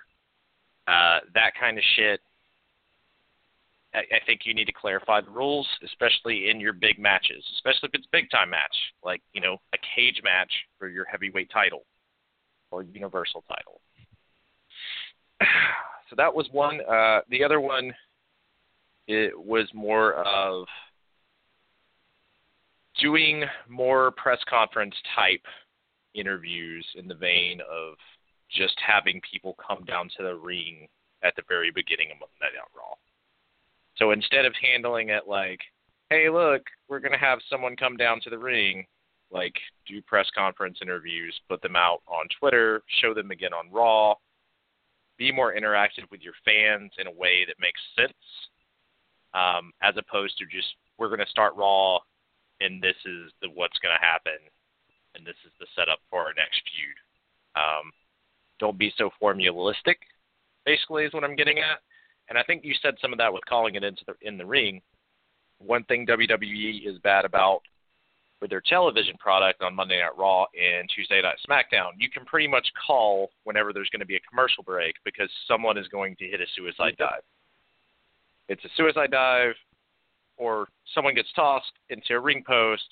Uh, 0.88 1.20
that 1.34 1.52
kind 1.58 1.78
of 1.78 1.84
shit. 1.96 2.20
I, 3.94 3.98
I 3.98 4.20
think 4.26 4.42
you 4.44 4.54
need 4.54 4.66
to 4.66 4.72
clarify 4.72 5.20
the 5.20 5.30
rules, 5.30 5.66
especially 5.84 6.50
in 6.50 6.60
your 6.60 6.72
big 6.72 6.98
matches, 6.98 7.44
especially 7.54 7.88
if 7.88 7.94
it's 7.94 8.06
a 8.06 8.16
big 8.16 8.30
time 8.30 8.50
match, 8.50 8.74
like 9.04 9.22
you 9.32 9.40
know 9.40 9.58
a 9.74 9.78
cage 9.94 10.20
match 10.24 10.52
for 10.78 10.88
your 10.88 11.04
heavyweight 11.04 11.50
title 11.50 11.84
or 12.70 12.82
universal 12.82 13.44
title. 13.48 13.80
So 16.10 16.16
that 16.16 16.34
was 16.34 16.46
one. 16.52 16.78
Uh, 16.82 17.20
the 17.30 17.42
other 17.42 17.58
one, 17.58 17.90
it 19.08 19.32
was 19.34 19.66
more 19.72 20.12
of 20.12 20.66
doing 23.00 23.44
more 23.66 24.10
press 24.10 24.38
conference 24.46 24.94
type 25.16 25.40
interviews 26.14 26.86
in 26.96 27.08
the 27.08 27.14
vein 27.14 27.60
of 27.62 27.94
just 28.50 28.74
having 28.86 29.22
people 29.30 29.56
come 29.66 29.84
down 29.84 30.10
to 30.18 30.22
the 30.22 30.34
ring 30.34 30.86
at 31.22 31.34
the 31.36 31.42
very 31.48 31.70
beginning 31.70 32.08
of 32.12 32.18
Monday 32.20 32.54
Night 32.56 32.68
Raw. 32.76 32.94
So 33.96 34.10
instead 34.10 34.44
of 34.44 34.54
handling 34.60 35.10
it 35.10 35.24
like, 35.26 35.60
hey, 36.10 36.28
look, 36.28 36.62
we're 36.88 37.00
going 37.00 37.12
to 37.12 37.18
have 37.18 37.38
someone 37.48 37.76
come 37.76 37.96
down 37.96 38.20
to 38.22 38.30
the 38.30 38.38
ring, 38.38 38.84
like 39.30 39.54
do 39.86 40.00
press 40.02 40.26
conference 40.34 40.78
interviews, 40.82 41.34
put 41.48 41.62
them 41.62 41.76
out 41.76 42.02
on 42.06 42.26
Twitter, 42.38 42.82
show 43.00 43.14
them 43.14 43.30
again 43.30 43.52
on 43.52 43.70
Raw, 43.70 44.14
be 45.18 45.32
more 45.32 45.54
interactive 45.54 46.10
with 46.10 46.20
your 46.20 46.34
fans 46.44 46.92
in 46.98 47.06
a 47.06 47.12
way 47.12 47.44
that 47.46 47.56
makes 47.60 47.80
sense, 47.96 48.12
um, 49.34 49.72
as 49.82 49.94
opposed 49.96 50.36
to 50.38 50.44
just 50.46 50.68
we're 50.98 51.08
going 51.08 51.20
to 51.20 51.26
start 51.26 51.54
Raw 51.56 51.98
and 52.60 52.82
this 52.82 52.96
is 53.04 53.32
the 53.40 53.48
what's 53.54 53.78
going 53.78 53.94
to 53.98 54.04
happen 54.04 54.38
and 55.14 55.26
this 55.26 55.36
is 55.44 55.52
the 55.60 55.66
setup 55.76 55.98
for 56.10 56.20
our 56.20 56.34
next 56.36 56.60
feud. 56.72 56.96
Um, 57.56 57.92
don't 58.58 58.78
be 58.78 58.92
so 58.96 59.10
formalistic, 59.22 59.96
basically, 60.64 61.04
is 61.04 61.12
what 61.12 61.24
I'm 61.24 61.36
getting 61.36 61.58
at. 61.58 61.80
And 62.32 62.38
I 62.38 62.44
think 62.44 62.64
you 62.64 62.72
said 62.80 62.94
some 63.02 63.12
of 63.12 63.18
that 63.18 63.30
with 63.30 63.44
calling 63.44 63.74
it 63.74 63.84
into 63.84 64.02
the 64.06 64.14
in 64.22 64.38
the 64.38 64.46
ring. 64.46 64.80
One 65.58 65.84
thing 65.84 66.06
WWE 66.06 66.88
is 66.88 66.96
bad 67.00 67.26
about 67.26 67.60
with 68.40 68.48
their 68.48 68.62
television 68.62 69.18
product 69.18 69.60
on 69.60 69.74
Monday 69.74 70.00
Night 70.00 70.16
Raw 70.16 70.46
and 70.58 70.88
Tuesday 70.88 71.20
Night 71.20 71.36
SmackDown, 71.46 71.90
you 71.98 72.08
can 72.08 72.24
pretty 72.24 72.48
much 72.48 72.66
call 72.86 73.28
whenever 73.44 73.74
there's 73.74 73.90
going 73.90 74.00
to 74.00 74.06
be 74.06 74.16
a 74.16 74.20
commercial 74.30 74.62
break 74.62 74.94
because 75.04 75.28
someone 75.46 75.76
is 75.76 75.86
going 75.88 76.16
to 76.16 76.24
hit 76.24 76.40
a 76.40 76.46
suicide 76.56 76.96
dive. 76.98 77.20
It's 78.48 78.64
a 78.64 78.68
suicide 78.78 79.10
dive, 79.10 79.52
or 80.38 80.68
someone 80.94 81.14
gets 81.14 81.28
tossed 81.36 81.72
into 81.90 82.14
a 82.14 82.18
ring 82.18 82.42
post. 82.46 82.88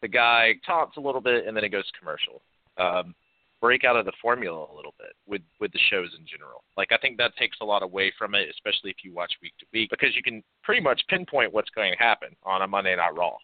The 0.00 0.08
guy 0.08 0.52
taunts 0.64 0.96
a 0.96 1.00
little 1.00 1.20
bit, 1.20 1.48
and 1.48 1.56
then 1.56 1.64
it 1.64 1.70
goes 1.70 1.90
commercial. 1.98 2.40
Um, 2.76 3.16
break 3.60 3.84
out 3.84 3.96
of 3.96 4.04
the 4.04 4.12
formula 4.22 4.66
a 4.70 4.74
little 4.74 4.94
bit 4.98 5.12
with 5.26 5.42
with 5.60 5.72
the 5.72 5.80
shows 5.90 6.10
in 6.18 6.24
general. 6.26 6.62
Like 6.76 6.92
I 6.92 6.98
think 6.98 7.18
that 7.18 7.36
takes 7.36 7.58
a 7.60 7.64
lot 7.64 7.82
away 7.82 8.12
from 8.18 8.34
it, 8.34 8.48
especially 8.50 8.90
if 8.90 8.98
you 9.04 9.12
watch 9.12 9.32
week 9.42 9.54
to 9.60 9.66
week, 9.72 9.90
because 9.90 10.14
you 10.14 10.22
can 10.22 10.42
pretty 10.62 10.80
much 10.80 11.02
pinpoint 11.08 11.52
what's 11.52 11.70
going 11.70 11.92
to 11.92 11.98
happen 11.98 12.30
on 12.44 12.62
a 12.62 12.66
Monday 12.66 12.94
Night 12.96 13.14
Raw. 13.14 13.36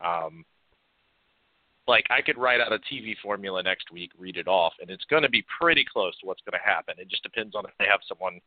Um, 0.00 0.44
like 1.88 2.06
I 2.10 2.22
could 2.22 2.38
write 2.38 2.60
out 2.60 2.72
a 2.72 2.78
TV 2.78 3.14
formula 3.22 3.62
next 3.62 3.90
week, 3.90 4.12
read 4.18 4.36
it 4.36 4.46
off, 4.46 4.72
and 4.80 4.90
it's 4.90 5.04
going 5.06 5.24
to 5.24 5.28
be 5.28 5.44
pretty 5.60 5.84
close 5.84 6.16
to 6.20 6.26
what's 6.26 6.42
going 6.48 6.58
to 6.58 6.64
happen. 6.64 6.94
It 6.98 7.08
just 7.08 7.22
depends 7.22 7.54
on 7.54 7.64
if 7.64 7.72
they 7.78 7.86
have 7.90 8.00
someone. 8.08 8.40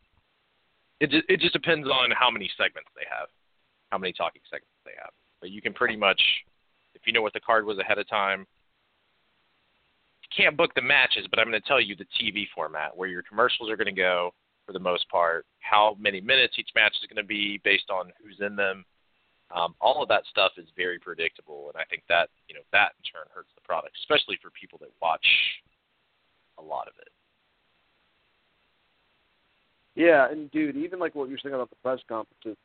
It 0.99 1.09
just, 1.09 1.25
it 1.27 1.39
just 1.41 1.53
depends 1.53 1.87
on 1.87 2.11
how 2.11 2.31
many 2.31 2.49
segments 2.57 2.89
they 2.95 3.03
have, 3.09 3.27
how 3.91 3.97
many 3.97 4.13
talking 4.13 4.41
segments 4.49 4.79
they 4.85 4.95
have. 4.97 5.11
But 5.41 5.51
you 5.51 5.61
can 5.61 5.73
pretty 5.73 5.97
much, 5.97 6.21
if 6.95 7.01
you 7.05 7.11
know 7.11 7.21
what 7.21 7.33
the 7.33 7.41
card 7.41 7.65
was 7.65 7.77
ahead 7.79 7.97
of 7.97 8.07
time, 8.07 8.47
can't 10.35 10.57
book 10.57 10.73
the 10.75 10.81
matches, 10.81 11.25
but 11.29 11.39
I'm 11.39 11.49
going 11.49 11.61
to 11.61 11.67
tell 11.67 11.81
you 11.81 11.95
the 11.95 12.07
TV 12.19 12.45
format 12.55 12.95
where 12.95 13.09
your 13.09 13.23
commercials 13.23 13.69
are 13.69 13.77
going 13.77 13.93
to 13.93 14.01
go 14.01 14.33
for 14.65 14.73
the 14.73 14.79
most 14.79 15.07
part, 15.09 15.45
how 15.59 15.97
many 15.99 16.21
minutes 16.21 16.55
each 16.57 16.69
match 16.75 16.93
is 17.01 17.07
going 17.07 17.23
to 17.23 17.27
be 17.27 17.59
based 17.63 17.89
on 17.89 18.11
who's 18.21 18.37
in 18.39 18.55
them. 18.55 18.85
Um, 19.53 19.75
all 19.81 20.01
of 20.01 20.09
that 20.09 20.23
stuff 20.31 20.53
is 20.57 20.65
very 20.75 20.97
predictable, 20.99 21.67
and 21.67 21.77
I 21.77 21.85
think 21.89 22.03
that 22.09 22.29
you 22.47 22.55
know 22.55 22.61
that 22.71 22.93
in 22.97 23.03
turn 23.03 23.27
hurts 23.33 23.49
the 23.55 23.61
product, 23.61 23.93
especially 24.01 24.39
for 24.41 24.49
people 24.49 24.79
that 24.79 24.89
watch 25.01 25.25
a 26.57 26.61
lot 26.61 26.87
of 26.87 26.93
it. 26.99 27.09
Yeah, 29.95 30.31
and 30.31 30.49
dude, 30.51 30.75
even 30.77 30.97
like 30.97 31.13
what 31.13 31.29
you're 31.29 31.37
saying 31.37 31.53
about 31.53 31.69
the 31.69 31.75
press 31.83 31.99
conferences, 32.09 32.57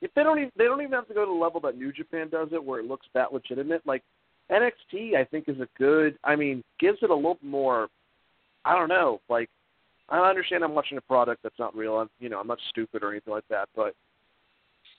if 0.00 0.12
they 0.14 0.24
don't 0.24 0.38
even 0.38 0.50
they 0.56 0.64
don't 0.64 0.80
even 0.80 0.92
have 0.92 1.06
to 1.08 1.14
go 1.14 1.24
to 1.24 1.30
the 1.30 1.38
level 1.38 1.60
that 1.60 1.78
New 1.78 1.92
Japan 1.92 2.28
does 2.30 2.48
it, 2.52 2.64
where 2.64 2.80
it 2.80 2.86
looks 2.86 3.06
that 3.14 3.32
legitimate. 3.32 3.86
Like 3.86 4.02
NXT, 4.50 5.16
I 5.16 5.24
think 5.24 5.48
is 5.48 5.60
a 5.60 5.68
good. 5.78 6.18
I 6.24 6.36
mean, 6.36 6.62
gives 6.78 6.98
it 7.02 7.10
a 7.10 7.14
little 7.14 7.38
more. 7.42 7.88
I 8.64 8.76
don't 8.76 8.88
know. 8.88 9.20
Like, 9.28 9.48
I 10.08 10.18
understand 10.18 10.62
I'm 10.62 10.74
watching 10.74 10.98
a 10.98 11.02
product 11.02 11.42
that's 11.42 11.58
not 11.58 11.76
real. 11.76 11.96
I'm, 11.96 12.10
you 12.20 12.28
know, 12.28 12.40
I'm 12.40 12.46
not 12.46 12.58
stupid 12.70 13.02
or 13.02 13.10
anything 13.10 13.32
like 13.32 13.48
that, 13.48 13.68
but 13.74 13.94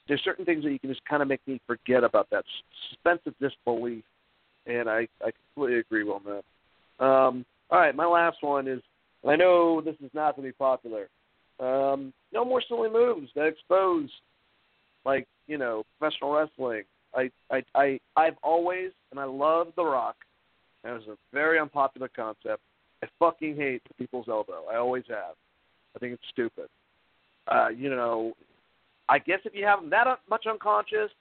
there's 0.07 0.23
certain 0.23 0.45
things 0.45 0.63
that 0.63 0.71
you 0.71 0.79
can 0.79 0.89
just 0.89 1.05
kind 1.05 1.21
of 1.21 1.27
make 1.27 1.41
me 1.47 1.59
forget 1.67 2.03
about 2.03 2.29
that 2.31 2.45
suspense 2.89 3.21
of 3.25 3.33
disbelief, 3.39 4.03
and 4.65 4.89
I 4.89 5.07
I 5.23 5.31
completely 5.53 5.79
agree 5.79 6.03
with 6.03 6.23
that. 6.25 7.05
Um, 7.05 7.45
all 7.69 7.79
right, 7.79 7.95
my 7.95 8.05
last 8.05 8.37
one 8.41 8.67
is. 8.67 8.81
I 9.27 9.35
know 9.35 9.81
this 9.81 9.95
is 10.03 10.11
not 10.13 10.35
going 10.35 10.47
to 10.47 10.53
be 10.53 10.57
popular. 10.57 11.07
Um, 11.59 12.13
no 12.31 12.45
more 12.45 12.61
silly 12.67 12.89
moves 12.89 13.29
that 13.35 13.47
expose, 13.47 14.09
like 15.03 15.25
you 15.47 15.57
know, 15.57 15.83
professional 15.97 16.33
wrestling. 16.33 16.83
I 17.15 17.31
I 17.51 17.63
I 17.73 17.99
I've 18.15 18.37
always 18.43 18.91
and 19.11 19.19
I 19.19 19.25
love 19.25 19.67
The 19.75 19.83
Rock. 19.83 20.15
It 20.83 20.89
was 20.89 21.07
a 21.09 21.17
very 21.33 21.59
unpopular 21.59 22.09
concept. 22.15 22.61
I 23.03 23.07
fucking 23.19 23.55
hate 23.55 23.81
the 23.87 23.93
people's 23.95 24.27
elbow. 24.29 24.63
I 24.71 24.75
always 24.77 25.03
have. 25.09 25.35
I 25.95 25.99
think 25.99 26.13
it's 26.13 26.23
stupid. 26.31 26.67
Uh, 27.47 27.69
you 27.69 27.89
know, 27.89 28.33
I 29.09 29.19
guess 29.19 29.39
if 29.45 29.53
you 29.55 29.65
have 29.65 29.81
them 29.81 29.89
that 29.91 30.07
much 30.29 30.45
unconscious, 30.49 31.11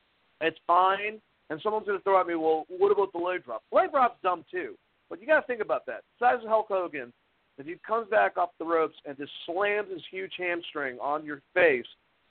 it's 0.41 0.59
fine. 0.67 1.21
And 1.51 1.61
someone's 1.63 1.87
going 1.87 1.99
to 1.99 2.05
throw 2.05 2.21
at 2.21 2.27
me, 2.27 2.37
well, 2.37 2.65
what 2.69 2.91
about 2.91 3.13
the 3.13 3.19
leg 3.19 3.45
drop? 3.45 3.63
Leg 3.71 3.91
drop's 3.91 4.17
dumb 4.23 4.45
too. 4.51 4.75
But 5.11 5.21
you 5.21 5.27
got 5.27 5.41
to 5.41 5.47
think 5.47 5.61
about 5.61 5.85
that. 5.87 6.01
Besides 6.19 6.43
Hulk 6.47 6.67
Hogan, 6.69 7.13
if 7.59 7.67
he 7.67 7.77
comes 7.87 8.09
back 8.09 8.37
off 8.37 8.51
the 8.59 8.65
ropes 8.65 8.97
and 9.05 9.17
just 9.17 9.31
slams 9.47 9.91
his 9.91 10.03
huge 10.11 10.33
hamstring 10.39 10.99
on 11.01 11.25
your 11.25 11.43
face, 11.53 11.87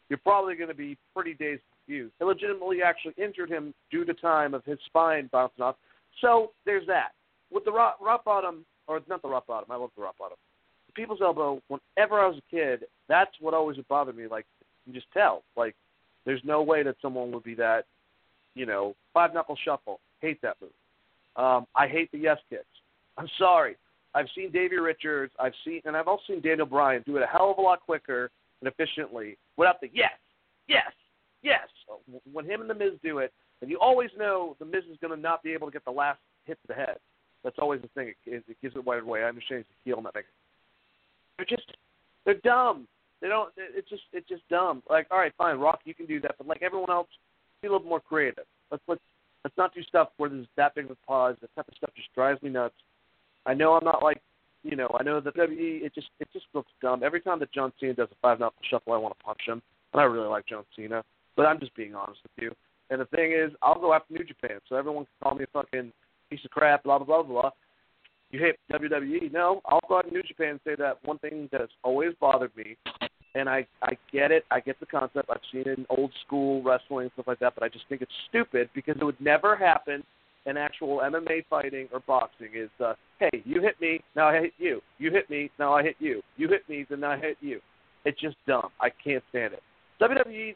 you're 0.10 0.18
probably 0.18 0.56
going 0.56 0.70
to 0.70 0.76
be 0.76 0.98
pretty 1.16 1.36
dazed 1.36 1.62
confused. 1.86 2.14
It 2.20 2.26
legitimately 2.26 2.82
actually 2.82 3.14
injured 3.18 3.50
him 3.50 3.74
due 3.92 4.06
to 4.06 4.14
time 4.14 4.54
of 4.54 4.64
his 4.66 4.78
spine 4.86 5.30
bouncing 5.32 5.64
off. 5.64 5.76
So 6.22 6.52
there's 6.66 6.88
that. 6.88 7.10
With 7.52 7.66
the 7.66 7.72
rock, 7.72 7.98
rock 8.02 8.26
bottom, 8.26 8.66
or 8.88 9.02
not 9.08 9.22
the 9.22 9.30
rock 9.30 9.48
bottom, 9.48 9.72
I 9.72 9.76
love 9.76 9.92
the 9.96 10.04
rock 10.04 10.16
bottom. 10.18 10.38
The 10.88 10.94
people's 10.94 11.22
elbow, 11.22 11.62
whenever 11.68 12.20
I 12.20 12.28
was 12.28 12.38
a 12.38 12.56
kid, 12.56 12.86
that's 13.08 13.32
what 13.40 13.54
always 13.54 13.78
would 13.78 13.88
bother 13.88 14.14
me. 14.14 14.28
Like, 14.28 14.46
you 14.86 14.94
just 14.94 15.12
tell. 15.14 15.44
Like, 15.56 15.76
there's 16.26 16.42
no 16.44 16.62
way 16.62 16.84
that 16.84 16.96
someone 17.02 17.32
would 17.32 17.44
be 17.44 17.56
that, 17.56 17.86
you 18.56 18.66
know, 18.66 18.96
five 19.14 19.34
knuckle 19.34 19.58
shuffle. 19.64 20.00
Hate 20.22 20.42
that 20.42 20.58
move. 20.62 20.72
Um, 21.36 21.66
I 21.76 21.88
hate 21.88 22.12
the 22.12 22.18
yes 22.20 22.38
kicks. 22.50 22.66
I'm 23.18 23.28
sorry. 23.38 23.76
I've 24.16 24.28
seen 24.36 24.52
Davey 24.52 24.78
Richards. 24.78 25.34
I've 25.40 25.54
seen, 25.66 25.82
and 25.86 25.98
I've 25.98 26.08
also 26.08 26.24
seen 26.28 26.42
Daniel 26.42 26.68
Bryan 26.68 27.04
do 27.06 27.18
it 27.18 27.24
a 27.24 27.28
hell 27.28 27.52
of 27.52 27.58
a 27.58 27.62
lot 27.62 27.82
quicker 27.82 28.30
and 28.62 28.72
efficiently 28.72 29.38
without 29.58 29.82
the 29.82 29.90
yes, 29.94 30.12
yes, 30.68 30.92
yes. 31.44 31.68
When 32.32 32.46
him 32.46 32.62
and 32.62 32.70
the 32.70 32.74
Miz 32.74 32.94
do 33.04 33.20
it, 33.20 33.32
and 33.62 33.70
you 33.70 33.80
always 33.80 34.10
know 34.18 34.56
the 34.60 34.66
Miz 34.66 34.84
is 34.92 34.98
going 35.02 35.16
to 35.16 35.20
not 35.20 35.44
be 35.44 35.54
able 35.54 35.68
to 35.68 35.74
get 35.74 35.86
the 35.86 35.92
last 35.92 36.20
hit 36.46 36.58
to 36.62 36.68
the 36.68 36.74
head. 36.74 36.98
That's 37.44 37.58
always 37.60 37.82
the 37.82 37.88
thing. 37.90 38.14
It, 38.26 38.44
it 38.48 38.58
gives 38.62 38.76
it 38.76 38.86
right 38.86 39.02
away. 39.02 39.24
I 39.24 39.30
understand 39.30 39.66
he's 39.84 39.94
a 39.94 39.96
heel, 39.96 40.02
makes. 40.02 40.28
They're 41.38 41.46
just, 41.46 41.72
they're 42.26 42.40
dumb. 42.44 42.88
They 43.22 43.28
don't. 43.28 43.52
It's 43.58 43.90
just, 43.90 44.04
it's 44.12 44.28
just 44.28 44.48
dumb. 44.50 44.84
Like, 44.90 45.08
all 45.12 45.18
right, 45.18 45.34
fine, 45.38 45.58
Rock, 45.58 45.82
you 45.86 45.94
can 45.94 46.06
do 46.06 46.20
that, 46.22 46.36
but 46.38 46.48
like 46.48 46.62
everyone 46.62 46.90
else, 46.90 47.08
be 47.62 47.70
a 47.70 47.72
little 47.72 47.88
more 47.88 48.00
creative. 48.00 48.46
Let's 48.72 48.84
let's 48.88 49.02
let's 49.44 49.58
not 49.58 49.74
do 49.74 49.82
stuff 49.84 50.10
where 50.18 50.30
there's 50.30 50.46
that 50.58 50.76
big 50.76 50.86
of 50.86 50.92
a 50.92 51.08
pause. 51.08 51.36
That 51.42 51.56
type 51.56 51.68
of 51.68 51.74
stuff 51.78 51.92
just 51.96 52.14
drives 52.14 52.42
me 52.44 52.50
nuts. 52.50 52.76
I 53.46 53.54
know 53.54 53.74
I'm 53.74 53.84
not 53.84 54.04
like, 54.04 54.22
you 54.64 54.76
know, 54.76 54.90
I 54.98 55.04
know 55.04 55.20
that 55.20 55.36
WWE. 55.36 55.84
It 55.84 55.96
just 55.96 56.08
it 56.20 56.28
just 56.32 56.46
looks 56.54 56.72
dumb. 56.82 57.02
Every 57.04 57.22
time 57.22 57.40
that 57.40 57.52
John 57.54 57.74
Cena 57.80 57.94
does 57.94 58.10
a 58.12 58.16
five 58.22 58.40
knuckle 58.40 58.62
shuffle, 58.70 58.94
I 58.94 58.98
want 58.98 59.18
to 59.18 59.24
punch 59.24 59.42
him, 59.46 59.62
and 59.94 60.02
I 60.02 60.04
really 60.06 60.28
like 60.28 60.46
John 60.46 60.66
Cena. 60.76 61.04
But 61.36 61.46
I'm 61.46 61.60
just 61.60 61.76
being 61.76 61.96
honest 61.96 62.20
with 62.24 62.44
you. 62.44 62.52
And 62.90 63.02
the 63.02 63.06
thing 63.06 63.32
is, 63.32 63.52
I'll 63.62 63.80
go 63.80 63.94
after 63.94 64.14
New 64.14 64.24
Japan, 64.24 64.60
so 64.68 64.76
everyone 64.76 65.06
can 65.06 65.30
call 65.30 65.36
me 65.36 65.46
a 65.46 65.48
fucking 65.48 65.92
piece 66.30 66.46
of 66.46 66.52
crap, 66.52 66.84
blah 66.84 67.00
blah 67.00 67.24
blah 67.24 67.24
blah. 67.24 67.52
you 68.32 68.40
hate 68.40 68.56
WWE. 68.72 69.32
No, 69.32 69.62
I'll 69.66 69.80
go 69.88 70.02
to 70.02 70.12
New 70.12 70.24
Japan 70.24 70.50
and 70.50 70.60
say 70.66 70.76
that 70.76 70.98
one 71.04 71.18
thing 71.20 71.50
that 71.52 71.62
has 71.62 71.70
always 71.84 72.12
bothered 72.20 72.56
me, 72.56 72.78
and 73.36 73.50
I 73.50 73.66
I 73.82 73.98
get 74.12 74.32
it, 74.32 74.46
I 74.52 74.60
get 74.60 74.80
the 74.80 74.86
concept. 74.86 75.30
I've 75.30 75.38
seen 75.52 75.62
it 75.62 75.78
in 75.80 75.86
old 75.90 76.12
school 76.26 76.62
wrestling 76.62 77.10
stuff 77.14 77.28
like 77.28 77.40
that, 77.40 77.56
but 77.56 77.64
I 77.64 77.70
just 77.70 77.86
think 77.90 78.02
it's 78.02 78.12
stupid 78.30 78.70
because 78.76 78.96
it 79.00 79.04
would 79.04 79.20
never 79.20 79.56
happen 79.56 80.04
in 80.46 80.58
actual 80.58 81.00
MMA 81.00 81.46
fighting 81.50 81.88
or 81.92 82.02
boxing. 82.02 82.50
Is 82.56 82.70
uh, 82.84 82.94
hey, 83.20 83.42
you 83.46 83.62
hit 83.62 83.80
me, 83.82 84.02
now 84.16 84.28
I 84.28 84.42
hit 84.42 84.54
you. 84.58 84.82
You 84.98 85.12
hit 85.12 85.30
me, 85.30 85.50
now 85.58 85.74
I 85.74 85.84
hit 85.84 85.96
you. 86.00 86.22
You 86.38 86.48
hit 86.50 86.68
me, 86.70 86.86
then 86.90 87.04
I 87.04 87.18
hit 87.18 87.38
you. 87.42 87.60
It's 88.06 88.20
just 88.20 88.36
dumb. 88.46 88.70
I 88.80 88.90
can't 89.04 89.24
stand 89.30 89.54
it. 89.54 89.64
WWE 90.02 90.56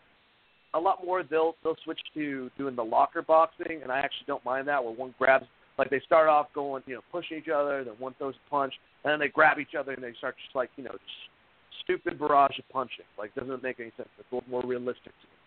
a 0.73 0.79
lot 0.79 1.05
more 1.05 1.23
they'll 1.23 1.55
they'll 1.63 1.77
switch 1.83 1.99
to 2.13 2.51
doing 2.57 2.75
the 2.75 2.83
locker 2.83 3.21
boxing 3.21 3.81
and 3.83 3.91
I 3.91 3.99
actually 3.99 4.25
don't 4.27 4.43
mind 4.43 4.67
that 4.67 4.83
where 4.83 4.93
one 4.93 5.13
grabs 5.17 5.45
like 5.77 5.89
they 5.89 6.01
start 6.05 6.27
off 6.27 6.47
going, 6.53 6.83
you 6.87 6.95
know, 6.95 7.01
pushing 7.11 7.37
each 7.37 7.49
other, 7.53 7.83
then 7.83 7.93
one 7.99 8.15
throws 8.17 8.33
a 8.47 8.49
punch, 8.49 8.73
and 9.03 9.11
then 9.11 9.19
they 9.19 9.27
grab 9.27 9.59
each 9.59 9.75
other 9.79 9.91
and 9.91 10.03
they 10.03 10.13
start 10.17 10.35
just 10.43 10.55
like, 10.55 10.69
you 10.75 10.83
know, 10.83 10.91
just 10.91 11.83
stupid 11.83 12.19
barrage 12.19 12.57
of 12.57 12.67
punching. 12.69 13.05
Like 13.17 13.33
doesn't 13.35 13.63
make 13.63 13.79
any 13.79 13.91
sense. 13.95 14.09
It's 14.19 14.27
a 14.31 14.35
little 14.35 14.49
more 14.49 14.63
realistic 14.65 15.05
to 15.05 15.27
me. 15.27 15.37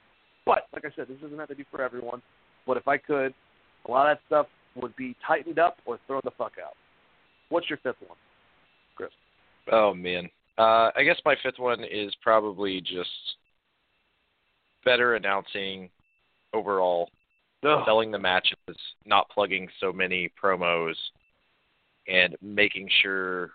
But 0.47 0.67
like 0.73 0.85
I 0.85 0.95
said, 0.95 1.09
this 1.09 1.19
doesn't 1.21 1.39
have 1.39 1.49
to 1.49 1.57
be 1.57 1.65
for 1.71 1.83
everyone. 1.83 2.23
But 2.67 2.77
if 2.77 2.87
I 2.87 2.97
could, 2.97 3.35
a 3.87 3.91
lot 3.91 4.11
of 4.11 4.17
that 4.17 4.23
stuff 4.27 4.47
would 4.77 4.95
be 4.97 5.17
tightened 5.27 5.59
up 5.59 5.79
or 5.85 5.99
thrown 6.07 6.21
the 6.25 6.31
fuck 6.39 6.53
out. 6.65 6.75
What's 7.49 7.69
your 7.69 7.79
fifth 7.79 7.97
one, 8.07 8.17
Chris? 8.95 9.11
Oh 9.73 9.93
man, 9.93 10.29
uh, 10.59 10.91
I 10.95 11.03
guess 11.05 11.17
my 11.25 11.35
fifth 11.43 11.59
one 11.59 11.83
is 11.83 12.15
probably 12.23 12.81
just 12.81 13.11
better 14.85 15.15
announcing 15.15 15.90
overall, 16.52 17.11
Ugh. 17.65 17.82
selling 17.86 18.11
the 18.11 18.19
matches, 18.19 18.57
not 19.07 19.28
plugging 19.31 19.69
so 19.81 19.93
many 19.93 20.31
promos, 20.43 20.94
and 22.09 22.36
making 22.43 22.89
sure 23.02 23.51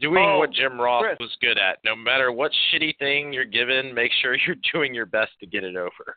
doing 0.00 0.22
Oh, 0.26 0.38
what 0.38 0.52
Jim 0.52 0.78
Ross 0.80 1.02
Chris. 1.02 1.16
was 1.20 1.36
good 1.40 1.56
at. 1.58 1.78
No 1.84 1.96
matter 1.96 2.30
what 2.30 2.52
shitty 2.72 2.98
thing 2.98 3.32
you're 3.32 3.44
given, 3.44 3.94
make 3.94 4.12
sure 4.20 4.36
you're 4.46 4.56
doing 4.72 4.94
your 4.94 5.06
best 5.06 5.32
to 5.40 5.46
get 5.46 5.64
it 5.64 5.76
over. 5.76 6.16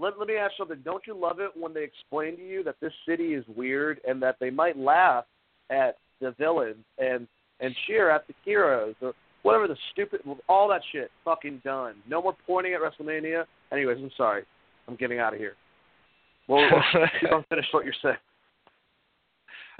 Let, 0.00 0.18
let 0.18 0.28
me 0.28 0.36
ask 0.36 0.52
something. 0.56 0.78
Don't 0.84 1.04
you 1.06 1.14
love 1.18 1.40
it 1.40 1.50
when 1.56 1.74
they 1.74 1.82
explain 1.82 2.36
to 2.36 2.42
you 2.46 2.62
that 2.64 2.76
this 2.80 2.92
city 3.08 3.34
is 3.34 3.44
weird 3.56 4.00
and 4.06 4.22
that 4.22 4.36
they 4.40 4.50
might 4.50 4.76
laugh 4.78 5.24
at 5.70 5.96
the 6.20 6.32
villains 6.38 6.84
and 6.98 7.26
and 7.60 7.74
cheer 7.86 8.08
at 8.08 8.24
the 8.28 8.34
heroes 8.44 8.94
or 9.00 9.12
whatever 9.42 9.68
the 9.68 9.76
stupid 9.92 10.20
all 10.48 10.68
that 10.68 10.82
shit 10.92 11.10
fucking 11.24 11.62
done. 11.64 11.94
No 12.08 12.22
more 12.22 12.36
pointing 12.46 12.74
at 12.74 12.80
WrestleMania. 12.80 13.44
Anyways, 13.72 13.98
I'm 13.98 14.10
sorry. 14.16 14.44
I'm 14.86 14.96
getting 14.96 15.18
out 15.18 15.34
of 15.34 15.38
here. 15.38 15.54
Well, 16.48 16.68
don't 17.22 17.46
finish 17.48 17.66
what 17.72 17.84
you're 17.84 17.94
saying. 18.02 18.16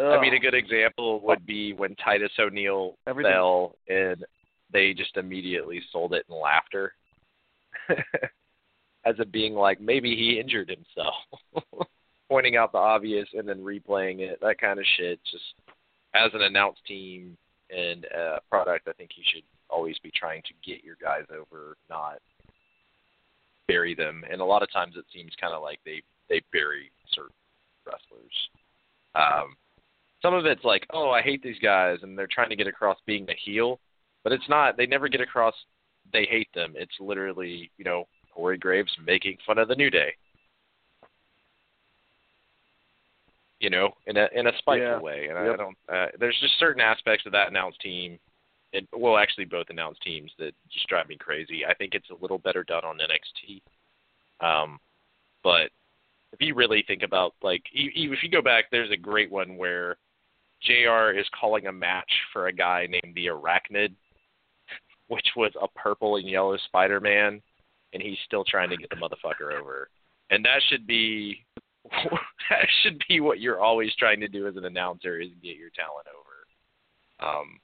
I 0.00 0.20
mean, 0.20 0.32
a 0.32 0.36
um, 0.36 0.42
good 0.42 0.54
example 0.54 1.20
would 1.24 1.44
be 1.44 1.72
when 1.72 1.96
Titus 1.96 2.30
O'Neil 2.38 2.96
Everything- 3.06 3.32
fell 3.32 3.74
and 3.88 4.24
they 4.72 4.92
just 4.92 5.16
immediately 5.16 5.82
sold 5.90 6.12
it 6.12 6.24
in 6.28 6.36
laughter. 6.36 6.92
As 9.06 9.14
it 9.18 9.32
being 9.32 9.54
like 9.54 9.80
maybe 9.80 10.14
he 10.14 10.38
injured 10.38 10.70
himself. 10.70 11.14
Pointing 12.28 12.56
out 12.56 12.72
the 12.72 12.78
obvious 12.78 13.26
and 13.32 13.48
then 13.48 13.60
replaying 13.60 14.20
it, 14.20 14.38
that 14.42 14.60
kind 14.60 14.78
of 14.78 14.84
shit. 14.98 15.18
Just 15.30 15.44
as 16.14 16.30
an 16.34 16.42
announced 16.42 16.80
team 16.86 17.36
and 17.70 18.06
uh, 18.06 18.38
product, 18.50 18.88
I 18.88 18.92
think 18.92 19.10
you 19.16 19.24
should 19.32 19.44
always 19.70 19.98
be 19.98 20.10
trying 20.14 20.42
to 20.42 20.54
get 20.64 20.84
your 20.84 20.96
guys 21.00 21.24
over, 21.30 21.76
not 21.90 22.18
bury 23.66 23.94
them. 23.94 24.24
And 24.30 24.40
a 24.40 24.44
lot 24.44 24.62
of 24.62 24.72
times 24.72 24.94
it 24.96 25.04
seems 25.12 25.32
kind 25.40 25.54
of 25.54 25.62
like 25.62 25.80
they 25.84 26.02
they 26.28 26.42
bury 26.52 26.90
certain 27.14 27.34
wrestlers. 27.86 28.32
Um, 29.14 29.56
some 30.20 30.34
of 30.34 30.46
it's 30.46 30.64
like, 30.64 30.86
oh, 30.92 31.10
I 31.10 31.22
hate 31.22 31.42
these 31.42 31.58
guys, 31.62 31.98
and 32.02 32.18
they're 32.18 32.28
trying 32.30 32.50
to 32.50 32.56
get 32.56 32.66
across 32.66 32.98
being 33.06 33.28
a 33.28 33.34
heel, 33.34 33.80
but 34.24 34.32
it's 34.32 34.48
not. 34.48 34.76
They 34.76 34.86
never 34.86 35.08
get 35.08 35.20
across 35.20 35.54
they 36.12 36.26
hate 36.30 36.48
them. 36.54 36.72
It's 36.76 36.94
literally, 37.00 37.70
you 37.76 37.84
know, 37.84 38.04
Corey 38.32 38.58
Graves 38.58 38.94
making 39.04 39.38
fun 39.46 39.58
of 39.58 39.68
the 39.68 39.74
New 39.74 39.90
Day. 39.90 40.14
You 43.60 43.70
know, 43.70 43.90
in 44.06 44.16
a 44.16 44.28
in 44.34 44.46
a 44.46 44.52
spiteful 44.58 44.78
Yeah. 44.80 44.98
way, 45.00 45.26
and 45.28 45.38
I 45.38 45.56
don't. 45.56 45.76
Uh, 45.88 46.06
there's 46.18 46.38
just 46.40 46.58
certain 46.58 46.80
aspects 46.80 47.26
of 47.26 47.32
that 47.32 47.48
announced 47.48 47.80
team, 47.80 48.18
and 48.72 48.86
well, 48.92 49.16
actually 49.16 49.46
both 49.46 49.66
announced 49.70 50.00
teams 50.02 50.30
that 50.38 50.54
just 50.70 50.86
drive 50.86 51.08
me 51.08 51.16
crazy. 51.16 51.66
I 51.66 51.74
think 51.74 51.94
it's 51.94 52.10
a 52.10 52.22
little 52.22 52.38
better 52.38 52.62
done 52.62 52.84
on 52.84 52.98
NXT, 52.98 53.60
um, 54.40 54.78
but 55.42 55.70
if 56.32 56.40
you 56.40 56.54
really 56.54 56.84
think 56.86 57.02
about 57.02 57.34
like 57.42 57.62
if 57.72 58.22
you 58.22 58.30
go 58.30 58.42
back, 58.42 58.66
there's 58.70 58.90
a 58.92 58.96
great 58.96 59.30
one 59.30 59.56
where 59.56 59.96
Jr. 60.62 61.18
is 61.18 61.26
calling 61.38 61.66
a 61.66 61.72
match 61.72 62.10
for 62.32 62.48
a 62.48 62.52
guy 62.52 62.86
named 62.88 63.14
the 63.14 63.26
Arachnid, 63.26 63.92
which 65.08 65.26
was 65.36 65.52
a 65.60 65.68
purple 65.68 66.16
and 66.16 66.28
yellow 66.28 66.56
Spider-Man, 66.66 67.40
and 67.92 68.02
he's 68.02 68.18
still 68.24 68.44
trying 68.44 68.70
to 68.70 68.76
get 68.76 68.90
the 68.90 68.96
motherfucker 68.96 69.58
over. 69.58 69.88
And 70.30 70.44
that 70.44 70.60
should 70.68 70.86
be 70.86 71.44
that 72.50 72.66
should 72.82 73.02
be 73.08 73.20
what 73.20 73.40
you're 73.40 73.60
always 73.60 73.94
trying 73.96 74.20
to 74.20 74.28
do 74.28 74.46
as 74.46 74.56
an 74.56 74.64
announcer 74.64 75.18
is 75.20 75.28
get 75.42 75.56
your 75.56 75.70
talent 75.70 76.06
over. 76.08 77.28
Um, 77.40 77.58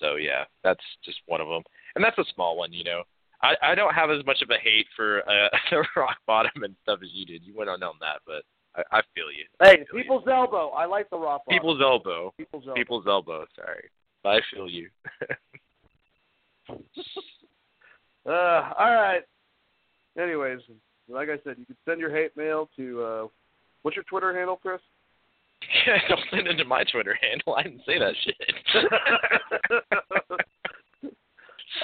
so 0.00 0.16
yeah, 0.16 0.44
that's 0.62 0.84
just 1.04 1.18
one 1.26 1.40
of 1.40 1.48
them, 1.48 1.62
and 1.94 2.04
that's 2.04 2.18
a 2.18 2.24
small 2.34 2.56
one, 2.56 2.72
you 2.72 2.84
know. 2.84 3.02
I, 3.42 3.54
I 3.62 3.74
don't 3.76 3.94
have 3.94 4.10
as 4.10 4.24
much 4.26 4.42
of 4.42 4.50
a 4.50 4.58
hate 4.58 4.86
for 4.96 5.20
uh, 5.28 5.48
the 5.70 5.84
rock 5.96 6.16
bottom 6.26 6.62
and 6.64 6.74
stuff 6.82 7.00
as 7.02 7.08
you 7.12 7.24
did. 7.24 7.42
You 7.44 7.54
went 7.56 7.70
on 7.70 7.82
on 7.82 7.94
that, 8.00 8.20
but 8.26 8.42
I, 8.76 8.98
I 8.98 9.02
feel 9.14 9.30
you. 9.30 9.44
I 9.60 9.66
Hey, 9.68 9.76
feel 9.76 9.86
you. 9.98 10.02
people's 10.02 10.24
elbow. 10.28 10.70
I 10.70 10.86
like 10.86 11.08
the 11.10 11.18
rock. 11.18 11.42
bottom. 11.46 11.58
people's 11.58 11.80
elbow, 11.80 12.32
people's 12.36 12.64
elbow. 12.66 12.74
people's 12.74 13.06
elbow. 13.08 13.46
Sorry, 13.56 13.88
I 14.24 14.40
feel 14.54 14.68
you. 14.68 14.88
Uh, 18.26 18.72
all 18.78 18.92
right. 18.94 19.22
Anyways, 20.20 20.60
like 21.08 21.28
I 21.28 21.38
said, 21.44 21.56
you 21.58 21.66
can 21.66 21.76
send 21.84 22.00
your 22.00 22.14
hate 22.14 22.36
mail 22.36 22.68
to 22.76 23.02
uh, 23.02 23.26
what's 23.82 23.96
your 23.96 24.04
Twitter 24.04 24.36
handle, 24.36 24.56
Chris? 24.56 24.80
don't 26.08 26.20
send 26.30 26.46
it 26.46 26.54
to 26.54 26.64
my 26.64 26.84
Twitter 26.84 27.18
handle. 27.20 27.54
I 27.54 27.62
didn't 27.62 27.82
say 27.86 27.98
that 27.98 28.14
shit. 28.24 28.36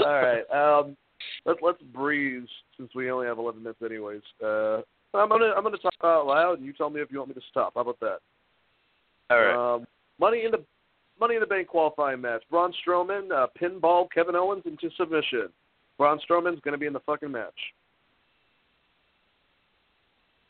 all 0.05 0.23
right. 0.23 0.51
Um, 0.51 0.97
let's 1.45 1.61
let's 1.63 1.83
breeze 1.95 2.49
since 2.77 2.91
we 2.95 3.11
only 3.11 3.27
have 3.27 3.39
11 3.39 3.63
minutes, 3.63 3.81
anyways. 3.85 4.23
Uh, 4.43 4.79
I'm 5.15 5.29
gonna 5.29 5.53
I'm 5.57 5.63
gonna 5.63 5.79
talk 5.79 5.95
out 6.03 6.27
loud, 6.27 6.59
and 6.59 6.67
you 6.67 6.73
tell 6.73 6.91
me 6.91 7.01
if 7.01 7.11
you 7.11 7.19
want 7.19 7.29
me 7.29 7.35
to 7.35 7.41
stop. 7.51 7.73
How 7.75 7.83
about 7.83 8.01
that? 8.01 8.19
All 9.31 9.41
right. 9.41 9.75
Um, 9.75 9.87
money 10.19 10.45
in 10.45 10.51
the 10.51 10.65
Money 11.21 11.35
in 11.37 11.41
the 11.41 11.47
Bank 11.47 11.69
qualifying 11.69 12.21
match. 12.21 12.43
Braun 12.51 12.73
Strowman 12.85 13.31
uh, 13.31 13.47
pinball 13.61 14.07
Kevin 14.13 14.35
Owens 14.35 14.65
into 14.67 14.91
submission. 14.97 15.49
Braun 15.97 16.19
Strowman's 16.29 16.61
going 16.61 16.73
to 16.73 16.79
be 16.79 16.87
in 16.87 16.93
the 16.93 17.01
fucking 17.01 17.31
match. 17.31 17.55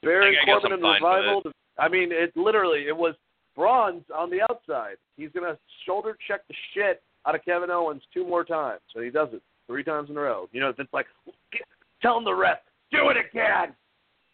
Baron 0.05 0.29
I 0.29 0.33
guess 0.33 0.45
Corbin 0.45 0.73
and 0.73 0.83
Revival. 0.83 1.43
I 1.79 1.89
mean, 1.89 2.11
it 2.13 2.37
literally 2.37 2.87
it 2.87 2.97
was 2.97 3.15
Braun's 3.57 4.05
on 4.15 4.31
the 4.31 4.43
outside. 4.43 4.97
He's 5.17 5.31
going 5.31 5.47
to 5.51 5.59
shoulder 5.87 6.17
check 6.27 6.47
the 6.49 6.55
shit 6.75 7.03
out 7.27 7.35
of 7.35 7.45
Kevin 7.45 7.71
Owens 7.71 8.03
two 8.13 8.27
more 8.27 8.45
times, 8.45 8.81
and 8.95 9.05
he 9.05 9.11
does 9.11 9.29
it 9.33 9.43
three 9.67 9.85
times 9.85 10.11
in 10.11 10.17
a 10.17 10.21
row. 10.21 10.49
You 10.53 10.61
know, 10.61 10.73
it's 10.77 10.93
like 10.93 11.07
get, 11.53 11.63
tell 12.03 12.19
him 12.19 12.25
the 12.25 12.35
ref, 12.35 12.59
do 12.91 13.11
it 13.11 13.17
again. 13.17 13.75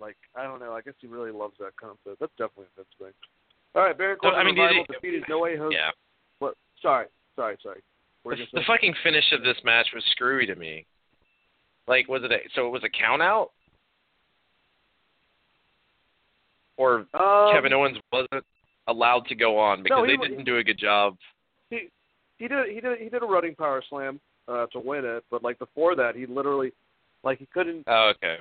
Like 0.00 0.16
I 0.34 0.44
don't 0.44 0.60
know. 0.60 0.72
I 0.72 0.80
guess 0.80 0.94
he 1.00 1.06
really 1.06 1.30
loves 1.30 1.54
that 1.60 1.76
concept. 1.76 2.20
That's 2.20 2.32
definitely 2.38 2.66
a 2.76 2.80
Vince 2.80 2.88
thing. 2.98 3.12
All 3.74 3.82
right, 3.82 3.96
Baron 3.96 4.18
Corbin 4.18 4.40
I 4.40 4.44
mean, 4.44 4.56
Revival 4.56 4.84
defeated 4.90 5.24
No 5.28 5.40
Way 5.40 5.56
Jose. 5.56 5.74
Yeah. 5.74 5.90
What? 6.38 6.54
Sorry, 6.82 7.06
sorry, 7.36 7.56
sorry. 7.62 7.80
The, 8.24 8.36
the 8.52 8.62
fucking 8.66 8.94
finish 9.02 9.24
of 9.32 9.42
this 9.42 9.56
match 9.64 9.86
was 9.94 10.04
screwy 10.10 10.46
to 10.46 10.54
me. 10.54 10.84
Like, 11.88 12.06
was 12.08 12.22
it 12.22 12.32
a 12.32 12.38
so 12.54 12.66
it 12.66 12.70
was 12.70 12.84
a 12.84 12.88
count 12.88 13.22
out? 13.22 13.50
Or 16.80 17.06
Um, 17.12 17.52
Kevin 17.52 17.74
Owens 17.74 17.98
wasn't 18.10 18.42
allowed 18.86 19.26
to 19.26 19.34
go 19.34 19.58
on 19.58 19.82
because 19.82 19.98
No, 19.98 20.04
he 20.04 20.16
they 20.16 20.28
didn't 20.28 20.44
do 20.44 20.56
a 20.56 20.64
good 20.64 20.78
job. 20.78 21.18
he 21.68 21.90
he 22.38 22.48
did 22.48 22.70
he 22.70 22.80
did 22.80 22.98
he 22.98 23.10
did 23.10 23.22
a 23.22 23.26
running 23.26 23.54
power 23.54 23.82
slam 23.90 24.18
uh, 24.48 24.64
to 24.68 24.80
win 24.80 25.04
it, 25.04 25.22
but 25.30 25.42
like 25.44 25.58
before 25.58 25.94
that, 25.96 26.16
he 26.16 26.24
literally 26.24 26.72
like 27.22 27.38
he 27.38 27.44
couldn't 27.52 27.84
Oh, 27.86 28.12
okay. 28.16 28.38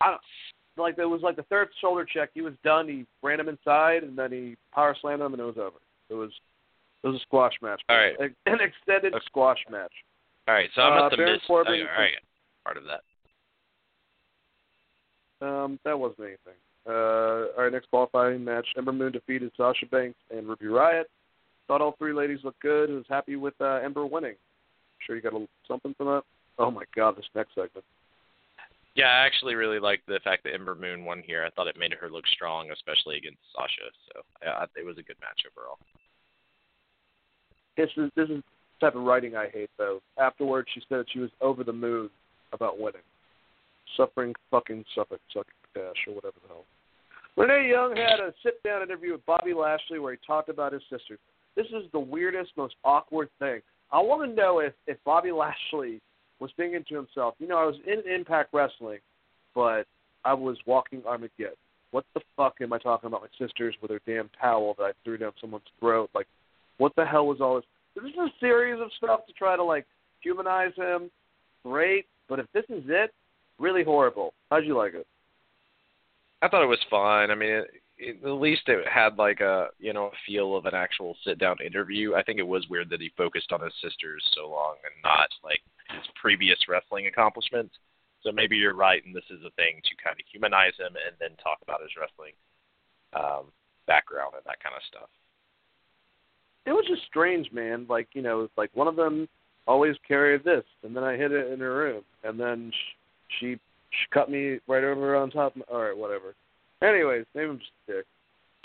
I 0.00 0.10
don't, 0.10 0.20
like 0.76 0.96
it 0.98 1.04
was 1.04 1.22
like 1.22 1.34
the 1.34 1.42
third 1.44 1.68
shoulder 1.80 2.04
check. 2.04 2.30
He 2.32 2.42
was 2.42 2.54
done. 2.62 2.86
He 2.88 3.06
ran 3.24 3.40
him 3.40 3.48
inside, 3.48 4.04
and 4.04 4.16
then 4.16 4.30
he 4.30 4.56
power 4.72 4.94
slammed 5.00 5.22
him, 5.22 5.32
and 5.34 5.40
it 5.40 5.44
was 5.44 5.58
over. 5.58 5.78
It 6.10 6.14
was 6.14 6.30
it 7.02 7.08
was 7.08 7.16
a 7.16 7.24
squash 7.24 7.54
match. 7.60 7.82
All 7.88 7.96
right. 7.96 8.14
an 8.20 8.60
extended 8.60 9.14
Okay. 9.14 9.24
squash 9.26 9.58
match. 9.68 9.92
All 10.46 10.54
right, 10.54 10.70
so 10.76 10.82
I 10.82 10.86
Uh, 10.96 11.00
must 11.00 11.10
have 11.12 11.18
Baron 11.18 11.32
missed. 11.32 11.46
Corbin- 11.48 11.72
okay, 11.72 11.82
all 11.90 11.98
right, 12.00 12.14
part 12.64 12.76
of 12.76 12.84
that. 12.84 13.02
Um, 15.44 15.80
that 15.84 15.98
wasn't 15.98 16.20
anything. 16.20 16.54
Uh, 16.86 17.48
all 17.56 17.64
right, 17.64 17.72
next 17.72 17.88
qualifying 17.90 18.44
match: 18.44 18.66
Ember 18.76 18.92
Moon 18.92 19.12
defeated 19.12 19.50
Sasha 19.56 19.86
Banks 19.86 20.18
and 20.30 20.46
Ruby 20.46 20.66
Riott. 20.66 21.04
Thought 21.66 21.80
all 21.80 21.94
three 21.98 22.12
ladies 22.12 22.40
looked 22.44 22.60
good. 22.60 22.90
I 22.90 22.94
was 22.94 23.04
happy 23.08 23.36
with 23.36 23.54
uh, 23.60 23.80
Ember 23.82 24.04
winning. 24.04 24.34
Sure, 25.06 25.16
you 25.16 25.22
got 25.22 25.32
a, 25.32 25.46
something 25.66 25.94
from 25.96 26.06
that. 26.06 26.22
Oh 26.58 26.70
my 26.70 26.84
God, 26.94 27.16
this 27.16 27.24
next 27.34 27.54
segment. 27.54 27.84
Yeah, 28.94 29.06
I 29.06 29.26
actually 29.26 29.54
really 29.56 29.80
liked 29.80 30.06
the 30.06 30.20
fact 30.22 30.44
that 30.44 30.54
Ember 30.54 30.76
Moon 30.76 31.04
won 31.04 31.22
here. 31.26 31.44
I 31.44 31.50
thought 31.50 31.66
it 31.66 31.78
made 31.78 31.92
her 31.94 32.08
look 32.08 32.26
strong, 32.28 32.70
especially 32.70 33.16
against 33.16 33.38
Sasha. 33.54 33.90
So 34.12 34.20
yeah, 34.42 34.64
it 34.76 34.84
was 34.86 34.98
a 34.98 35.02
good 35.02 35.16
match 35.20 35.40
overall. 35.50 35.78
This 37.76 37.90
is 37.96 38.10
this 38.14 38.28
is 38.28 38.42
the 38.44 38.86
type 38.86 38.94
of 38.94 39.02
writing 39.02 39.36
I 39.36 39.48
hate 39.48 39.70
though. 39.78 40.00
Afterwards, 40.18 40.68
she 40.72 40.80
said 40.88 40.98
that 40.98 41.10
she 41.12 41.18
was 41.18 41.30
over 41.40 41.64
the 41.64 41.72
moon 41.72 42.08
about 42.52 42.78
winning, 42.78 43.02
suffering 43.96 44.32
fucking 44.50 44.84
Suffolk 44.94 45.20
sucking 45.32 45.50
dash 45.74 46.06
or 46.06 46.14
whatever 46.14 46.36
the 46.42 46.48
hell. 46.48 46.64
Renee 47.36 47.68
Young 47.70 47.96
had 47.96 48.20
a 48.20 48.32
sit-down 48.42 48.82
interview 48.82 49.12
with 49.12 49.26
Bobby 49.26 49.54
Lashley 49.54 49.98
where 49.98 50.12
he 50.12 50.18
talked 50.24 50.48
about 50.48 50.72
his 50.72 50.82
sisters. 50.82 51.18
This 51.56 51.66
is 51.66 51.90
the 51.92 51.98
weirdest, 51.98 52.52
most 52.56 52.74
awkward 52.84 53.28
thing. 53.38 53.60
I 53.92 54.00
want 54.00 54.28
to 54.28 54.34
know 54.34 54.60
if 54.60 54.72
if 54.86 54.98
Bobby 55.04 55.32
Lashley 55.32 56.00
was 56.40 56.50
thinking 56.56 56.84
to 56.88 56.96
himself, 56.96 57.34
you 57.38 57.46
know, 57.46 57.58
I 57.58 57.64
was 57.64 57.76
in 57.86 58.02
Impact 58.10 58.50
Wrestling, 58.52 58.98
but 59.54 59.84
I 60.24 60.34
was 60.34 60.56
walking 60.66 61.02
Armageddon. 61.06 61.54
What 61.90 62.04
the 62.14 62.20
fuck 62.36 62.56
am 62.60 62.72
I 62.72 62.78
talking 62.78 63.06
about 63.06 63.22
my 63.22 63.46
sisters 63.46 63.76
with 63.80 63.90
their 63.90 64.00
damn 64.06 64.28
towel 64.40 64.74
that 64.78 64.84
I 64.84 64.92
threw 65.04 65.16
down 65.16 65.32
someone's 65.40 65.64
throat? 65.78 66.10
Like, 66.14 66.26
what 66.78 66.92
the 66.96 67.04
hell 67.04 67.26
was 67.26 67.40
all 67.40 67.56
this? 67.56 67.64
This 67.94 68.04
is 68.04 68.18
a 68.18 68.28
series 68.40 68.80
of 68.80 68.88
stuff 68.96 69.26
to 69.26 69.32
try 69.32 69.56
to 69.56 69.62
like 69.62 69.86
humanize 70.20 70.72
him. 70.76 71.10
Great, 71.64 72.06
but 72.28 72.40
if 72.40 72.46
this 72.52 72.64
is 72.68 72.84
it, 72.88 73.12
really 73.58 73.84
horrible. 73.84 74.34
How'd 74.50 74.64
you 74.64 74.76
like 74.76 74.94
it? 74.94 75.06
I 76.44 76.48
thought 76.48 76.62
it 76.62 76.66
was 76.66 76.90
fine. 76.90 77.30
I 77.30 77.34
mean, 77.34 77.48
it, 77.48 77.70
it, 77.96 78.16
at 78.22 78.32
least 78.32 78.68
it 78.68 78.86
had 78.86 79.16
like 79.16 79.40
a 79.40 79.68
you 79.78 79.94
know 79.94 80.10
feel 80.26 80.56
of 80.56 80.66
an 80.66 80.74
actual 80.74 81.16
sit 81.24 81.38
down 81.38 81.56
interview. 81.64 82.14
I 82.14 82.22
think 82.22 82.38
it 82.38 82.46
was 82.46 82.68
weird 82.68 82.90
that 82.90 83.00
he 83.00 83.10
focused 83.16 83.50
on 83.50 83.62
his 83.62 83.72
sisters 83.82 84.22
so 84.36 84.50
long 84.50 84.74
and 84.84 84.92
not 85.02 85.28
like 85.42 85.60
his 85.88 86.06
previous 86.20 86.58
wrestling 86.68 87.06
accomplishments. 87.06 87.74
So 88.22 88.30
maybe 88.30 88.56
you're 88.56 88.74
right, 88.74 89.02
and 89.06 89.16
this 89.16 89.24
is 89.30 89.40
a 89.40 89.50
thing 89.56 89.80
to 89.84 90.04
kind 90.04 90.20
of 90.20 90.26
humanize 90.30 90.76
him 90.78 90.92
and 90.96 91.16
then 91.18 91.30
talk 91.42 91.58
about 91.62 91.80
his 91.80 91.90
wrestling 91.98 92.32
um, 93.14 93.50
background 93.86 94.32
and 94.34 94.44
that 94.44 94.62
kind 94.62 94.76
of 94.76 94.82
stuff. 94.88 95.08
It 96.66 96.72
was 96.72 96.84
just 96.86 97.06
strange, 97.08 97.50
man. 97.52 97.86
Like 97.88 98.08
you 98.12 98.20
know, 98.20 98.50
like 98.58 98.70
one 98.74 98.88
of 98.88 98.96
them 98.96 99.28
always 99.66 99.96
carried 100.06 100.44
this, 100.44 100.64
and 100.82 100.94
then 100.94 101.04
I 101.04 101.16
hid 101.16 101.32
it 101.32 101.50
in 101.50 101.60
her 101.60 101.74
room, 101.74 102.02
and 102.22 102.38
then 102.38 102.70
she 103.40 103.58
she 104.00 104.06
cut 104.12 104.30
me 104.30 104.58
right 104.66 104.84
over 104.84 105.16
on 105.16 105.30
top. 105.30 105.54
All 105.70 105.80
right, 105.80 105.96
whatever. 105.96 106.34
Anyways, 106.82 107.24
maybe 107.34 107.50
I'm 107.50 107.60
dick. 107.86 108.04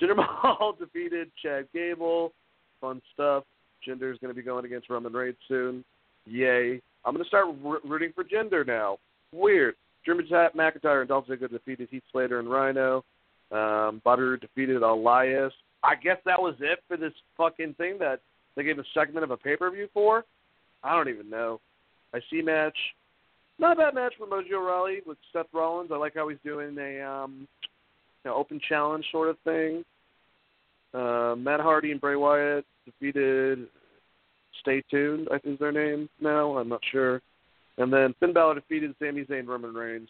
Jinder 0.01 0.15
Mahal 0.15 0.75
defeated 0.79 1.31
Chad 1.41 1.67
Gable. 1.73 2.33
Fun 2.81 3.01
stuff. 3.13 3.43
Jinder's 3.87 4.19
going 4.19 4.33
to 4.33 4.35
be 4.35 4.41
going 4.41 4.65
against 4.65 4.89
Roman 4.89 5.13
Reigns 5.13 5.37
soon. 5.47 5.83
Yay. 6.25 6.81
I'm 7.05 7.13
going 7.13 7.23
to 7.23 7.27
start 7.27 7.47
rooting 7.83 8.11
for 8.13 8.23
Jinder 8.23 8.65
now. 8.65 8.97
Weird. 9.31 9.75
Drew 10.05 10.21
McIntyre 10.21 10.99
and 10.99 11.09
Dolph 11.09 11.27
Ziggler 11.27 11.49
defeated 11.49 11.89
Heath 11.91 12.03
Slater 12.11 12.39
and 12.39 12.49
Rhino. 12.49 13.03
Um, 13.51 14.01
Butter 14.03 14.37
defeated 14.37 14.81
Elias. 14.81 15.53
I 15.83 15.95
guess 15.95 16.17
that 16.25 16.41
was 16.41 16.55
it 16.59 16.79
for 16.87 16.97
this 16.97 17.13
fucking 17.37 17.75
thing 17.75 17.97
that 17.99 18.19
they 18.55 18.63
gave 18.63 18.79
a 18.79 18.83
segment 18.93 19.23
of 19.23 19.31
a 19.31 19.37
pay 19.37 19.55
per 19.55 19.71
view 19.71 19.87
for. 19.93 20.25
I 20.83 20.95
don't 20.95 21.09
even 21.09 21.29
know. 21.29 21.59
I 22.13 22.19
see 22.29 22.41
match. 22.41 22.77
Not 23.59 23.73
a 23.73 23.75
bad 23.75 23.93
match 23.93 24.13
for 24.17 24.25
Mojo 24.25 24.65
Rawley 24.65 25.01
with 25.05 25.17
Seth 25.33 25.47
Rollins. 25.53 25.91
I 25.93 25.97
like 25.97 26.15
how 26.15 26.29
he's 26.29 26.39
doing 26.45 26.77
a 26.77 27.01
um, 27.01 27.47
you 28.23 28.31
know, 28.31 28.35
open 28.35 28.59
challenge 28.67 29.05
sort 29.11 29.29
of 29.29 29.37
thing. 29.43 29.83
Uh, 30.93 31.35
Matt 31.37 31.59
Hardy 31.59 31.91
and 31.91 32.01
Bray 32.01 32.15
Wyatt 32.15 32.65
defeated 32.85 33.67
Stay 34.61 34.81
Tuned, 34.89 35.27
I 35.31 35.37
think 35.37 35.55
is 35.55 35.59
their 35.59 35.71
name 35.71 36.09
now. 36.21 36.57
I'm 36.57 36.69
not 36.69 36.81
sure. 36.91 37.21
And 37.77 37.91
then 37.91 38.15
Finn 38.19 38.33
Balor 38.33 38.55
defeated 38.55 38.95
Sami 38.99 39.23
Zayn 39.25 39.47
Roman 39.47 39.73
Reigns. 39.73 40.09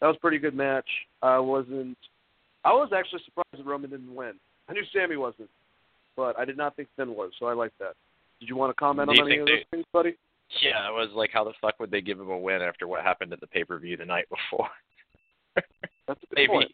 That 0.00 0.08
was 0.08 0.16
a 0.16 0.20
pretty 0.20 0.38
good 0.38 0.54
match. 0.54 0.88
I 1.22 1.38
wasn't. 1.38 1.96
I 2.64 2.72
was 2.72 2.90
actually 2.96 3.20
surprised 3.24 3.48
that 3.52 3.66
Roman 3.66 3.90
didn't 3.90 4.14
win. 4.14 4.32
I 4.68 4.72
knew 4.72 4.82
Sami 4.94 5.16
wasn't, 5.16 5.48
but 6.16 6.38
I 6.38 6.44
did 6.44 6.56
not 6.56 6.76
think 6.76 6.88
Finn 6.96 7.14
was, 7.14 7.32
so 7.38 7.46
I 7.46 7.52
like 7.52 7.72
that. 7.78 7.94
Did 8.40 8.48
you 8.48 8.56
want 8.56 8.70
to 8.70 8.74
comment 8.74 9.10
on 9.10 9.18
any 9.18 9.38
of 9.38 9.46
those 9.46 9.64
things, 9.70 9.84
buddy? 9.92 10.16
Yeah, 10.62 10.88
it 10.88 10.92
was 10.92 11.10
like, 11.14 11.30
how 11.32 11.44
the 11.44 11.52
fuck 11.60 11.78
would 11.78 11.90
they 11.90 12.00
give 12.00 12.18
him 12.18 12.30
a 12.30 12.38
win 12.38 12.60
after 12.60 12.88
what 12.88 13.04
happened 13.04 13.32
at 13.32 13.40
the 13.40 13.46
pay 13.46 13.64
per 13.64 13.78
view 13.78 13.96
the 13.96 14.04
night 14.04 14.26
before? 14.28 14.68
That's 16.08 16.20
maybe, 16.34 16.48
point. 16.48 16.72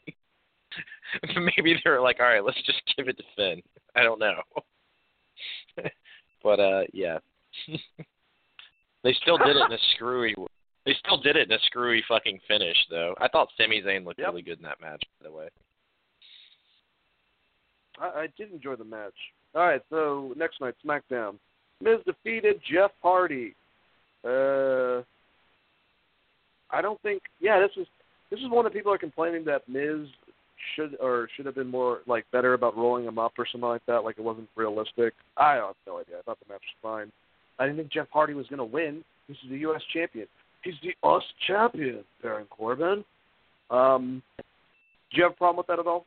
maybe 1.57 1.79
they 1.85 1.91
were 1.91 2.01
like, 2.01 2.17
all 2.21 2.27
right, 2.27 2.45
let's 2.45 2.61
just 2.65 2.81
give 2.97 3.09
it 3.09 3.19
to 3.19 3.25
Finn. 3.37 3.63
I 3.95 4.03
don't 4.03 4.19
know, 4.19 4.41
but 6.43 6.61
uh, 6.61 6.83
yeah, 6.93 7.19
they 9.03 9.13
still 9.23 9.39
did 9.39 9.57
it 9.57 9.67
in 9.67 9.73
a 9.73 9.79
screwy. 9.95 10.35
They 10.87 10.95
still 11.05 11.21
did 11.21 11.37
it 11.37 11.51
in 11.51 11.57
a 11.57 11.61
screwy 11.67 12.03
fucking 12.09 12.41
finish, 12.47 12.77
though. 12.91 13.15
I 13.21 13.29
thought 13.29 13.49
Sami 13.59 13.83
Zayn 13.83 14.05
looked 14.05 14.21
Yep. 14.21 14.29
really 14.29 14.43
good 14.43 14.59
in 14.59 14.65
that 14.65 14.81
match, 14.81 15.03
by 15.21 15.29
the 15.29 15.35
way. 15.35 15.49
I, 18.01 18.21
I 18.21 18.29
did 18.39 18.53
enjoy 18.53 18.77
the 18.77 18.85
match. 18.85 19.15
All 19.55 19.63
right, 19.67 19.83
so 19.91 20.33
next 20.37 20.61
night, 20.61 20.75
SmackDown. 20.85 21.39
Miz 21.81 21.99
defeated 22.07 22.61
Jeff 22.71 22.93
Hardy. 23.03 23.55
Uh, 24.27 25.03
I 26.71 26.83
don't 26.83 27.01
think. 27.03 27.23
Yeah, 27.41 27.61
this 27.61 27.71
is 27.77 27.87
this 28.31 28.41
is 28.41 28.49
one 28.49 28.65
that 28.65 28.73
people 28.73 28.93
are 28.93 28.99
complaining 28.99 29.45
that 29.45 29.69
Miz 29.69 30.09
should 30.75 30.97
or 31.01 31.29
should 31.37 31.47
have 31.47 31.55
been 31.55 31.71
more 31.71 32.01
like 32.07 32.25
better 32.33 32.55
about 32.55 32.77
rolling 32.77 33.05
him 33.05 33.19
up 33.19 33.33
or 33.39 33.47
something 33.47 33.69
like 33.69 33.87
that. 33.87 34.05
Like 34.05 34.19
it 34.19 34.25
wasn't 34.25 34.49
realistic. 34.57 35.15
I 35.37 35.55
have 35.55 35.75
no 35.87 35.99
idea. 35.99 36.17
I 36.19 36.23
thought 36.23 36.39
the 36.41 36.53
match 36.53 36.63
was 36.63 36.83
fine. 36.83 37.13
I 37.59 37.67
didn't 37.67 37.79
think 37.79 37.93
Jeff 37.93 38.09
Hardy 38.13 38.35
was 38.35 38.47
going 38.49 38.59
to 38.59 38.65
win. 38.65 39.05
This 39.29 39.37
is 39.45 39.51
the 39.51 39.59
U.S. 39.59 39.83
champion. 39.93 40.27
He's 40.63 40.75
the 40.83 40.95
US 41.09 41.23
champion, 41.47 42.05
Baron 42.23 42.47
Corbin. 42.51 43.05
Um, 43.71 44.23
do 44.37 45.17
you 45.17 45.23
have 45.23 45.33
a 45.33 45.37
problem 45.37 45.59
with 45.59 45.67
that 45.69 45.79
at 45.79 45.87
all? 45.87 46.05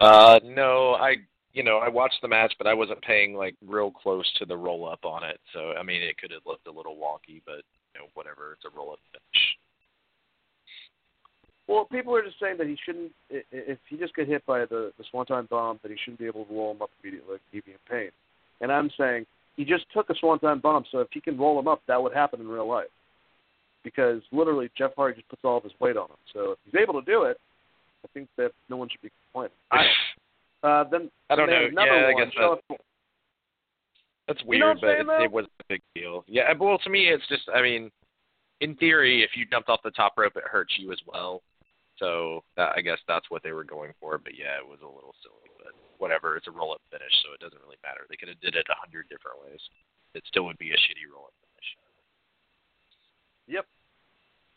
Uh, 0.00 0.40
no, 0.44 0.94
I 0.94 1.16
you 1.54 1.62
know 1.62 1.78
I 1.78 1.88
watched 1.88 2.20
the 2.20 2.28
match, 2.28 2.52
but 2.58 2.66
I 2.66 2.74
wasn't 2.74 3.00
paying 3.02 3.34
like 3.34 3.54
real 3.66 3.90
close 3.90 4.30
to 4.38 4.44
the 4.44 4.56
roll 4.56 4.86
up 4.88 5.04
on 5.04 5.24
it. 5.24 5.40
So 5.52 5.72
I 5.78 5.82
mean, 5.82 6.02
it 6.02 6.18
could 6.18 6.32
have 6.32 6.42
looked 6.46 6.66
a 6.66 6.72
little 6.72 6.96
wonky, 6.96 7.40
but 7.46 7.62
you 7.94 8.00
know 8.00 8.06
whatever. 8.14 8.52
It's 8.52 8.64
a 8.64 8.76
roll 8.76 8.92
up 8.92 8.98
finish. 9.12 9.56
Well, 11.66 11.86
people 11.86 12.14
are 12.14 12.22
just 12.22 12.38
saying 12.38 12.56
that 12.58 12.66
he 12.66 12.76
shouldn't. 12.84 13.12
If 13.30 13.78
he 13.88 13.96
just 13.96 14.14
get 14.14 14.28
hit 14.28 14.44
by 14.44 14.60
the 14.66 14.92
the 14.98 15.04
swanton 15.10 15.46
bomb, 15.48 15.80
that 15.82 15.90
he 15.90 15.96
shouldn't 16.04 16.18
be 16.18 16.26
able 16.26 16.44
to 16.44 16.54
roll 16.54 16.72
him 16.72 16.82
up 16.82 16.90
immediately. 17.02 17.38
He'd 17.52 17.64
be 17.64 17.72
in 17.72 17.78
pain. 17.88 18.10
And 18.60 18.70
I'm 18.70 18.90
saying 18.98 19.24
he 19.56 19.64
just 19.64 19.86
took 19.94 20.10
a 20.10 20.14
swanton 20.14 20.58
bomb, 20.58 20.84
so 20.90 20.98
if 20.98 21.08
he 21.12 21.20
can 21.20 21.38
roll 21.38 21.58
him 21.58 21.68
up, 21.68 21.82
that 21.88 22.02
would 22.02 22.12
happen 22.12 22.40
in 22.40 22.48
real 22.48 22.68
life. 22.68 22.88
Because 23.82 24.22
literally, 24.32 24.70
Jeff 24.76 24.92
Hardy 24.96 25.16
just 25.16 25.28
puts 25.28 25.42
all 25.44 25.58
of 25.58 25.62
his 25.62 25.72
weight 25.80 25.96
on 25.96 26.06
him. 26.06 26.16
So 26.32 26.52
if 26.52 26.58
he's 26.64 26.80
able 26.80 27.00
to 27.00 27.04
do 27.04 27.24
it, 27.24 27.38
I 28.04 28.08
think 28.12 28.28
that 28.36 28.52
no 28.68 28.76
one 28.76 28.88
should 28.90 29.02
be 29.02 29.10
complaining. 29.32 29.56
I, 29.70 29.86
uh, 30.64 30.84
then 30.90 31.10
I 31.30 31.36
don't 31.36 31.48
know. 31.48 31.66
Another 31.70 31.86
Yeah, 31.86 32.06
I 32.08 32.12
one, 32.12 32.24
guess 32.24 32.32
Charlotte- 32.34 32.64
That's 34.26 34.40
You 34.48 34.58
know 34.58 34.66
weird, 34.66 34.76
I'm 34.76 34.80
saying, 34.80 35.06
but 35.06 35.20
it, 35.20 35.24
it 35.24 35.32
wasn't 35.32 35.52
a 35.60 35.64
big 35.68 35.82
deal. 35.94 36.24
Yeah, 36.26 36.52
well, 36.58 36.78
to 36.78 36.90
me, 36.90 37.08
it's 37.08 37.26
just, 37.28 37.42
I 37.54 37.60
mean, 37.60 37.90
in 38.60 38.74
theory, 38.76 39.22
if 39.22 39.36
you 39.36 39.44
jumped 39.44 39.68
off 39.68 39.80
the 39.84 39.90
top 39.90 40.14
rope, 40.16 40.32
it 40.36 40.44
hurts 40.44 40.72
you 40.78 40.92
as 40.92 40.98
well. 41.06 41.42
So 41.98 42.42
that, 42.56 42.72
I 42.76 42.80
guess 42.80 42.98
that's 43.06 43.28
what 43.30 43.42
they 43.42 43.52
were 43.52 43.64
going 43.64 43.92
for. 44.00 44.16
But 44.18 44.32
yeah, 44.38 44.56
it 44.58 44.66
was 44.66 44.80
a 44.82 44.88
little 44.88 45.14
silly. 45.22 45.50
But 45.58 45.74
whatever, 45.98 46.36
it's 46.36 46.48
a 46.48 46.50
roll-up 46.50 46.80
finish, 46.90 47.12
so 47.22 47.34
it 47.34 47.40
doesn't 47.40 47.60
really 47.62 47.76
matter. 47.84 48.06
They 48.08 48.16
could 48.16 48.28
have 48.28 48.40
did 48.40 48.56
it 48.56 48.66
a 48.70 48.80
hundred 48.80 49.08
different 49.10 49.38
ways. 49.44 49.60
It 50.14 50.24
still 50.26 50.44
would 50.46 50.58
be 50.58 50.70
a 50.70 50.80
shitty 50.80 51.04
roll-up 51.12 51.34
finish. 51.44 51.68
Yep. 53.46 53.66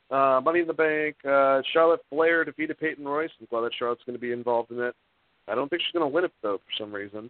Uh, 0.09 0.39
Money 0.41 0.61
in 0.61 0.67
the 0.67 0.73
Bank. 0.73 1.17
Uh, 1.27 1.61
Charlotte 1.73 1.99
Flair 2.09 2.45
defeated 2.45 2.79
Peyton 2.79 3.05
Royce. 3.05 3.29
I'm 3.39 3.47
glad 3.49 3.61
that 3.61 3.75
Charlotte's 3.77 4.03
going 4.05 4.15
to 4.15 4.21
be 4.21 4.31
involved 4.31 4.71
in 4.71 4.79
it. 4.79 4.95
I 5.47 5.55
don't 5.55 5.69
think 5.69 5.81
she's 5.81 5.93
going 5.93 6.09
to 6.09 6.13
win 6.13 6.25
it 6.25 6.31
though 6.41 6.57
for 6.57 6.83
some 6.83 6.93
reason. 6.93 7.29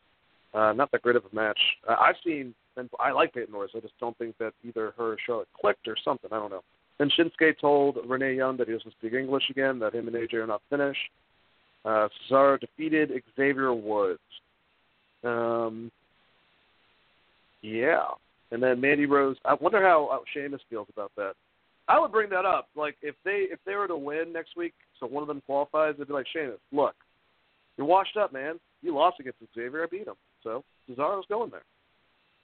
Uh, 0.53 0.73
not 0.73 0.91
that 0.91 1.01
great 1.01 1.15
of 1.15 1.23
a 1.31 1.35
match. 1.35 1.59
Uh, 1.87 1.95
I've 1.99 2.15
seen, 2.25 2.53
and 2.77 2.89
I 2.99 3.11
like 3.11 3.33
Peyton 3.33 3.53
Royce. 3.53 3.69
I 3.75 3.79
just 3.79 3.99
don't 3.99 4.17
think 4.17 4.37
that 4.39 4.53
either 4.63 4.93
her 4.97 5.13
or 5.13 5.17
Charlotte 5.25 5.49
clicked 5.59 5.87
or 5.87 5.95
something. 6.03 6.31
I 6.31 6.37
don't 6.37 6.51
know. 6.51 6.63
Then 6.97 7.11
Shinsuke 7.11 7.59
told 7.59 7.97
Renee 8.07 8.35
Young 8.35 8.57
that 8.57 8.67
he 8.67 8.73
doesn't 8.73 8.93
speak 8.93 9.13
English 9.13 9.43
again. 9.49 9.79
That 9.79 9.93
him 9.93 10.07
and 10.07 10.15
AJ 10.15 10.35
are 10.35 10.47
not 10.47 10.61
finished. 10.69 10.99
Uh, 11.85 12.07
Cesaro 12.29 12.59
defeated 12.59 13.11
Xavier 13.35 13.73
Woods. 13.73 14.19
Um, 15.23 15.91
yeah, 17.61 18.05
and 18.51 18.61
then 18.61 18.81
Mandy 18.81 19.05
Rose. 19.05 19.37
I 19.45 19.55
wonder 19.55 19.81
how 19.81 20.21
Sheamus 20.33 20.61
feels 20.69 20.87
about 20.91 21.11
that. 21.17 21.33
I 21.87 21.99
would 21.99 22.11
bring 22.11 22.29
that 22.31 22.45
up. 22.45 22.67
Like 22.75 22.95
if 23.01 23.15
they 23.23 23.47
if 23.51 23.59
they 23.65 23.75
were 23.75 23.87
to 23.87 23.97
win 23.97 24.33
next 24.33 24.57
week, 24.57 24.73
so 24.99 25.07
one 25.07 25.23
of 25.23 25.27
them 25.27 25.41
qualifies, 25.45 25.95
they'd 25.97 26.07
be 26.07 26.13
like 26.13 26.27
Sheamus, 26.31 26.59
look, 26.71 26.95
you're 27.77 27.87
washed 27.87 28.17
up, 28.17 28.33
man. 28.33 28.59
You 28.81 28.95
lost 28.95 29.19
against 29.19 29.39
Xavier. 29.55 29.83
I 29.83 29.87
beat 29.87 30.07
him. 30.07 30.15
So 30.43 30.63
Cesaro's 30.89 31.25
going 31.27 31.51
there. 31.51 31.63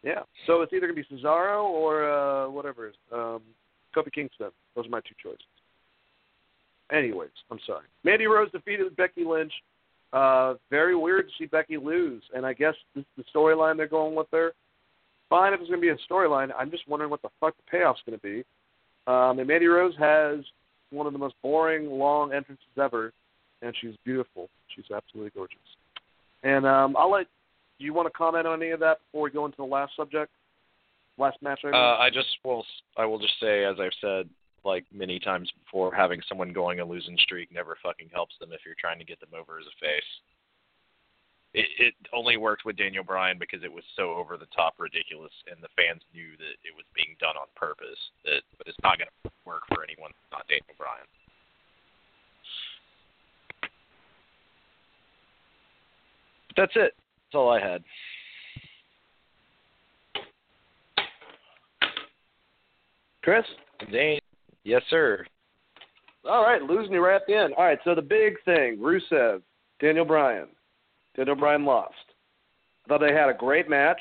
Yeah. 0.03 0.23
So 0.47 0.61
it's 0.61 0.73
either 0.73 0.87
gonna 0.87 1.01
be 1.01 1.15
Cesaro 1.15 1.63
or 1.63 2.09
uh, 2.09 2.49
whatever. 2.49 2.87
it 2.87 2.91
is. 2.91 2.95
Um, 3.11 3.41
Kofi 3.95 4.11
Kingston. 4.11 4.49
Those 4.75 4.87
are 4.87 4.89
my 4.89 5.01
two 5.01 5.15
choices. 5.21 5.45
Anyways, 6.91 7.29
I'm 7.49 7.59
sorry. 7.65 7.85
Mandy 8.03 8.27
Rose 8.27 8.51
defeated 8.51 8.95
Becky 8.95 9.23
Lynch. 9.23 9.53
Uh, 10.11 10.55
very 10.69 10.95
weird 10.95 11.27
to 11.27 11.33
see 11.39 11.47
Becky 11.47 11.77
lose, 11.77 12.21
and 12.35 12.45
I 12.45 12.53
guess 12.53 12.75
this 12.95 13.03
is 13.17 13.25
the 13.25 13.39
storyline 13.39 13.77
they're 13.77 13.87
going 13.87 14.13
with 14.13 14.27
there. 14.31 14.51
Fine 15.27 15.53
if 15.53 15.59
it's 15.59 15.69
going 15.69 15.81
to 15.81 15.85
be 15.85 15.89
a 15.89 16.13
storyline. 16.13 16.49
I'm 16.57 16.69
just 16.69 16.87
wondering 16.87 17.09
what 17.09 17.23
the 17.23 17.29
fuck 17.39 17.55
the 17.57 17.77
payoff's 17.77 18.01
going 18.05 18.19
to 18.19 18.21
be. 18.21 18.43
Um, 19.07 19.39
and 19.39 19.47
Mandy 19.47 19.65
Rose 19.65 19.95
has 19.97 20.39
one 20.91 21.07
of 21.07 21.13
the 21.13 21.19
most 21.19 21.33
boring, 21.41 21.89
long 21.89 22.31
entrances 22.31 22.65
ever, 22.79 23.11
and 23.63 23.73
she's 23.79 23.95
beautiful. 24.03 24.49
She's 24.75 24.85
absolutely 24.93 25.31
gorgeous. 25.35 25.57
And 26.43 26.65
um, 26.65 26.95
I'll 26.97 27.11
let 27.11 27.27
you 27.79 27.93
want 27.93 28.07
to 28.07 28.17
comment 28.17 28.45
on 28.45 28.61
any 28.61 28.71
of 28.71 28.79
that 28.81 28.99
before 29.05 29.23
we 29.23 29.31
go 29.31 29.45
into 29.45 29.57
the 29.57 29.63
last 29.63 29.95
subject? 29.95 30.31
Last 31.17 31.37
match. 31.41 31.59
I, 31.63 31.67
mean? 31.67 31.75
uh, 31.75 31.97
I 31.99 32.09
just 32.09 32.29
will. 32.43 32.65
I 32.97 33.05
will 33.05 33.19
just 33.19 33.39
say, 33.39 33.63
as 33.65 33.77
I've 33.79 33.95
said 34.01 34.29
like 34.65 34.85
many 34.93 35.19
times 35.19 35.51
before, 35.63 35.93
having 35.93 36.21
someone 36.27 36.53
going 36.53 36.79
a 36.79 36.85
losing 36.85 37.17
streak 37.19 37.51
never 37.51 37.77
fucking 37.83 38.09
helps 38.11 38.33
them 38.39 38.49
if 38.51 38.61
you're 38.65 38.79
trying 38.79 38.99
to 38.99 39.05
get 39.05 39.19
them 39.19 39.35
over 39.37 39.59
as 39.59 39.67
a 39.67 39.75
face. 39.79 40.11
It, 41.53 41.69
it 41.77 41.93
only 42.09 42.37
worked 42.37 42.65
with 42.65 42.81
Daniel 42.81 43.03
Bryan 43.03 43.37
because 43.37 43.61
it 43.61 43.71
was 43.71 43.83
so 43.95 44.17
over 44.17 44.37
the 44.37 44.49
top 44.55 44.73
ridiculous, 44.79 45.33
and 45.45 45.61
the 45.61 45.69
fans 45.77 46.01
knew 46.09 46.33
that 46.41 46.57
it 46.65 46.73
was 46.73 46.87
being 46.97 47.13
done 47.21 47.37
on 47.37 47.45
purpose. 47.53 47.99
That, 48.25 48.41
but 48.57 48.65
it's 48.65 48.81
not 48.81 48.97
going 48.97 49.11
to 49.21 49.29
work 49.45 49.61
for 49.69 49.85
anyone 49.85 50.09
not 50.31 50.49
Daniel 50.49 50.73
Bryan. 50.81 51.05
But 56.55 56.61
that's 56.63 56.73
it. 56.75 56.93
That's 56.95 57.35
all 57.35 57.49
I 57.49 57.59
had. 57.59 57.83
Chris. 63.23 63.45
Dane. 63.91 64.19
Yes, 64.63 64.81
sir. 64.89 65.25
All 66.29 66.43
right, 66.43 66.61
losing 66.61 66.93
you 66.93 67.03
right 67.03 67.15
at 67.15 67.27
the 67.27 67.35
end. 67.35 67.53
All 67.57 67.65
right, 67.65 67.79
so 67.83 67.95
the 67.95 68.01
big 68.01 68.35
thing, 68.45 68.77
Rusev, 68.77 69.41
Daniel 69.81 70.05
Bryan. 70.05 70.47
Daniel 71.15 71.35
Bryan 71.35 71.65
lost. 71.65 71.93
I 72.85 72.89
thought 72.89 73.01
they 73.01 73.13
had 73.13 73.29
a 73.29 73.33
great 73.33 73.69
match. 73.69 73.99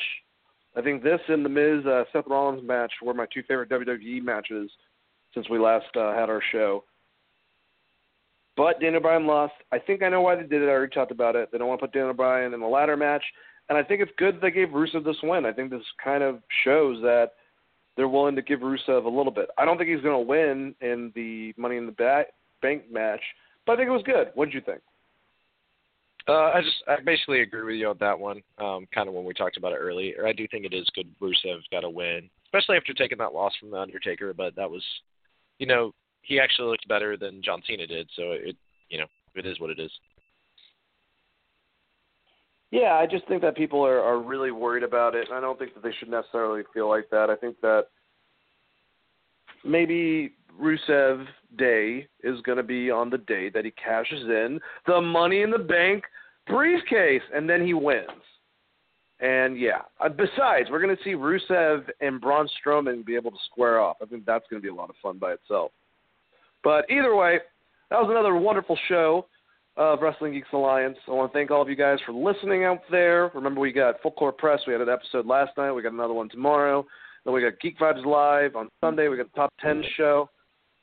I 0.76 0.82
think 0.82 1.02
this 1.02 1.20
and 1.28 1.44
the 1.44 1.48
Miz 1.48 1.84
uh, 1.84 2.04
Seth 2.12 2.24
Rollins 2.28 2.66
match 2.66 2.92
were 3.02 3.14
my 3.14 3.26
two 3.32 3.42
favorite 3.42 3.70
WWE 3.70 4.22
matches 4.22 4.70
since 5.34 5.48
we 5.48 5.58
last 5.58 5.86
uh, 5.96 6.14
had 6.14 6.30
our 6.30 6.42
show. 6.52 6.84
But 8.56 8.80
Daniel 8.80 9.00
Bryan 9.00 9.26
lost. 9.26 9.54
I 9.72 9.78
think 9.78 10.02
I 10.02 10.08
know 10.08 10.20
why 10.20 10.36
they 10.36 10.42
did 10.42 10.62
it. 10.62 10.66
I 10.66 10.72
already 10.72 10.92
talked 10.92 11.10
about 11.10 11.36
it. 11.36 11.50
They 11.50 11.58
don't 11.58 11.68
want 11.68 11.80
to 11.80 11.86
put 11.86 11.94
Daniel 11.94 12.12
Bryan 12.12 12.52
in 12.52 12.60
the 12.60 12.66
ladder 12.66 12.96
match, 12.96 13.24
and 13.68 13.78
I 13.78 13.82
think 13.82 14.02
it's 14.02 14.12
good 14.18 14.40
they 14.40 14.50
gave 14.50 14.68
Rusev 14.68 15.04
this 15.04 15.16
win. 15.22 15.46
I 15.46 15.52
think 15.52 15.70
this 15.70 15.82
kind 16.02 16.22
of 16.22 16.40
shows 16.64 17.00
that 17.02 17.32
they're 17.96 18.08
willing 18.08 18.36
to 18.36 18.42
give 18.42 18.60
Rusev 18.60 19.04
a 19.04 19.08
little 19.08 19.32
bit. 19.32 19.48
I 19.58 19.64
don't 19.64 19.78
think 19.78 19.90
he's 19.90 20.02
going 20.02 20.22
to 20.22 20.28
win 20.28 20.74
in 20.80 21.12
the 21.14 21.54
Money 21.56 21.76
in 21.76 21.86
the 21.86 22.24
Bank 22.60 22.90
match, 22.90 23.20
but 23.66 23.72
I 23.72 23.76
think 23.76 23.88
it 23.88 23.92
was 23.92 24.02
good. 24.04 24.28
What 24.34 24.46
did 24.46 24.54
you 24.54 24.60
think? 24.60 24.80
Uh, 26.28 26.52
I 26.54 26.60
just 26.62 26.76
I 26.86 26.96
basically 27.04 27.42
agree 27.42 27.64
with 27.64 27.80
you 27.80 27.88
on 27.88 27.96
that 27.98 28.18
one. 28.18 28.42
Um, 28.58 28.86
kind 28.94 29.08
of 29.08 29.14
when 29.14 29.24
we 29.24 29.34
talked 29.34 29.56
about 29.56 29.72
it 29.72 29.80
earlier. 29.80 30.26
I 30.26 30.32
do 30.32 30.46
think 30.48 30.64
it 30.64 30.74
is 30.74 30.88
good. 30.94 31.08
Rusev's 31.20 31.66
got 31.70 31.80
to 31.80 31.90
win, 31.90 32.30
especially 32.46 32.76
after 32.76 32.92
taking 32.92 33.18
that 33.18 33.34
loss 33.34 33.52
from 33.58 33.70
the 33.70 33.78
Undertaker. 33.78 34.32
But 34.32 34.54
that 34.54 34.70
was, 34.70 34.84
you 35.58 35.66
know, 35.66 35.92
he 36.22 36.40
actually 36.40 36.68
looked 36.68 36.88
better 36.88 37.16
than 37.16 37.42
John 37.42 37.62
Cena 37.66 37.86
did. 37.86 38.08
So 38.16 38.32
it, 38.32 38.56
you 38.88 38.98
know, 38.98 39.06
it 39.34 39.46
is 39.46 39.60
what 39.60 39.70
it 39.70 39.78
is. 39.78 39.90
Yeah, 42.70 42.94
I 42.94 43.06
just 43.06 43.28
think 43.28 43.42
that 43.42 43.54
people 43.54 43.84
are 43.84 44.00
are 44.00 44.18
really 44.18 44.50
worried 44.50 44.82
about 44.82 45.14
it. 45.14 45.28
and 45.28 45.36
I 45.36 45.40
don't 45.40 45.58
think 45.58 45.74
that 45.74 45.82
they 45.82 45.92
should 45.98 46.08
necessarily 46.08 46.62
feel 46.72 46.88
like 46.88 47.10
that. 47.10 47.28
I 47.28 47.36
think 47.36 47.60
that 47.60 47.88
maybe 49.64 50.32
Rusev 50.60 51.26
Day 51.58 52.06
is 52.22 52.40
going 52.42 52.56
to 52.56 52.62
be 52.62 52.90
on 52.90 53.10
the 53.10 53.18
day 53.18 53.50
that 53.50 53.64
he 53.64 53.72
cashes 53.72 54.22
in 54.22 54.58
the 54.86 55.00
Money 55.00 55.42
in 55.42 55.50
the 55.50 55.58
Bank 55.58 56.04
briefcase, 56.46 57.22
and 57.34 57.48
then 57.48 57.64
he 57.64 57.74
wins. 57.74 58.08
And 59.20 59.58
yeah, 59.58 59.82
uh, 60.00 60.08
besides, 60.08 60.68
we're 60.70 60.82
going 60.82 60.96
to 60.96 61.02
see 61.04 61.10
Rusev 61.10 61.84
and 62.00 62.20
Braun 62.20 62.48
Strowman 62.58 63.04
be 63.04 63.14
able 63.14 63.30
to 63.30 63.36
square 63.50 63.80
off. 63.80 63.98
I 64.02 64.06
think 64.06 64.24
that's 64.24 64.44
going 64.50 64.60
to 64.60 64.66
be 64.66 64.70
a 64.70 64.74
lot 64.74 64.90
of 64.90 64.96
fun 65.00 65.18
by 65.18 65.32
itself. 65.32 65.70
But 66.64 66.90
either 66.90 67.14
way, 67.14 67.38
that 67.90 68.00
was 68.00 68.08
another 68.10 68.36
wonderful 68.36 68.78
show 68.88 69.26
of 69.76 70.00
Wrestling 70.00 70.32
Geeks 70.32 70.48
Alliance. 70.52 70.96
I 71.08 71.12
want 71.12 71.32
to 71.32 71.38
thank 71.38 71.50
all 71.50 71.62
of 71.62 71.68
you 71.68 71.76
guys 71.76 71.98
for 72.04 72.12
listening 72.12 72.64
out 72.64 72.80
there. 72.90 73.30
Remember, 73.34 73.60
we 73.60 73.72
got 73.72 74.00
Full 74.02 74.12
Court 74.12 74.36
Press. 74.38 74.60
We 74.66 74.72
had 74.72 74.82
an 74.82 74.88
episode 74.88 75.26
last 75.26 75.50
night. 75.56 75.72
We 75.72 75.82
got 75.82 75.92
another 75.92 76.14
one 76.14 76.28
tomorrow. 76.28 76.86
Then 77.24 77.34
we 77.34 77.40
got 77.40 77.58
Geek 77.60 77.78
Vibes 77.78 78.04
Live 78.04 78.56
on 78.56 78.68
Sunday. 78.80 79.08
We 79.08 79.16
got 79.16 79.32
the 79.32 79.36
Top 79.36 79.52
10 79.60 79.82
show 79.96 80.28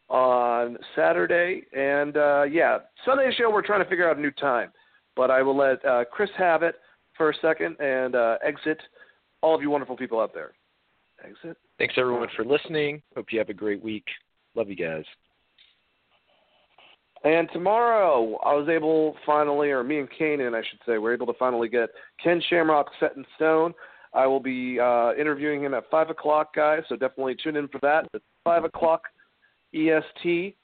on 0.10 0.78
Saturday. 0.96 1.64
And 1.74 2.18
uh, 2.18 2.44
yeah, 2.44 2.80
Sunday 3.06 3.32
show, 3.38 3.52
we're 3.52 3.66
trying 3.66 3.84
to 3.84 3.90
figure 3.90 4.10
out 4.10 4.18
a 4.18 4.22
new 4.22 4.32
time. 4.32 4.72
But 5.16 5.30
I 5.30 5.42
will 5.42 5.58
let 5.58 5.84
uh, 5.86 6.06
Chris 6.12 6.30
have 6.38 6.64
it 6.64 6.76
for 7.16 7.30
a 7.30 7.34
second 7.42 7.80
and 7.80 8.16
uh, 8.16 8.38
exit 8.44 8.80
all 9.42 9.56
of 9.56 9.62
you 9.62 9.70
wonderful 9.70 9.98
people 9.98 10.20
out 10.20 10.34
there. 10.34 10.52
Exit. 11.24 11.58
Thanks, 11.78 11.96
everyone, 11.98 12.28
for 12.36 12.46
listening. 12.46 13.02
Hope 13.16 13.28
you 13.32 13.40
have 13.40 13.50
a 13.50 13.54
great 13.54 13.84
week. 13.84 14.06
Love 14.56 14.70
you 14.70 14.76
guys. 14.76 15.04
And 17.24 17.50
tomorrow, 17.52 18.38
I 18.46 18.54
was 18.54 18.70
able 18.70 19.16
finally, 19.26 19.72
or 19.72 19.84
me 19.84 20.00
and 20.00 20.10
Kanan, 20.10 20.56
I 20.56 20.62
should 20.70 20.80
say, 20.86 20.98
we're 20.98 21.14
able 21.14 21.26
to 21.28 21.34
finally 21.38 21.68
get 21.68 21.90
Ken 22.24 22.41
Shamrock 22.50 22.88
set 23.00 23.18
in 23.18 23.26
stone. 23.36 23.74
I 24.14 24.26
will 24.26 24.40
be 24.40 24.80
uh, 24.80 25.14
interviewing 25.20 25.64
him 25.64 25.74
at 25.74 25.90
5 25.91 26.10
o'clock, 26.10 26.56
guys, 26.56 26.84
so 26.88 26.96
definitely 26.96 27.36
tune 27.44 27.58
in 27.58 27.68
for 27.68 27.80
that. 27.82 28.08
It's 28.14 28.24
5 28.46 28.64
o'clock 28.64 29.04
EST. 29.74 30.56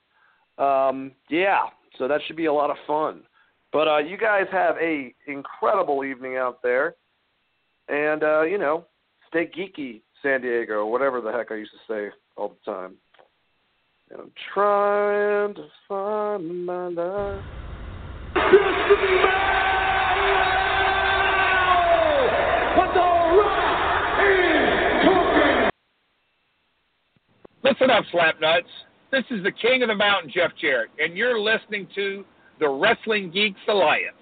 Um, 0.57 1.11
yeah, 1.29 1.63
so 1.97 2.07
that 2.07 2.21
should 2.25 2.37
be 2.37 2.45
a 2.45 2.53
lot 2.53 2.69
of 2.69 2.77
fun. 2.87 3.23
But 3.73 3.87
uh, 3.87 3.97
you 3.97 4.17
guys 4.17 4.45
have 4.51 4.77
a 4.77 5.13
incredible 5.27 6.05
evening 6.05 6.37
out 6.37 6.61
there, 6.63 6.95
and 7.89 8.23
uh, 8.23 8.43
you 8.43 8.57
know, 8.57 8.85
stay 9.27 9.47
geeky, 9.47 10.01
San 10.23 10.41
Diego, 10.41 10.75
or 10.75 10.91
whatever 10.91 11.19
the 11.19 11.31
heck 11.31 11.51
I 11.51 11.55
used 11.55 11.71
to 11.71 11.93
say 11.93 12.15
all 12.37 12.49
the 12.49 12.71
time. 12.71 12.95
I'm 14.13 14.31
trying 14.53 15.55
to 15.55 15.65
find 15.87 16.65
my 16.65 16.87
life. 16.89 17.43
Listen 27.63 27.89
up, 27.89 28.03
Slapnuts. 28.13 28.61
This 29.11 29.23
is 29.31 29.43
the 29.43 29.51
king 29.51 29.81
of 29.81 29.87
the 29.87 29.95
mountain, 29.95 30.31
Jeff 30.31 30.51
Jarrett, 30.61 30.91
and 30.99 31.17
you're 31.17 31.39
listening 31.39 31.87
to 31.95 32.23
the 32.59 32.69
Wrestling 32.69 33.31
Geeks 33.31 33.59
Alliance. 33.67 34.15